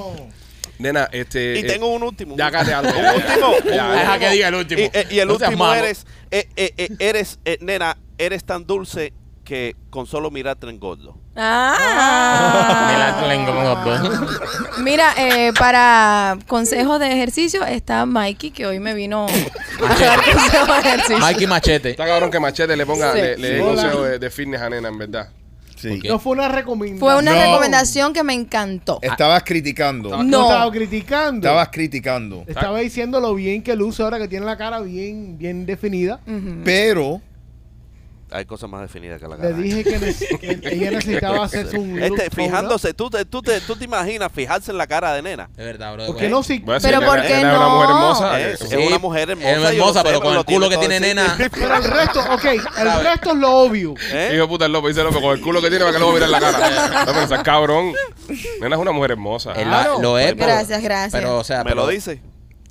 Nena, 0.77 1.09
este. 1.11 1.55
Y 1.55 1.59
eh, 1.59 1.63
tengo 1.63 1.87
un 1.87 2.03
último. 2.03 2.35
Ya 2.37 2.51
cállate 2.51 2.73
algo. 2.75 2.91
Un 2.99 3.05
último. 3.55 3.75
Ya. 3.75 3.91
Deja 3.91 4.19
que 4.19 4.29
diga 4.29 4.47
el 4.49 4.55
último. 4.55 4.81
Y, 4.81 4.83
eh, 4.93 5.07
y 5.09 5.19
el 5.19 5.27
No 5.27 5.33
último 5.33 5.73
eres, 5.73 6.05
eh, 6.29 6.47
eh, 6.55 6.73
eh, 6.77 6.89
eres, 6.99 7.39
eh, 7.43 7.57
nena, 7.61 7.97
eres 8.19 8.43
tan 8.43 8.65
dulce 8.67 9.13
que 9.43 9.75
con 9.89 10.05
solo 10.07 10.31
mirarte 10.31 10.69
engordo. 10.69 11.17
Ah. 11.35 13.19
Mira, 14.83 15.13
eh, 15.17 15.51
para 15.57 16.37
consejos 16.47 16.99
de 16.99 17.11
ejercicio 17.11 17.65
está 17.65 18.05
Mikey, 18.05 18.51
que 18.51 18.65
hoy 18.65 18.79
me 18.79 18.93
vino 18.93 19.25
a 19.27 19.95
dar 19.99 20.19
consejos 20.23 20.67
de 20.83 20.89
ejercicio. 20.89 21.19
Mikey 21.19 21.47
Machete. 21.47 21.89
Está 21.91 22.05
cabrón 22.05 22.31
que 22.31 22.39
Machete 22.39 22.75
le 22.77 22.85
ponga, 22.85 23.11
Sí. 23.13 23.19
le, 23.19 23.37
le 23.37 23.49
dé 23.49 23.57
Sí. 23.59 23.63
consejo 23.63 24.03
de, 24.03 24.19
de 24.19 24.29
fitness 24.29 24.61
a 24.61 24.69
nena, 24.69 24.89
en 24.89 24.97
verdad. 24.97 25.29
Sí. 25.75 25.99
No 26.07 26.17
fue 26.17 26.31
una 26.33 26.47
recomendación. 26.47 26.99
Fue 26.99 27.15
una 27.19 27.33
No. 27.35 27.41
recomendación 27.41 28.13
que 28.13 28.23
me 28.23 28.33
encantó. 28.33 28.99
Estabas 29.01 29.43
criticando. 29.43 30.23
No. 30.23 30.43
estaba 30.43 30.71
criticando. 30.71 31.45
Estabas 31.47 31.69
criticando. 31.69 32.43
Estaba 32.47 32.79
diciendo 32.79 33.19
lo 33.19 33.35
bien 33.35 33.61
que 33.61 33.75
luce 33.75 34.01
ahora 34.01 34.17
que 34.17 34.29
tiene 34.29 34.45
la 34.45 34.55
cara 34.55 34.79
bien, 34.79 35.37
bien 35.37 35.65
definida. 35.65 36.21
Ujú. 36.25 36.61
Pero 36.63 37.21
Hay 38.33 38.45
cosas 38.45 38.69
más 38.69 38.81
definidas 38.81 39.19
que 39.21 39.27
la 39.27 39.35
Le 39.37 39.41
cara. 39.43 39.55
dije 39.57 39.83
que, 39.83 40.59
ella 40.71 40.91
necesitaba 40.91 41.45
hacerse 41.45 41.77
un 41.77 41.99
look 41.99 42.17
Este, 42.17 42.27
up. 42.27 42.33
fijándose, 42.35 42.93
¿tú 42.93 43.09
te, 43.09 43.25
tú, 43.25 43.41
te, 43.41 43.61
tú 43.61 43.75
te 43.75 43.85
imaginas 43.85 44.31
fijarse 44.31 44.71
en 44.71 44.77
la 44.77 44.87
cara 44.87 45.13
de 45.13 45.21
nena. 45.21 45.49
Es 45.55 45.65
verdad, 45.65 45.93
bro. 45.93 46.07
¿Por 46.07 46.17
qué 46.17 46.29
no 46.29 46.41
si 46.43 46.59
Voy 46.59 46.71
a 46.71 46.73
decir, 46.75 46.89
Pero 46.89 47.01
nena, 47.01 47.11
¿por 47.11 47.21
qué 47.21 47.35
nena 47.35 47.51
es 47.51 47.57
una 47.57 47.65
no? 47.65 47.69
mujer 47.75 47.89
hermosa. 47.89 48.41
Es, 48.41 48.61
una 48.87 48.97
mujer 48.99 49.29
hermosa. 49.29 49.49
es 49.49 49.55
yo 49.55 49.61
lo 49.61 49.69
hermosa, 49.69 49.99
sé, 50.01 50.05
pero 50.07 50.21
con 50.21 50.33
lo 50.33 50.39
el 50.39 50.45
culo 50.45 50.69
que 50.69 50.75
todo 50.75 50.87
tiene 50.87 50.99
nena. 50.99 51.35
Pero 51.37 51.75
el 51.75 51.83
resto, 51.83 52.19
ok, 52.33 52.45
el 52.45 53.03
resto 53.03 53.29
es 53.31 53.35
lo 53.37 53.51
obvio. 53.51 53.93
¿Eh? 54.11 54.31
Hijo 54.33 54.41
de 54.41 54.47
puta, 54.47 54.65
el 54.65 54.71
López 54.71 54.95
dice 54.95 55.03
López, 55.03 55.21
con 55.21 55.31
el 55.37 55.41
culo 55.41 55.61
que 55.61 55.69
tiene 55.69 55.85
para 55.85 55.93
que 55.93 55.99
luego 55.99 56.13
mirar 56.13 56.29
la 56.29 56.39
cara. 56.39 57.05
No, 57.13 57.27
pero 57.29 57.43
cabrón. 57.43 57.93
Nena 58.61 58.75
es 58.75 58.81
una 58.81 58.91
mujer 58.91 59.11
hermosa. 59.11 59.51
Él 59.53 59.69
la- 59.69 59.83
Claro. 59.83 60.01
lo 60.01 60.17
es, 60.17 60.33
pero- 60.33 60.45
Gracias, 60.45 60.81
gracias. 60.81 61.11
Pero, 61.21 61.37
o 61.37 61.43
sea, 61.43 61.59
Me 61.59 61.71
pero- 61.71 61.75
lo 61.81 61.87
dice. 61.87 62.21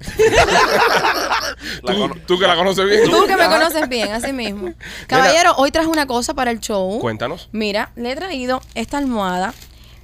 Tú, 2.26 2.38
que 2.38 2.46
la 2.46 2.56
conoces 2.56 2.84
bien. 2.86 3.10
Tú 3.10 3.26
que 3.26 3.36
me 3.36 3.46
conoces 3.46 3.88
bien, 3.88 4.12
así 4.12 4.32
mismo. 4.32 4.72
Caballero, 5.06 5.54
hoy 5.56 5.70
traje 5.70 5.88
una 5.88 6.06
cosa 6.06 6.34
para 6.34 6.50
el 6.50 6.60
show. 6.60 6.98
Cuéntanos. 7.00 7.48
Mira, 7.52 7.90
le 7.96 8.12
he 8.12 8.16
traído 8.16 8.60
esta 8.74 8.98
almohada. 8.98 9.54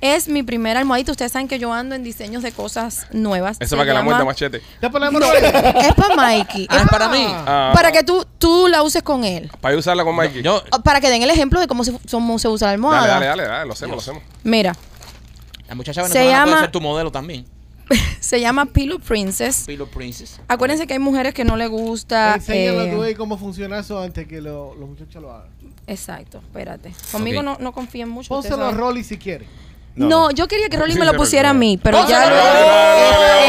Es 0.01 0.28
mi 0.28 0.44
primera 0.44 0.78
almohadita. 0.78 1.11
Ustedes 1.11 1.32
saben 1.32 1.49
que 1.49 1.59
yo 1.59 1.72
ando 1.72 1.96
en 1.96 2.05
diseños 2.05 2.44
de 2.44 2.53
cosas 2.53 3.09
nuevas. 3.11 3.57
Eso 3.59 3.70
Se 3.70 3.76
para 3.76 3.88
que 3.88 3.94
la 3.94 4.03
muerda 4.03 4.24
machete. 4.24 4.62
¿Ya 4.80 4.90
ponemos 4.90 5.20
Es 5.24 5.94
para 5.94 6.14
Mikey. 6.14 6.68
Ah, 6.70 6.76
es 6.84 6.88
para 6.88 7.09
mí. 7.09 7.26
Ah, 7.28 7.72
Para 7.74 7.90
que 7.90 8.05
tú, 8.05 8.24
tú 8.38 8.68
la 8.68 8.84
uses 8.84 9.03
con 9.03 9.24
él. 9.24 9.51
Para 9.61 9.72
yo 9.74 9.80
usarla 9.80 10.05
con 10.05 10.14
Mikey. 10.14 10.42
Yo, 10.42 10.62
Para 10.84 11.01
que 11.01 11.11
den 11.11 11.22
el 11.24 11.30
ejemplo 11.30 11.59
de 11.59 11.66
cómo 11.66 11.82
se, 11.82 11.99
cómo 12.12 12.38
se 12.38 12.46
usa 12.46 12.68
la 12.68 12.74
almohada. 12.74 13.09
dale, 13.09 13.26
dale, 13.26 13.42
dale, 13.42 13.55
dale, 13.55 13.66
lo 13.66 13.72
hacemos, 13.72 13.96
lo 13.96 14.01
hacemos. 14.03 14.22
Mira, 14.44 14.76
la 15.68 15.74
muchacha 15.74 16.03
Se 16.05 16.09
venezolana 16.14 16.30
llama- 16.38 16.53
puede 16.53 16.61
ser 16.62 16.70
tu 16.70 16.80
modelo 16.80 17.11
también. 17.11 17.44
se 18.20 18.41
llama 18.41 18.66
Pillow 18.66 18.99
Princess. 19.01 19.64
Pillow 19.66 19.89
Princess. 19.89 20.41
Acuérdense 20.49 20.86
que 20.86 20.95
hay 20.95 20.99
mujeres 20.99 21.34
que 21.34 21.45
no 21.45 21.57
le 21.57 21.66
gusta. 21.66 22.34
Enséñale 22.34 22.91
eh, 22.91 22.95
tú 22.95 23.03
ahí 23.03 23.14
cómo 23.14 23.39
funciona 23.39 23.78
eso 23.78 24.01
antes 24.01 24.26
que 24.26 24.41
lo- 24.41 24.74
los 24.74 24.89
muchachos 24.89 25.22
lo 25.22 25.32
hagan. 25.32 25.49
exacto, 25.86 26.39
espérate. 26.39 26.93
Conmigo 27.12 27.43
no, 27.43 27.57
no 27.61 27.72
confíen 27.72 28.09
mucho. 28.09 28.28
Pónselo 28.28 28.66
a. 28.66 28.70
Rolly 28.72 29.05
si 29.05 29.16
quiere. 29.18 29.47
No, 29.97 30.09
No, 30.09 30.30
yo 30.30 30.47
quería 30.47 30.68
que 30.68 30.76
Rolly 30.76 30.93
Sí, 30.93 30.99
me 31.01 31.07
lo 31.07 31.14
pusiera 31.14 31.51
a 31.51 31.55
mí, 31.55 31.76
pero 31.82 32.07
ya 32.09 32.20
dale. 32.20 33.49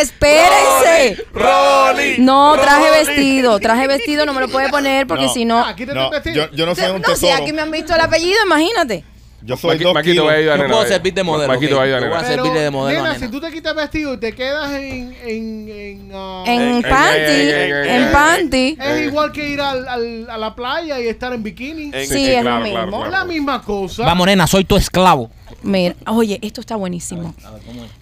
Espérense. 0.00 1.24
Rolly. 1.32 2.16
No, 2.18 2.54
traje 2.60 2.90
vestido. 2.90 3.58
Traje 3.60 3.86
vestido, 3.86 4.26
no 4.26 4.34
me 4.34 4.40
lo 4.40 4.48
puede 4.48 4.68
poner 4.68 5.06
porque 5.06 5.28
si 5.28 5.44
no. 5.44 5.64
Ah, 5.64 5.74
quítate 5.74 5.98
no, 5.98 6.10
yo, 6.34 6.50
yo 6.52 6.66
no 6.66 6.74
soy 6.74 6.90
un 6.90 7.00
No, 7.02 7.14
si 7.14 7.26
tesoro. 7.26 7.42
aquí 7.42 7.52
me 7.52 7.62
han 7.62 7.70
visto 7.70 7.94
el 7.94 8.00
apellido, 8.00 8.38
imagínate. 8.44 9.04
Yo 9.44 9.56
soy 9.58 9.76
Maqui- 9.76 9.82
dos 9.82 9.94
Maquito 9.94 10.12
kilos. 10.12 10.26
va 10.26 10.32
a 10.32 10.34
ayudar 10.36 10.54
a 10.54 10.56
Yo 10.56 10.62
nena, 10.62 10.74
puedo 10.74 10.88
servir 10.88 11.12
de 11.14 11.22
modelo, 11.22 11.52
Maquito 11.52 11.76
va 11.76 11.82
a 11.82 11.84
ayudar 11.84 11.98
a 12.02 12.06
Yo 12.06 12.08
voy 12.08 12.16
a 12.16 12.20
nena. 12.22 12.26
hacer- 12.28 12.36
servirle 12.40 12.60
de 12.60 12.70
modelo 12.70 12.98
a 12.98 13.02
nena, 13.02 13.14
nena. 13.14 13.26
si 13.26 13.30
tú 13.32 13.40
te 13.40 13.52
quitas 13.52 13.74
vestido 13.74 14.14
y 14.14 14.16
te 14.18 14.32
quedas 14.34 14.72
en... 14.72 15.16
En, 15.22 15.68
en, 15.68 16.10
ah, 16.14 16.44
En 16.46 16.82
panty. 16.82 17.88
En 17.90 18.12
panty. 18.12 18.78
Es 18.80 19.06
igual 19.06 19.32
que 19.32 19.48
ir 19.50 19.60
al, 19.60 19.86
al- 19.86 20.30
a 20.30 20.38
la 20.38 20.54
playa 20.54 20.98
y 21.00 21.08
estar 21.08 21.32
en 21.32 21.42
bikini. 21.42 21.90
En- 21.92 22.06
Sí, 22.06 22.14
sí, 22.14 22.26
es 22.30 22.40
claro, 22.42 22.64
lo 22.64 22.70
claro, 22.70 22.86
mismo. 22.86 23.04
Es 23.04 23.08
claro. 23.10 23.26
la 23.26 23.32
misma 23.32 23.62
cosa. 23.62 24.04
Vamos, 24.04 24.26
nena, 24.26 24.46
soy 24.46 24.64
tu 24.64 24.76
esclavo. 24.76 25.30
Mira, 25.62 25.94
oye, 26.06 26.38
esto 26.42 26.60
está 26.60 26.76
buenísimo. 26.76 27.34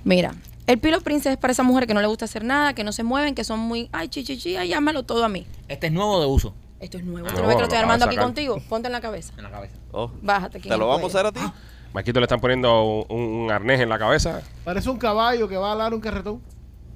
Mira, 0.04 0.34
el 0.66 0.78
Pillow 0.78 1.00
Princess 1.02 1.32
es 1.32 1.38
para 1.38 1.52
esa 1.52 1.62
mujer 1.64 1.86
que 1.86 1.94
no 1.94 2.00
le 2.00 2.06
gusta 2.06 2.24
hacer 2.24 2.44
nada, 2.44 2.72
que 2.74 2.84
no 2.84 2.92
se 2.92 3.02
mueven, 3.02 3.34
que 3.34 3.42
son 3.44 3.58
muy, 3.58 3.88
ay, 3.92 4.08
chichichi, 4.08 4.56
ay, 4.56 4.68
llámalo 4.68 5.02
todo 5.02 5.24
a 5.24 5.28
mí. 5.28 5.44
Este 5.68 5.88
es 5.88 5.92
nuevo 5.92 6.20
de 6.20 6.26
uso. 6.26 6.54
Esto 6.82 6.98
es 6.98 7.04
nuevo. 7.04 7.28
No, 7.28 7.32
¿Tú 7.32 7.40
no 7.40 7.46
ves 7.46 7.56
que 7.56 7.60
lo 7.60 7.68
estoy 7.68 7.78
armando 7.78 8.06
aquí 8.06 8.16
contigo? 8.16 8.60
Ponte 8.68 8.88
en 8.88 8.92
la 8.92 9.00
cabeza. 9.00 9.32
En 9.36 9.44
la 9.44 9.50
cabeza. 9.50 9.76
Oh, 9.92 10.10
Bájate. 10.20 10.60
¿Te 10.60 10.76
lo 10.76 10.88
vamos 10.88 11.14
a 11.14 11.18
hacer 11.18 11.26
a 11.26 11.32
ti? 11.32 11.40
Maquito 11.94 12.18
le 12.18 12.24
están 12.24 12.40
poniendo 12.40 13.04
un, 13.08 13.22
un 13.22 13.50
arnés 13.52 13.80
en 13.80 13.88
la 13.88 13.98
cabeza. 13.98 14.42
Parece 14.64 14.90
un 14.90 14.98
caballo 14.98 15.48
que 15.48 15.56
va 15.56 15.72
a 15.72 15.76
dar 15.76 15.94
un 15.94 16.00
carretón. 16.00 16.42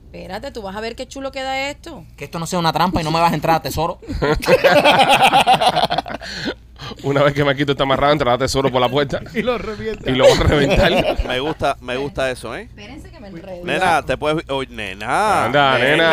Espérate, 0.06 0.50
tú 0.50 0.62
vas 0.62 0.74
a 0.74 0.80
ver 0.80 0.96
qué 0.96 1.06
chulo 1.06 1.30
queda 1.30 1.70
esto. 1.70 2.04
Que 2.16 2.24
esto 2.24 2.40
no 2.40 2.46
sea 2.46 2.58
una 2.58 2.72
trampa 2.72 3.00
y 3.00 3.04
no 3.04 3.12
me 3.12 3.20
vas 3.20 3.30
a 3.30 3.34
entrar 3.34 3.56
a 3.56 3.62
tesoro. 3.62 3.98
Una 7.02 7.22
vez 7.22 7.34
que 7.34 7.44
Maquito 7.44 7.72
está 7.72 7.84
amarrado, 7.84 8.12
entrará 8.12 8.38
tesoro 8.38 8.70
por 8.70 8.80
la 8.80 8.88
puerta 8.88 9.20
Y 9.34 9.42
lo 9.42 9.58
revienta. 9.58 10.10
y 10.10 10.14
lo 10.14 10.24
va 10.28 10.34
a 10.34 10.48
reventar. 10.48 11.16
Me 11.26 11.40
gusta, 11.40 11.76
me 11.80 11.96
gusta 11.96 12.30
eso, 12.30 12.54
¿eh? 12.56 12.62
Espérense 12.62 13.10
que 13.10 13.18
me 13.20 13.28
enredo. 13.28 13.64
Nena, 13.64 14.02
te 14.04 14.16
puedes... 14.16 14.44
Oye, 14.48 14.68
nena. 14.70 15.44
Anda, 15.46 15.78
nena. 15.78 16.10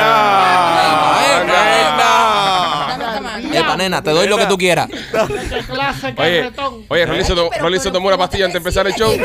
Nena. 1.43 2.87
Esta 2.91 3.21
mano. 3.21 3.53
Epa, 3.53 3.77
nena, 3.77 4.01
te 4.01 4.11
doy 4.11 4.27
lo 4.27 4.37
que 4.37 4.45
tú 4.45 4.57
quieras. 4.57 4.87
¿Qué 4.89 5.59
clase 5.67 6.11
de 6.13 6.21
Oye, 6.21 6.51
oye, 6.87 7.05
Rolly 7.05 7.23
se, 7.23 7.35
Rolly 7.59 7.79
tomó 7.79 8.07
una 8.07 8.15
¿cómo 8.15 8.17
pastilla 8.17 8.45
antes 8.45 8.53
de 8.53 8.57
empezar 8.57 8.87
el 8.87 8.93
show. 8.93 9.11
De- 9.11 9.17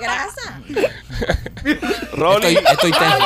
grasa. 0.00 0.60
Rolly. 2.12 2.46
Estoy, 2.56 2.64
estoy 2.72 2.92
tenso. 2.92 3.16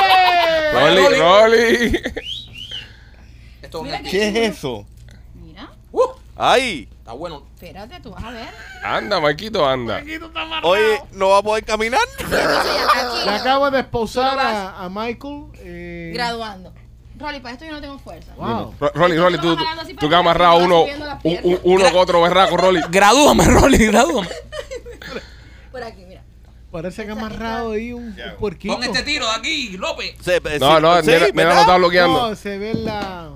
Rolly, 0.73 1.19
Rolly. 1.19 2.01
¿Qué 4.09 4.27
es 4.29 4.57
eso? 4.57 4.85
Mira, 6.39 6.51
Ay. 6.53 6.87
está 6.99 7.11
bueno. 7.13 7.43
espérate, 7.55 7.99
tú 8.01 8.11
vas 8.11 8.23
a 8.23 8.31
ver. 8.31 8.47
Anda, 8.83 9.19
Maquito, 9.19 9.67
anda. 9.67 10.01
Oye, 10.63 11.01
¿no 11.11 11.29
va 11.29 11.39
a 11.39 11.43
poder 11.43 11.65
caminar? 11.65 11.99
Le 13.25 13.31
acabo 13.31 13.69
de 13.71 13.79
esposar 13.81 14.39
a, 14.39 14.83
a 14.85 14.89
Michael. 14.89 15.45
eh, 15.55 16.11
graduando. 16.13 16.73
Rolly, 17.17 17.41
para 17.41 17.53
esto 17.53 17.65
yo 17.65 17.73
no 17.73 17.81
tengo 17.81 17.99
fuerza. 17.99 18.33
Wow. 18.37 18.73
Ro- 18.79 18.91
Rolly, 18.95 19.17
Rolly, 19.17 19.37
tú, 19.39 19.53
tú, 19.57 19.57
tú 19.57 19.63
para 19.65 19.83
que 19.99 20.05
has 20.15 20.19
amarrado 20.21 20.57
uno, 20.59 20.83
un- 21.23 21.59
uno 21.63 21.83
con 21.91 21.97
otro 21.97 22.21
berraco, 22.21 22.55
Rolly. 22.57 22.81
Gradúame, 22.89 23.43
Rolly, 23.43 23.87
gradúame. 23.87 24.29
Por 25.71 25.83
aquí, 25.83 26.05
mira. 26.07 26.23
Parece 26.71 27.03
que 27.03 27.09
ha 27.09 27.13
amarrado 27.13 27.73
ahí 27.73 27.91
un, 27.91 28.03
un 28.05 28.15
puerquito. 28.39 28.73
Pon 28.75 28.83
este 28.85 29.03
tiro 29.03 29.25
de 29.25 29.31
aquí, 29.33 29.75
López. 29.77 30.15
Sí, 30.21 30.31
No, 30.61 30.79
no, 30.79 31.01
nena 31.01 31.31
¿verdad? 31.33 31.53
lo 31.55 31.59
está 31.61 31.77
bloqueando. 31.77 32.29
No, 32.29 32.35
se 32.35 32.57
ve 32.57 32.73
la, 32.75 33.29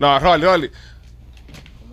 No, 0.00 0.18
Rolly, 0.18 0.44
Rolly. 0.44 0.70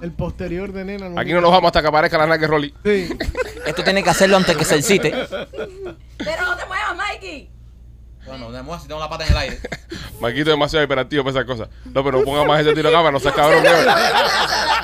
El 0.01 0.11
posterior 0.11 0.71
de 0.71 0.85
nena. 0.85 1.19
Aquí 1.19 1.33
no 1.33 1.41
nos 1.41 1.51
vamos 1.51 1.67
hasta 1.69 1.81
que 1.81 1.87
aparezca 1.87 2.17
la 2.17 2.25
nalga 2.27 2.41
de 2.41 2.47
Rolly. 2.47 2.73
Sí. 2.83 3.09
Esto 3.65 3.83
tiene 3.83 4.03
que 4.03 4.09
hacerlo 4.09 4.37
antes 4.37 4.57
que 4.57 4.65
se 4.65 4.75
excite. 4.75 5.11
Pero 5.11 6.45
no 6.45 6.57
te 6.57 6.65
muevas, 6.65 6.95
Mikey. 6.95 7.49
Bueno, 8.25 8.51
de 8.51 8.79
si 8.79 8.87
tengo 8.87 8.99
la 8.99 9.09
pata 9.09 9.25
en 9.25 9.31
el 9.31 9.37
aire. 9.37 9.59
Maquito 10.21 10.41
es 10.41 10.53
demasiado 10.53 10.85
hiperactivo 10.85 11.23
para 11.23 11.31
esas 11.31 11.45
cosas. 11.45 11.69
No, 11.85 12.03
pero 12.03 12.19
no 12.19 12.23
ponga 12.23 12.45
más 12.45 12.61
ese 12.61 12.73
tiro 12.73 12.89
de 12.89 12.95
cámara, 12.95 13.11
no 13.11 13.19
seas 13.19 13.33
cabrón. 13.33 13.63
Nena. 13.63 13.95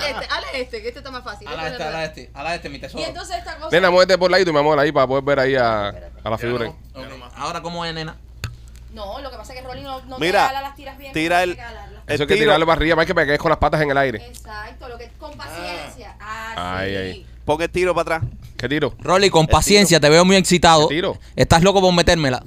este, 0.07 0.61
este, 0.61 0.81
que 0.81 0.87
este 0.87 0.99
está 0.99 1.11
más 1.11 1.23
fácil. 1.23 1.47
A 1.47 1.55
la 1.55 1.67
este, 1.67 1.83
a 1.83 1.91
la 1.91 2.05
este, 2.05 2.31
a 2.33 2.43
la 2.43 2.55
este, 2.55 2.69
mi 2.69 2.79
tesoro. 2.79 3.03
Y 3.03 3.05
entonces 3.05 3.37
esta 3.37 3.57
cosa. 3.57 3.69
Nena, 3.71 3.91
muévete 3.91 4.17
por 4.17 4.31
ladito, 4.31 4.51
mi 4.51 4.59
amor, 4.59 4.79
ahí 4.79 4.91
para 4.91 5.05
poder 5.05 5.23
ver 5.23 5.39
ahí 5.39 5.55
a, 5.55 5.89
a 6.23 6.29
la 6.29 6.37
figura. 6.37 6.73
Ahora, 7.35 7.61
¿cómo 7.61 7.85
es, 7.85 7.93
nena? 7.93 8.17
No, 8.93 9.19
lo 9.19 9.29
que 9.29 9.37
pasa 9.37 9.53
es 9.53 9.59
que 9.61 9.65
Rolly 9.67 9.83
no, 9.83 10.01
no 10.05 10.17
Mira, 10.17 10.43
te 10.47 10.47
jala 10.55 10.61
las 10.61 10.75
tiras 10.75 10.97
bien. 10.97 11.13
tira 11.13 11.43
el-. 11.43 11.51
Eso 11.51 11.61
hay 12.07 12.15
El 12.15 12.17
que 12.19 12.25
tiro. 12.33 12.37
tirarle 12.45 12.65
para 12.65 12.77
arriba, 12.77 12.95
más 12.95 13.05
que 13.05 13.13
pegues 13.13 13.37
con 13.37 13.49
las 13.49 13.57
patas 13.59 13.81
en 13.81 13.91
el 13.91 13.97
aire. 13.97 14.25
Exacto, 14.25 14.87
lo 14.87 14.97
que 14.97 15.09
con 15.19 15.35
paciencia. 15.37 16.15
Ah, 16.19 16.77
Ay, 16.79 16.89
sí. 16.91 16.95
ay. 16.97 17.25
Pon 17.45 17.61
el 17.61 17.69
tiro 17.69 17.93
para 17.93 18.17
atrás. 18.17 18.31
¿Qué 18.57 18.67
tiro? 18.67 18.93
Rolly, 18.99 19.29
con 19.29 19.47
paciencia, 19.47 19.99
te 19.99 20.09
veo 20.09 20.25
muy 20.25 20.35
excitado. 20.35 20.87
¿Qué 20.87 20.95
tiro? 20.95 21.17
¿Estás 21.35 21.61
loco 21.63 21.79
por 21.81 21.93
metérmela? 21.93 22.43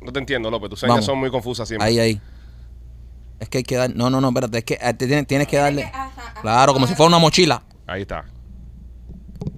No 0.00 0.12
te 0.12 0.18
entiendo, 0.18 0.50
López. 0.50 0.70
Tus 0.70 0.80
señas 0.80 0.94
Vamos. 0.94 1.06
son 1.06 1.18
muy 1.18 1.30
confusas 1.30 1.66
siempre. 1.66 1.88
Ahí, 1.88 1.98
ahí. 1.98 2.20
Es 3.40 3.48
que 3.48 3.58
hay 3.58 3.64
que 3.64 3.76
dar. 3.76 3.94
No, 3.94 4.08
no, 4.10 4.20
no, 4.20 4.28
espérate. 4.28 4.58
Es 4.58 4.64
que 4.64 4.74
eh, 4.80 4.94
te 4.94 5.06
tienes, 5.06 5.26
tienes 5.26 5.46
que 5.48 5.56
darle. 5.56 5.82
que- 5.82 5.88
ajá, 5.88 6.10
ajá. 6.16 6.40
Claro, 6.42 6.72
como 6.72 6.86
si 6.86 6.94
fuera 6.94 7.08
una 7.08 7.18
mochila. 7.18 7.62
Ahí 7.86 8.02
está. 8.02 8.24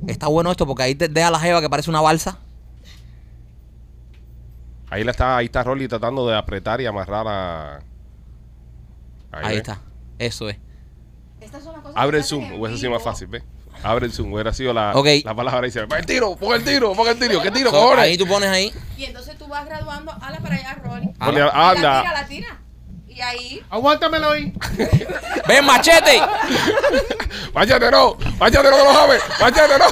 Está 0.07 0.27
bueno 0.29 0.51
esto 0.51 0.67
porque 0.67 0.83
ahí 0.83 0.95
te 0.95 1.09
deja 1.09 1.31
la 1.31 1.39
jeva 1.41 1.61
que 1.61 1.69
parece 1.69 1.91
una 1.91 2.01
balsa. 2.01 2.39
Ahí, 4.91 5.05
la 5.05 5.11
está, 5.11 5.37
ahí 5.37 5.47
está 5.47 5.63
Rolly 5.63 5.87
tratando 5.89 6.27
de 6.29 6.37
apretar 6.37 6.81
y 6.81 6.87
amarrar 6.87 7.27
a... 7.29 7.81
Ahí, 9.33 9.57
está. 9.57 9.81
Eso 10.19 10.49
es. 10.49 10.57
Estas 11.41 11.63
son 11.63 11.75
las 11.75 11.83
cosas 11.83 11.97
Abre 11.97 12.13
que 12.13 12.17
el 12.19 12.25
hacen 12.25 12.41
zoom, 12.49 12.61
hubiese 12.61 12.79
sido 12.79 12.93
más 12.93 13.03
fácil, 13.03 13.27
¿ves? 13.29 13.43
Abre 13.83 14.07
el 14.07 14.13
zoom, 14.13 14.33
hubiera 14.33 14.53
sido 14.53 14.73
la, 14.73 14.93
Ok. 14.95 15.07
la 15.25 15.35
palabra 15.35 15.67
y 15.67 15.71
dice, 15.71 15.87
¡pon 15.87 15.99
el 15.99 16.07
tiro! 16.07 16.35
¡Pon 16.37 16.55
el 16.55 16.65
tiro! 16.65 16.93
¡Pon 16.95 17.07
el 17.07 17.19
tiro! 17.19 17.41
¿Qué 17.43 17.51
tiro, 17.51 17.71
So, 17.71 17.77
cojones? 17.77 18.05
ahí 18.05 18.17
tú 18.19 18.27
pones 18.27 18.49
ahí. 18.49 18.73
Y 18.97 19.05
entonces 19.05 19.37
tú 19.39 19.47
vas 19.47 19.65
graduando, 19.67 20.11
ala 20.21 20.39
para 20.41 20.55
allá, 20.57 20.75
Rolly. 20.83 21.13
La 21.21 21.27
anda. 21.71 22.01
tira, 22.03 22.13
la 22.13 22.27
tira. 22.27 22.61
Y 23.07 23.21
ahí, 23.21 23.63
Aguántamelo 23.71 24.31
ahí. 24.31 24.53
¡Ven, 25.49 25.65
machete! 25.65 26.21
¡Máchate 27.55 27.91
no! 27.91 28.17
¡Máchate 28.39 28.71
no 28.71 28.77
que 28.77 28.85
lo 28.85 28.93
sabes! 28.93 29.23
¡Máchate 29.41 29.75
no! 29.79 29.87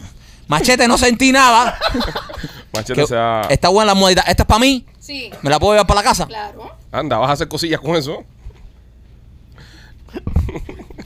Machete, 0.50 0.88
no 0.88 0.98
sentí 0.98 1.30
nada. 1.32 1.78
Machete 2.72 3.00
Que- 3.02 3.06
se 3.06 3.16
ha... 3.16 3.42
Está 3.48 3.68
buena 3.68 3.92
la 3.92 3.94
modita. 3.94 4.22
¿Esta 4.22 4.42
es 4.42 4.46
para 4.46 4.58
mí? 4.58 4.84
sí, 4.98 5.30
¿Me 5.42 5.50
la 5.50 5.58
puedo 5.58 5.72
llevar 5.74 5.86
para 5.86 6.00
la 6.00 6.04
casa? 6.04 6.26
claro. 6.26 6.70
Anda, 6.92 7.18
vas 7.18 7.30
a 7.30 7.32
hacer 7.34 7.46
cosillas 7.48 7.80
con 7.80 7.94
eso. 7.96 8.24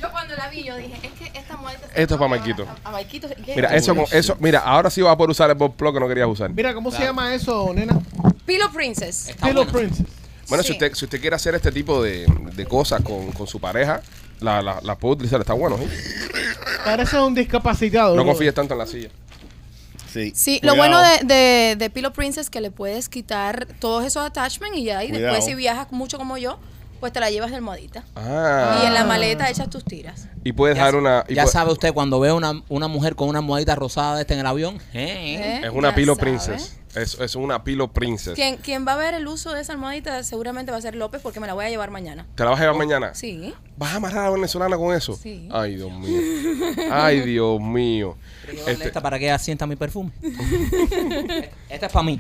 Yo 0.01 0.11
cuando 0.11 0.34
la 0.36 0.49
vi, 0.49 0.64
yo 0.64 0.76
dije, 0.76 0.95
es 1.03 1.12
que 1.12 1.38
esta 1.38 1.57
muerte... 1.57 1.86
Esto 1.95 2.14
es 2.14 2.18
pa' 2.20 2.28
Marquito. 2.28 2.66
A, 2.84 2.88
a 2.88 2.92
Marquito. 2.92 3.28
¿y 3.38 3.42
qué? 3.42 3.55
Mira, 3.55 3.74
eso, 3.76 3.95
con- 3.95 4.07
eso, 4.11 4.36
mira, 4.40 4.61
ahora 4.61 4.88
sí 4.90 5.03
vas 5.03 5.12
a 5.12 5.16
poder 5.16 5.30
usar 5.30 5.51
el 5.51 5.57
bot 5.57 5.74
plug 5.76 5.95
que 5.95 6.01
no 6.01 6.09
querías 6.09 6.26
usar. 6.28 6.51
Mira, 6.51 6.72
¿cómo 6.74 6.90
se 6.90 7.03
llama 7.05 7.34
eso, 7.34 7.70
nena? 7.74 7.99
Pillow 8.47 8.70
Princess. 8.72 9.28
Está 9.28 9.47
Pillow 9.47 9.64
buena. 9.64 9.78
Princess. 9.78 10.07
Bueno, 10.49 10.62
Sí. 10.62 10.68
si 10.68 10.72
usted, 10.74 10.95
si 10.95 11.05
usted 11.07 11.20
quiere 11.20 11.36
hacer 11.36 11.55
este 11.55 11.70
tipo 11.72 12.03
de, 12.03 12.26
de 12.55 12.66
cosas 12.66 13.03
con, 13.03 13.30
con 13.32 13.47
su 13.47 13.61
pareja, 13.61 14.01
la, 14.40 14.61
la, 14.62 14.80
la 14.82 14.95
puede 14.97 15.14
utilizar, 15.14 15.40
está 15.40 15.53
bueno, 15.55 15.78
¿sí? 15.78 15.86
Parece 16.84 17.18
un 17.18 17.34
discapacitado. 17.34 18.14
No 18.14 18.22
bro. 18.24 18.32
confíes 18.32 18.53
tanto 18.55 18.74
en 18.74 18.78
la 18.78 18.86
silla. 18.86 19.09
Sí. 20.15 20.33
Sí, 20.35 20.61
lo 20.62 20.77
bueno 20.77 21.01
de, 21.03 21.19
de, 21.25 21.77
de 21.77 21.91
Pillow 21.91 22.12
Princess 22.12 22.47
es 22.47 22.51
que 22.51 22.61
le 22.61 22.71
puedes 22.71 23.09
quitar 23.09 23.67
todos 23.81 24.05
esos 24.05 24.25
attachments 24.25 24.79
y 24.79 24.85
ya, 24.85 25.03
y 25.05 25.09
Cuidado. 25.09 25.33
después 25.35 25.45
si 25.45 25.55
viajas 25.57 25.91
mucho 25.91 26.17
como 26.19 26.39
yo, 26.39 26.59
pues 27.05 27.12
te 27.12 27.20
la 27.20 27.30
llevas 27.30 27.50
de 27.50 27.57
almohadita. 27.57 28.02
Ah. 28.16 28.80
Y 28.82 28.86
en 28.86 28.94
la 28.94 29.05
maleta 29.05 29.50
echas 29.50 29.68
tus 29.68 29.84
tiras. 29.84 30.26
Y 30.42 30.52
puedes 30.52 30.78
Ya, 30.78 30.84
dar 30.84 30.96
una... 30.96 31.22
y 31.28 31.34
ya 31.34 31.42
puede- 31.42 31.52
sabe 31.52 31.70
usted, 31.70 31.92
cuando 31.92 32.18
ve 32.18 32.32
una, 32.32 32.62
una 32.70 32.88
mujer 32.88 33.14
con 33.14 33.28
una 33.28 33.40
almohadita 33.40 33.74
rosada 33.74 34.14
de 34.14 34.22
este 34.22 34.32
en 34.32 34.40
el 34.40 34.46
avión, 34.46 34.76
eh, 34.94 35.36
¿Eh? 35.38 35.61
Es 35.66 35.70
una 35.70 35.90
sabe. 35.90 36.16
Princess. 36.16 36.78
Es, 36.94 37.20
es 37.20 37.34
una 37.36 37.62
Pillow 37.62 37.92
Princess. 37.92 38.32
Quien, 38.32 38.57
quien 38.57 38.86
va 38.88 38.94
a 38.94 38.96
ver 38.96 39.12
el 39.12 39.26
uso 39.26 39.52
de 39.52 39.61
esa 39.61 39.74
almohadita 39.74 40.22
seguramente 40.22 40.72
va 40.72 40.78
a 40.78 40.80
ser 40.80 40.94
López 40.94 41.20
porque 41.20 41.40
me 41.40 41.46
la 41.46 41.52
voy 41.52 41.66
a 41.66 41.68
llevar 41.68 41.90
mañana. 41.90 42.24
¿Te 42.36 42.42
la 42.42 42.48
vas 42.50 42.59
a 42.59 42.62
llevar 42.62 42.78
mañana? 42.78 43.14
Sí. 43.14 43.52
¿Vas 43.76 43.92
a 43.92 43.96
amarrar 43.96 44.20
a 44.20 44.24
la 44.28 44.30
venezolana 44.30 44.78
con 44.78 44.94
eso? 44.96 45.14
Sí. 45.14 45.46
Ay, 45.52 45.74
Dios 45.76 45.92
mío. 45.92 46.20
Ay, 46.90 47.20
Dios 47.20 47.61
mío. 47.61 48.16
Este, 48.66 48.86
esta 48.86 49.02
para 49.02 49.18
que 49.18 49.26
ella 49.26 49.38
sienta 49.38 49.66
mi 49.66 49.76
perfume. 49.76 50.11
esta 51.68 51.86
es 51.86 51.92
para 51.92 52.02
mí. 52.02 52.18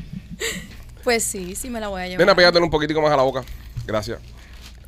Pues 1.02 1.24
sí, 1.24 1.54
sí 1.54 1.70
me 1.70 1.80
la 1.80 1.88
voy 1.88 2.02
a 2.02 2.04
llevar. 2.06 2.18
ven 2.18 2.28
a 2.28 2.34
pegártelo 2.34 2.64
un 2.66 2.70
poquitico 2.70 3.00
más 3.00 3.12
a 3.12 3.16
la 3.16 3.22
boca. 3.22 3.42
Gracias. 3.86 4.18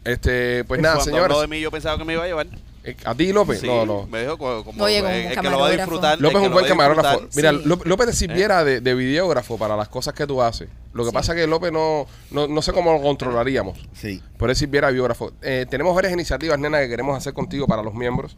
Este, 0.07 0.65
pues 0.65 0.81
nada, 0.81 0.97
Cuando 0.97 1.17
habló 1.17 1.29
de 1.29 1.33
señores. 1.35 1.51
mí, 1.51 1.61
yo 1.61 1.71
pensaba 1.71 1.99
que 1.99 2.05
me 2.05 2.13
iba 2.15 2.25
a 2.25 2.27
llevar. 2.27 2.47
Eh, 2.85 2.97
¿A 3.05 3.15
ti, 3.17 3.33
López? 3.33 3.61
Sí, 3.61 3.67
no, 3.67 3.85
no. 3.85 4.07
Me 4.07 4.21
dijo 4.21 4.39
co- 4.39 4.63
como 4.65 4.85
Oye, 4.85 5.01
como 5.01 5.11
eh, 5.13 5.27
el 5.33 5.41
que 5.41 5.51
lo 5.51 5.59
va 5.59 5.67
a 5.67 5.71
disfrutar. 5.73 6.21
López 6.21 6.41
es 6.41 6.47
un 6.47 6.53
buen 6.53 6.67
camarógrafo. 6.67 7.23
Mira, 7.35 7.51
Sí. 7.53 7.63
López, 7.85 8.07
te 8.07 8.13
sirviera 8.13 8.63
de, 8.63 8.81
de 8.81 8.95
videógrafo 8.95 9.59
para 9.59 9.77
las 9.77 9.89
cosas 9.89 10.15
que 10.15 10.25
tú 10.27 10.41
haces. 10.41 10.69
Lo 10.93 11.05
que 11.05 11.11
pasa 11.11 11.33
es 11.35 11.41
que 11.41 11.47
López 11.49 11.73
no, 11.73 12.07
no, 12.31 12.47
no 12.47 12.63
sé 12.63 12.73
cómo 12.73 12.93
lo 12.93 13.03
controlaríamos. 13.03 13.77
Sí. 13.95 14.23
Por 14.39 14.51
eso 14.51 14.61
sirviera 14.61 14.87
de 14.87 14.93
biógrafo. 14.95 15.33
Eh, 15.43 15.67
tenemos 15.69 15.95
varias 15.97 16.13
iniciativas, 16.13 16.59
nena, 16.61 16.79
que 16.81 16.89
queremos 16.89 17.17
hacer 17.17 17.33
contigo 17.35 17.67
para 17.67 17.83
los 17.83 17.93
miembros. 17.95 18.37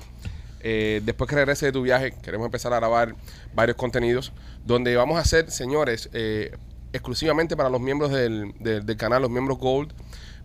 Eh, 0.61 1.03
después 1.05 1.29
que 1.29 1.37
regrese 1.37 1.67
de 1.67 1.73
tu 1.73 1.83
viaje, 1.83 2.15
queremos 2.23 2.47
empezar 2.47 2.73
a 2.73 2.77
grabar 2.77 3.15
varios 3.55 3.77
contenidos 3.77 4.33
donde 4.65 4.97
vamos 4.97 5.19
a 5.19 5.21
hacer, 5.21 5.51
señores, 5.51 6.09
eh, 6.15 6.57
exclusivamente 6.93 7.57
para 7.57 7.69
los 7.71 7.81
miembros 7.81 8.11
del, 8.11 8.55
del- 8.61 8.85
del 8.87 8.97
canal, 8.97 9.23
los 9.23 9.31
miembros 9.31 9.59
Gold. 9.59 9.93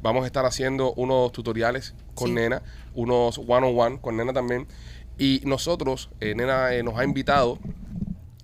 Vamos 0.01 0.23
a 0.23 0.27
estar 0.27 0.45
haciendo 0.45 0.93
unos 0.93 1.31
tutoriales 1.31 1.93
con 2.13 2.29
Sí. 2.29 2.33
Nena, 2.35 2.61
unos 2.93 3.37
one-on-one 3.37 3.99
con 4.01 4.17
Nena 4.17 4.33
también. 4.33 4.67
Y 5.17 5.41
nosotros, 5.45 6.09
eh, 6.19 6.35
Nena 6.35 6.73
eh, 6.73 6.83
nos 6.83 6.97
ha 6.97 7.03
invitado 7.05 7.59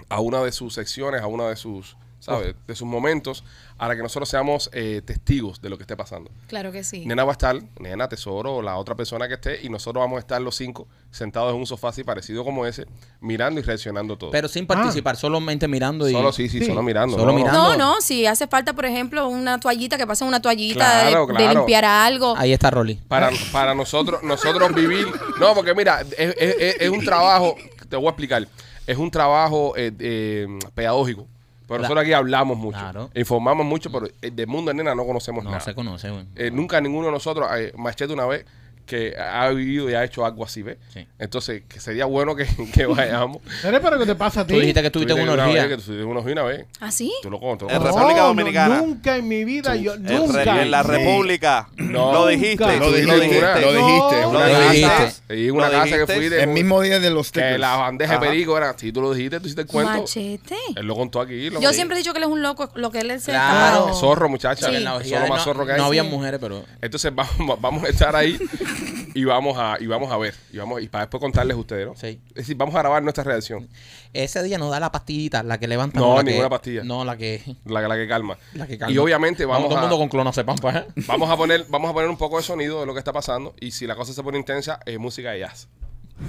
a 0.08 0.22
una 0.22 0.42
de 0.42 0.52
sus 0.52 0.74
secciones, 0.74 1.22
a 1.22 1.28
una 1.28 1.50
de 1.50 1.56
sus, 1.56 1.98
¿sabes? 2.20 2.56
De 2.68 2.76
sus 2.76 2.88
momentos, 2.88 3.44
para 3.78 3.96
que 3.96 4.02
nosotros 4.04 4.28
seamos 4.30 4.70
eh, 4.74 5.02
testigos 5.06 5.62
de 5.62 5.70
lo 5.70 5.78
que 5.78 5.84
esté 5.84 5.96
pasando. 5.96 6.30
Claro 6.48 6.72
que 6.72 6.84
sí. 6.84 7.06
Nena 7.06 7.24
va 7.24 7.32
a 7.32 7.34
estar, 7.34 7.60
Nena, 7.80 8.08
Tesoro, 8.10 8.56
o 8.58 8.62
la 8.62 8.76
otra 8.78 8.96
persona 8.96 9.28
que 9.28 9.36
esté, 9.36 9.60
y 9.64 9.70
nosotros 9.70 10.02
vamos 10.02 10.18
a 10.18 10.20
estar 10.20 10.42
los 10.42 10.56
cinco 10.56 10.88
sentados 11.12 11.54
en 11.54 11.60
un 11.60 11.66
sofá 11.66 11.90
así 11.90 12.04
parecido 12.04 12.44
como 12.44 12.66
ese, 12.66 12.86
mirando 13.22 13.60
y 13.60 13.64
reaccionando 13.64 14.18
todo. 14.18 14.32
Pero 14.32 14.48
sin 14.48 14.68
participar, 14.68 15.16
solamente 15.16 15.68
mirando 15.68 16.08
y. 16.10 16.12
solo 16.12 16.32
sí, 16.32 16.50
sí, 16.50 16.60
Sí. 16.60 16.66
solo 16.66 16.84
mirando. 16.84 17.18
Solo 17.18 17.32
no, 17.32 17.32
no. 17.32 17.38
mirando. 17.46 17.70
No, 17.70 17.78
no, 17.96 18.02
si 18.02 18.26
hace 18.26 18.48
falta, 18.48 18.74
por 18.74 18.86
ejemplo, 18.86 19.28
una 19.30 19.60
toallita, 19.60 19.98
que 19.98 20.06
pasen 20.06 20.28
una 20.28 20.42
toallita 20.42 20.76
Claro, 21.10 21.26
de, 21.28 21.34
de 21.34 21.40
claro. 21.40 21.60
limpiar 21.60 21.86
algo. 21.86 22.36
Ahí 22.38 22.52
está 22.54 22.70
Rolly. 22.70 22.96
Para, 23.08 23.30
para 23.52 23.74
nosotros, 23.74 24.22
nosotros 24.24 24.74
vivir. 24.74 25.08
No, 25.40 25.54
porque 25.56 25.74
mira, 25.74 26.02
es, 26.02 26.12
es- 26.18 26.36
es- 26.60 26.76
es 26.82 26.90
un 26.90 27.04
trabajo, 27.06 27.56
te 27.88 27.96
voy 27.96 28.08
a 28.08 28.10
explicar, 28.10 28.48
es 28.86 28.98
un 28.98 29.10
trabajo 29.10 29.74
eh, 29.78 29.92
eh, 30.00 30.48
pedagógico. 30.76 31.28
Pero 31.70 31.82
nosotros 31.84 32.02
aquí 32.04 32.12
hablamos 32.14 32.58
mucho, 32.58 32.78
Claro. 32.80 33.10
informamos 33.16 33.66
mucho, 33.66 33.90
pero 33.92 34.08
eh, 34.22 34.32
del 34.32 34.48
mundo 34.48 34.70
de 34.72 34.76
nena 34.76 34.94
no 34.96 35.06
conocemos 35.06 35.44
No 35.44 35.52
nada. 35.52 35.62
se 35.62 35.74
conoce, 35.74 36.10
güey. 36.10 36.26
Eh, 36.36 36.52
nunca 36.52 36.82
ninguno 36.82 37.06
de 37.08 37.14
nosotros, 37.14 37.48
eh, 37.58 37.72
Machete 37.78 38.12
una 38.12 38.26
vez, 38.26 38.46
que 38.90 39.14
ha 39.16 39.48
vivido 39.50 39.88
y 39.88 39.94
ha 39.94 40.04
hecho 40.04 40.26
algo 40.26 40.44
así, 40.44 40.64
¿ves? 40.64 40.78
Sí. 40.92 41.08
Entonces, 41.20 41.62
que 41.70 41.80
sería 41.80 42.06
bueno 42.06 42.36
que, 42.36 42.48
que 42.74 42.88
vayamos. 42.88 43.38
Nene, 43.64 43.80
pero 43.80 44.00
¿qué 44.00 44.06
te 44.08 44.16
pasa 44.16 44.42
a 44.42 44.48
ti? 44.48 44.54
Tú 44.56 44.60
dijiste 44.60 44.82
que 44.82 44.90
tuviste 44.90 45.14
una 45.14 45.34
orgía. 45.34 45.68
que 45.70 45.78
tuviste 45.78 46.04
una 46.04 46.20
orgía 46.22 46.34
una 46.34 46.44
vez. 46.44 46.66
¿Ah, 46.80 46.90
sí? 46.92 47.14
Tú 47.22 47.30
lo 47.30 47.40
contas. 47.40 47.70
En 47.70 47.78
No, 47.78 47.84
República 47.86 48.20
no, 48.22 48.28
Dominicana. 48.30 48.78
nunca 48.82 49.16
en 49.18 49.28
mi 49.28 49.44
vida, 49.46 49.76
yo 49.76 49.94
En, 49.94 50.04
nunca. 50.04 50.62
en 50.64 50.72
la. 50.72 50.82
República. 50.82 51.70
No. 51.78 52.12
Lo 52.14 52.28
dijiste. 52.28 52.66
Lo 52.80 52.92
dijiste, 52.92 53.06
Lo 53.06 53.20
dijiste. 53.20 53.62
Lo 53.62 53.74
No. 53.74 53.88
dijiste. 53.88 54.26
Una 54.26 54.48
Lo 54.48 54.54
casa, 54.58 54.72
dijiste. 54.72 55.38
y 55.38 55.50
una 55.52 55.70
casa 55.70 55.98
que 55.98 56.08
fui 56.08 56.30
de, 56.30 56.42
El 56.44 56.50
mismo 56.50 56.82
día 56.82 57.00
de 57.00 57.10
los 57.12 57.32
que 57.32 57.40
stickers. 57.42 57.60
la 57.60 57.76
bandeja 57.76 58.14
de 58.18 58.20
perico 58.28 58.58
era, 58.58 58.76
si 58.78 58.92
tú 58.92 59.02
lo 59.02 59.14
dijiste, 59.14 59.40
tú 59.40 59.46
hiciste 59.46 59.62
el 59.62 59.68
cuento. 59.68 59.92
Machete. 60.02 60.56
Él 60.76 60.86
lo 60.88 60.96
contó 60.96 61.22
aquí. 61.22 61.52
Lo 61.52 61.62
Yo 61.62 61.74
siempre 61.74 61.96
he 61.96 62.00
dicho 62.00 62.12
que 62.12 62.18
él 62.18 62.24
es 62.24 62.30
un 62.30 62.42
loco, 62.42 62.72
lo 62.74 62.90
que 62.90 63.00
él 63.02 63.20
se 63.22 63.32
Claro. 63.32 63.94
Zorro, 63.94 64.30
muchacha. 64.30 64.68
Es 64.68 64.74
de 64.74 64.80
más 64.84 65.06
no, 65.30 65.38
zorro 65.40 65.66
que 65.66 65.74
hay. 65.74 65.78
no 65.78 65.86
había 65.86 66.04
mujeres, 66.04 66.40
pero. 66.42 66.64
Entonces 66.82 67.14
vamos, 67.14 67.62
vamos 67.62 67.84
a 67.84 67.90
estar 67.90 68.16
ahí 68.16 68.40
y 69.14 69.24
vamos 69.24 69.58
a, 69.58 69.78
y 69.80 69.88
vamos 69.88 70.12
a 70.12 70.18
ver. 70.18 70.36
Y, 70.52 70.58
vamos, 70.58 70.82
y 70.82 70.88
para 70.88 71.06
después 71.06 71.20
contarles 71.22 71.56
a 71.56 71.60
ustedes, 71.60 71.88
¿no? 71.88 71.96
Sí. 71.96 72.22
Es 72.30 72.36
decir, 72.36 72.56
vamos 72.56 72.76
a 72.76 72.80
grabar 72.80 73.02
nuestra 73.04 73.24
reacción. 73.24 73.68
Ese 74.14 74.42
día 74.44 74.58
nos 74.58 74.72
da 74.72 74.80
la 74.80 74.92
pastillita, 74.92 75.44
la 75.44 75.58
que 75.60 75.68
levanta. 75.68 76.00
No, 76.00 76.16
la 76.18 76.24
que- 76.24 76.30
ninguna 76.32 76.50
pastilla. 76.50 76.84
No, 76.84 77.06
la 77.06 77.18
que. 77.18 77.42
La, 77.66 77.88
la 77.88 77.96
que 77.96 78.08
calma. 78.08 78.38
La 78.54 78.68
que 78.68 78.78
calma. 78.78 78.94
Y 78.94 78.98
obviamente 78.98 79.46
vamos, 79.46 79.70
todo 79.70 79.74
el 79.74 79.78
a, 79.80 79.82
mundo 79.82 79.98
con 79.98 80.10
clonazepam, 80.10 80.58
¿eh? 80.76 80.86
vamos 81.08 81.30
a 81.30 81.38
poner 81.38 81.66
vamos 81.70 81.90
a 81.90 81.94
poner 81.94 82.10
un 82.10 82.18
poco 82.18 82.38
de 82.38 82.44
sonido 82.44 82.80
de 82.80 82.86
lo 82.86 82.94
que 82.94 83.00
está 83.00 83.14
pasando 83.14 83.54
y 83.60 83.72
si 83.72 83.86
la 83.88 83.96
cosa 83.96 84.14
se 84.14 84.24
pone 84.24 84.38
intensa 84.38 84.80
es 84.86 84.98
música 85.00 85.32
de 85.32 85.40
jazz. 85.40 85.68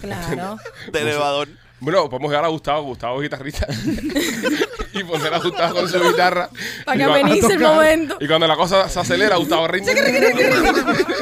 Claro. 0.01 0.57
De 0.93 1.01
elevador. 1.01 1.49
Bueno, 1.81 2.09
podemos 2.11 2.31
llevar 2.31 2.45
a 2.45 2.49
Gustavo, 2.49 2.83
Gustavo 2.83 3.17
es 3.17 3.23
guitarrista 3.31 3.67
y 4.93 5.03
poner 5.05 5.33
a 5.35 5.39
Gustavo 5.39 5.75
con 5.77 5.89
su 5.89 5.99
guitarra. 6.01 6.51
Para 6.85 6.99
que 6.99 7.05
amenice 7.05 7.55
el 7.55 7.61
momento. 7.61 8.17
Y 8.21 8.27
cuando 8.29 8.47
la 8.47 8.57
cosa 8.57 8.89
se 8.89 9.01
acelera, 9.01 9.37
Gustavo 9.37 9.67
ringe. 9.67 9.93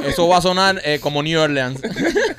Eso 0.07 0.27
va 0.29 0.39
a 0.39 0.43
sonar 0.43 0.81
eh, 0.85 0.99
como 1.01 1.23
New 1.23 1.41
Orleans. 1.41 1.81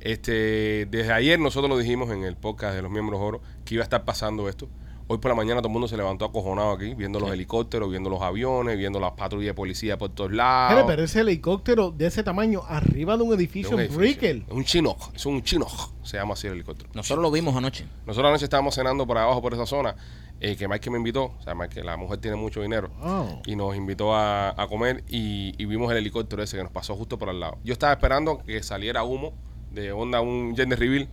Este, 0.00 0.86
desde 0.90 1.12
ayer 1.12 1.38
nosotros 1.38 1.68
lo 1.68 1.76
dijimos 1.76 2.10
en 2.10 2.22
el 2.22 2.36
podcast 2.36 2.74
de 2.74 2.82
los 2.82 2.90
miembros 2.90 3.20
oro 3.20 3.42
que 3.64 3.74
iba 3.74 3.82
a 3.82 3.84
estar 3.84 4.04
pasando 4.04 4.48
esto. 4.48 4.68
Hoy 5.12 5.18
por 5.18 5.28
la 5.28 5.34
mañana 5.34 5.58
todo 5.60 5.66
el 5.66 5.72
mundo 5.72 5.88
se 5.88 5.96
levantó 5.96 6.24
acojonado 6.24 6.70
aquí, 6.70 6.94
viendo 6.94 7.18
los 7.18 7.32
helicópteros, 7.32 7.90
viendo 7.90 8.08
los 8.08 8.22
aviones, 8.22 8.78
viendo 8.78 9.00
las 9.00 9.10
patrullas 9.10 9.48
de 9.48 9.54
policía 9.54 9.98
por 9.98 10.10
todos 10.10 10.30
lados. 10.30 10.72
Mire, 10.76 10.86
pero 10.86 11.02
ese 11.02 11.18
helicóptero 11.22 11.90
de 11.90 12.06
ese 12.06 12.22
tamaño 12.22 12.62
arriba 12.68 13.16
de 13.16 13.24
un 13.24 13.30
De 13.30 13.34
edificio 13.34 13.74
un 13.74 13.80
en 13.82 13.90
edificio. 13.92 14.44
Un 14.50 14.62
chinook, 14.64 14.98
es 15.12 15.26
un 15.26 15.42
chinook, 15.42 15.68
se 16.04 16.16
llama 16.16 16.34
así 16.34 16.46
el 16.46 16.52
helicóptero. 16.52 16.90
Nosotros 16.94 17.20
lo 17.24 17.32
vimos 17.32 17.56
anoche. 17.56 17.86
Nosotros 18.06 18.28
anoche 18.28 18.44
estábamos 18.44 18.72
cenando 18.76 19.04
por 19.04 19.18
abajo, 19.18 19.42
por 19.42 19.52
esa 19.52 19.66
zona, 19.66 19.96
eh, 20.38 20.54
que 20.54 20.68
Mike 20.68 20.88
me 20.90 20.98
invitó, 20.98 21.24
o 21.36 21.42
sea, 21.42 21.56
Mike, 21.56 21.82
la 21.82 21.96
mujer 21.96 22.18
tiene 22.18 22.36
mucho 22.36 22.62
dinero, 22.62 22.90
Wow. 23.02 23.42
y 23.46 23.56
nos 23.56 23.74
invitó 23.74 24.14
a, 24.14 24.50
a 24.50 24.68
comer 24.68 25.02
y, 25.08 25.54
y 25.60 25.64
vimos 25.64 25.90
el 25.90 25.98
helicóptero 25.98 26.40
ese 26.40 26.56
que 26.56 26.62
nos 26.62 26.70
pasó 26.70 26.94
justo 26.94 27.18
por 27.18 27.28
al 27.30 27.40
lado. 27.40 27.58
Yo 27.64 27.72
estaba 27.72 27.92
esperando 27.92 28.38
que 28.46 28.62
saliera 28.62 29.02
humo 29.02 29.32
de 29.72 29.90
onda, 29.90 30.20
un 30.20 30.54
gender 30.54 30.78
reveal, 30.78 31.08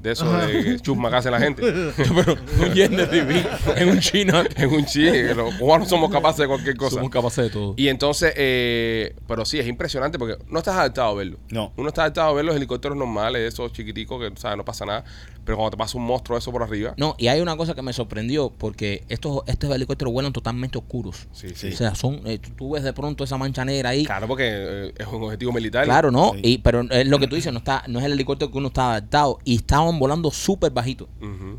de 0.00 0.12
eso 0.12 0.32
de 0.32 0.80
chusma 0.80 1.10
que 1.10 1.16
hace 1.16 1.30
la 1.30 1.38
gente. 1.38 1.62
Pero 1.96 2.36
un 2.58 2.74
yen 2.74 2.96
de 2.96 3.06
vivir 3.06 3.46
en 3.76 3.90
un 3.90 4.00
chino. 4.00 4.42
en 4.56 4.72
un 4.72 4.84
chi, 4.86 5.10
los 5.34 5.54
cubanos 5.56 5.88
somos 5.88 6.10
capaces 6.10 6.38
de 6.38 6.48
cualquier 6.48 6.76
cosa. 6.76 6.96
Somos 6.96 7.10
capaces 7.10 7.44
de 7.44 7.50
todo. 7.50 7.74
Y 7.76 7.88
entonces, 7.88 8.32
eh, 8.36 9.14
pero 9.26 9.44
sí, 9.44 9.58
es 9.58 9.66
impresionante 9.66 10.18
porque 10.18 10.42
no 10.48 10.58
estás 10.58 10.76
adaptado 10.76 11.10
a 11.10 11.14
verlo. 11.14 11.38
No. 11.50 11.72
Uno 11.76 11.88
está 11.88 12.02
adaptado 12.02 12.30
a 12.30 12.32
ver 12.32 12.44
los 12.44 12.56
helicópteros 12.56 12.96
normales, 12.96 13.52
esos 13.52 13.72
chiquiticos 13.72 14.20
que, 14.20 14.40
¿sabes? 14.40 14.56
No 14.56 14.64
pasa 14.64 14.86
nada. 14.86 15.04
Pero 15.44 15.56
cuando 15.56 15.70
te 15.72 15.76
pasa 15.76 15.96
un 15.98 16.04
monstruo 16.04 16.38
eso 16.38 16.52
por 16.52 16.62
arriba. 16.62 16.94
No, 16.96 17.14
y 17.18 17.28
hay 17.28 17.40
una 17.40 17.56
cosa 17.56 17.74
que 17.74 17.82
me 17.82 17.92
sorprendió 17.92 18.50
porque 18.56 19.04
estos, 19.08 19.42
estos 19.46 19.74
helicópteros 19.74 20.12
vuelan 20.12 20.32
totalmente 20.32 20.78
oscuros. 20.78 21.26
Sí, 21.32 21.48
sí. 21.54 21.68
O 21.68 21.76
sea, 21.76 21.94
son, 21.94 22.20
eh, 22.26 22.38
tú- 22.56 22.70
ves 22.72 22.82
de 22.84 22.92
pronto 22.92 23.24
esa 23.24 23.36
mancha 23.38 23.64
negra 23.64 23.90
ahí. 23.90 24.04
Claro, 24.04 24.28
porque 24.28 24.48
eh, 24.48 24.94
es 24.98 25.06
un 25.06 25.22
objetivo 25.24 25.52
militar. 25.52 25.84
Claro, 25.84 26.10
no, 26.10 26.32
Sí. 26.34 26.40
y, 26.44 26.58
pero 26.58 26.82
es 26.90 27.06
lo 27.06 27.18
que 27.18 27.26
tú 27.26 27.36
dices, 27.36 27.52
no 27.52 27.58
está, 27.58 27.82
no 27.88 27.98
es 27.98 28.04
el 28.04 28.12
helicóptero 28.12 28.50
que 28.52 28.58
uno 28.58 28.68
está 28.68 28.90
adaptado. 28.90 29.38
Y 29.44 29.56
estaban 29.56 29.98
volando 29.98 30.30
súper 30.30 30.70
bajito. 30.72 31.08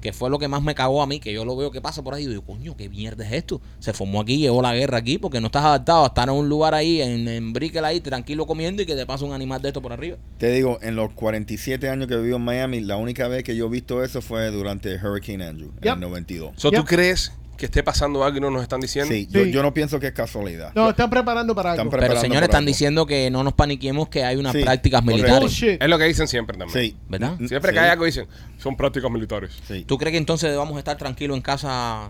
Que 0.02 0.14
fue 0.14 0.30
lo 0.30 0.40
que 0.40 0.48
más 0.48 0.62
me 0.62 0.74
cagó 0.76 1.02
a 1.02 1.08
mí, 1.08 1.20
que 1.20 1.34
yo 1.34 1.44
lo 1.46 1.56
veo 1.56 1.72
que 1.72 1.82
pasa 1.82 2.04
por 2.04 2.14
ahí 2.14 2.24
y 2.24 2.28
digo, 2.28 2.44
coño, 2.44 2.76
qué 2.78 2.90
mierda 2.90 3.26
es 3.26 3.34
esto. 3.34 3.62
Se 3.80 3.94
formó 3.94 4.22
aquí, 4.22 4.38
llegó 4.38 4.62
la 4.62 4.74
guerra 4.74 4.98
aquí, 4.98 5.18
porque 5.18 5.40
no 5.42 5.48
estás 5.48 5.64
adaptado 5.66 6.04
a 6.04 6.08
estar 6.08 6.30
en 6.30 6.36
un 6.36 6.50
lugar 6.50 6.74
ahí, 6.74 7.02
en, 7.02 7.28
en 7.28 7.54
Brickell 7.54 7.86
ahí, 7.86 8.00
tranquilo 8.00 8.46
comiendo 8.46 8.82
y 8.82 8.86
que 8.86 8.96
te 8.96 9.06
pasa 9.06 9.26
un 9.26 9.34
animal 9.34 9.62
de 9.62 9.70
esto 9.70 9.82
por 9.82 9.94
arriba. 9.94 10.18
Te 10.38 10.52
digo, 10.52 10.80
en 10.82 10.96
los 10.96 11.12
47 11.14 11.90
años 11.90 12.08
que 12.08 12.16
viví 12.18 12.34
en 12.36 12.42
Miami, 12.42 12.80
la 12.82 12.98
única 12.98 13.28
vez 13.28 13.44
que 13.44 13.56
yo 13.56 13.70
visto 13.72 14.04
eso 14.04 14.22
fue 14.22 14.52
durante 14.52 14.96
Hurricane 14.96 15.46
Andrew, 15.46 15.72
en 15.78 15.82
Yep. 15.82 15.94
el 15.96 16.00
92. 16.02 16.54
So, 16.58 16.70
¿Tú 16.70 16.78
Yep. 16.78 16.86
crees 16.86 17.32
que 17.58 17.66
esté 17.68 17.84
pasando 17.84 18.24
algo 18.24 18.38
y 18.38 18.42
no 18.42 18.50
nos 18.50 18.64
están 18.64 18.80
diciendo? 18.82 19.14
Sí, 19.14 19.28
yo, 19.30 19.44
Sí. 19.44 19.52
yo 19.52 19.62
no 19.62 19.72
pienso 19.74 20.00
que 20.00 20.08
es 20.08 20.14
casualidad. 20.14 20.72
No, 20.76 20.90
están 20.90 21.10
preparando 21.12 21.54
para 21.56 21.72
Están 21.72 21.88
algo. 21.88 21.98
Pero 22.00 22.20
señores, 22.20 22.44
están 22.44 22.60
algo. 22.60 22.68
diciendo 22.68 23.06
que 23.06 23.30
no 23.30 23.44
nos 23.44 23.54
paniquemos 23.54 24.10
que 24.10 24.24
hay 24.24 24.36
unas 24.36 24.54
Sí, 24.54 24.64
prácticas 24.64 25.04
militares. 25.04 25.40
Bullshit. 25.42 25.82
Es 25.82 25.88
lo 25.90 25.98
que 26.00 26.06
dicen 26.06 26.28
siempre 26.28 26.58
también. 26.58 26.80
Sí. 26.92 26.98
¿Verdad? 27.08 27.38
Siempre 27.38 27.70
sí, 27.70 27.74
que 27.74 27.80
hay 27.80 27.90
algo 27.90 28.06
dicen, 28.06 28.28
son 28.58 28.76
prácticas 28.76 29.12
militares. 29.12 29.52
sí. 29.68 29.84
¿Tú 29.86 29.98
crees 29.98 30.12
que 30.14 30.18
entonces 30.18 30.50
debamos 30.50 30.78
estar 30.78 30.98
tranquilos 30.98 31.38
en 31.38 31.42
casa? 31.44 32.10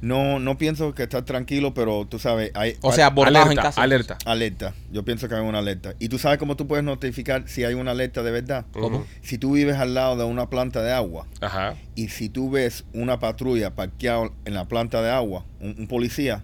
No, 0.00 0.38
no 0.38 0.56
pienso 0.56 0.94
que 0.94 1.02
estar 1.02 1.22
tranquilo, 1.24 1.74
pero 1.74 2.06
tú 2.08 2.18
sabes, 2.18 2.50
hay, 2.54 2.76
O 2.80 2.92
sea, 2.92 3.10
bordados 3.10 3.46
en 3.46 3.58
Alerta, 3.58 3.62
casa. 3.62 3.82
alerta. 3.82 4.18
alerta. 4.24 4.74
Yo 4.90 5.04
pienso 5.04 5.28
que 5.28 5.34
hay 5.34 5.42
una 5.42 5.58
alerta. 5.58 5.94
Y 5.98 6.08
tú 6.08 6.18
sabes 6.18 6.38
cómo 6.38 6.56
tú 6.56 6.66
puedes 6.66 6.84
notificar 6.84 7.44
si 7.48 7.64
hay 7.64 7.74
una 7.74 7.90
alerta 7.90 8.22
de 8.22 8.30
verdad. 8.30 8.64
¿Cómo? 8.72 9.06
Si 9.22 9.36
tú 9.38 9.52
vives 9.52 9.76
al 9.76 9.92
lado 9.94 10.16
de 10.16 10.24
una 10.24 10.48
planta 10.48 10.82
de 10.82 10.92
agua 10.92 11.26
Ajá. 11.40 11.74
y 11.94 12.08
si 12.08 12.28
tú 12.30 12.50
ves 12.50 12.84
una 12.94 13.18
patrulla 13.18 13.74
parqueada 13.74 14.30
en 14.46 14.54
la 14.54 14.66
planta 14.66 15.02
de 15.02 15.10
agua, 15.10 15.44
un, 15.60 15.74
un 15.78 15.86
policía, 15.86 16.42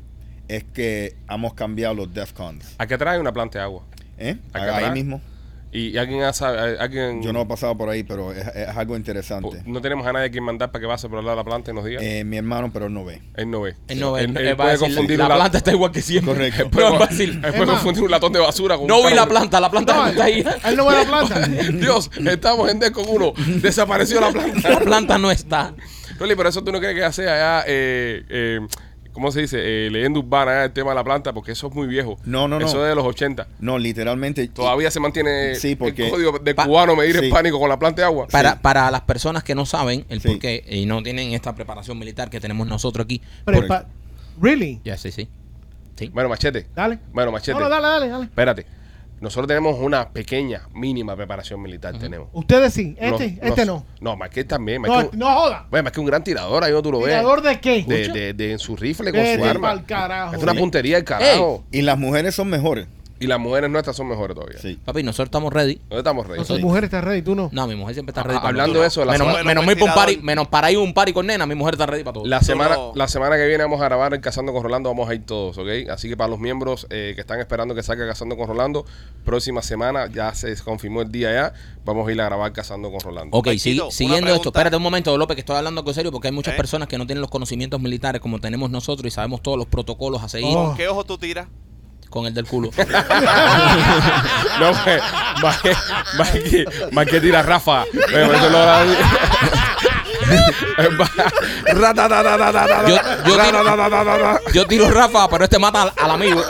es 0.48 0.64
que 0.64 1.16
hemos 1.30 1.54
cambiado 1.54 1.94
los 1.94 2.12
DEFCONs. 2.12 2.74
Aquí 2.78 2.94
atrás 2.94 3.14
hay 3.14 3.20
una 3.20 3.32
planta 3.32 3.59
de 3.59 3.64
agua. 3.64 3.84
¿Eh? 4.18 4.36
Acá 4.52 4.76
Ahí 4.76 4.90
mismo. 4.92 5.20
Y, 5.77 5.89
y 5.91 5.99
alguien 5.99 6.22
ha 6.22 6.33
sabe- 6.33 6.79
alguien 6.79 7.22
Yo 7.22 7.33
no 7.33 7.43
he 7.43 7.47
pasado 7.47 7.77
por 7.77 7.89
ahí, 7.91 8.03
pero 8.03 8.33
es, 8.33 8.47
es 8.47 8.68
algo 8.77 8.97
interesante. 8.97 9.62
no 9.66 9.81
tenemos 9.83 10.07
a 10.07 10.12
nadie 10.12 10.31
que 10.31 10.41
mandar 10.41 10.70
para 10.72 10.81
que 10.81 10.89
pase 10.89 11.09
por 11.09 11.18
al 11.18 11.24
lado 11.27 11.37
de 11.37 11.41
la 11.43 11.45
planta 11.45 11.70
y 11.70 11.74
nos 11.74 11.85
diga. 11.85 12.01
Eh, 12.03 12.24
mi 12.24 12.39
hermano, 12.39 12.70
pero 12.72 12.87
él 12.87 12.95
no 12.95 13.05
ve. 13.05 13.20
él 13.35 13.51
no 13.51 13.61
ve. 13.61 13.77
Él 13.89 14.01
no, 14.01 14.16
Él, 14.16 14.31
él- 14.31 14.37
él 14.39 14.47
él 14.49 14.49
va 14.49 14.53
a 14.53 14.57
puede 14.57 14.70
decir, 14.72 14.87
confundir 14.89 15.18
la 15.18 15.29
la- 15.29 15.35
planta 15.37 15.59
está 15.59 15.72
igual 15.72 15.93
que 15.93 16.01
siempre. 16.03 16.33
Correcto. 16.33 16.62
él 16.62 16.70
puede, 16.70 16.91
No, 16.91 16.99
va 16.99 17.07
él 17.07 17.41
puede 17.41 17.49
Es 17.55 17.59
más, 17.59 17.68
confundir 17.68 18.03
un 18.05 18.11
latón 18.11 18.33
de 18.33 18.39
basura 18.41 18.77
con 18.79 18.87
no 18.87 19.01
un 19.01 19.07
vi 19.09 19.14
la 19.14 19.27
planta, 19.27 19.61
la 19.61 19.70
planta 19.70 19.95
No, 19.95 20.07
está 20.07 20.24
ahí. 20.24 20.45
él 20.64 20.77
no 20.77 20.87
ve 20.87 20.95
la 20.95 21.05
planta. 21.05 21.47
Dios, 21.72 22.11
estamos 22.24 22.70
en 22.70 22.81
con 22.93 23.05
uno. 23.09 23.33
Desapareció 23.61 24.20
la 24.20 24.31
planta. 24.31 24.70
La 24.70 24.81
planta 24.81 25.18
no 25.18 25.31
está. 25.31 25.74
Rolly, 26.18 26.35
pero 26.35 26.49
eso 26.49 26.64
tú 26.64 26.72
no 26.72 26.79
crees 26.81 26.95
que 26.95 27.12
sea 27.12 27.35
allá, 27.59 27.64
eh, 27.68 28.24
eh, 28.31 28.61
¿cómo 29.17 29.33
se 29.33 29.41
dice? 29.41 29.59
Eh, 29.87 29.91
leyenda 29.91 30.19
urbana, 30.21 30.64
el 30.64 30.73
tema 30.73 30.91
de 30.91 30.95
la 30.97 31.03
planta, 31.03 31.33
porque 31.33 31.53
eso 31.53 31.69
es 31.69 31.75
muy 31.75 31.87
viejo. 31.87 32.19
No, 32.27 32.47
no, 32.47 32.61
no. 32.61 32.67
Eso 32.67 32.83
es 32.85 32.91
de 32.91 32.95
los 32.95 33.05
80. 33.07 33.47
No, 33.61 33.79
literalmente. 33.79 34.47
Todavía 34.49 34.91
se 34.91 35.01
mantiene 35.01 35.55
Sí, 35.55 35.75
porque- 35.75 36.05
el 36.05 36.11
código 36.11 36.39
de 36.39 36.55
cubano 36.55 36.95
medir 36.95 37.19
Sí. 37.19 37.25
el 37.25 37.31
pánico 37.31 37.59
con 37.59 37.71
la 37.71 37.79
planta 37.79 38.03
de 38.03 38.07
agua. 38.07 38.27
Para, 38.31 38.61
para 38.61 38.91
las 38.91 39.01
personas 39.01 39.43
que 39.43 39.55
no 39.55 39.64
saben 39.64 40.05
el 40.11 40.21
Sí. 40.21 40.29
por 40.29 40.39
qué 40.39 40.62
y 40.69 40.85
no 40.85 41.03
tienen 41.03 41.33
esta 41.33 41.55
preparación 41.55 41.99
militar 41.99 42.29
que 42.29 42.39
tenemos 42.41 42.67
nosotros 42.67 43.05
aquí. 43.07 43.23
Prepa- 43.47 43.87
really? 44.41 44.81
Ya, 44.85 44.99
sí, 44.99 45.11
sí. 45.11 45.27
Sí. 45.97 46.11
Bueno, 46.12 46.29
machete. 46.29 46.67
Dale. 46.75 46.99
Bueno, 47.11 47.33
machete. 47.33 47.55
No, 47.59 47.61
no, 47.61 47.69
dale, 47.71 47.87
dale, 47.89 48.09
dale. 48.09 48.25
Espérate. 48.27 48.67
Nosotros 49.21 49.47
tenemos 49.49 49.79
una 49.81 50.11
pequeña, 50.11 50.69
mínima 50.75 51.17
preparación 51.17 51.62
militar. 51.62 51.99
Tenemos. 51.99 52.29
Ustedes 52.33 52.75
sí. 52.75 52.95
Este, 52.99 53.11
Nos- 53.11 53.21
este 53.23 53.67
nos- 53.67 53.67
no. 53.67 53.87
No, 54.01 54.17
Machete 54.17 54.45
también. 54.45 54.83
No, 54.83 54.99
un- 54.99 55.11
no 55.14 55.35
joda. 55.35 55.67
Bueno, 55.71 55.85
más 55.85 55.93
que 55.93 56.01
un 56.01 56.07
gran 56.07 56.23
tirador, 56.23 56.62
ahí 56.64 56.73
no 56.73 56.83
tú 56.83 56.93
lo 56.93 56.99
ves. 56.99 57.09
¿Tirador 57.09 57.43
de 57.43 57.61
qué? 57.61 57.83
De, 57.85 58.09
de, 58.09 58.33
de- 58.35 58.53
en 58.53 58.59
su 58.59 58.77
rifle 58.77 59.11
con 59.12 59.21
su 59.25 59.45
arma. 59.45 59.83
carajo. 59.87 60.35
Es 60.35 60.43
una 60.43 60.53
puntería 60.55 60.97
del 60.97 61.05
carajo. 61.05 61.64
Y 61.73 61.83
las 61.83 61.99
mujeres 61.99 62.35
son 62.35 62.49
mejores. 62.49 62.87
Y 63.19 63.27
las 63.27 63.39
mujeres 63.41 63.71
nuestras 63.71 63.97
son 63.97 64.09
mejores 64.09 64.35
todavía. 64.35 64.59
Sí. 64.61 64.79
Papi, 64.85 65.03
nosotros 65.03 65.27
estamos 65.29 65.53
ready. 65.53 65.77
¿Dónde 65.89 65.99
estamos, 65.99 66.27
Rey? 66.27 66.39
No 66.39 66.45
son 66.45 66.61
mujeres, 66.61 66.89
estás 66.89 67.03
ready, 67.03 67.23
tú 67.23 67.35
no. 67.35 67.49
No, 67.53 67.67
mi 67.67 67.75
mujer 67.75 67.95
siempre 67.95 68.11
está 68.11 68.21
Ah, 68.21 68.25
ready. 68.25 68.37
para 68.39 68.49
hablando 68.49 68.81
de 68.81 68.87
eso, 68.87 69.05
la 69.05 69.12
menos, 69.12 69.29
semana- 69.29 69.45
menos, 69.45 69.64
pa' 69.79 69.85
un 69.85 69.95
party, 69.95 70.17
menos 70.23 70.49
para 70.49 70.71
ir 70.71 70.77
a 70.77 70.81
un 70.81 70.93
party 70.93 71.12
con 71.12 71.27
nena, 71.27 71.47
mi 71.47 71.55
mujer 71.55 71.75
está 71.75 71.87
ready 71.87 72.05
para 72.05 72.14
todo. 72.14 72.27
La 72.27 72.41
semana, 72.43 72.77
la 72.95 73.09
semana 73.09 73.37
que 73.37 73.47
viene 73.47 73.64
vamos 73.64 73.81
a 73.81 73.85
grabar 73.85 74.12
el 74.14 74.21
Cazando 74.21 74.53
con 74.53 74.62
Rolando, 74.62 74.89
vamos 74.91 75.09
a 75.09 75.14
ir 75.14 75.25
todos, 75.25 75.57
¿ok? 75.59 75.89
Así 75.91 76.09
que 76.09 76.17
para 76.17 76.29
los 76.29 76.39
miembros 76.39 76.87
eh, 76.91 77.12
que 77.14 77.21
están 77.23 77.41
esperando 77.41 77.75
que 77.75 77.83
salga 77.83 78.07
Cazando 78.07 78.37
con 78.37 78.47
Rolando, 78.49 78.85
próxima 79.25 79.62
semana 79.62 80.09
ya 80.12 80.35
se 80.35 80.55
confirmó 80.62 81.03
el 81.03 81.11
día 81.11 81.33
ya, 81.33 81.53
vamos 81.85 82.07
a 82.09 82.12
ir 82.12 82.21
a 82.21 82.25
grabar 82.27 82.53
Cazando 82.53 82.91
con 82.91 83.01
Rolando. 83.01 83.37
Ok, 83.37 83.47
una 83.49 83.91
siguiendo 83.91 84.35
esto, 84.35 84.51
espérate 84.51 84.77
un 84.77 84.83
momento, 84.83 85.17
López, 85.17 85.37
que 85.37 85.41
estoy 85.41 85.57
hablando 85.57 85.81
algo 85.81 85.93
serio 85.95 86.12
porque 86.12 86.29
hay 86.29 86.33
muchas 86.35 86.55
¿Eh? 86.55 86.57
personas 86.57 86.89
que 86.89 86.99
no 86.99 87.07
tienen 87.07 87.23
los 87.23 87.31
conocimientos 87.31 87.81
militares 87.81 88.21
como 88.21 88.41
tenemos 88.41 88.71
nosotros 88.71 89.07
y 89.11 89.14
sabemos 89.14 89.43
todos 89.43 89.57
los 89.57 89.67
protocolos 89.67 90.23
a 90.23 90.29
seguir 90.29 90.55
Oh. 90.57 90.75
¿Qué 90.77 90.87
ojo 90.89 91.05
tú 91.05 91.17
tiras? 91.19 91.49
Con 92.11 92.26
el 92.26 92.34
del 92.34 92.46
culo. 92.46 92.70
No, 94.61 94.72
pues, 94.84 95.02
más 95.42 95.59
que, 95.61 95.76
más 96.16 96.30
que, 96.30 96.64
más 96.92 97.07
que 97.07 97.20
tira 97.20 97.42
Rafa. 97.42 97.84
Eso 97.84 98.50
Ratatatatata. 101.66 102.88
Yo- 102.88 102.96
yo 102.96 103.36
tiro- 103.36 103.62
Ratatatatata. 103.64 104.40
Yo 104.52 104.66
tiro 104.66 104.90
Rafa, 104.90 105.28
pero 105.28 105.44
este 105.44 105.59
mata 105.59 105.82
al, 105.82 105.92
al 105.96 106.11
amigo. 106.11 106.42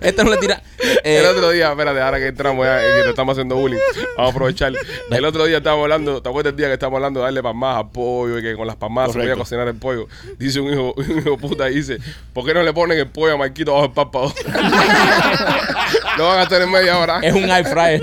Este 0.00 0.24
no 0.24 0.30
le 0.30 0.36
tira. 0.38 0.62
Eh, 1.04 1.18
el 1.18 1.26
otro 1.26 1.50
día, 1.50 1.70
espérate, 1.70 2.00
ahora 2.00 2.18
que 2.18 2.26
entramos 2.28 2.64
ya, 2.66 2.78
que 2.80 3.02
te 3.04 3.10
estamos 3.10 3.32
haciendo 3.32 3.56
bullying, 3.56 3.78
vamos 4.16 4.30
a 4.32 4.34
aprovechar. 4.34 4.72
El 5.10 5.24
otro 5.24 5.44
día 5.44 5.58
estábamos 5.58 5.84
hablando, 5.84 6.20
¿te 6.22 6.28
acuerdas 6.28 6.52
el 6.52 6.56
día 6.56 6.66
que 6.66 6.72
estábamos 6.74 6.96
hablando 6.98 7.20
de 7.20 7.24
darle 7.24 7.42
palmas 7.42 7.76
al 7.76 7.90
pollo 7.90 8.38
y 8.38 8.42
que 8.42 8.54
con 8.56 8.66
las 8.66 8.76
palmas 8.76 9.06
se 9.08 9.12
podía 9.18 9.28
Correcto. 9.34 9.44
cocinar 9.44 9.68
el 9.68 9.74
pollo? 9.76 10.08
Dice 10.38 10.60
un 10.60 10.72
hijo, 10.72 10.94
un 10.96 11.18
hijo 11.18 11.36
puta, 11.38 11.66
dice, 11.66 11.98
¿por 12.32 12.44
qué 12.44 12.52
no 12.54 12.62
le 12.62 12.72
ponen 12.72 12.98
el 12.98 13.06
pollo 13.08 13.34
a 13.34 13.36
Marquito 13.36 13.72
bajo 13.74 13.86
el 13.86 13.92
párpado? 13.92 14.32
Lo 16.18 16.26
van 16.26 16.38
a 16.38 16.42
hacer 16.42 16.62
en 16.62 16.70
media 16.70 16.98
hora. 16.98 17.20
es 17.22 17.32
un 17.34 17.48
air 17.50 17.66
fryer. 17.66 18.00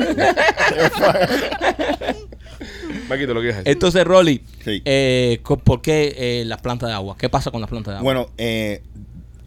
Marquito, 3.10 3.34
lo 3.34 3.42
que 3.42 3.50
es 3.50 3.58
Entonces, 3.66 4.04
Rolly, 4.04 4.42
Sí. 4.64 4.82
eh, 4.86 5.40
co- 5.44 5.58
¿por 5.58 5.82
qué 5.82 6.16
eh, 6.18 6.46
las 6.46 6.62
plantas 6.62 6.90
de 6.90 6.96
agua? 6.96 7.16
¿Qué 7.18 7.30
pasa 7.30 7.52
con 7.52 7.62
las 7.62 7.70
plantas 7.70 7.94
de 7.94 7.98
agua? 8.00 8.04
Bueno, 8.04 8.30
eh, 8.38 8.82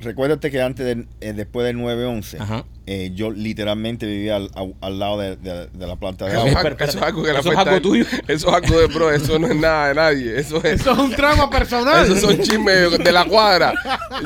recuérdate 0.00 0.50
que 0.50 0.60
antes, 0.62 0.84
del- 0.86 1.06
eh, 1.20 1.32
después 1.32 1.66
del 1.66 1.76
9-11, 1.76 2.38
Ajá. 2.40 2.64
Eh, 2.90 3.10
yo 3.14 3.30
literalmente 3.30 4.06
vivía 4.06 4.36
al, 4.36 4.50
al- 4.54 4.74
al 4.80 4.98
lado 4.98 5.18
de, 5.18 5.36
de- 5.36 5.66
de 5.66 5.86
la 5.86 5.96
planta 5.96 6.24
de 6.24 6.32
agua. 6.36 6.48
eso 6.78 6.96
es 6.98 7.02
algo 7.02 7.22
que 7.22 7.32
le 7.34 7.38
¿Eso 7.40 7.52
es 7.52 7.58
algo 7.58 7.80
tuyo? 7.82 8.06
Eso 8.26 8.48
es 8.48 8.54
algo 8.54 8.80
de 8.80 8.86
bro, 8.86 9.10
eso 9.12 9.38
no 9.38 9.46
es 9.46 9.56
nada 9.56 9.88
de 9.88 9.94
nadie. 9.94 10.38
Eso 10.40 10.56
es. 10.58 10.80
Eso 10.80 10.92
es 10.92 10.98
un 10.98 11.10
trama 11.10 11.50
personal. 11.50 12.04
Esos 12.06 12.20
son 12.20 12.38
chismes 12.40 12.98
de 12.98 13.12
la 13.12 13.26
cuadra. 13.26 13.74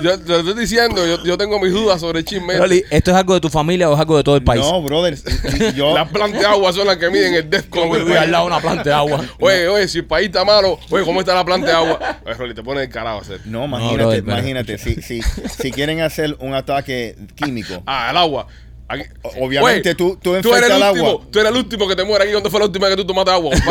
Yo 0.01 0.17
te 0.19 0.29
lo 0.29 0.39
estoy 0.39 0.55
diciendo, 0.55 1.05
yo, 1.05 1.23
yo 1.25 1.37
tengo 1.37 1.59
mis 1.59 1.73
dudas 1.73 2.01
sobre 2.01 2.21
el 2.21 2.25
chisme. 2.25 2.57
Rolly, 2.57 2.85
¿esto 2.91 3.11
es 3.11 3.17
algo 3.17 3.35
de 3.35 3.41
tu 3.41 3.49
familia 3.51 3.91
o 3.91 3.95
es 3.95 3.99
algo 4.01 4.17
de 4.17 4.23
todo 4.23 4.37
el 4.37 4.45
país? 4.45 4.63
No, 4.65 4.81
brother. 4.83 5.19
yo, 5.75 5.93
Las 5.95 6.09
plantas 6.11 6.41
de 6.41 6.47
agua 6.47 6.73
son 6.73 6.87
las 6.87 6.99
que 6.99 7.11
miden 7.11 7.35
el 7.35 7.51
DEFCON. 7.51 7.83
Como 7.89 7.95
vivir 7.97 8.17
al 8.17 8.31
lado 8.31 8.45
de 8.45 8.53
una 8.53 8.61
planta 8.61 8.83
de 8.85 8.93
agua. 8.95 9.25
Oye, 9.41 9.67
oye, 9.69 9.89
si 9.89 9.99
el 9.99 10.05
país 10.05 10.27
está 10.27 10.45
malo, 10.45 10.79
oye, 10.91 11.05
¿cómo 11.05 11.19
está 11.19 11.35
la 11.35 11.45
planta 11.45 11.67
de 11.67 11.73
agua? 11.73 12.19
Oye, 12.25 12.35
Rolly, 12.35 12.55
te 12.55 12.63
pones 12.63 12.85
el 12.85 12.91
carajo 12.93 13.19
a 13.19 13.23
hacer. 13.23 13.41
no, 13.45 13.61
No, 13.63 13.65
imagínate, 13.65 14.23
pero- 14.23 14.39
imagínate. 14.39 14.79
Si, 14.79 15.03
si, 15.03 15.21
si 15.23 15.73
quieren 15.73 16.01
hacer 16.01 16.37
un 16.39 16.55
ataque 16.55 17.17
químico, 17.35 17.83
Ah, 17.87 18.09
el 18.11 18.17
agua. 18.17 18.47
Aquí- 18.93 19.05
obviamente 19.41 19.89
Oye, 19.91 19.95
tú- 19.95 20.19
tú 20.21 20.35
eres 20.35 20.45
infectas 20.71 20.71
el 20.71 20.89
último. 20.91 21.29
Tú 21.31 21.39
eres 21.41 21.51
el 21.53 21.57
último 21.57 21.89
que 21.89 21.97
te 21.97 22.05
muere 22.05 22.25
aquí. 22.25 22.33
¿Dónde 22.33 22.51
fue 22.51 22.61
la 22.61 22.67
última 22.67 22.89
vez 22.89 22.97
que 22.97 23.03
tú 23.03 23.07
tomaste 23.07 23.31
agua? 23.31 23.55
eso 23.55 23.63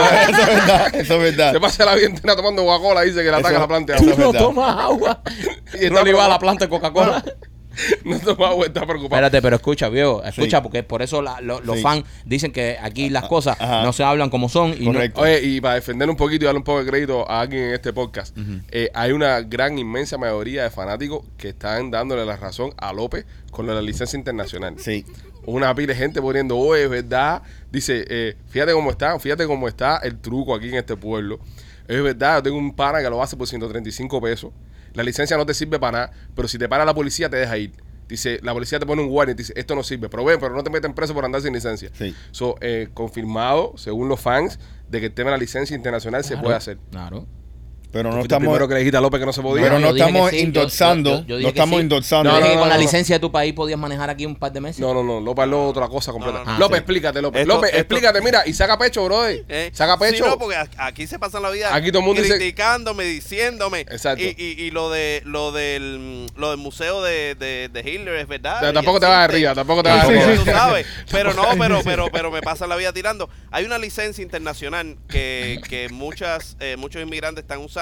es 0.42 0.48
verdad, 0.48 0.96
eso 0.96 1.14
es 1.14 1.20
verdad. 1.22 1.52
Se 1.54 1.60
pasa 1.60 1.86
la 1.86 1.96
vida 1.96 2.08
entera 2.08 2.36
tomando 2.36 2.66
Coca-Cola 2.66 3.02
dice 3.04 3.18
que 3.18 3.24
le 3.26 3.30
ataca 3.30 3.50
Eso- 3.52 3.60
la 3.60 3.68
planta 3.68 3.94
de 3.94 4.00
eso 4.00 4.12
agua. 4.12 4.26
es 4.26 4.34
no 4.34 4.40
tomas 4.40 4.78
agua. 4.80 5.22
Y 5.80 5.86
está 5.86 6.02
a 6.26 6.28
la 6.30 6.40
planta 6.40 6.66
de 6.66 6.70
Coca-Cola. 6.70 7.24
No 8.06 8.16
agua, 8.46 8.66
está 8.66 8.86
preocupado. 8.86 9.16
Espérate, 9.26 9.42
pero 9.42 9.56
escucha, 9.56 9.90
viejo. 9.90 10.24
Escucha, 10.24 10.58
Sí. 10.58 10.64
porque 10.64 10.84
por 10.84 11.02
eso 11.02 11.22
la- 11.22 11.40
lo- 11.42 11.62
los 11.62 11.78
Sí. 11.78 11.82
fans 11.84 12.04
dicen 12.26 12.52
que 12.52 12.78
aquí 12.82 13.10
las 13.10 13.26
cosas 13.28 13.56
Ajá. 13.60 13.84
no 13.84 13.94
se 13.94 14.04
hablan 14.04 14.30
como 14.30 14.50
son. 14.50 14.74
Y 14.80 14.86
no- 14.86 14.94
Correcto. 14.94 15.22
Oye, 15.22 15.42
y 15.44 15.62
para 15.62 15.76
defender 15.76 16.10
un 16.10 16.16
poquito 16.18 16.44
y 16.44 16.46
darle 16.48 16.60
un 16.60 16.64
poco 16.64 16.84
de 16.84 16.90
crédito 16.90 17.30
a 17.30 17.42
alguien 17.42 17.64
en 17.64 17.74
este 17.74 17.94
podcast, 17.94 18.38
eh, 18.72 18.90
hay 18.94 19.12
una 19.12 19.42
gran, 19.42 19.78
inmensa 19.80 20.18
mayoría 20.18 20.64
de 20.64 20.70
fanáticos 20.70 21.26
que 21.38 21.50
están 21.50 21.92
dándole 21.92 22.26
la 22.26 22.36
razón 22.38 22.74
a 22.78 22.92
López 22.94 23.26
con 23.52 23.66
la 23.68 23.82
licencia 23.82 24.18
internacional. 24.18 24.76
Sí. 24.78 25.06
Una 25.46 25.74
pila 25.74 25.94
de 25.94 26.00
gente 26.00 26.22
poniendo, 26.22 26.58
oye, 26.58 26.84
es 26.84 26.90
verdad. 26.90 27.42
Dice, 27.72 28.06
eh, 28.10 28.36
fíjate 28.50 28.74
cómo 28.74 28.92
está, 28.92 29.18
fíjate 29.20 29.48
cómo 29.48 29.68
está 29.68 29.98
el 30.04 30.20
truco 30.20 30.54
aquí 30.54 30.70
en 30.70 30.76
este 30.76 30.96
pueblo. 30.96 31.40
Es 31.88 32.02
verdad, 32.04 32.38
yo 32.38 32.44
tengo 32.44 32.58
un 32.58 32.74
pana 32.76 33.02
que 33.02 33.10
lo 33.10 33.22
hace 33.24 33.36
por 33.36 33.48
135 33.48 34.22
pesos. 34.22 34.52
La 34.94 35.04
licencia 35.04 35.38
no 35.38 35.46
te 35.46 35.54
sirve 35.54 35.80
para 35.80 35.92
nada, 35.92 36.12
pero 36.36 36.48
si 36.48 36.58
te 36.58 36.68
para 36.68 36.86
la 36.86 36.94
policía 36.94 37.30
te 37.30 37.38
deja 37.38 37.58
ir. 37.58 37.72
Dice, 38.08 38.40
la 38.44 38.52
policía 38.52 38.78
te 38.78 38.86
pone 38.86 39.02
un 39.02 39.10
warning, 39.10 39.38
dice, 39.38 39.54
esto 39.56 39.74
no 39.74 39.84
sirve, 39.84 40.10
pero 40.10 40.26
ven, 40.26 40.38
pero 40.38 40.54
no 40.54 40.64
te 40.64 40.70
meten 40.70 40.94
preso 40.94 41.14
por 41.14 41.24
andar 41.24 41.42
sin 41.42 41.54
licencia. 41.54 41.90
Sí. 41.94 42.14
So, 42.32 42.56
eh, 42.60 42.90
confirmado, 42.94 43.74
según 43.78 44.10
los 44.10 44.20
fans, 44.20 44.60
de 44.90 45.00
que 45.00 45.06
el 45.06 45.14
tema 45.14 45.30
de 45.30 45.38
la 45.38 45.40
licencia 45.40 45.76
internacional 45.78 46.24
se 46.26 46.36
puede 46.36 46.56
hacer. 46.56 46.78
Claro. 46.92 47.26
Pero 47.92 48.12
no 48.12 48.22
estamos. 48.22 48.48
primero 48.48 48.68
que 48.68 48.74
le 48.76 48.80
dijiste 48.80 48.98
a 48.98 49.02
López 49.02 49.20
que 49.20 49.26
no 49.26 49.34
se 49.34 49.42
podía. 49.42 49.64
Pero 49.64 49.80
no 49.80 49.90
estamos 49.90 50.30
sí, 50.32 50.40
endorsando, 50.40 51.26
no 51.28 51.38
estamos 51.48 51.76
sí. 51.76 51.82
endorsando. 51.82 52.30
No, 52.32 52.38
dije 52.38 52.50
que 52.50 52.56
no, 52.56 52.62
con 52.62 52.70
la 52.70 52.76
no. 52.76 52.82
licencia 52.82 53.16
de 53.16 53.20
tu 53.20 53.32
país 53.32 53.54
podías 53.54 53.78
manejar 53.78 54.10
aquí 54.10 54.26
un 54.26 54.36
par 54.36 54.52
de 54.54 54.62
meses. 54.62 54.80
No, 54.80 54.94
no, 54.94 55.04
no, 55.04 55.20
López 55.20 55.44
habló 55.44 55.66
otra 55.68 55.88
cosa 55.90 56.12
completa. 56.12 56.40
no, 56.40 56.46
no. 56.46 56.52
Ah, 56.52 56.58
López, 56.60 56.78
sí. 56.78 56.80
explícate, 56.80 57.22
López. 57.22 57.42
Esto- 57.42 57.54
López, 57.56 57.70
esto- 57.72 57.80
explícate, 57.82 58.22
mira, 58.22 58.44
y 58.48 58.54
saca 58.54 58.78
pecho, 58.78 59.04
brother. 59.04 59.44
¿Eh? 59.50 59.72
Saca 59.74 59.98
pecho. 60.00 60.24
Sí, 60.24 60.30
no, 60.30 60.38
porque 60.40 60.56
aquí 60.78 61.06
se 61.06 61.20
pasan 61.20 61.42
la 61.44 61.50
vida 61.50 61.76
Aquí 61.76 61.90
todo 61.92 62.00
el 62.00 62.06
mundo 62.06 62.22
dice- 62.22 62.36
criticándome, 62.38 63.04
diciéndome. 63.04 63.82
Exacto. 63.82 64.24
Y, 64.24 64.36
y, 64.38 64.62
y 64.64 64.72
lo 64.72 64.90
de 64.90 65.22
lo 65.26 65.52
del 65.52 66.28
lo 66.38 66.52
del 66.52 66.60
museo 66.60 67.02
de, 67.04 67.36
de, 67.36 67.70
de 67.74 67.80
Hitler 67.82 68.16
es 68.16 68.28
verdad. 68.28 68.58
Pero 68.62 68.72
y 68.72 68.76
tampoco 68.76 69.00
te 69.02 69.06
vas 69.08 69.18
arriba, 69.30 69.54
tampoco 69.54 69.84
te 69.84 69.90
vas 69.90 70.08
Sí, 70.08 70.14
como 70.14 70.22
sí, 70.22 70.28
arriba. 70.30 70.44
tú 70.46 70.52
sabes. 70.58 70.88
Pero 71.12 71.34
no, 71.34 71.44
pero, 71.60 71.82
pero, 71.84 72.06
pero 72.12 72.32
me 72.32 72.42
pasan 72.42 72.70
la 72.70 72.78
vida 72.78 72.94
tirando. 72.94 73.30
Hay 73.52 73.66
una 73.66 73.78
licencia 73.78 74.22
internacional 74.24 74.96
que, 75.10 75.60
que 75.68 75.90
muchas, 75.90 76.56
eh, 76.62 76.78
muchos 76.78 77.02
inmigrantes 77.02 77.42
están 77.44 77.60
usando 77.60 77.81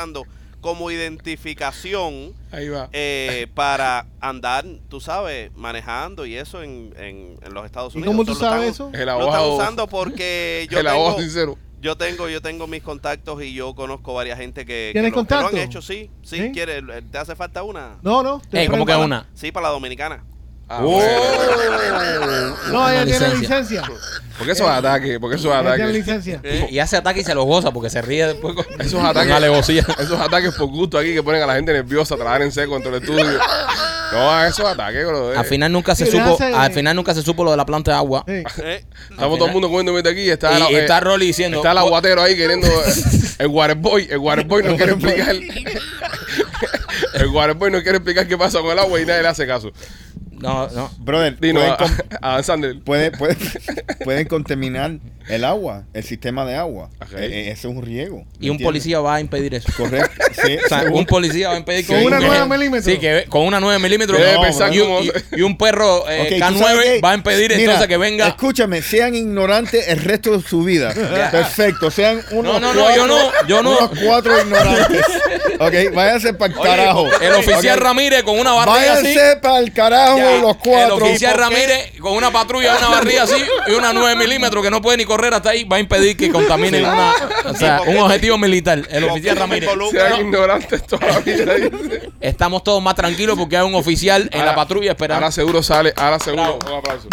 como 0.61 0.91
identificación 0.91 2.33
Ahí 2.51 2.67
va. 2.69 2.89
eh, 2.91 3.47
para 3.53 4.05
andar, 4.19 4.65
tú 4.89 4.99
sabes, 4.99 5.51
manejando 5.55 6.25
y 6.25 6.35
eso 6.35 6.61
en, 6.63 6.93
en, 6.97 7.37
en 7.41 7.53
los 7.53 7.65
Estados 7.65 7.93
¿Y 7.95 7.99
Unidos. 7.99 8.13
cómo 8.13 8.25
tú 8.25 8.35
sabes 8.35 8.71
están- 8.71 8.89
eso? 8.91 8.99
El 8.99 9.05
Lo 9.05 9.11
están 9.13 9.21
abogado, 9.21 9.55
usando 9.55 9.87
porque 9.87 10.67
yo 10.71 10.79
el 10.79 10.87
abogado 10.87 11.15
tengo, 11.15 11.21
sincero. 11.29 11.57
yo 11.81 11.95
tengo, 11.95 12.27
yo 12.29 12.41
tengo 12.41 12.67
mis 12.67 12.83
contactos 12.83 13.41
y 13.43 13.53
yo 13.53 13.73
conozco 13.73 14.13
varias 14.13 14.37
gente 14.37 14.65
que, 14.65 14.89
que 14.93 14.99
¿Tienes 14.99 15.13
lo, 15.15 15.25
que 15.25 15.33
lo 15.35 15.47
han 15.47 15.57
hecho, 15.57 15.81
sí, 15.81 16.09
sí, 16.23 16.37
¿Sí? 16.37 16.51
quiere, 16.51 16.81
¿te 17.03 17.17
hace 17.17 17.35
falta 17.35 17.63
una? 17.63 17.97
No, 18.01 18.21
no. 18.21 18.41
te 18.49 18.61
Ey, 18.61 18.67
¿Cómo 18.67 18.85
que 18.85 18.95
una? 18.95 19.27
Sí, 19.33 19.51
para 19.53 19.67
la 19.67 19.73
dominicana. 19.73 20.25
Ah, 20.71 20.81
Oh. 20.83 20.89
bueno. 20.91 22.55
No, 22.71 22.89
ella 22.89 23.03
tiene 23.05 23.29
licencia. 23.35 23.81
licencia. 23.81 23.83
Porque 24.37 24.53
eso 24.53 24.63
es 24.65 24.69
ataque, 24.69 25.19
porque 25.19 25.35
eso 25.35 25.51
es 25.53 25.59
Ella 25.61 25.75
tiene 25.75 25.91
licencia. 25.93 26.39
Eh, 26.43 26.67
Y 26.69 26.79
hace 26.79 26.95
ataque 26.95 27.21
y 27.21 27.23
se 27.23 27.33
lo 27.35 27.43
goza 27.43 27.71
porque 27.71 27.89
se 27.89 28.01
ríe 28.01 28.27
después 28.27 28.53
con, 28.55 28.65
Esos 28.79 28.93
con 28.93 29.05
ataques, 29.05 29.31
alevosía. 29.33 29.85
esos 29.99 30.19
ataques 30.19 30.53
por 30.53 30.67
gusto 30.67 30.97
aquí 30.97 31.13
que 31.13 31.23
ponen 31.23 31.41
a 31.41 31.47
la 31.47 31.55
gente 31.55 31.73
nerviosa, 31.73 32.15
trabajar 32.15 32.43
en 32.43 32.51
seco 32.51 32.73
dentro 32.75 32.91
del 32.91 33.01
estudio. 33.03 33.39
No, 34.13 34.45
esos 34.45 34.65
ataques, 34.65 35.05
bro. 35.05 35.37
Al 35.37 35.45
final 35.45 35.71
nunca 35.71 35.93
se 35.95 36.05
Sí, 36.05 36.11
le 36.11 36.19
supo, 36.23 36.35
hace- 36.35 36.53
al 36.53 36.71
final 36.71 36.95
nunca 36.95 37.13
se 37.15 37.21
supo 37.23 37.43
lo 37.43 37.51
de 37.51 37.57
la 37.57 37.65
planta 37.65 37.91
de 37.91 37.97
agua. 37.97 38.23
Sí. 38.27 38.43
eh, 38.63 38.85
Estamos 39.09 39.37
todo 39.39 39.47
el 39.47 39.53
mundo 39.53 39.67
comiendo 39.69 39.91
mete 39.91 40.09
aquí 40.09 40.21
y 40.21 40.29
está, 40.29 40.55
Y, 40.55 40.59
la- 40.59 40.71
y 40.71 40.75
eh, 40.75 40.79
está 40.81 40.99
Rolly 40.99 41.25
diciendo. 41.27 41.57
está 41.57 41.71
el 41.71 41.77
aguatero 41.79 42.21
ahí 42.21 42.35
queriendo. 42.37 42.67
el 43.39 43.47
waterboy, 43.47 44.07
el 44.09 44.19
waterboy 44.19 44.63
no 44.63 44.75
quiere 44.77 44.91
explicar. 44.93 45.35
el 47.13 47.27
waterboy 47.27 47.71
no 47.71 47.81
quiere 47.81 47.97
explicar 47.97 48.27
qué 48.27 48.37
pasa 48.37 48.59
con 48.61 48.71
el 48.71 48.79
agua 48.79 48.99
y 49.01 49.05
nadie 49.05 49.21
le 49.23 49.27
hace 49.27 49.45
caso. 49.47 49.71
No, 50.41 50.67
no. 50.69 50.91
Brother, 50.99 51.39
Dino, 51.39 51.59
pueden, 51.59 51.73
a- 51.73 51.77
con- 51.77 51.95
a 52.21 52.43
Sander. 52.43 52.79
puede- 52.81 53.11
puede- 53.11 53.35
pueden 54.03 54.27
contaminar 54.27 54.91
el 55.27 55.43
agua, 55.45 55.83
el 55.93 56.03
sistema 56.03 56.43
de 56.45 56.55
agua. 56.55 56.89
Ok. 57.01 57.13
Eh, 57.13 57.17
eh, 57.47 57.51
eso 57.51 57.69
es 57.69 57.75
un 57.75 57.83
riego. 57.83 58.17
¿me 58.17 58.23
Y 58.23 58.25
un 58.25 58.55
entiendes? 58.55 58.65
policía 58.65 58.99
va 58.99 59.15
a 59.15 59.19
impedir 59.21 59.53
eso. 59.55 59.71
Correcto. 59.77 60.09
Sí, 60.39 60.57
O 60.63 60.67
sea, 60.69 60.81
según- 60.83 60.99
un 60.99 61.05
policía 61.05 61.49
va 61.49 61.55
a 61.55 61.57
impedir 61.57 61.85
Con 61.85 62.01
una 62.03 62.19
que- 62.19 62.25
9 62.27 62.45
milímetros. 62.57 62.85
Sí, 62.85 62.97
que 62.99 63.25
con 63.27 63.41
una 63.45 63.59
9 63.59 63.77
milímetros. 63.79 64.17
No, 64.19 64.25
y, 64.73 64.79
un, 64.79 65.51
y- 65.51 65.53
perro 65.55 66.09
eh, 66.09 66.21
Ok, 66.21 66.27
¿tú 66.29 66.55
K9 66.55 66.59
sabes 66.59 66.85
qué? 66.85 67.01
va 67.01 67.11
a 67.11 67.15
impedir 67.15 67.49
Mira, 67.51 67.61
entonces 67.63 67.87
que 67.87 67.97
venga. 67.97 68.27
Escúchame, 68.29 68.81
sean 68.81 69.15
ignorantes 69.15 69.87
el 69.89 69.99
resto 69.99 70.37
de 70.37 70.47
su 70.47 70.63
vida. 70.63 70.93
Perfecto, 71.31 71.91
sean 71.91 72.21
unos 72.31 72.53
No, 72.53 72.59
no, 72.59 72.73
no, 72.73 72.81
cuatro, 72.81 72.95
yo 72.95 73.07
no, 73.07 73.47
yo 73.47 73.63
no. 73.63 73.71
unos 73.77 73.99
cuatro 74.03 74.41
ignorantes. 74.41 75.01
Ok, 75.59 75.73
váyanse 75.93 76.33
para 76.33 76.53
el 76.53 76.59
carajo. 76.59 77.07
el 77.21 77.33
oficial 77.33 77.79
Ramírez 77.79 78.23
con 78.23 78.39
una 78.39 78.53
barriga 78.53 78.93
así. 78.93 79.03
Váyanse 79.15 79.37
para 79.37 79.59
el 79.59 79.73
carajo 79.73 80.17
ya, 80.17 80.37
los 80.37 80.55
cuatro. 80.57 80.97
El 80.97 81.03
oficial. 81.03 81.35
Ramírez 81.37 81.91
con 81.99 82.13
una 82.13 82.31
patrulla, 82.31 82.77
una 82.77 82.87
barriga 82.89 83.23
así 83.23 83.35
y 83.67 83.71
una 83.71 83.93
9 83.93 84.15
milímetros 84.15 84.63
que 84.63 84.71
no 84.71 84.81
puede 84.81 84.97
ni 84.97 85.05
correr 85.05 85.33
hasta 85.33 85.51
ahí 85.51 85.63
va 85.63 85.77
a 85.77 85.79
impedir 85.79 86.15
que 86.17 86.31
contaminen 86.31 86.85
una, 86.85 87.13
o 87.45 87.53
sea, 87.55 87.79
¿Y 87.81 87.85
por 87.85 87.95
un 87.95 88.01
objetivo 88.01 88.37
militar. 88.37 88.81
El 88.89 89.03
¿Por 89.03 89.11
oficial 89.13 89.37
Ramírez. 89.37 89.69
Sean 89.91 90.21
ignorantes 90.21 90.83
toda 90.87 91.07
la 91.07 91.19
vida. 91.19 91.53
dice. 91.55 92.09
Estamos 92.21 92.63
todos 92.63 92.81
más 92.81 92.95
tranquilos 92.95 93.37
porque 93.37 93.57
hay 93.57 93.63
un 93.65 93.75
oficial 93.75 94.29
en 94.31 94.39
Ahora- 94.39 94.51
la 94.51 94.55
patrulla 94.55 94.91
esperando. 94.91 95.23
Ahora 95.25 95.31
seguro 95.31 95.61
sale, 95.63 95.93
ahora 95.95 96.19
seguro, 96.19 96.57
Bravo. 96.57 96.59
un 96.73 96.79
aplauso. 96.79 97.07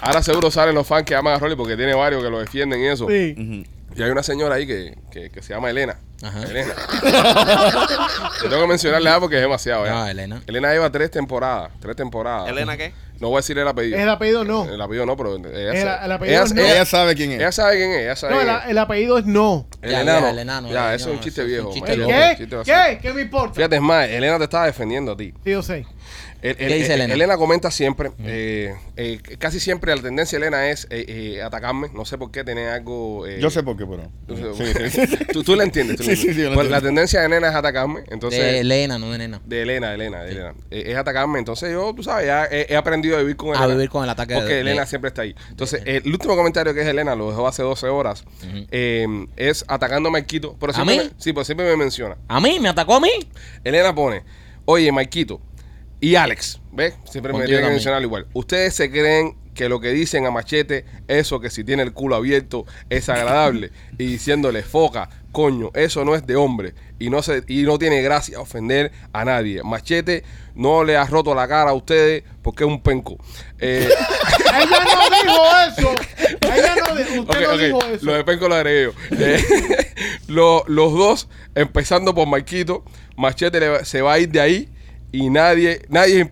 Ahora 0.00 0.22
seguro 0.22 0.50
salen 0.50 0.74
los 0.74 0.86
fans 0.86 1.04
que 1.04 1.14
aman 1.14 1.34
a 1.34 1.38
Rolly 1.38 1.56
porque 1.56 1.76
tiene 1.76 1.94
varios 1.94 2.22
que 2.22 2.30
lo 2.30 2.38
defienden 2.38 2.80
y 2.82 2.86
eso. 2.88 3.06
Sí. 3.08 3.64
Y 3.96 4.02
hay 4.02 4.10
una 4.10 4.22
señora 4.22 4.56
ahí 4.56 4.66
que, 4.66 4.96
que, 5.10 5.30
que 5.30 5.42
se 5.42 5.54
llama 5.54 5.70
Elena. 5.70 5.96
Ajá. 6.22 6.42
Elena. 6.42 6.74
Yo 8.42 8.48
tengo 8.48 8.62
que 8.62 8.68
mencionarle 8.68 9.08
algo 9.08 9.22
porque 9.22 9.36
es 9.36 9.42
demasiado. 9.42 9.84
¿ya? 9.86 9.92
No, 9.92 10.06
Elena. 10.08 10.42
Elena 10.46 10.72
lleva 10.72 10.90
tres 10.90 11.10
temporadas. 11.10 11.70
Tres 11.80 11.96
temporadas. 11.96 12.48
¿Elena 12.48 12.76
qué? 12.76 12.92
No 13.20 13.28
voy 13.28 13.36
a 13.36 13.38
decir 13.38 13.56
el 13.58 13.66
apellido. 13.66 13.96
El 13.98 14.08
apellido 14.10 14.44
no. 14.44 14.64
El 14.64 14.80
apellido 14.80 15.06
no, 15.06 15.16
pero 15.16 15.36
ella 15.36 15.72
El- 15.72 15.82
sabe. 15.82 16.04
el 16.04 16.12
apellido 16.12 16.42
ella, 16.44 16.54
no. 16.54 16.60
ella- 16.60 16.72
Ella 16.74 16.84
sabe 16.84 17.14
quién 17.14 17.32
es. 17.32 17.38
ella 17.40 17.52
sabe 17.52 17.76
quién 17.76 17.90
es. 17.92 18.00
Ella 18.02 18.16
sabe 18.16 18.34
No, 18.34 18.40
el, 18.40 18.46
quién 18.46 18.58
es. 18.58 18.68
el 18.68 18.78
apellido 18.78 19.18
es 19.18 19.24
no. 19.24 19.66
El 19.80 19.90
Ya, 19.90 20.00
enano. 20.02 20.20
ya, 20.20 20.30
el 20.30 20.38
enano, 20.38 20.68
Ya, 20.68 20.74
ya, 20.74 20.94
eso 20.94 21.08
es 21.10 21.16
un 21.16 21.20
chiste 21.22 21.40
es 21.40 21.46
un 21.46 21.50
viejo. 21.52 21.72
chiste. 21.72 21.96
¿Qué? 21.96 22.34
chiste 22.36 22.56
vacío. 22.56 22.74
¿Qué? 22.74 22.98
¿Qué 23.00 23.12
me 23.14 23.22
importa? 23.22 23.54
Fíjate, 23.54 23.76
es 23.76 23.82
más, 23.82 24.06
Elena 24.08 24.36
te 24.38 24.44
estaba 24.44 24.66
defendiendo 24.66 25.12
a 25.12 25.16
ti. 25.16 25.32
Sí, 25.44 25.50
yo 25.50 25.62
sé. 25.62 25.86
El- 26.50 26.56
el- 26.58 26.68
¿Qué 26.68 26.74
dice 26.76 26.94
el- 26.94 27.00
Elena? 27.10 27.36
comenta 27.36 27.70
siempre, 27.70 28.12
eh, 28.24 28.74
eh, 28.96 29.20
casi 29.38 29.60
siempre 29.60 29.94
la 29.94 30.02
tendencia 30.02 30.38
de 30.38 30.46
Elena 30.46 30.70
es 30.70 30.86
eh, 30.90 31.04
eh, 31.36 31.42
atacarme. 31.42 31.88
No 31.92 32.04
sé 32.04 32.18
por 32.18 32.30
qué 32.30 32.44
tiene 32.44 32.68
algo. 32.68 33.26
eh, 33.26 33.38
Yo 33.40 33.50
sé 33.50 33.62
por 33.62 33.76
qué, 33.76 33.86
pero. 33.86 34.10
tú- 34.26 34.36
Sí, 34.56 34.64
sí, 34.90 35.06
sí. 35.06 35.24
Tú, 35.32 35.42
tú 35.44 35.56
la 35.56 35.64
entiendes. 35.64 35.96
tú 35.96 36.02
la 36.04 36.14
Sí, 36.16 36.28
entiendes. 36.28 36.48
la 36.50 36.54
Pues 36.54 36.70
la 36.70 36.80
tendencia 36.80 37.20
de 37.20 37.26
Elena 37.26 37.48
es 37.48 37.54
atacarme. 37.54 38.00
Entonces, 38.10 38.40
de 38.40 38.60
Elena, 38.60 38.98
no 38.98 39.10
de 39.10 39.18
nena. 39.18 39.40
de 39.44 39.62
Elena, 39.62 39.88
de 39.88 39.94
Elena, 39.94 40.22
de 40.22 40.30
Elena. 40.32 40.54
Eh, 40.70 40.84
es 40.86 40.96
atacarme. 40.96 41.38
Entonces 41.38 41.72
yo, 41.72 41.92
tú 41.94 42.02
sabes, 42.02 42.26
ya 42.26 42.44
he, 42.46 42.66
he 42.72 42.76
aprendido 42.76 43.16
a 43.16 43.20
vivir 43.20 43.36
con 43.36 43.50
A 43.54 43.58
Elena. 43.58 43.74
vivir 43.74 43.90
con 43.90 44.04
el 44.04 44.10
ataque 44.10 44.34
Porque 44.34 44.54
de- 44.54 44.60
Elena 44.60 44.82
de- 44.82 44.86
siempre 44.86 45.08
está 45.08 45.22
ahí. 45.22 45.34
Entonces, 45.50 45.82
el 45.84 46.02
último 46.12 46.36
comentario 46.36 46.72
que 46.74 46.80
es 46.82 46.86
Elena, 46.86 47.14
lo 47.14 47.28
dejó 47.30 47.46
hace 47.48 47.62
12 47.62 47.86
horas, 47.88 48.24
eh, 48.70 49.06
es 49.36 49.64
atacando 49.68 50.08
a 50.08 50.12
Marquito. 50.12 50.56
Pero 50.58 50.72
¿A 50.72 50.74
siempre 50.74 50.96
mí? 50.98 51.04
me- 51.04 51.10
sí, 51.22 51.32
pero 51.32 51.44
siempre 51.44 51.66
me 51.68 51.76
menciona. 51.76 52.16
¿A 52.28 52.40
mí? 52.40 52.58
¿Me 52.60 52.68
atacó 52.68 52.94
a 52.94 53.00
mí? 53.00 53.10
Elena 53.64 53.94
pone, 53.94 54.22
oye, 54.64 54.90
Marquito, 54.92 55.40
y 56.00 56.14
Alex, 56.16 56.60
¿ves? 56.72 56.94
Siempre 57.10 57.32
me 57.32 57.44
tienen 57.46 57.64
que 57.64 57.70
mencionar 57.70 58.02
igual. 58.02 58.26
Ustedes 58.34 58.74
se 58.74 58.90
creen 58.90 59.36
que 59.54 59.70
lo 59.70 59.80
que 59.80 59.88
dicen 59.90 60.26
a 60.26 60.30
Machete, 60.30 60.84
eso 61.08 61.40
que 61.40 61.48
si 61.48 61.64
tiene 61.64 61.82
el 61.82 61.94
culo 61.94 62.14
abierto 62.16 62.66
es 62.90 63.08
agradable 63.08 63.70
y 63.98 64.04
diciéndole 64.04 64.62
foca, 64.62 65.08
coño, 65.32 65.70
eso 65.74 66.04
no 66.04 66.14
es 66.14 66.26
de 66.26 66.36
hombre 66.36 66.74
y 66.98 67.08
no 67.08 67.22
se 67.22 67.42
y 67.48 67.62
no 67.62 67.78
tiene 67.78 68.02
gracia 68.02 68.38
ofender 68.40 68.92
a 69.14 69.24
nadie. 69.24 69.62
Machete 69.62 70.24
no 70.54 70.84
le 70.84 70.96
ha 70.98 71.04
roto 71.06 71.34
la 71.34 71.48
cara 71.48 71.70
a 71.70 71.74
ustedes 71.74 72.22
porque 72.42 72.64
es 72.64 72.68
un 72.68 72.82
penco. 72.82 73.16
Eh, 73.58 73.88
Ella 74.54 74.84
no 74.84 75.16
dijo 75.22 75.42
eso. 75.68 75.94
Ella 76.42 76.74
no 76.76 77.22
usted 77.22 77.40
no 77.40 77.52
ok, 77.54 77.60
dijo 77.60 77.84
eso. 77.94 78.04
Lo 78.06 78.12
de 78.14 78.24
Penco 78.24 78.48
lo 78.48 78.54
agregué 78.54 78.84
yo. 78.84 78.92
Eh, 79.18 79.42
lo- 80.28 80.64
los 80.66 80.92
dos, 80.92 81.28
empezando 81.54 82.14
por 82.14 82.26
Marquito, 82.28 82.84
Machete 83.16 83.58
le 83.60 83.84
se 83.86 84.02
va 84.02 84.14
a 84.14 84.18
ir 84.18 84.28
de 84.28 84.40
ahí 84.40 84.68
y 85.12 85.30
nadie, 85.30 85.82
nadie 85.88 86.28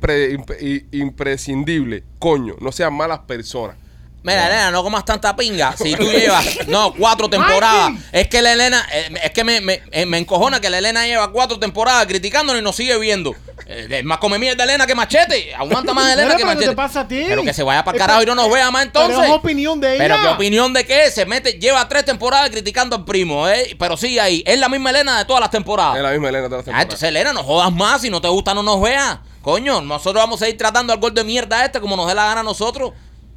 es 0.58 0.84
imprescindible. 0.92 2.02
Coño, 2.18 2.56
no 2.60 2.72
sean 2.72 2.94
malas 2.94 3.20
personas. 3.20 3.76
Mira, 4.24 4.46
Elena, 4.46 4.70
no 4.70 4.82
comas 4.82 5.04
tanta 5.04 5.36
pinga. 5.36 5.76
Si 5.76 5.94
tú 5.94 6.04
llevas, 6.10 6.66
no, 6.66 6.94
cuatro 6.94 7.28
temporadas. 7.28 7.92
Es 8.10 8.26
que 8.28 8.40
la 8.40 8.54
Elena, 8.54 8.82
eh, 8.90 9.14
es 9.22 9.30
que 9.32 9.44
me, 9.44 9.60
me, 9.60 9.82
eh, 9.92 10.06
me 10.06 10.16
encojona 10.16 10.60
que 10.60 10.70
la 10.70 10.78
Elena 10.78 11.06
lleva 11.06 11.30
cuatro 11.30 11.58
temporadas 11.58 12.06
criticándonos 12.06 12.60
y 12.60 12.64
nos 12.64 12.74
sigue 12.74 12.98
viendo. 12.98 13.34
Eh, 13.66 13.86
es 13.90 14.04
más 14.04 14.16
come 14.18 14.38
mierda 14.38 14.64
Elena 14.64 14.86
que 14.86 14.94
machete. 14.94 15.54
Aguanta 15.54 15.92
más 15.92 16.06
Elena 16.12 16.34
Mira, 16.34 16.36
que 16.38 16.42
pero 16.42 16.48
¿qué 16.48 16.54
machete. 16.54 16.70
te 16.70 16.76
pasa 16.76 17.00
a 17.00 17.08
ti? 17.08 17.22
Pero 17.28 17.42
que 17.44 17.52
se 17.52 17.62
vaya 17.62 17.84
para 17.84 17.98
carajo 17.98 18.22
y 18.22 18.26
no 18.26 18.34
nos 18.34 18.50
vea 18.50 18.70
más 18.70 18.86
Pero 18.90 19.04
entonces. 19.04 19.28
es 19.30 19.36
opinión 19.36 19.78
de 19.80 19.94
ella. 19.96 20.02
Pero 20.04 20.20
qué 20.22 20.28
opinión 20.28 20.72
de 20.72 20.86
qué? 20.86 21.10
Se 21.10 21.26
mete, 21.26 21.52
lleva 21.60 21.86
tres 21.86 22.06
temporadas 22.06 22.48
criticando 22.48 22.96
al 22.96 23.04
primo, 23.04 23.46
¿eh? 23.46 23.76
Pero 23.78 23.96
sigue 23.98 24.22
ahí. 24.22 24.42
Es 24.46 24.58
la 24.58 24.70
misma 24.70 24.88
Elena 24.88 25.18
de 25.18 25.26
todas 25.26 25.42
las 25.42 25.50
temporadas. 25.50 25.96
Es 25.96 26.02
la 26.02 26.10
misma 26.12 26.30
Elena 26.30 26.44
de 26.44 26.48
todas 26.48 26.60
las 26.60 26.62
Ah, 26.62 26.64
temporadas. 26.64 26.82
entonces 26.84 27.08
Elena, 27.10 27.32
no 27.34 27.42
jodas 27.44 27.70
más. 27.72 28.00
Si 28.00 28.08
no 28.08 28.22
te 28.22 28.28
gusta, 28.28 28.54
no 28.54 28.62
nos 28.62 28.80
veas. 28.80 29.18
Coño, 29.42 29.82
nosotros 29.82 30.14
vamos 30.22 30.40
a 30.40 30.48
ir 30.48 30.56
tratando 30.56 30.94
al 30.94 30.98
gol 30.98 31.12
de 31.12 31.22
mierda 31.22 31.62
este 31.66 31.78
como 31.78 31.96
nos 31.96 32.06
dé 32.08 32.14
la 32.14 32.24
gana 32.24 32.40
a 32.40 32.44
nosotros. 32.44 32.92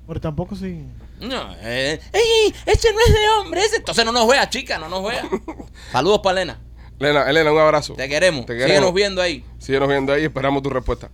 Pero 0.07 0.21
tampoco 0.21 0.55
sí. 0.55 0.83
No, 1.19 1.53
eh, 1.61 1.99
¡Ey! 2.13 2.53
Ese 2.65 2.93
no 2.93 2.99
es 3.05 3.13
de 3.13 3.27
hombre, 3.39 3.61
ese. 3.65 3.77
Entonces 3.77 4.05
no 4.05 4.11
nos 4.11 4.27
veas, 4.27 4.49
chica, 4.49 4.77
no 4.77 4.87
nos 4.87 5.03
veas. 5.03 5.25
Saludos 5.91 6.21
para 6.23 6.41
Elena. 6.41 6.59
Elena, 6.99 7.29
Elena, 7.29 7.51
un 7.51 7.59
abrazo. 7.59 7.93
Te 7.93 8.07
queremos. 8.07 8.45
Te 8.45 8.53
queremos. 8.53 8.69
Síguenos 8.71 8.93
viendo 8.93 9.21
ahí. 9.21 9.43
Síguenos 9.59 9.87
viendo 9.89 10.13
ahí, 10.13 10.23
esperamos 10.23 10.63
tu 10.63 10.69
respuesta. 10.69 11.09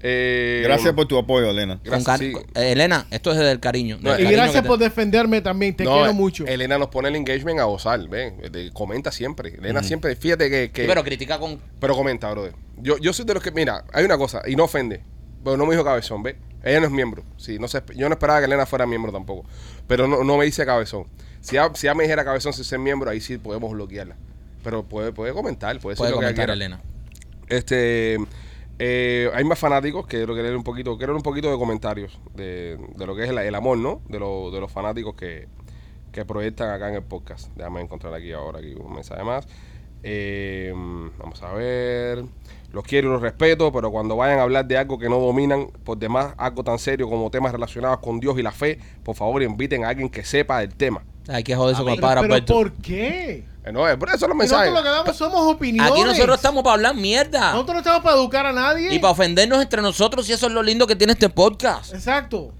Eh, 0.00 0.60
Gracias 0.62 0.92
por 0.94 1.06
tu 1.06 1.18
apoyo, 1.18 1.50
Elena. 1.50 1.76
Con 1.78 1.84
Gracias, 2.04 2.18
sí. 2.18 2.32
eh, 2.54 2.72
Elena, 2.72 3.06
esto 3.10 3.32
es 3.32 3.38
desde 3.38 3.50
el 3.50 3.60
cariño. 3.60 3.98
No, 4.00 4.10
del 4.12 4.20
Y 4.20 4.24
cariño 4.24 4.42
gracias 4.42 4.62
que 4.62 4.68
por 4.68 4.78
te- 4.78 4.84
defenderme 4.84 5.40
también. 5.40 5.74
Te 5.74 5.84
No, 5.84 5.94
quiero 5.96 6.12
mucho. 6.14 6.46
Elena 6.46 6.78
nos 6.78 6.88
pone 6.88 7.08
el 7.08 7.16
engagement 7.16 7.58
a 7.60 7.64
gozar, 7.64 8.06
¿ven? 8.08 8.36
Comenta 8.72 9.10
siempre. 9.10 9.54
Elena 9.58 9.82
siempre, 9.82 10.14
fíjate 10.14 10.48
que... 10.50 10.70
que 10.70 10.82
Sí, 10.82 10.88
pero 10.88 11.02
critica 11.02 11.38
con. 11.38 11.60
Pero 11.80 11.94
comenta, 11.96 12.30
brother. 12.30 12.52
Yo, 12.76 12.98
yo 12.98 13.12
soy 13.12 13.24
de 13.24 13.34
los 13.34 13.42
que, 13.42 13.50
mira, 13.50 13.84
hay 13.92 14.04
una 14.04 14.18
cosa, 14.18 14.42
y 14.46 14.54
no 14.54 14.64
ofende, 14.64 15.02
pero 15.46 15.56
no 15.56 15.64
me 15.66 15.72
dijo 15.74 15.84
cabezón, 15.84 16.22
¿ves? 16.22 16.36
Ella 16.62 16.80
no 16.80 16.86
es 16.86 16.92
miembro. 16.92 17.22
Sí, 17.36 17.58
no 17.58 17.68
se, 17.68 17.82
yo 17.94 18.08
no 18.08 18.14
esperaba 18.14 18.40
que 18.40 18.46
Elena 18.46 18.66
fuera 18.66 18.86
miembro 18.86 19.12
tampoco. 19.12 19.44
Pero 19.86 20.06
no, 20.08 20.24
no 20.24 20.36
me 20.36 20.44
dice 20.44 20.66
cabezón. 20.66 21.04
Si 21.40 21.54
ya, 21.54 21.70
si 21.74 21.86
ya 21.86 21.94
me 21.94 22.02
dijera 22.02 22.24
cabezón 22.24 22.52
sin 22.52 22.64
ser 22.64 22.78
miembro, 22.80 23.08
ahí 23.08 23.20
sí 23.20 23.38
podemos 23.38 23.70
bloquearla. 23.72 24.16
Pero 24.64 24.82
puede, 24.84 25.12
puede 25.12 25.32
comentar, 25.32 25.78
puede 25.78 25.94
decir 25.94 26.12
Puede 26.12 26.20
lo 26.20 26.28
que 26.28 26.34
quiera. 26.34 26.52
Elena. 26.54 26.80
Este, 27.48 28.18
eh, 28.80 29.30
hay 29.32 29.44
más 29.44 29.58
fanáticos 29.58 30.06
que 30.08 30.16
quiero 30.16 30.34
leer 30.34 30.56
un 30.56 30.64
poquito, 30.64 30.96
quiero 30.96 31.12
leer 31.12 31.18
un 31.18 31.22
poquito 31.22 31.50
de 31.50 31.56
comentarios 31.56 32.18
de, 32.34 32.76
de 32.96 33.06
lo 33.06 33.14
que 33.14 33.22
es 33.24 33.30
el, 33.30 33.38
el 33.38 33.54
amor, 33.54 33.78
¿no? 33.78 34.02
De, 34.08 34.18
lo- 34.18 34.50
de 34.50 34.60
los 34.60 34.72
fanáticos 34.72 35.14
que, 35.14 35.46
que 36.10 36.24
proyectan 36.24 36.70
acá 36.70 36.88
en 36.88 36.96
el 36.96 37.02
podcast. 37.04 37.48
Déjame 37.54 37.80
encontrar 37.80 38.12
aquí 38.12 38.32
ahora 38.32 38.58
aquí 38.58 38.74
un 38.74 38.92
mensaje 38.92 39.22
más. 39.22 39.46
Eh, 40.02 40.72
vamos 41.18 41.42
a 41.42 41.52
ver. 41.52 42.24
Los 42.72 42.84
quiero 42.84 43.08
y 43.08 43.12
los 43.12 43.22
respeto, 43.22 43.72
pero 43.72 43.90
cuando 43.90 44.16
vayan 44.16 44.38
a 44.38 44.42
hablar 44.42 44.66
de 44.66 44.76
algo 44.76 44.98
que 44.98 45.08
no 45.08 45.18
dominan, 45.18 45.68
por 45.84 45.96
demás 45.96 46.34
algo 46.36 46.62
tan 46.62 46.78
serio 46.78 47.08
como 47.08 47.30
temas 47.30 47.52
relacionados 47.52 48.00
con 48.00 48.20
Dios 48.20 48.38
y 48.38 48.42
la 48.42 48.52
fe, 48.52 48.78
por 49.02 49.16
favor 49.16 49.42
inviten 49.42 49.84
a 49.84 49.88
alguien 49.88 50.08
que 50.08 50.24
sepa 50.24 50.60
del 50.60 50.74
tema. 50.74 51.02
Hay 51.28 51.42
que 51.42 51.56
joderse 51.56 51.82
con 51.82 51.92
el 51.92 52.00
padre 52.00 52.20
pero 52.22 52.34
Alberto. 52.34 52.54
¿por 52.54 52.72
qué? 52.74 53.44
Eh, 53.64 53.72
no, 53.72 53.88
es 53.88 53.96
por 53.96 54.08
eso 54.10 54.28
los 54.28 54.36
mensajes. 54.36 54.70
nosotros 54.70 54.84
lo 54.84 54.90
que 54.90 54.96
damos 54.96 55.16
somos 55.16 55.54
opiniones. 55.54 55.92
Aquí 55.92 56.02
nosotros 56.04 56.36
estamos 56.36 56.62
para 56.62 56.74
hablar 56.74 56.94
mierda. 56.94 57.52
Nosotros 57.52 57.74
no 57.74 57.78
estamos 57.80 58.02
para 58.02 58.16
educar 58.16 58.46
a 58.46 58.52
nadie. 58.52 58.94
Y 58.94 58.98
para 59.00 59.10
ofendernos 59.10 59.60
entre 59.60 59.82
nosotros, 59.82 60.28
y 60.28 60.32
eso 60.32 60.46
es 60.46 60.52
lo 60.52 60.62
lindo 60.62 60.86
que 60.86 60.94
tiene 60.94 61.14
este 61.14 61.28
podcast. 61.28 61.92
Exacto. 61.92 62.52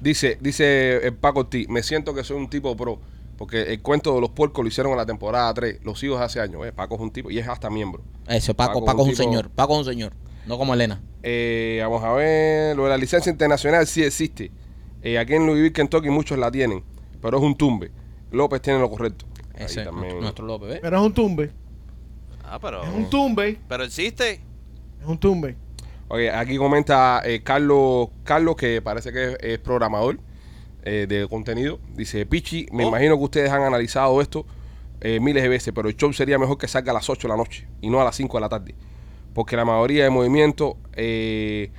Dice, 0.00 0.36
dice 0.40 1.06
el 1.06 1.14
Paco 1.14 1.46
T, 1.46 1.66
me 1.68 1.82
siento 1.82 2.12
que 2.12 2.22
soy 2.22 2.36
un 2.36 2.50
tipo 2.50 2.76
pro, 2.76 2.98
porque 3.36 3.62
el 3.72 3.82
cuento 3.82 4.14
de 4.14 4.20
los 4.20 4.30
puercos 4.30 4.62
lo 4.64 4.68
hicieron 4.68 4.92
en 4.92 4.98
la 4.98 5.06
temporada 5.06 5.52
3, 5.54 5.80
los 5.84 6.02
hijos 6.02 6.20
hace 6.20 6.40
años, 6.40 6.64
¿eh? 6.66 6.72
Paco 6.72 6.94
es 6.96 7.00
un 7.00 7.10
tipo 7.10 7.30
y 7.30 7.38
es 7.38 7.48
hasta 7.48 7.70
miembro. 7.70 8.02
Eso, 8.28 8.54
Paco, 8.54 8.84
Paco, 8.84 9.02
es 9.02 9.08
un 9.08 9.14
tipo- 9.14 9.22
señor. 9.22 9.50
Paco 9.50 9.72
es 9.74 9.78
un 9.80 9.84
señor. 9.92 10.12
No 10.46 10.58
como 10.58 10.74
Elena. 10.74 11.00
Eh, 11.22 11.78
vamos 11.82 12.02
a 12.02 12.12
ver, 12.12 12.76
lo 12.76 12.84
de 12.84 12.90
la 12.90 12.96
licencia 12.96 13.30
internacional 13.30 13.86
sí 13.86 14.02
existe. 14.02 14.50
Eh, 15.02 15.18
aquí 15.18 15.34
en 15.34 15.46
Louisville, 15.46 15.72
Kentucky, 15.72 16.10
muchos 16.10 16.38
la 16.38 16.50
tienen, 16.50 16.82
pero 17.20 17.38
es 17.38 17.42
un 17.42 17.56
tumbe. 17.56 17.90
López 18.30 18.60
tiene 18.62 18.78
lo 18.80 18.90
correcto. 18.90 19.24
Ese 19.54 19.80
es 19.80 19.86
también. 19.86 20.18
nuestro, 20.20 20.20
nuestro 20.20 20.46
López. 20.46 20.78
Pero 20.80 20.96
es 20.98 21.02
un 21.04 21.12
tumbe. 21.14 21.50
Ah, 22.44 22.58
pero. 22.60 22.82
Es 22.82 22.88
un 22.88 23.08
tumbe. 23.10 23.58
Pero 23.68 23.84
existe. 23.84 24.32
Es 25.00 25.06
un 25.06 25.18
tumbe. 25.18 25.56
Oye, 26.08 26.30
aquí 26.30 26.56
comenta 26.56 27.22
eh, 27.24 27.42
Carlos, 27.42 28.08
Carlos, 28.24 28.56
que 28.56 28.82
parece 28.82 29.12
que 29.12 29.32
es, 29.32 29.36
es 29.40 29.58
programador 29.58 30.18
eh, 30.82 31.06
de 31.08 31.26
contenido. 31.28 31.78
Dice, 31.94 32.26
Pichi, 32.26 32.66
me 32.72 32.84
Oh. 32.84 32.88
imagino 32.88 33.16
que 33.18 33.24
ustedes 33.24 33.50
han 33.50 33.62
analizado 33.62 34.20
esto 34.20 34.44
eh, 35.00 35.18
miles 35.20 35.42
de 35.42 35.48
veces, 35.48 35.72
pero 35.74 35.88
el 35.88 35.96
show 35.96 36.12
sería 36.12 36.38
mejor 36.38 36.58
que 36.58 36.68
salga 36.68 36.92
a 36.92 36.94
las 36.94 37.08
8 37.10 37.22
de 37.22 37.28
la 37.28 37.36
noche 37.36 37.66
y 37.80 37.90
no 37.90 38.00
a 38.00 38.04
las 38.04 38.14
5 38.16 38.36
de 38.36 38.40
la 38.40 38.48
tarde. 38.48 38.74
Porque 39.34 39.56
la 39.56 39.64
mayoría 39.64 40.04
de 40.04 40.10
movimientos 40.10 40.74
eh, 40.94 41.72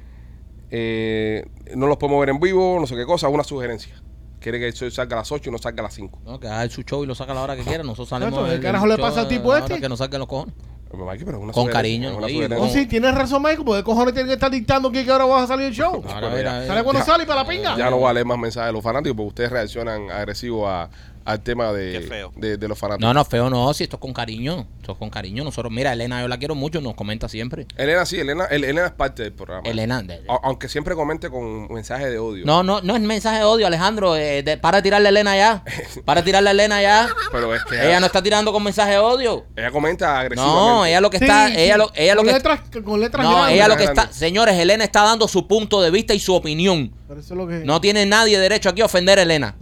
eh, 0.71 1.45
no 1.75 1.87
los 1.87 1.97
podemos 1.97 2.19
ver 2.19 2.29
en 2.29 2.39
vivo, 2.39 2.77
no 2.79 2.87
sé 2.87 2.95
qué 2.95 3.05
cosa, 3.05 3.27
una 3.29 3.43
sugerencia. 3.43 3.95
Quiere 4.39 4.59
que 4.59 4.67
el 4.67 4.73
show 4.73 4.89
salga 4.91 5.15
a 5.15 5.19
las 5.19 5.31
8 5.31 5.49
y 5.49 5.53
no 5.53 5.57
salga 5.57 5.81
a 5.81 5.83
las 5.83 5.93
5. 5.93 6.19
No, 6.25 6.39
que 6.39 6.47
haga 6.47 6.67
su 6.69 6.81
show 6.83 7.03
y 7.03 7.07
lo 7.07 7.15
saca 7.15 7.31
a 7.31 7.35
la 7.35 7.43
hora 7.43 7.55
que 7.55 7.63
quiera. 7.63 7.83
Nosotros 7.83 8.09
salimos. 8.09 8.33
Exacto, 8.33 8.47
¿qué 8.47 8.53
del- 8.55 8.61
carajo 8.61 8.87
le 8.87 8.97
pasa 8.97 9.21
al 9.21 9.27
tipo 9.29 9.55
este? 9.55 9.79
Que 9.79 9.87
nos 9.87 9.99
saquen 9.99 10.19
los 10.19 10.27
cojones. 10.27 10.53
Mikey, 10.97 11.25
pero 11.25 11.39
una 11.39 11.51
Con 11.53 11.67
cariño, 11.67 12.15
una. 12.15 12.27
No, 12.47 12.55
¿Cómo? 12.57 12.69
sí, 12.71 12.85
tienes 12.85 13.13
razón, 13.15 13.41
Michael, 13.41 13.63
porque 13.65 13.83
cojones 13.83 14.13
tiene 14.13 14.27
que 14.27 14.33
estar 14.35 14.51
dictando 14.51 14.91
que 14.91 15.01
ahora 15.11 15.25
vas 15.25 15.43
a 15.43 15.47
salir 15.47 15.65
el 15.67 15.73
show. 15.73 16.03
Ahora, 16.07 16.29
ya- 16.29 16.35
mira. 16.35 16.67
Sale 16.67 16.83
cuando 16.83 16.99
Ya. 17.01 17.05
sale 17.05 17.23
y 17.23 17.27
para 17.27 17.41
la 17.43 17.47
pinga. 17.49 17.75
Ya 17.77 17.89
no 17.89 17.97
voy 17.97 18.09
a 18.09 18.13
leer 18.13 18.25
más 18.25 18.37
mensajes 18.37 18.67
de 18.67 18.73
los 18.73 18.83
fanáticos 18.83 19.15
porque 19.15 19.27
ustedes 19.29 19.51
reaccionan 19.51 20.11
agresivo 20.11 20.67
a, 20.69 20.89
al 21.25 21.41
tema 21.41 21.71
de, 21.73 21.99
Qué 21.99 22.01
feo. 22.07 22.31
de, 22.35 22.57
de 22.57 22.67
los 22.67 22.77
fanáticos. 22.77 23.07
No, 23.07 23.13
no, 23.13 23.23
feo 23.25 23.49
no, 23.49 23.73
si 23.73 23.83
esto 23.83 23.95
es 23.97 23.99
con 24.01 24.13
cariño. 24.13 24.67
Esto 24.79 24.91
es 24.93 24.97
con 24.97 25.09
cariño. 25.09 25.43
Nosotros, 25.43 25.71
mira, 25.71 25.93
Elena, 25.93 26.21
yo 26.21 26.27
la 26.27 26.37
quiero 26.37 26.55
mucho, 26.55 26.81
nos 26.81 26.95
comenta 26.95 27.29
siempre. 27.29 27.65
Elena 27.77 28.05
sí, 28.05 28.19
Elena, 28.19 28.45
El- 28.45 28.63
Elena 28.65 28.87
es 28.87 28.91
parte 28.93 29.23
del 29.23 29.33
programa. 29.33 29.67
Elena, 29.69 30.01
de- 30.01 30.21
de- 30.21 30.29
A- 30.29 30.39
aunque 30.43 30.67
siempre 30.69 30.95
comente 30.95 31.29
con 31.29 31.71
mensajes 31.73 32.09
de 32.09 32.19
odio. 32.19 32.45
no, 32.45 32.63
no, 32.63 32.81
no 32.81 32.95
es 32.95 33.01
mensaje 33.01 33.37
de 33.39 33.43
odio, 33.45 33.67
Alejandro. 33.67 34.15
eh, 34.15 34.43
de- 34.43 34.57
para 34.57 34.77
de 34.77 34.83
tirarle 34.83 35.07
a 35.07 35.11
Elena 35.11 35.35
ya. 35.35 35.63
Para 36.05 36.23
tirarle 36.23 36.49
a 36.49 36.51
Elena 36.51 36.81
ya. 36.81 37.07
Pero 37.31 37.55
es 37.55 37.63
que 37.65 37.75
Ella 37.75 37.99
no 37.99 38.05
está 38.07 38.21
tirando 38.21 38.51
con 38.51 38.61
mensaje 38.63 38.91
de 38.91 38.97
odio. 38.97 39.45
ella 39.55 39.71
comenta 39.71 40.19
agresivamente. 40.19 40.59
No, 40.61 40.85
ella 40.85 40.99
lo 41.01 41.09
que 41.09 41.17
está, 41.17 41.47
sí, 41.47 41.53
ella 41.57 41.77
lo, 41.77 41.91
ella 41.95 42.15
lo 42.15 42.21
con 42.21 42.27
que 42.27 42.33
letras, 42.33 42.59
con 42.83 42.99
letras 42.99 43.23
no, 43.25 43.31
grandes. 43.33 43.55
ella 43.55 43.67
lo 43.67 43.77
que 43.77 43.83
está, 43.85 44.11
señores, 44.11 44.55
Elena 44.59 44.83
está 44.83 45.03
dando 45.03 45.27
su 45.27 45.47
punto 45.47 45.81
de 45.81 45.89
vista 45.91 46.13
y 46.13 46.19
su 46.19 46.33
opinión. 46.35 46.93
Pero 47.07 47.19
eso 47.19 47.33
es 47.33 47.37
lo 47.37 47.47
que... 47.47 47.55
No 47.65 47.79
tiene 47.79 48.05
nadie 48.05 48.39
derecho 48.39 48.69
aquí 48.69 48.81
a 48.81 48.85
ofender 48.85 49.19
a 49.19 49.21
Elena. 49.21 49.55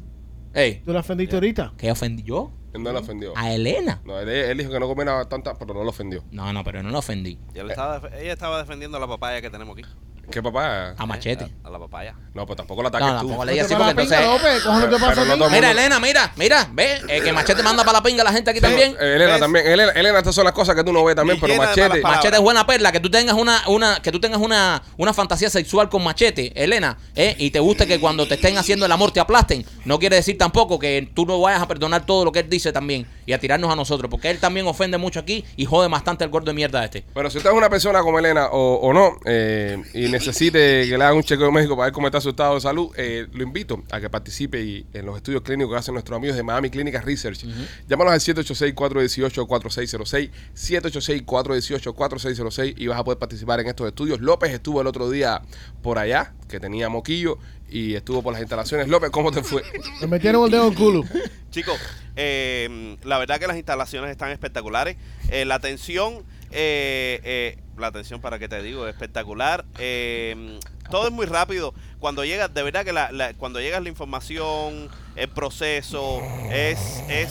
Ey, 0.54 0.82
Tú 0.86 0.92
la 0.94 1.00
ofendiste 1.00 1.36
ahorita. 1.36 1.74
¿qué 1.78 1.92
ofendí 1.92 2.24
yo? 2.24 2.52
Él 2.74 2.84
no 2.84 2.92
la 2.94 3.00
ofendió. 3.00 3.34
A 3.36 3.52
Elena. 3.54 4.02
No, 4.06 4.18
él, 4.20 4.30
él 4.30 4.58
dijo 4.58 4.72
que 4.72 4.80
no 4.80 4.88
comiera 4.88 5.26
tanta, 5.28 5.56
pero 5.58 5.74
no 5.74 5.84
lo 5.84 5.90
ofendió. 5.90 6.24
No, 6.32 6.54
no, 6.54 6.64
pero 6.64 6.82
no 6.82 6.90
la 6.90 7.00
ofendí. 7.00 7.38
Y 7.54 7.60
él 7.60 7.70
estaba 7.70 8.00
def- 8.00 8.14
ella 8.22 8.34
estaba 8.34 8.60
defendiendo 8.60 8.98
la 9.00 9.08
papaya 9.08 9.42
que 9.42 9.50
tenemos 9.50 9.78
aquí. 9.78 9.88
¿Qué 10.32 10.42
papá? 10.42 10.96
A 10.98 11.06
machete. 11.06 11.52
A, 11.64 11.68
a 11.68 11.72
la 11.72 11.80
papaya. 11.80 12.16
No, 12.34 12.46
pues 12.46 12.58
tampoco 12.58 12.82
la 12.82 12.88
ataques 12.90 13.08
No, 13.08 13.24
no, 13.24 13.38
tú. 13.38 13.44
le 13.46 13.52
digas 13.52 13.66
así 13.68 13.76
porque 13.76 13.90
entonces. 13.92 15.52
Mira, 15.52 15.72
Elena, 15.72 16.00
mira, 16.00 16.32
mira, 16.36 16.68
ve, 16.72 17.02
eh, 17.08 17.22
que 17.22 17.32
Machete 17.34 17.62
manda 17.64 17.84
para 17.84 18.00
la 18.00 18.04
pinga 18.04 18.22
a 18.22 18.26
la 18.26 18.32
gente 18.32 18.52
aquí 18.52 18.62
también. 18.62 18.96
Eh, 19.00 19.16
Elena 19.16 19.34
¿Ves? 19.34 19.40
también. 19.42 19.68
Elena, 19.68 19.92
Elena, 19.92 20.18
estas 20.20 20.36
son 20.36 20.46
las 20.46 20.54
cosas 20.54 20.76
que 20.76 20.84
tú 20.84 20.94
no 20.94 21.04
ves 21.04 21.16
también, 21.16 21.38
Y 21.38 21.42
pero 21.42 21.56
machete. 21.56 22.02
Machete 22.02 22.36
es 22.38 22.42
buena 22.42 22.66
perla, 22.66 22.92
que 22.92 23.00
tú 23.00 23.10
tengas 23.10 23.36
una, 23.36 23.64
una, 23.68 24.02
que 24.02 24.12
tú 24.12 24.20
tengas 24.20 24.40
una, 24.40 24.82
una 24.98 25.14
fantasía 25.14 25.50
sexual 25.50 25.90
con 25.90 26.04
Machete, 26.04 26.52
Elena, 26.56 26.98
eh, 27.16 27.36
y 27.38 27.52
te 27.52 27.60
guste 27.60 27.86
que 27.88 28.00
cuando 28.00 28.28
te 28.28 28.36
estén 28.36 28.58
haciendo 28.58 28.86
el 28.86 28.92
amor 28.92 29.12
te 29.12 29.20
aplasten. 29.20 29.66
No 29.86 30.00
quiere 30.00 30.16
decir 30.16 30.38
tampoco 30.38 30.80
que 30.80 31.10
tú 31.14 31.26
no 31.26 31.40
vayas 31.42 31.62
a 31.62 31.68
perdonar 31.68 32.06
todo 32.06 32.26
lo 32.26 32.32
que 32.32 32.40
él 32.40 32.50
dice 32.50 32.72
también 32.72 33.06
y 33.26 33.34
a 33.34 33.40
tirarnos 33.40 33.72
a 33.72 33.76
nosotros, 33.76 34.10
porque 34.10 34.30
él 34.30 34.40
también 34.40 34.68
ofende 34.68 34.98
mucho 34.98 35.20
aquí 35.20 35.44
y 35.58 35.66
jode 35.66 35.88
bastante 35.90 36.24
el 36.24 36.30
gordo 36.30 36.48
de 36.48 36.54
mierda 36.54 36.84
este. 36.84 37.04
Pero 37.14 37.30
si 37.30 37.38
usted 37.38 37.50
es 37.52 37.56
una 37.56 37.70
persona 37.70 38.02
como 38.02 38.20
Elena 38.20 38.48
o, 38.52 38.76
o 38.76 38.94
no 38.94 39.18
eh, 39.26 39.82
y 39.94 40.08
necesite 40.28 40.88
que 40.88 40.98
le 40.98 41.04
hagan 41.04 41.18
un 41.18 41.24
chequeo 41.24 41.52
médico 41.52 41.76
para 41.76 41.88
ver 41.88 41.94
cómo 41.94 42.08
está 42.08 42.22
su 42.22 42.30
estado 42.30 42.56
de 42.56 42.62
salud, 42.62 42.92
eh, 42.96 43.28
lo 43.34 43.44
invito 43.44 43.84
a 43.92 44.00
que 44.00 44.10
participe 44.10 44.62
y- 44.62 44.86
en 44.94 45.06
los 45.06 45.18
estudios 45.18 45.42
clínicos 45.42 45.74
que 45.74 45.80
hacen 45.80 45.94
nuestros 45.96 46.16
amigos 46.16 46.38
de 46.38 46.44
Miami 46.44 46.70
Clinic 46.70 47.04
Research. 47.04 47.44
Llámanos 47.88 48.14
al 48.14 48.20
786-418-4606, 48.20 50.30
786-418-4606 50.56 52.74
y 52.78 52.88
vas 52.88 53.00
a 53.00 53.04
poder 53.04 53.18
participar 53.20 53.60
en 53.60 53.68
estos 53.68 53.88
estudios. 53.88 54.22
López 54.22 54.52
estuvo 54.52 54.82
el 54.82 54.88
otro 54.88 55.10
día 55.10 55.42
por 55.82 55.98
allá, 55.98 56.34
que 56.48 56.60
tenía 56.60 56.90
moquillo, 56.90 57.38
y 57.70 57.96
estuvo 57.96 58.22
por 58.22 58.34
las 58.34 58.42
instalaciones. 58.42 58.88
López, 58.90 59.10
¿cómo 59.12 59.32
te 59.32 59.44
fue? 59.44 59.64
Me 60.02 60.08
metieron 60.08 60.44
el 60.46 60.52
dedo 60.52 60.68
en 60.68 60.72
el 60.74 60.78
culo. 60.78 61.04
Chicos, 61.52 61.78
eh, 62.16 62.98
la 63.04 63.18
verdad 63.18 63.40
que 63.40 63.48
las 63.48 63.58
instalaciones 63.58 64.12
están 64.12 64.32
espectaculares. 64.32 64.98
Eh, 65.30 65.46
la 65.46 65.56
atención 65.56 66.24
eh, 66.52 67.20
eh, 67.24 67.58
la 67.78 67.88
atención 67.88 68.22
para 68.22 68.38
que 68.40 68.48
te 68.48 68.62
digo, 68.62 68.88
es 68.88 68.94
espectacular. 68.94 69.66
Eh, 69.80 70.60
todo 70.90 71.08
es 71.08 71.14
muy 71.14 71.26
rápido. 71.26 71.74
Cuando 72.00 72.24
llega, 72.26 72.48
de 72.48 72.64
verdad 72.64 72.84
que 72.86 72.94
la, 72.94 73.12
la- 73.12 73.34
cuando 73.34 73.60
llega 73.60 73.80
la 73.80 73.90
información, 73.90 74.90
el 75.16 75.30
proceso, 75.30 76.22
es... 76.52 76.78
es 77.10 77.30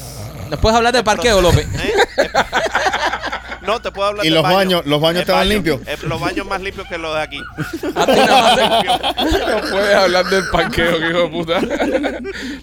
¿Nos 0.49 0.59
puedes 0.61 0.77
hablar 0.77 0.93
del 0.93 1.05
parqueo, 1.05 1.41
López? 1.41 1.67
No, 3.63 3.81
te 3.83 3.91
puedo 3.93 4.09
hablar 4.09 4.25
¿Y 4.25 4.29
del 4.29 4.35
los 4.35 4.43
baño. 4.43 4.57
baños- 4.57 4.87
los 4.87 5.01
baños 5.01 5.21
estaban 5.21 5.43
baño, 5.43 5.53
limpios? 5.55 5.81
eh, 5.87 5.97
los 6.07 6.21
baños 6.21 6.47
más 6.47 6.61
limpios 6.63 6.87
que 6.89 6.99
los 6.99 7.15
de 7.15 7.21
aquí. 7.23 7.41
A 7.95 8.07
ti 8.07 8.13
nada 8.13 8.57
más. 8.57 8.67
No 9.65 9.71
puedes 9.71 9.95
hablar 9.95 10.25
del 10.31 10.45
parqueo, 10.51 10.99
que 10.99 11.09
hijo 11.11 11.19
de 11.23 11.29
puta. 11.29 11.61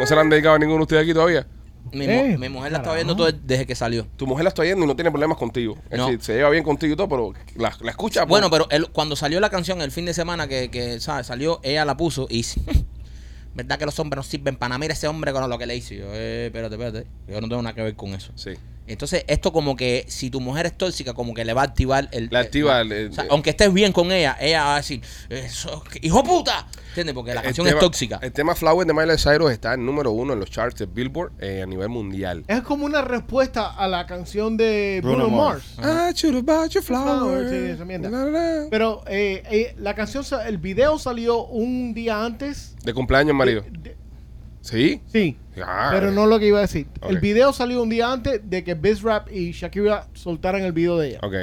¿No 0.00 0.06
se 0.06 0.14
la 0.14 0.20
han 0.20 0.30
dedicado 0.30 0.54
a 0.54 0.58
ninguno 0.58 0.78
de 0.78 0.82
ustedes 0.82 1.02
aquí 1.02 1.12
todavía? 1.12 1.46
Mi, 1.94 2.04
Eh, 2.06 2.30
mu- 2.32 2.38
mi 2.38 2.48
mujer 2.48 2.72
la 2.72 2.78
estaba 2.78 2.96
viendo 2.96 3.14
todo 3.16 3.30
desde 3.32 3.66
que 3.66 3.74
salió. 3.74 4.06
Tu 4.16 4.26
mujer 4.26 4.44
la 4.44 4.48
está 4.48 4.64
yendo 4.64 4.84
y 4.84 4.88
no 4.88 4.94
tiene 4.96 5.10
problemas 5.10 5.38
contigo. 5.38 5.76
Es 5.90 5.98
No. 5.98 6.06
decir, 6.06 6.22
se 6.22 6.34
lleva 6.34 6.50
bien 6.50 6.64
contigo 6.64 6.92
y 6.92 6.96
todo, 6.96 7.08
pero 7.08 7.32
la, 7.56 7.76
la 7.80 7.90
escucha. 7.90 8.20
pues. 8.22 8.28
Bueno, 8.28 8.50
pero 8.50 8.66
él- 8.70 8.88
cuando 8.90 9.16
salió 9.16 9.38
la 9.40 9.50
canción 9.50 9.80
el 9.80 9.90
fin 9.92 10.04
de 10.06 10.14
semana 10.14 10.48
que, 10.48 10.70
que 10.70 11.00
¿sabes? 11.00 11.26
salió, 11.26 11.60
ella 11.62 11.84
la 11.84 11.96
puso 11.96 12.26
y 12.28 12.42
sí, 12.42 12.62
¿verdad 13.54 13.78
que 13.78 13.86
los 13.86 13.98
hombres 14.00 14.16
no 14.16 14.22
sirven 14.22 14.56
para 14.56 14.70
nada? 14.70 14.78
Mira 14.80 14.94
ese 14.94 15.06
hombre 15.08 15.32
con 15.32 15.48
lo 15.48 15.58
que 15.58 15.66
le 15.66 15.76
hizo. 15.76 15.94
Y 15.94 15.98
Yo, 15.98 16.06
eh, 16.12 16.46
espérate, 16.46 16.74
espérate. 16.74 17.06
Yo 17.28 17.40
no 17.40 17.48
tengo 17.48 17.62
nada 17.62 17.74
que 17.74 17.82
ver 17.82 17.94
con 17.94 18.14
eso. 18.14 18.32
Sí. 18.34 18.50
Entonces, 18.86 19.24
esto 19.28 19.52
como 19.52 19.76
que 19.76 20.04
si 20.08 20.28
tu 20.30 20.40
mujer 20.40 20.66
es 20.66 20.76
tóxica, 20.76 21.14
como 21.14 21.32
que 21.32 21.44
le 21.44 21.54
va 21.54 21.62
a 21.62 21.64
activar 21.64 22.08
el... 22.12 22.28
Le 22.30 22.38
activa 22.38 22.80
el- 22.82 22.92
o 22.92 22.94
el- 22.94 23.12
sea, 23.14 23.24
aunque 23.30 23.50
estés 23.50 23.72
bien 23.72 23.92
con 23.92 24.12
ella, 24.12 24.36
ella 24.40 24.64
va 24.64 24.74
a 24.74 24.76
decir, 24.78 25.00
"Eso, 25.30 25.82
hijo 26.02 26.22
de 26.22 26.28
puta. 26.28 26.66
¿Entiendes? 26.88 27.14
Porque 27.14 27.34
la 27.34 27.42
canción 27.42 27.66
tema- 27.66 27.78
es 27.78 27.84
tóxica. 27.84 28.18
El 28.22 28.32
tema 28.32 28.54
Flowers 28.54 28.86
de 28.86 28.94
Miley 28.94 29.16
Cyrus 29.18 29.50
está 29.50 29.74
en 29.74 29.84
número 29.84 30.12
uno 30.12 30.34
en 30.34 30.38
los 30.40 30.50
charts 30.50 30.78
de 30.78 30.86
Billboard 30.86 31.32
eh, 31.40 31.62
a 31.62 31.66
nivel 31.66 31.88
mundial. 31.88 32.44
Es 32.46 32.60
como 32.62 32.84
una 32.84 33.02
respuesta 33.02 33.70
a 33.72 33.88
la 33.88 34.06
canción 34.06 34.56
de 34.56 35.00
Bruno 35.02 35.26
Bruno, 35.28 35.36
Mars. 35.44 35.64
Mars. 35.78 36.12
I 36.12 36.14
should 36.14 36.34
have 36.36 36.42
bought 36.44 36.70
you 36.70 36.82
flowers. 36.82 37.50
Sí, 37.50 37.56
esa 37.56 37.84
mierda. 37.84 38.10
La, 38.10 38.24
la, 38.26 38.30
la. 38.60 38.66
Pero 38.70 39.02
eh, 39.08 39.42
eh, 39.50 39.74
la 39.78 39.94
canción, 39.94 40.24
el 40.46 40.58
video 40.58 40.98
salió 40.98 41.44
un 41.46 41.94
día 41.94 42.24
antes. 42.24 42.76
De 42.84 42.92
cumpleaños, 42.94 43.34
marido. 43.34 43.62
de- 43.62 43.70
de- 43.90 44.03
¿Sí? 44.64 45.02
sí, 45.12 45.36
Ah. 45.62 45.90
pero 45.92 46.10
no 46.10 46.26
lo 46.26 46.38
que 46.38 46.46
iba 46.48 46.58
a 46.58 46.62
decir. 46.62 46.86
El 47.06 47.18
video 47.20 47.52
salió 47.52 47.82
un 47.82 47.90
día 47.90 48.10
antes 48.10 48.40
de 48.48 48.64
que 48.64 48.72
Bizrap 48.74 49.30
y 49.30 49.52
Shakira 49.52 50.08
soltaran 50.14 50.62
el 50.62 50.72
video 50.72 50.98
de 50.98 51.08
ella. 51.10 51.18
Ok. 51.22 51.34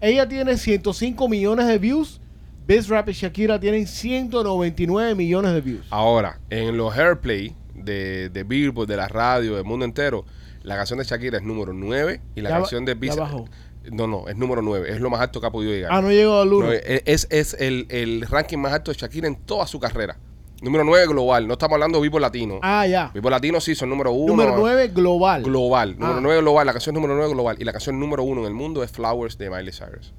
Ella 0.00 0.28
tiene 0.28 0.56
105 0.56 1.28
millones 1.28 1.68
de 1.68 1.78
views. 1.78 2.20
Bizrap 2.66 3.08
y 3.08 3.12
Shakira 3.12 3.60
tienen 3.60 3.86
199 3.86 5.14
millones 5.14 5.52
de 5.52 5.60
views. 5.60 5.86
Ahora, 5.90 6.40
en 6.50 6.76
los 6.76 6.96
Airplay 6.96 7.54
de, 7.74 8.28
de 8.30 8.42
Billboard, 8.42 8.88
de 8.88 8.96
la 8.96 9.06
radio, 9.08 9.54
del 9.54 9.64
mundo 9.64 9.84
entero, 9.84 10.24
la 10.64 10.74
canción 10.76 10.98
de 10.98 11.04
Shakira 11.04 11.38
es 11.38 11.44
número 11.44 11.72
9 11.72 12.20
y 12.34 12.40
la 12.40 12.50
Ya 12.50 12.56
canción 12.58 12.84
de 12.84 12.94
bajó. 12.94 13.44
No, 13.92 14.08
no, 14.08 14.26
es 14.28 14.36
número 14.36 14.62
9. 14.62 14.90
Es 14.90 15.00
lo 15.00 15.08
más 15.10 15.20
alto 15.20 15.40
que 15.40 15.46
ha 15.46 15.50
podido 15.50 15.72
llegar. 15.72 15.92
Ah, 15.92 16.02
no 16.02 16.10
llegó 16.10 16.40
al 16.40 16.52
1. 16.52 16.66
No, 16.66 16.72
es, 16.72 17.02
es, 17.06 17.28
es 17.30 17.54
el, 17.60 17.86
el 17.90 18.22
ranking 18.28 18.58
más 18.58 18.72
alto 18.72 18.90
de 18.90 18.98
Shakira 18.98 19.28
en 19.28 19.36
toda 19.36 19.68
su 19.68 19.78
carrera. 19.78 20.16
Número 20.62 20.84
9 20.84 21.06
global. 21.08 21.46
No 21.46 21.52
estamos 21.54 21.74
hablando 21.74 21.98
de 21.98 22.02
Vivo 22.02 22.18
Latino. 22.18 22.58
ah, 22.62 22.86
ya. 22.86 23.10
Vivo 23.12 23.28
Latino 23.30 23.60
sí 23.60 23.74
son 23.74 23.90
número 23.90 24.12
1. 24.12 24.26
Número 24.28 24.56
9 24.56 24.88
global. 24.88 25.42
Global. 25.42 25.92
Número 25.98 26.18
Ah. 26.18 26.20
9 26.22 26.40
global. 26.40 26.66
La 26.66 26.72
canción 26.72 26.94
número 26.94 27.14
9 27.14 27.32
global. 27.32 27.56
Y 27.58 27.64
la 27.64 27.72
canción 27.72 28.00
número 28.00 28.22
1 28.22 28.40
en 28.40 28.46
el 28.46 28.54
mundo 28.54 28.82
es 28.82 28.90
Flowers 28.90 29.36
de 29.38 29.50
Miley 29.50 29.72
Cyrus. 29.72 30.14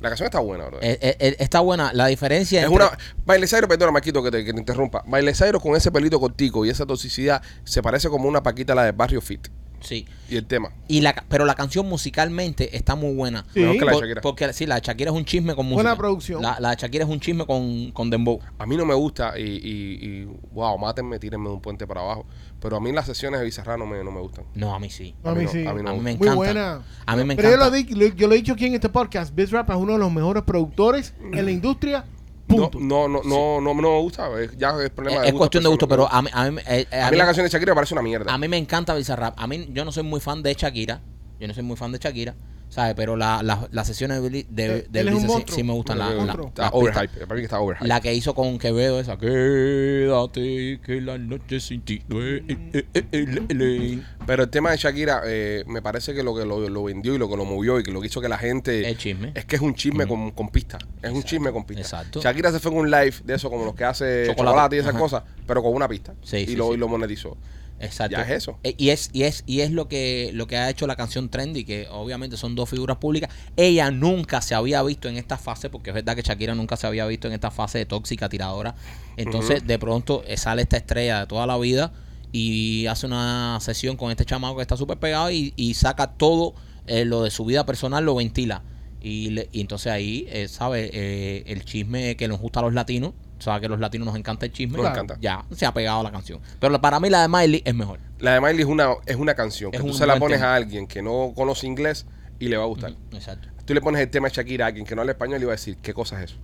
La 0.00 0.08
canción 0.10 0.26
está 0.26 0.40
buena, 0.40 0.66
bro. 0.66 0.78
Eh, 0.82 0.98
eh, 1.00 1.16
eh, 1.18 1.36
está 1.38 1.60
buena. 1.60 1.90
La 1.94 2.06
diferencia 2.06 2.60
Es 2.60 2.66
entre- 2.66 2.84
una. 2.86 2.98
Miley 3.26 3.48
Cyrus, 3.48 3.68
perdona, 3.68 3.92
Marquito, 3.92 4.22
que 4.22 4.30
te, 4.30 4.44
que 4.44 4.52
te 4.52 4.58
interrumpa. 4.58 5.02
Miley 5.06 5.34
Cyrus 5.34 5.62
con 5.62 5.74
ese 5.76 5.90
pelito 5.92 6.18
cortico 6.20 6.64
y 6.64 6.70
esa 6.70 6.84
toxicidad 6.86 7.42
se 7.64 7.82
parece 7.82 8.08
como 8.08 8.28
una 8.28 8.42
paquita 8.42 8.74
la 8.74 8.84
de 8.84 8.92
Barrio 8.92 9.20
Fit. 9.20 9.48
Sí. 9.84 10.06
Y 10.28 10.36
el 10.36 10.46
tema. 10.46 10.70
Y 10.88 11.02
la, 11.02 11.14
pero 11.28 11.44
la 11.44 11.54
canción 11.54 11.86
musicalmente 11.88 12.76
está 12.76 12.94
muy 12.94 13.14
buena. 13.14 13.44
Sí. 13.54 13.60
Mejor 13.60 13.76
que 13.78 13.84
la 13.84 13.90
de 13.90 13.92
Por- 13.92 14.02
Shakira. 14.04 14.20
porque 14.22 14.52
sí, 14.52 14.66
la 14.66 14.74
de 14.76 14.80
Shakira 14.80 15.10
es 15.10 15.16
un 15.16 15.24
chisme 15.24 15.54
con 15.54 15.66
música. 15.66 15.82
Buena 15.82 15.96
producción. 15.96 16.42
La, 16.42 16.58
la 16.60 16.70
de 16.70 16.76
Shakira 16.76 17.04
es 17.04 17.10
un 17.10 17.20
chisme 17.20 17.46
con, 17.46 17.92
con 17.92 18.10
Dembow. 18.10 18.40
A 18.58 18.66
mí 18.66 18.76
no 18.76 18.84
me 18.86 18.94
gusta 18.94 19.38
y, 19.38 19.42
y, 19.42 20.06
y, 20.22 20.24
wow, 20.52 20.78
mátenme, 20.78 21.18
tírenme 21.18 21.48
de 21.48 21.54
un 21.56 21.60
puente 21.60 21.86
para 21.86 22.00
abajo. 22.00 22.26
Pero 22.60 22.76
a 22.76 22.80
mí 22.80 22.90
las 22.92 23.04
sesiones 23.06 23.40
de 23.40 23.44
Bizarra 23.44 23.76
no 23.76 23.84
me, 23.84 24.02
no 24.02 24.10
me 24.10 24.20
gustan. 24.20 24.46
No, 24.54 24.74
a 24.74 24.78
mí 24.78 24.88
sí. 24.88 25.14
A 25.22 25.32
mí 25.34 25.44
no- 25.44 25.50
sí. 25.50 25.66
a 25.66 25.74
mí 25.74 25.82
no. 25.82 25.90
A 25.90 25.92
mí 25.92 25.98
me 26.00 26.16
Muy 26.16 26.28
encanta. 26.28 26.34
buena. 26.34 26.82
A 27.04 27.16
mí 27.16 27.24
me 27.24 27.36
Pero 27.36 27.50
yo 27.50 27.56
lo, 27.58 27.66
encanta. 27.66 27.88
di- 27.94 27.94
lo- 27.94 28.14
yo 28.14 28.26
lo 28.28 28.32
he 28.34 28.36
dicho 28.38 28.54
aquí 28.54 28.64
en 28.66 28.74
este 28.74 28.88
podcast. 28.88 29.34
Bizrap 29.34 29.68
es 29.68 29.76
uno 29.76 29.92
de 29.92 29.98
los 29.98 30.10
mejores 30.10 30.42
productores 30.44 31.14
en 31.32 31.44
la 31.44 31.50
industria. 31.50 32.04
No, 32.46 32.70
Punto. 32.70 32.78
no, 32.78 33.08
no, 33.08 33.22
no, 33.24 33.60
no, 33.60 33.74
no 33.74 33.74
me 33.74 34.00
gusta. 34.00 34.28
Es- 34.40 34.56
ya 34.58 34.70
es 34.82 34.90
problema 34.90 35.16
Es, 35.18 35.22
de 35.22 35.28
es 35.28 35.34
cuestión 35.34 35.62
de 35.64 35.70
gusto, 35.70 35.88
pero 35.88 36.06
a 36.10 36.20
mí, 36.20 36.28
a 36.32 36.50
mí, 36.50 36.60
eh, 36.66 36.86
eh, 36.90 37.00
A 37.00 37.10
mí 37.10 37.16
la 37.16 37.24
canción 37.24 37.44
de 37.44 37.50
Shakira 37.50 37.72
me 37.72 37.76
parece 37.76 37.94
una 37.94 38.02
mierda. 38.02 38.32
a 38.32 38.36
mí 38.38 38.48
me 38.48 38.58
encanta 38.58 38.94
Bizarrap. 38.94 39.34
A 39.38 39.46
mí, 39.46 39.66
yo 39.70 39.84
no 39.84 39.92
soy 39.92 40.02
muy 40.02 40.20
fan 40.20 40.42
de 40.42 40.52
Shakira. 40.54 41.00
Yo 41.40 41.48
no 41.48 41.54
soy 41.54 41.62
muy 41.62 41.76
fan 41.76 41.92
de 41.92 41.98
Shakira. 41.98 42.34
¿Sabes? 42.70 42.94
Pero 42.96 43.14
la- 43.14 43.40
la- 43.44 43.68
las 43.70 43.86
sesiones 43.86 44.20
de, 44.20 44.28
Billy- 44.28 44.46
de, 44.50 44.64
Él- 44.64 44.86
de 44.90 45.04
Bizarrap 45.04 45.48
sí, 45.48 45.62
me 45.62 45.72
gustan. 45.74 45.96
La, 45.98 46.10
la- 46.10 46.32
está 46.32 46.70
overhype. 46.70 47.20
Para 47.20 47.34
mí 47.34 47.40
que 47.40 47.44
está 47.44 47.60
overhype. 47.60 47.86
La 47.86 48.00
que 48.00 48.12
hizo 48.12 48.34
con 48.34 48.58
Quevedo, 48.58 48.98
esa. 48.98 49.16
Quédate, 49.16 50.80
que 50.84 51.00
la 51.00 51.16
noche 51.18 51.60
sin 51.60 51.82
ti. 51.82 52.02
eh, 52.10 52.42
eh, 52.72 52.84
eh, 52.94 53.04
eh, 53.12 54.02
Pero 54.26 54.42
el 54.44 54.50
tema 54.50 54.72
de 54.72 54.76
Shakira, 54.78 55.22
eh, 55.24 55.62
me 55.68 55.82
parece 55.82 56.14
que 56.14 56.24
lo 56.24 56.34
que 56.34 56.44
lo, 56.44 56.68
lo 56.68 56.82
vendió 56.84 57.14
y 57.14 57.18
lo 57.18 57.28
que 57.28 57.36
lo 57.36 57.44
movió 57.44 57.78
y 57.78 57.84
que 57.84 57.92
lo 57.92 58.00
que 58.00 58.08
hizo 58.08 58.20
que 58.20 58.28
la 58.28 58.38
gente. 58.38 58.88
Es 58.90 58.98
chisme. 58.98 59.30
Es 59.36 59.44
que 59.44 59.54
es 59.56 59.62
un 59.62 59.74
chisme 59.74 60.06
con, 60.08 60.32
con 60.32 60.48
pista. 60.48 60.78
Es 61.00 61.12
un 61.12 61.22
chisme 61.22 61.52
con 61.52 61.64
pista. 61.64 61.82
Exacto. 61.82 62.20
Shakira 62.20 62.50
se 62.50 62.58
fue 62.58 62.72
en 62.72 62.78
un 62.78 62.90
live 62.90 63.14
de 63.24 63.34
eso, 63.34 63.50
como 63.50 63.64
los 63.66 63.74
que 63.76 63.84
hace 63.84 64.24
Chocolate. 64.26 64.36
chocolate, 64.50 64.76
y 64.76 64.78
esas 64.80 64.90
Ajá. 64.90 64.98
cosas, 64.98 65.22
pero 65.46 65.62
con 65.62 65.72
una 65.74 65.86
pista. 65.86 66.14
Sí, 66.22 66.38
y, 66.38 66.46
sí, 66.46 66.56
lo, 66.56 66.68
sí. 66.68 66.74
y 66.74 66.76
lo 66.78 66.88
monetizó. 66.88 67.36
Exacto. 67.80 68.16
Ya 68.16 68.22
es 68.22 68.30
eso. 68.30 68.58
Eh, 68.62 68.74
Y 68.78 68.90
es, 68.90 69.10
y 69.12 69.24
es, 69.24 69.42
y 69.46 69.60
es 69.60 69.70
lo 69.70 69.88
que, 69.88 70.30
lo 70.32 70.46
que 70.46 70.56
ha 70.56 70.70
hecho 70.70 70.86
la 70.86 70.96
canción 70.96 71.28
Trendy, 71.28 71.64
que 71.64 71.86
obviamente 71.90 72.36
son 72.36 72.54
dos 72.54 72.70
figuras 72.70 72.96
públicas. 72.98 73.30
Ella 73.56 73.90
nunca 73.90 74.40
se 74.40 74.54
había 74.54 74.82
visto 74.82 75.08
en 75.08 75.16
esta 75.16 75.36
fase, 75.38 75.70
porque 75.70 75.90
es 75.90 75.94
verdad 75.94 76.14
que 76.16 76.22
Shakira 76.22 76.54
nunca 76.54 76.76
se 76.76 76.86
había 76.86 77.06
visto 77.06 77.26
en 77.28 77.34
esta 77.34 77.50
fase 77.50 77.78
de 77.78 77.86
tóxica 77.86 78.28
tiradora. 78.28 78.74
Entonces, 79.16 79.66
de 79.66 79.78
pronto 79.78 80.22
eh, 80.26 80.36
sale 80.36 80.62
esta 80.62 80.76
estrella 80.76 81.20
de 81.20 81.26
toda 81.26 81.46
la 81.46 81.58
vida 81.58 81.92
y 82.32 82.86
hace 82.86 83.06
una 83.06 83.58
sesión 83.60 83.96
con 83.96 84.10
este 84.10 84.24
chamaco 84.24 84.56
que 84.56 84.62
está 84.62 84.76
súper 84.76 84.98
pegado 84.98 85.30
y, 85.30 85.52
y 85.56 85.74
saca 85.74 86.12
todo 86.16 86.54
eh, 86.86 87.04
lo 87.04 87.22
de 87.22 87.30
su 87.30 87.44
vida 87.44 87.66
personal, 87.66 88.04
lo 88.04 88.14
ventila. 88.14 88.62
Y, 89.00 89.30
le- 89.30 89.48
y 89.52 89.60
entonces 89.60 89.92
ahí, 89.92 90.26
eh, 90.30 90.48
¿sabe? 90.48 90.90
Eh, 90.92 91.44
el 91.46 91.64
chisme 91.64 92.16
que 92.16 92.26
nos 92.28 92.40
gusta 92.40 92.60
a 92.60 92.62
los 92.62 92.72
latinos, 92.74 93.12
sabe 93.44 93.60
que 93.60 93.66
a 93.66 93.68
los 93.68 93.80
latinos 93.80 94.06
nos 94.06 94.16
encanta 94.16 94.46
el 94.46 94.52
chisme. 94.52 94.78
Nos 94.78 94.90
encanta. 94.90 95.16
Ya, 95.20 95.44
se 95.52 95.66
ha 95.66 95.72
pegado 95.72 96.02
la 96.02 96.10
canción. 96.10 96.40
Pero 96.58 96.80
para 96.80 96.98
mí 97.00 97.10
la 97.10 97.22
de 97.22 97.28
Miley 97.28 97.62
es 97.64 97.74
mejor. 97.74 98.00
La 98.18 98.34
de 98.34 98.40
Miley 98.40 98.60
es 98.60 98.66
una, 98.66 98.88
es 99.06 99.16
una 99.16 99.34
canción 99.34 99.70
que 99.70 99.76
Es 99.76 99.82
tú 99.82 99.88
un 99.88 99.94
se 99.94 100.06
la 100.06 100.18
pones 100.18 100.38
tema. 100.38 100.52
a 100.52 100.56
alguien 100.56 100.86
que 100.86 101.02
no 101.02 101.32
conoce 101.36 101.66
inglés 101.66 102.06
y 102.38 102.48
le 102.48 102.56
va 102.56 102.64
a 102.64 102.66
gustar. 102.66 102.94
Exacto. 103.12 103.48
Tú 103.64 103.74
le 103.74 103.80
pones 103.80 104.00
el 104.02 104.10
tema 104.10 104.28
de 104.28 104.34
Shakira 104.34 104.64
a 104.64 104.68
alguien 104.68 104.86
que 104.86 104.94
no 104.94 105.02
habla 105.02 105.12
español 105.12 105.40
y 105.40 105.44
va 105.44 105.52
a 105.52 105.56
decir, 105.56 105.76
¿qué 105.82 105.92
cosa 105.94 106.22
es 106.22 106.30
eso? 106.32 106.40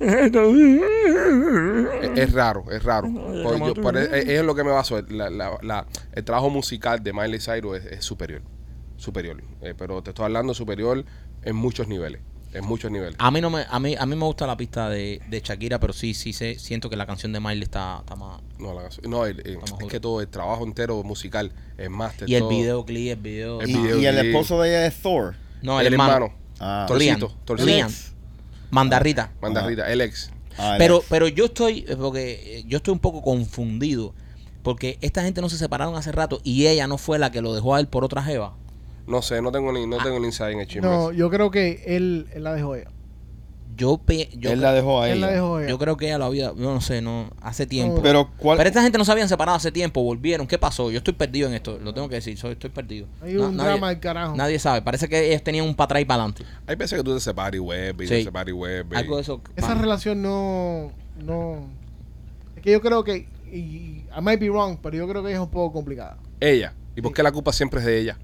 es, 0.00 0.32
es 2.18 2.32
raro, 2.32 2.64
es 2.70 2.82
raro. 2.82 3.08
Yo- 3.08 3.74
por- 3.74 3.96
es, 3.96 4.12
es 4.28 4.44
lo 4.44 4.54
que 4.54 4.64
me 4.64 4.70
baso. 4.70 5.00
La- 5.08 5.30
la- 5.30 5.58
la- 5.62 5.86
el 6.12 6.24
trabajo 6.24 6.50
musical 6.50 7.02
de 7.02 7.12
Miley 7.12 7.40
Cyrus 7.40 7.78
es, 7.78 7.86
es 7.86 8.04
superior. 8.04 8.42
Superior. 8.96 9.42
Eh, 9.62 9.74
pero 9.76 10.02
te 10.02 10.10
estoy 10.10 10.24
hablando 10.26 10.54
superior 10.54 11.04
en 11.42 11.56
muchos 11.56 11.88
niveles. 11.88 12.20
En 12.54 12.64
muchos 12.64 12.90
niveles. 12.90 13.14
A 13.18 13.30
mí 13.30 13.40
no 13.40 13.50
me, 13.50 13.66
a 13.68 13.78
mí, 13.78 13.94
a 13.98 14.06
mí 14.06 14.16
me 14.16 14.24
gusta 14.24 14.46
la 14.46 14.56
pista 14.56 14.88
de, 14.88 15.20
de 15.28 15.40
Shakira, 15.40 15.78
pero 15.78 15.92
sí, 15.92 16.14
sí 16.14 16.32
sé, 16.32 16.58
siento 16.58 16.88
que 16.88 16.96
la 16.96 17.04
canción 17.06 17.32
de 17.32 17.40
Miley 17.40 17.62
está, 17.62 17.98
está 18.00 18.16
más. 18.16 18.40
No, 18.58 18.72
la 18.74 18.82
canción- 18.82 19.10
no, 19.10 19.26
el- 19.26 19.40
es 19.40 19.86
que 19.88 20.00
todo 20.00 20.20
el 20.22 20.28
trabajo 20.28 20.64
entero 20.64 21.02
musical, 21.02 21.52
el 21.76 21.90
máster. 21.90 22.28
Y 22.28 22.34
el 22.34 22.40
todo. 22.40 22.48
videoclip, 22.50 23.12
el 23.12 23.16
video. 23.22 23.60
El 23.60 23.70
Y, 23.70 23.76
video 23.76 23.98
y 24.00 24.06
el 24.06 24.18
esposo 24.18 24.62
de 24.62 24.70
ella 24.70 24.86
es 24.86 24.96
Thor. 25.02 25.34
No, 25.62 25.78
el, 25.80 25.86
el, 25.88 25.92
hermano. 25.92 26.12
hermano. 26.14 26.34
Ah, 26.60 26.86
Liam. 26.98 27.18
Torcito, 27.20 27.40
Torcito. 27.44 27.66
Liam. 27.70 27.92
Mandarrita. 28.70 29.32
Manda 29.40 29.60
Ajá. 29.60 29.68
Rita, 29.68 29.90
el 29.92 30.00
ex. 30.00 30.30
Ah, 30.58 30.74
Pero, 30.78 30.98
es. 31.00 31.04
pero 31.08 31.28
yo 31.28 31.46
estoy, 31.46 31.84
eh, 31.88 31.96
porque 31.96 32.58
eh, 32.58 32.64
yo 32.66 32.78
estoy 32.78 32.92
un 32.92 32.98
poco 32.98 33.22
confundido. 33.22 34.14
Porque 34.62 34.98
esta 35.00 35.22
gente 35.22 35.40
no 35.40 35.48
se 35.48 35.56
separaron 35.56 35.94
hace 35.96 36.12
rato 36.12 36.40
y 36.44 36.66
ella 36.66 36.86
no 36.88 36.98
fue 36.98 37.18
la 37.18 37.30
que 37.30 37.40
lo 37.40 37.54
dejó 37.54 37.74
a 37.76 37.80
él 37.80 37.86
por 37.86 38.04
otra 38.04 38.22
jeva. 38.22 38.54
No 39.08 39.22
sé, 39.22 39.40
no 39.42 39.50
tengo 39.50 39.72
ni, 39.72 39.86
no 39.86 39.96
tengo 39.98 40.20
ni 40.20 40.26
insight 40.26 40.52
en 40.54 40.60
el 40.60 40.66
chisme. 40.66 40.82
No, 40.88 41.10
yo 41.12 41.30
creo 41.30 41.50
que 41.50 41.82
él, 41.86 42.28
él 42.32 42.44
la 42.44 42.52
dejó 42.54 42.74
ella. 42.76 42.90
Yo, 43.76 43.96
pe- 43.98 44.28
yo, 44.36 44.50
él 44.50 44.60
la 44.60 44.72
dejó 44.72 45.00
a 45.02 45.08
Él 45.08 45.20
la 45.20 45.28
ella. 45.28 45.36
dejó 45.36 45.60
ella. 45.60 45.68
yo 45.68 45.78
creo 45.78 45.96
que 45.96 46.06
ella 46.06 46.18
lo 46.18 46.24
había, 46.24 46.46
yo 46.48 46.74
no 46.74 46.80
sé, 46.80 47.00
no, 47.00 47.30
hace 47.40 47.64
tiempo. 47.64 48.00
Pero 48.02 48.28
¿cuál? 48.36 48.56
Pero 48.58 48.68
esta 48.68 48.82
gente 48.82 48.98
no 48.98 49.04
se 49.04 49.12
habían 49.12 49.28
separado 49.28 49.56
hace 49.56 49.70
tiempo, 49.70 50.02
volvieron. 50.02 50.48
¿Qué 50.48 50.58
pasó? 50.58 50.90
Yo 50.90 50.98
estoy 50.98 51.14
perdido 51.14 51.46
en 51.48 51.54
esto, 51.54 51.78
lo 51.78 51.94
tengo 51.94 52.08
que 52.08 52.16
decir, 52.16 52.36
soy, 52.36 52.52
estoy 52.52 52.70
perdido. 52.70 53.06
Hay 53.22 53.34
Na- 53.34 53.46
un 53.46 53.56
nadie, 53.56 53.70
drama 53.70 53.88
del 53.90 54.00
carajo. 54.00 54.34
nadie 54.34 54.58
sabe, 54.58 54.82
parece 54.82 55.08
que 55.08 55.28
ellos 55.30 55.44
tenían 55.44 55.64
un 55.64 55.76
para 55.76 55.84
atrás 55.84 56.02
y 56.02 56.04
para 56.06 56.22
adelante. 56.24 56.44
Hay 56.66 56.74
veces 56.74 56.98
que 56.98 57.04
tú 57.04 57.14
te 57.14 57.20
separas 57.20 57.54
y 57.54 57.60
web 57.60 58.02
y 58.02 58.04
Sí. 58.08 58.14
te 58.14 58.24
separas 58.24 58.48
y 58.48 58.52
web. 58.52 58.86
y- 58.92 58.96
Algo 58.96 59.14
de 59.14 59.22
eso. 59.22 59.40
Esa 59.54 59.74
relación 59.74 60.20
no, 60.22 60.90
no. 61.24 61.68
Es 62.56 62.62
que 62.62 62.72
yo 62.72 62.80
creo 62.80 63.04
que. 63.04 63.28
Y, 63.52 64.02
I 64.14 64.20
might 64.20 64.40
be 64.40 64.50
wrong, 64.50 64.76
pero 64.82 64.96
yo 64.96 65.08
creo 65.08 65.22
que 65.22 65.32
es 65.32 65.38
un 65.38 65.48
poco 65.50 65.72
complicada. 65.72 66.18
Ella. 66.40 66.74
¿Y 66.96 67.00
por 67.00 67.12
qué 67.12 67.22
la 67.22 67.30
culpa 67.30 67.52
siempre 67.52 67.78
es 67.78 67.86
de 67.86 67.96
ella? 68.00 68.18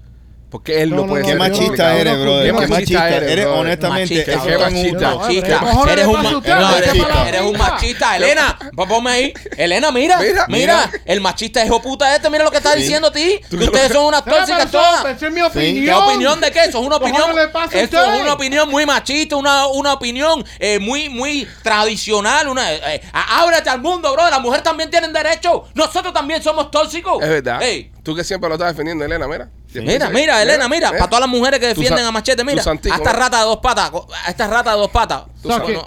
Porque 0.55 0.81
él 0.81 0.95
no, 0.95 1.05
puede 1.05 1.23
no, 1.23 1.27
Qué 1.27 1.35
machista 1.35 1.97
eres, 1.97 2.17
brother. 2.17 2.45
Qué 2.55 2.67
machista 2.67 3.09
eres, 3.09 3.29
eres. 3.31 3.45
Honestamente, 3.45 4.15
Machista, 4.15 4.45
qué 4.45 4.57
machista. 4.57 5.15
Machista. 5.15 5.47
¿Qué 5.47 5.65
cojones 5.65 5.93
Eres 5.93 6.05
un, 6.07 6.13
pasa 6.15 6.27
a 6.27 6.31
ma- 6.31 6.37
usted? 6.37 6.55
no, 6.55 6.69
¿Qué 6.69 7.27
eres, 7.29 7.41
un 7.41 7.57
machista, 7.57 8.15
Elena. 8.15 8.57
Ponme 8.87 9.11
ahí. 9.11 9.33
Elena, 9.57 9.91
mira, 9.91 10.19
Mira. 10.47 10.89
El 11.03 11.19
machista 11.19 11.65
hijo 11.65 11.81
puta 11.81 12.15
este, 12.15 12.29
mira 12.29 12.45
lo 12.45 12.51
que 12.51 12.57
está 12.57 12.71
Sí. 12.71 12.79
diciendo 12.83 13.09
a 13.09 13.11
ti. 13.11 13.41
Que 13.49 13.55
ustedes 13.57 13.91
son 13.91 14.05
unas 14.05 14.23
tóxicas 14.23 14.71
todas. 14.71 15.05
Esa 15.17 15.27
es 15.27 15.33
mi 15.33 15.41
opinión. 15.41 15.85
¿Qué 15.85 15.93
opinión 15.93 16.39
de 16.39 16.51
qué? 16.51 16.59
Eso 16.59 16.79
es 16.79 16.87
una 16.87 16.99
¿Cómo 16.99 17.13
opinión. 17.13 17.31
usted? 17.31 17.77
es 17.83 18.21
una 18.21 18.33
opinión 18.33 18.69
muy 18.69 18.85
machista, 18.85 19.35
una, 19.35 19.67
una 19.67 19.91
opinión 19.91 20.45
eh, 20.59 20.79
muy, 20.79 21.09
muy 21.09 21.45
tradicional. 21.63 22.47
Una, 22.47 22.71
eh, 22.73 23.01
ábrete 23.11 23.69
al 23.69 23.81
mundo, 23.81 24.13
bro. 24.13 24.29
Las 24.29 24.39
mujeres 24.39 24.63
también 24.63 24.89
tienen 24.89 25.11
derecho. 25.11 25.65
Nosotros 25.73 26.13
también 26.13 26.41
somos 26.41 26.71
tóxicos. 26.71 27.21
Es 27.21 27.27
verdad. 27.29 27.61
Ey, 27.61 27.91
Tú 28.03 28.15
que 28.15 28.23
siempre 28.23 28.47
lo 28.47 28.53
estás 28.55 28.69
defendiendo, 28.69 29.03
Elena, 29.03 29.27
mira. 29.27 29.49
Mira, 29.81 30.09
mira, 30.09 30.41
Elena, 30.41 30.67
mira, 30.69 30.91
para 30.91 31.07
todas 31.07 31.21
las 31.21 31.29
mujeres 31.29 31.59
que 31.59 31.67
defienden 31.67 32.05
a 32.05 32.11
Machete, 32.11 32.43
mira, 32.43 32.61
a 32.63 32.73
esta 32.73 33.13
rata 33.13 33.39
de 33.39 33.45
dos 33.45 33.57
patas, 33.57 33.91
a 34.25 34.29
esta 34.29 34.47
rata 34.47 34.71
de 34.73 34.77
dos 34.77 34.91
patas, 34.91 35.23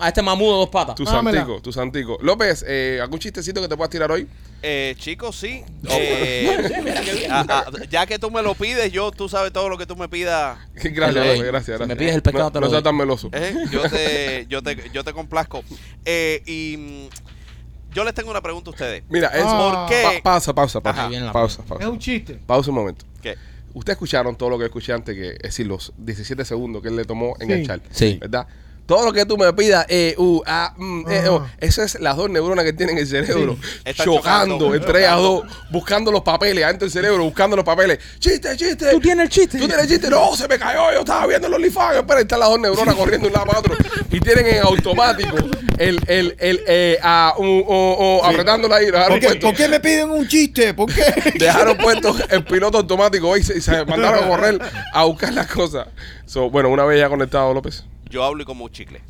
a 0.01 0.09
este 0.09 0.23
mamudo 0.23 0.53
de 0.53 0.59
dos 0.61 0.69
patas. 0.69 0.95
Tu 0.95 1.05
Dámela. 1.05 1.39
santico, 1.41 1.61
tu 1.63 1.73
santico. 1.73 2.19
López, 2.21 2.65
eh, 2.67 2.99
¿algún 3.01 3.19
chistecito 3.19 3.61
que 3.61 3.69
te 3.69 3.77
puedas 3.77 3.91
tirar 3.91 4.11
hoy? 4.11 4.29
Eh, 4.63 4.95
chicos, 4.99 5.37
sí. 5.37 5.63
Eh, 5.89 7.29
a- 7.31 7.41
a- 7.41 7.65
ya 7.89 8.07
que 8.07 8.19
tú 8.19 8.31
me 8.31 8.43
lo 8.43 8.55
pides, 8.55 8.91
yo, 8.93 9.11
tú 9.13 9.29
sabes 9.29 9.53
todo 9.53 9.69
lo 9.69 9.79
que 9.79 9.87
tú 9.87 9.97
me 9.97 10.09
pidas. 10.09 10.59
Gracias, 10.75 11.15
López, 11.15 11.43
gracias, 11.43 11.65
si 11.65 11.71
gracias. 11.73 11.89
me 11.89 11.97
pides 11.97 12.15
el 12.15 12.23
pescado, 12.23 12.45
no, 12.45 12.53
te 12.53 12.61
lo 12.61 12.67
No 12.67 12.71
seas 12.71 12.83
doy. 12.83 12.91
tan 12.91 12.97
meloso. 12.97 13.29
¿eh? 13.33 13.55
Yo, 13.71 13.83
te, 13.89 14.47
yo, 14.49 14.63
te, 14.63 14.91
yo 14.93 15.05
te 15.05 15.13
complazco. 15.13 15.63
Eh, 16.05 16.43
y 16.47 16.77
mm, 16.77 17.95
yo 17.95 18.05
les 18.05 18.15
tengo 18.15 18.31
una 18.31 18.41
pregunta 18.43 18.71
a 18.71 18.73
ustedes. 18.73 19.03
Mira, 19.09 19.29
es... 19.29 19.45
Ah. 19.47 19.87
¿Por 19.87 19.89
qué? 19.89 20.21
Pa- 20.23 20.33
pausa, 20.33 20.55
pausa, 20.55 20.81
pausa. 20.81 21.09
La 21.09 21.33
pausa, 21.33 21.63
Es 21.63 21.69
pausa. 21.69 21.89
un 21.89 21.99
chiste. 21.99 22.35
Pausa 22.47 22.71
un 22.71 22.77
momento. 22.77 23.05
¿Qué? 23.23 23.37
Ustedes 23.75 23.97
escucharon 23.97 24.37
todo 24.37 24.51
lo 24.51 24.59
que 24.59 24.65
escuché 24.67 24.93
antes, 24.93 25.15
que 25.15 25.31
es 25.33 25.39
decir, 25.43 25.67
los 25.67 25.93
17 25.99 26.45
segundos 26.45 26.83
que 26.83 26.89
él 26.89 26.97
le 26.97 27.05
tomó 27.05 27.37
en 27.41 27.49
Sí. 27.49 27.53
el 27.55 27.67
chat. 27.67 27.83
Sí. 27.91 28.19
¿Verdad? 28.21 28.47
Todo 28.89 29.05
lo 29.05 29.13
que 29.13 29.27
tú 29.27 29.37
me 29.37 29.53
pidas, 29.53 29.85
eh, 29.91 30.15
uh, 30.17 30.41
ah, 30.47 30.73
mm, 30.75 31.11
eh, 31.11 31.29
oh, 31.29 31.47
esas 31.59 31.97
es 31.97 32.01
las 32.01 32.17
dos 32.17 32.31
neuronas 32.31 32.65
que 32.65 32.73
tienen 32.73 32.97
el 32.97 33.07
cerebro, 33.07 33.59
chocando 33.93 34.75
entre 34.75 35.01
ellas 35.01 35.17
dos, 35.17 35.45
buscando 35.71 36.11
los 36.11 36.23
papeles, 36.23 36.65
adentro 36.65 36.87
del 36.87 36.93
cerebro, 36.93 37.23
buscando 37.23 37.55
los 37.55 37.67
papeles. 37.67 37.99
Chiste, 38.19 38.57
chiste. 38.57 38.91
Tú 38.93 38.99
tienes 38.99 39.25
el 39.25 39.29
chiste. 39.29 39.59
Tú 39.59 39.67
tienes 39.67 39.85
el 39.85 39.91
chiste. 39.91 40.09
No, 40.09 40.35
se 40.35 40.49
me 40.49 40.59
cayó. 40.59 40.91
Yo 40.91 41.01
estaba 41.01 41.27
viendo 41.27 41.51
los 41.51 41.59
OnlyFans. 41.59 41.97
Espera, 41.99 42.21
están 42.21 42.41
las 42.41 42.49
dos 42.49 42.61
neuronas 42.61 42.95
corriendo 42.95 43.29
de 43.29 43.29
un 43.29 43.35
lado 43.35 43.47
para 43.47 43.59
otro. 43.59 43.77
Y 44.11 44.21
tienen 44.21 44.47
en 44.47 44.63
automático 44.63 45.37
el, 45.77 46.01
el, 46.07 46.35
el, 46.39 46.65
eh, 46.67 46.99
ah, 47.03 47.35
uh, 47.37 47.43
uh, 47.43 48.21
uh, 48.21 48.25
apretándola 48.25 48.77
ahí. 48.77 48.87
¿Por 48.91 49.21
qué, 49.21 49.35
por 49.35 49.55
qué 49.55 49.69
me 49.69 49.81
piden 49.81 50.09
un 50.09 50.27
chiste? 50.27 50.73
¿Por 50.73 50.91
qué? 50.91 51.35
dejaron 51.39 51.77
puesto 51.77 52.17
el 52.31 52.43
piloto 52.43 52.79
automático 52.79 53.37
y 53.37 53.43
se, 53.43 53.61
se 53.61 53.85
mandaron 53.85 54.25
a 54.25 54.29
correr 54.29 54.59
a 54.95 55.05
buscar 55.05 55.35
las 55.35 55.47
cosas. 55.47 55.89
So, 56.25 56.49
bueno, 56.49 56.71
una 56.71 56.87
vez 56.87 56.99
ya 56.99 57.11
conectado, 57.11 57.53
López. 57.53 57.85
Yo 58.09 58.25
hablo 58.25 58.43
y 58.43 58.47
como 58.47 58.65
un 58.65 58.71
chicle. 58.71 59.03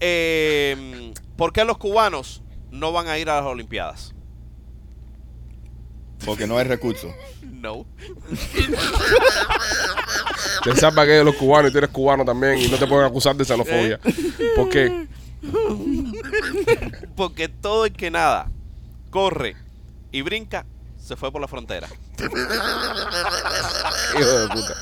Eh, 0.00 1.12
¿Por 1.36 1.52
qué 1.52 1.64
los 1.64 1.78
cubanos 1.78 2.42
no 2.70 2.92
van 2.92 3.08
a 3.08 3.18
ir 3.18 3.28
a 3.30 3.36
las 3.36 3.44
Olimpiadas? 3.44 4.14
Porque 6.24 6.46
no 6.46 6.58
hay 6.58 6.64
recursos. 6.64 7.12
No. 7.56 7.86
Te 10.62 10.70
que 10.72 11.10
de 11.10 11.24
los 11.24 11.34
cubanos 11.36 11.70
y 11.70 11.72
tú 11.72 11.78
eres 11.78 11.90
cubano 11.90 12.24
también 12.24 12.58
y 12.58 12.68
no 12.68 12.76
te 12.76 12.86
pueden 12.86 13.06
acusar 13.06 13.34
de 13.34 13.44
xenofobia. 13.44 13.98
¿Por 14.54 14.68
qué? 14.68 15.08
Porque 17.16 17.48
todo 17.48 17.86
el 17.86 17.92
que 17.92 18.10
nada, 18.10 18.50
corre 19.10 19.56
y 20.12 20.20
brinca, 20.22 20.66
se 20.98 21.16
fue 21.16 21.32
por 21.32 21.40
la 21.40 21.48
frontera. 21.48 21.88
Hijo 24.18 24.38
de 24.38 24.48
puta. 24.48 24.74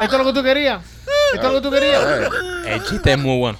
¿Esto 0.00 0.16
es 0.16 0.18
lo 0.18 0.24
que 0.26 0.32
tú 0.32 0.42
querías? 0.42 0.84
¿Esto 1.34 1.46
es 1.46 1.52
lo 1.52 1.60
que 1.62 1.68
tú 1.68 1.70
querías? 1.74 2.02
Eh, 2.04 2.28
El 2.74 2.82
chiste 2.84 3.12
es 3.12 3.18
muy 3.18 3.38
bueno. 3.38 3.58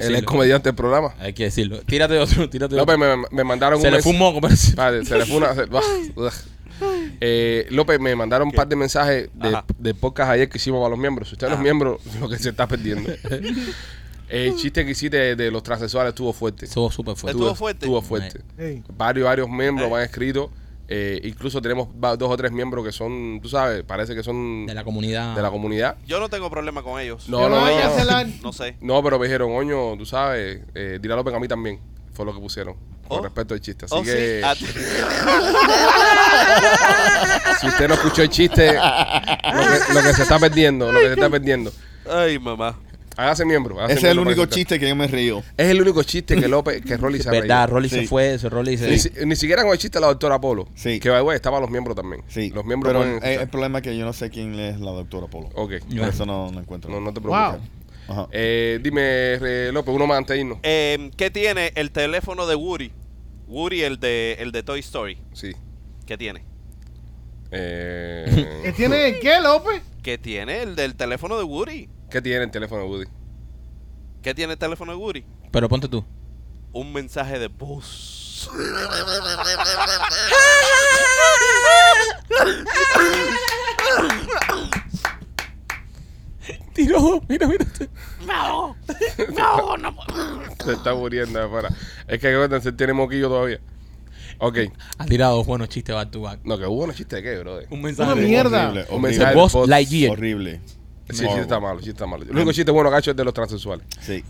Él 0.00 0.14
es 0.16 0.22
comediante 0.24 0.68
del 0.68 0.76
programa. 0.76 1.14
Hay 1.20 1.32
que 1.32 1.44
decirlo. 1.44 1.80
Tírate 1.82 2.18
otro, 2.18 2.48
tírate 2.50 2.74
otro. 2.74 2.78
López, 2.78 2.98
me, 2.98 3.24
me 3.30 3.44
mandaron 3.44 3.80
Se 3.80 3.86
un 3.88 3.92
le 3.92 3.98
mens- 3.98 4.02
fue 4.02 4.12
un 4.12 4.18
moco, 4.18 4.48
se 4.48 5.18
le 5.18 5.26
fue 5.26 5.36
una. 5.36 5.54
se- 5.54 5.62
ugh, 5.64 6.12
ugh. 6.16 6.32
Eh, 7.20 7.66
López, 7.70 8.00
me 8.00 8.14
mandaron 8.16 8.48
un 8.48 8.54
par 8.54 8.66
de 8.66 8.74
mensajes 8.76 9.28
de, 9.34 9.48
Ajá. 9.48 9.64
de 9.78 9.94
podcast 9.94 10.30
ayer 10.30 10.48
que 10.48 10.56
hicimos 10.58 10.78
para 10.80 10.90
los 10.90 10.98
miembros. 10.98 11.28
Si 11.28 11.34
usted 11.34 11.48
no 11.48 11.54
es 11.54 11.60
miembro, 11.60 11.98
lo 12.20 12.28
que 12.28 12.38
se 12.38 12.50
está 12.50 12.66
perdiendo. 12.66 13.10
El 14.28 14.54
chiste 14.56 14.84
que 14.84 14.92
hiciste 14.92 15.16
de, 15.16 15.36
de 15.36 15.50
los 15.50 15.62
transexuales 15.62 16.10
estuvo 16.10 16.32
fuerte. 16.32 16.64
Estuvo 16.66 16.90
súper 16.90 17.16
fuerte. 17.16 17.38
Estuvo 17.38 17.54
fuerte. 17.54 17.84
Estuvo 17.86 18.00
fuerte. 18.02 18.40
Ey. 18.58 18.82
Varios, 18.96 19.24
varios 19.26 19.48
miembros 19.48 19.88
Eh. 19.88 19.90
me 19.90 19.96
han 19.98 20.02
escrito. 20.04 20.50
Eh, 20.92 21.20
incluso 21.22 21.62
tenemos 21.62 21.88
dos 21.94 22.28
o 22.30 22.36
tres 22.36 22.50
miembros 22.50 22.84
que 22.84 22.90
son, 22.90 23.38
tú 23.40 23.48
sabes, 23.48 23.84
parece 23.84 24.12
que 24.14 24.24
son 24.24 24.66
De 24.66 24.74
la 24.74 24.82
comunidad. 24.82 25.36
de 25.36 25.42
la 25.42 25.50
comunidad. 25.50 25.96
Yo 26.06 26.18
no 26.18 26.28
tengo 26.28 26.50
problema 26.50 26.82
con 26.82 27.00
ellos. 27.00 27.28
No, 27.28 27.38
Que 27.44 27.48
no, 27.48 27.60
no. 27.60 27.90
celar. 27.96 28.26
No 28.42 28.52
sé. 28.52 28.76
No, 28.80 29.00
pero 29.02 29.16
me 29.18 29.26
dijeron, 29.26 29.52
oño, 29.54 29.96
tú 29.96 30.04
sabes, 30.04 30.62
eh, 30.74 30.98
dile 31.00 31.14
a 31.14 31.16
López 31.16 31.32
a 31.32 31.38
mí 31.38 31.46
también. 31.48 31.78
Fue 32.12 32.24
lo 32.24 32.34
que 32.34 32.40
pusieron. 32.40 32.74
Con 33.06 33.20
Oh. 33.20 33.22
respecto 33.22 33.54
al 33.54 33.60
chiste. 33.60 33.84
Así 33.86 33.94
Oh, 33.96 34.02
que 34.02 34.40
sí. 34.40 34.44
Ah, 34.44 34.54
si 37.60 37.66
usted 37.68 37.88
no 37.88 37.94
escuchó 37.94 38.22
el 38.22 38.28
chiste, 38.28 38.74
lo 38.74 39.60
que, 39.62 39.94
lo 39.94 40.02
que 40.02 40.14
se 40.14 40.22
está 40.22 40.38
perdiendo, 40.38 40.90
lo 40.92 41.00
que 41.00 41.06
se 41.06 41.12
está 41.14 41.30
perdiendo. 41.30 41.72
Ay, 42.08 42.38
mamá. 42.38 42.78
Hágase 43.16 43.44
miembro. 43.44 43.76
hágase 43.78 43.94
Ese 43.94 44.06
es 44.06 44.10
el 44.10 44.16
miembro 44.16 44.32
único 44.32 44.42
para 44.46 44.54
chiste 44.54 44.78
que 44.78 44.88
yo 44.88 44.96
me 44.96 45.06
río. 45.06 45.42
Es 45.56 45.68
el 45.68 45.80
único 45.82 46.02
chiste 46.02 46.36
que 46.36 46.48
López, 46.48 46.82
que 46.82 46.96
Rolly 46.96 47.20
se 47.22 47.30
Verdad. 47.30 47.68
Rolly 47.68 47.88
se 47.88 48.00
Sí. 48.00 48.06
fue, 48.06 48.34
ese 48.34 48.48
Rolly 48.48 48.76
se... 48.78 48.90
Ni, 48.90 48.98
si- 48.98 49.12
ni 49.26 49.36
siquiera 49.36 49.62
con 49.62 49.72
el 49.72 49.78
chiste 49.78 49.98
de 49.98 50.02
la 50.02 50.06
doctora 50.08 50.40
Polo. 50.40 50.68
Sí. 50.74 51.00
Que 51.00 51.10
by 51.10 51.18
the 51.20 51.22
way, 51.26 51.36
estaban 51.36 51.60
los 51.60 51.70
miembros 51.70 51.96
también. 51.96 52.22
Sí. 52.28 52.50
Los 52.50 52.64
miembros 52.64 52.92
Pero 52.92 53.18
pueden 53.20 53.40
el 53.40 53.48
problema 53.48 53.78
es 53.78 53.84
que 53.84 53.96
yo 53.96 54.04
no 54.04 54.12
sé 54.12 54.30
quién 54.30 54.54
es 54.58 54.80
la 54.80 54.92
doctora 54.92 55.26
Polo. 55.26 55.48
Ok. 55.54 55.72
Por 55.98 56.08
eso 56.08 56.24
no, 56.24 56.50
no 56.50 56.60
encuentro. 56.60 56.90
No, 56.90 57.00
no 57.00 57.12
te 57.12 57.20
preocupes. 57.20 57.60
Wow. 58.08 58.16
Ajá. 58.22 58.28
Eh, 58.32 58.80
dime, 58.82 59.02
eh, 59.04 59.70
López, 59.72 59.94
uno 59.94 60.06
más 60.06 60.18
antes 60.18 60.34
de 60.34 60.40
irnos. 60.40 60.58
Eh, 60.62 61.10
¿Qué 61.16 61.30
tiene 61.30 61.72
el 61.76 61.90
teléfono 61.92 62.46
de 62.46 62.54
Woody? 62.56 62.90
Woody, 63.48 63.82
el 63.82 64.00
de, 64.00 64.36
el 64.40 64.50
de 64.52 64.62
Toy 64.62 64.80
Story. 64.80 65.18
Sí. 65.32 65.52
¿Qué 66.06 66.16
tiene? 66.18 66.42
Eh, 67.52 68.60
¿Qué 68.64 68.72
tiene 68.72 69.18
qué, 69.20 69.40
López? 69.40 69.82
¿Qué 70.02 70.18
tiene 70.18 70.62
el 70.62 70.76
del 70.76 70.94
teléfono 70.94 71.36
de 71.36 71.44
Woody? 71.44 71.88
¿Qué 72.10 72.20
tiene 72.20 72.44
el 72.44 72.50
teléfono 72.50 72.82
de 72.82 72.88
Woody? 72.88 73.06
¿Qué 74.22 74.34
tiene 74.34 74.52
el 74.54 74.58
teléfono 74.58 74.92
de 74.92 74.98
Woody? 74.98 75.24
Pero 75.50 75.68
ponte 75.68 75.88
tú. 75.88 76.04
Un 76.72 76.92
mensaje 76.92 77.38
de 77.38 77.48
voz. 77.48 78.48
Tiró, 86.72 87.22
mira, 87.28 87.46
mira. 87.46 87.66
Se 90.64 90.72
está 90.72 90.94
muriendo 90.94 91.38
de 91.38 91.44
afuera. 91.44 91.68
Es 92.08 92.18
que 92.18 92.32
él 92.32 92.76
tiene 92.76 92.92
moquillo 92.92 93.28
todavía. 93.28 93.60
Ok. 94.38 94.58
Ha 94.98 95.04
tirado 95.06 95.44
buenos 95.44 95.68
chistes 95.68 95.94
back 95.94 96.10
to 96.10 96.22
back. 96.22 96.40
No, 96.44 96.58
que 96.58 96.64
hubo 96.66 96.84
un 96.84 96.94
chiste 96.94 97.16
de 97.16 97.22
qué, 97.22 97.38
brother. 97.38 97.66
Un 97.70 97.80
Una 97.80 97.88
mensaje. 97.88 98.20
de- 98.20 98.26
mierda. 98.26 98.68
Horrible, 98.70 98.86
Un 98.90 99.02
mensaje 99.02 99.34
Buzz 99.34 99.52
post. 99.52 99.68
Lightyear. 99.68 100.12
Horrible. 100.12 100.60
Sí, 101.12 101.26
sí, 101.32 101.38
está 101.40 101.60
malo, 101.60 101.80
sí 101.80 101.90
está 101.90 102.06
malo. 102.06 102.24
El 102.24 102.30
único 102.30 102.52
chiste 102.52 102.70
bueno 102.70 102.96
hecho 102.96 103.10
es 103.10 103.16
de 103.16 103.24
los 103.24 103.34
transexuales. 103.34 103.86
Sí. 104.00 104.24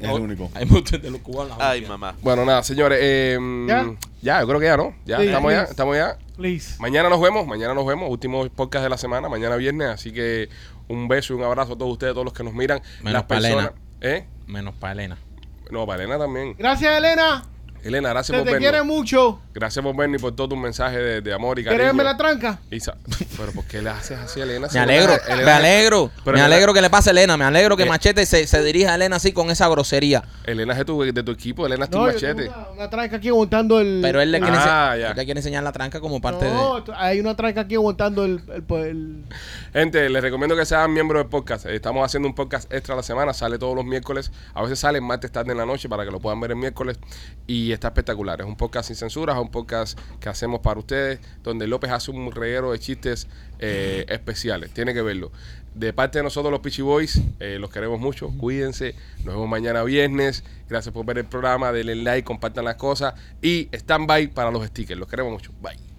Es 0.00 0.08
el 0.08 0.20
único. 0.20 0.50
Hay 0.54 0.64
muchos 0.64 1.02
de 1.02 1.10
los 1.10 1.20
cubanos. 1.20 1.56
Ay, 1.60 1.84
mamá. 1.84 2.14
Bueno, 2.22 2.44
nada, 2.44 2.62
señores. 2.62 2.98
eh, 3.02 3.38
¿Ya? 3.68 3.92
ya, 4.22 4.40
yo 4.40 4.46
creo 4.46 4.60
que 4.60 4.66
ya, 4.66 4.76
¿no? 4.76 4.94
Ya, 5.04 5.18
Sí, 5.18 5.26
estamos 5.26 5.52
ya, 5.52 5.62
estamos 5.64 5.96
ya. 5.96 6.18
Please. 6.36 6.76
Mañana 6.80 7.08
nos 7.08 7.20
vemos, 7.20 7.46
mañana 7.46 7.74
nos 7.74 7.84
vemos. 7.86 8.08
Último 8.10 8.48
podcast 8.48 8.84
de 8.84 8.88
la 8.88 8.96
semana, 8.96 9.28
mañana 9.28 9.56
viernes. 9.56 9.88
Así 9.88 10.12
que 10.12 10.48
un 10.88 11.08
beso 11.08 11.34
y 11.34 11.36
un 11.36 11.42
abrazo 11.44 11.74
a 11.74 11.78
todos 11.78 11.92
ustedes, 11.92 12.12
a 12.12 12.14
todos 12.14 12.24
los 12.24 12.32
que 12.32 12.42
nos 12.44 12.54
miran. 12.54 12.80
Menos 13.00 13.12
Las 13.12 13.22
personas. 13.24 13.72
Elena. 14.00 14.16
¿Eh? 14.18 14.26
Menos 14.46 14.74
para 14.74 14.92
Elena. 14.94 15.18
No, 15.70 15.86
para 15.86 16.02
Elena 16.02 16.18
también. 16.18 16.54
Gracias, 16.58 16.96
Elena. 16.98 17.44
Elena, 17.82 18.10
gracias 18.10 18.36
Se 18.36 18.42
por 18.44 18.52
te 18.52 18.58
quiere 18.58 18.78
vernos. 18.78 18.96
mucho. 18.96 19.40
Gracias 19.54 19.82
por 19.84 19.96
vernos 19.96 20.18
y 20.20 20.22
por 20.22 20.34
todo 20.36 20.48
tu 20.50 20.56
mensaje 20.56 20.98
de, 20.98 21.20
de 21.20 21.32
amor 21.34 21.58
y 21.58 21.62
¿Quieres 21.62 21.78
cariño. 21.80 21.96
verme 21.96 22.04
la 22.04 22.16
tranca? 22.16 22.58
Y 22.70 22.78
sa- 22.80 22.94
Pero 23.36 23.52
¿por 23.52 23.64
qué 23.64 23.82
le 23.82 23.90
haces 23.90 24.18
así 24.18 24.40
a 24.40 24.44
Elena? 24.44 24.68
Si 24.68 24.74
Me 24.76 24.80
alegro, 24.84 25.12
Elena- 25.26 25.44
me 25.44 25.50
alegro, 25.52 26.10
Pero 26.24 26.24
me 26.36 26.40
Elena- 26.40 26.44
alegro 26.46 26.74
que 26.74 26.80
le 26.80 26.90
pase 26.90 27.10
a 27.10 27.12
Elena, 27.12 27.36
me 27.36 27.44
alegro 27.44 27.76
que 27.76 27.82
Eh. 27.82 27.88
Machete 27.88 28.24
se, 28.24 28.46
se 28.46 28.62
dirija 28.62 28.92
a 28.92 28.94
Elena 28.94 29.16
así 29.16 29.32
con 29.32 29.50
esa 29.50 29.68
grosería. 29.68 30.22
Elena 30.44 30.72
es 30.72 30.78
de 30.78 30.84
tu, 30.84 31.02
de 31.02 31.22
tu 31.22 31.32
equipo, 31.32 31.66
Elena 31.66 31.84
es 31.84 31.90
tu 31.90 31.98
No, 31.98 32.06
yo 32.06 32.12
machete. 32.14 32.48
una, 32.48 32.68
una 32.76 32.90
tranca 32.90 33.16
aquí 33.16 33.28
aguantando 33.28 33.80
el. 33.80 33.98
Pero 34.02 34.20
él 34.20 34.30
le 34.30 34.38
el- 34.38 34.44
quiere, 34.44 34.58
Ah, 34.60 34.92
ense- 34.94 35.00
ya. 35.00 35.10
él 35.10 35.16
le 35.16 35.24
quiere 35.24 35.40
enseñar 35.40 35.62
la 35.64 35.72
tranca 35.72 36.00
como 36.00 36.20
parte 36.20 36.44
No, 36.48 36.84
hay 36.96 37.20
una 37.20 37.34
tranca 37.36 37.62
aquí 37.62 37.74
aguantando 37.74 38.24
el. 38.24 38.40
el, 38.48 38.64
el- 38.78 39.24
Gente, 39.72 40.10
les 40.10 40.22
recomiendo 40.22 40.54
que 40.54 40.66
sean 40.66 40.92
miembros 40.92 41.22
del 41.22 41.30
podcast. 41.30 41.64
Estamos 41.64 42.04
haciendo 42.04 42.28
un 42.28 42.34
podcast 42.34 42.70
extra 42.70 42.92
a 42.92 42.96
la 42.98 43.02
semana, 43.02 43.32
sale 43.32 43.58
todos 43.58 43.74
los 43.74 43.86
miércoles. 43.86 44.30
A 44.52 44.60
veces 44.60 44.78
sale 44.78 45.00
martes 45.00 45.32
tarde 45.32 45.52
en 45.52 45.58
la 45.58 45.64
noche 45.64 45.88
para 45.88 46.04
que 46.04 46.10
lo 46.10 46.20
puedan 46.20 46.38
ver 46.40 46.50
el 46.50 46.58
miércoles. 46.58 46.98
Y 47.46 47.62
y 47.62 47.72
está 47.72 47.88
espectacular. 47.88 48.40
Es 48.40 48.46
un 48.46 48.56
podcast 48.56 48.88
sin 48.88 48.96
censuras, 48.96 49.38
un 49.38 49.50
podcast 49.50 49.98
que 50.20 50.28
hacemos 50.28 50.60
para 50.60 50.80
ustedes, 50.80 51.20
donde 51.42 51.66
López 51.66 51.90
hace 51.90 52.10
un 52.10 52.32
reguero 52.32 52.72
de 52.72 52.78
chistes 52.78 53.28
eh, 53.60 54.04
especiales. 54.08 54.72
Tiene 54.72 54.92
que 54.94 55.02
verlo. 55.02 55.30
De 55.74 55.92
parte 55.92 56.18
de 56.18 56.24
nosotros, 56.24 56.50
los 56.50 56.60
Peachy 56.60 56.82
Boys, 56.82 57.22
eh, 57.40 57.58
los 57.58 57.70
queremos 57.70 58.00
mucho. 58.00 58.30
Cuídense. 58.36 58.94
Nos 59.18 59.34
vemos 59.34 59.48
mañana 59.48 59.82
viernes. 59.84 60.44
Gracias 60.68 60.92
por 60.92 61.06
ver 61.06 61.18
el 61.18 61.24
programa. 61.24 61.72
Denle 61.72 61.96
like, 61.96 62.24
compartan 62.24 62.64
las 62.64 62.76
cosas. 62.76 63.14
Y 63.40 63.68
stand 63.72 64.06
by 64.06 64.26
para 64.28 64.50
los 64.50 64.66
stickers. 64.66 64.98
Los 64.98 65.08
queremos 65.08 65.32
mucho. 65.32 65.52
Bye. 65.62 65.91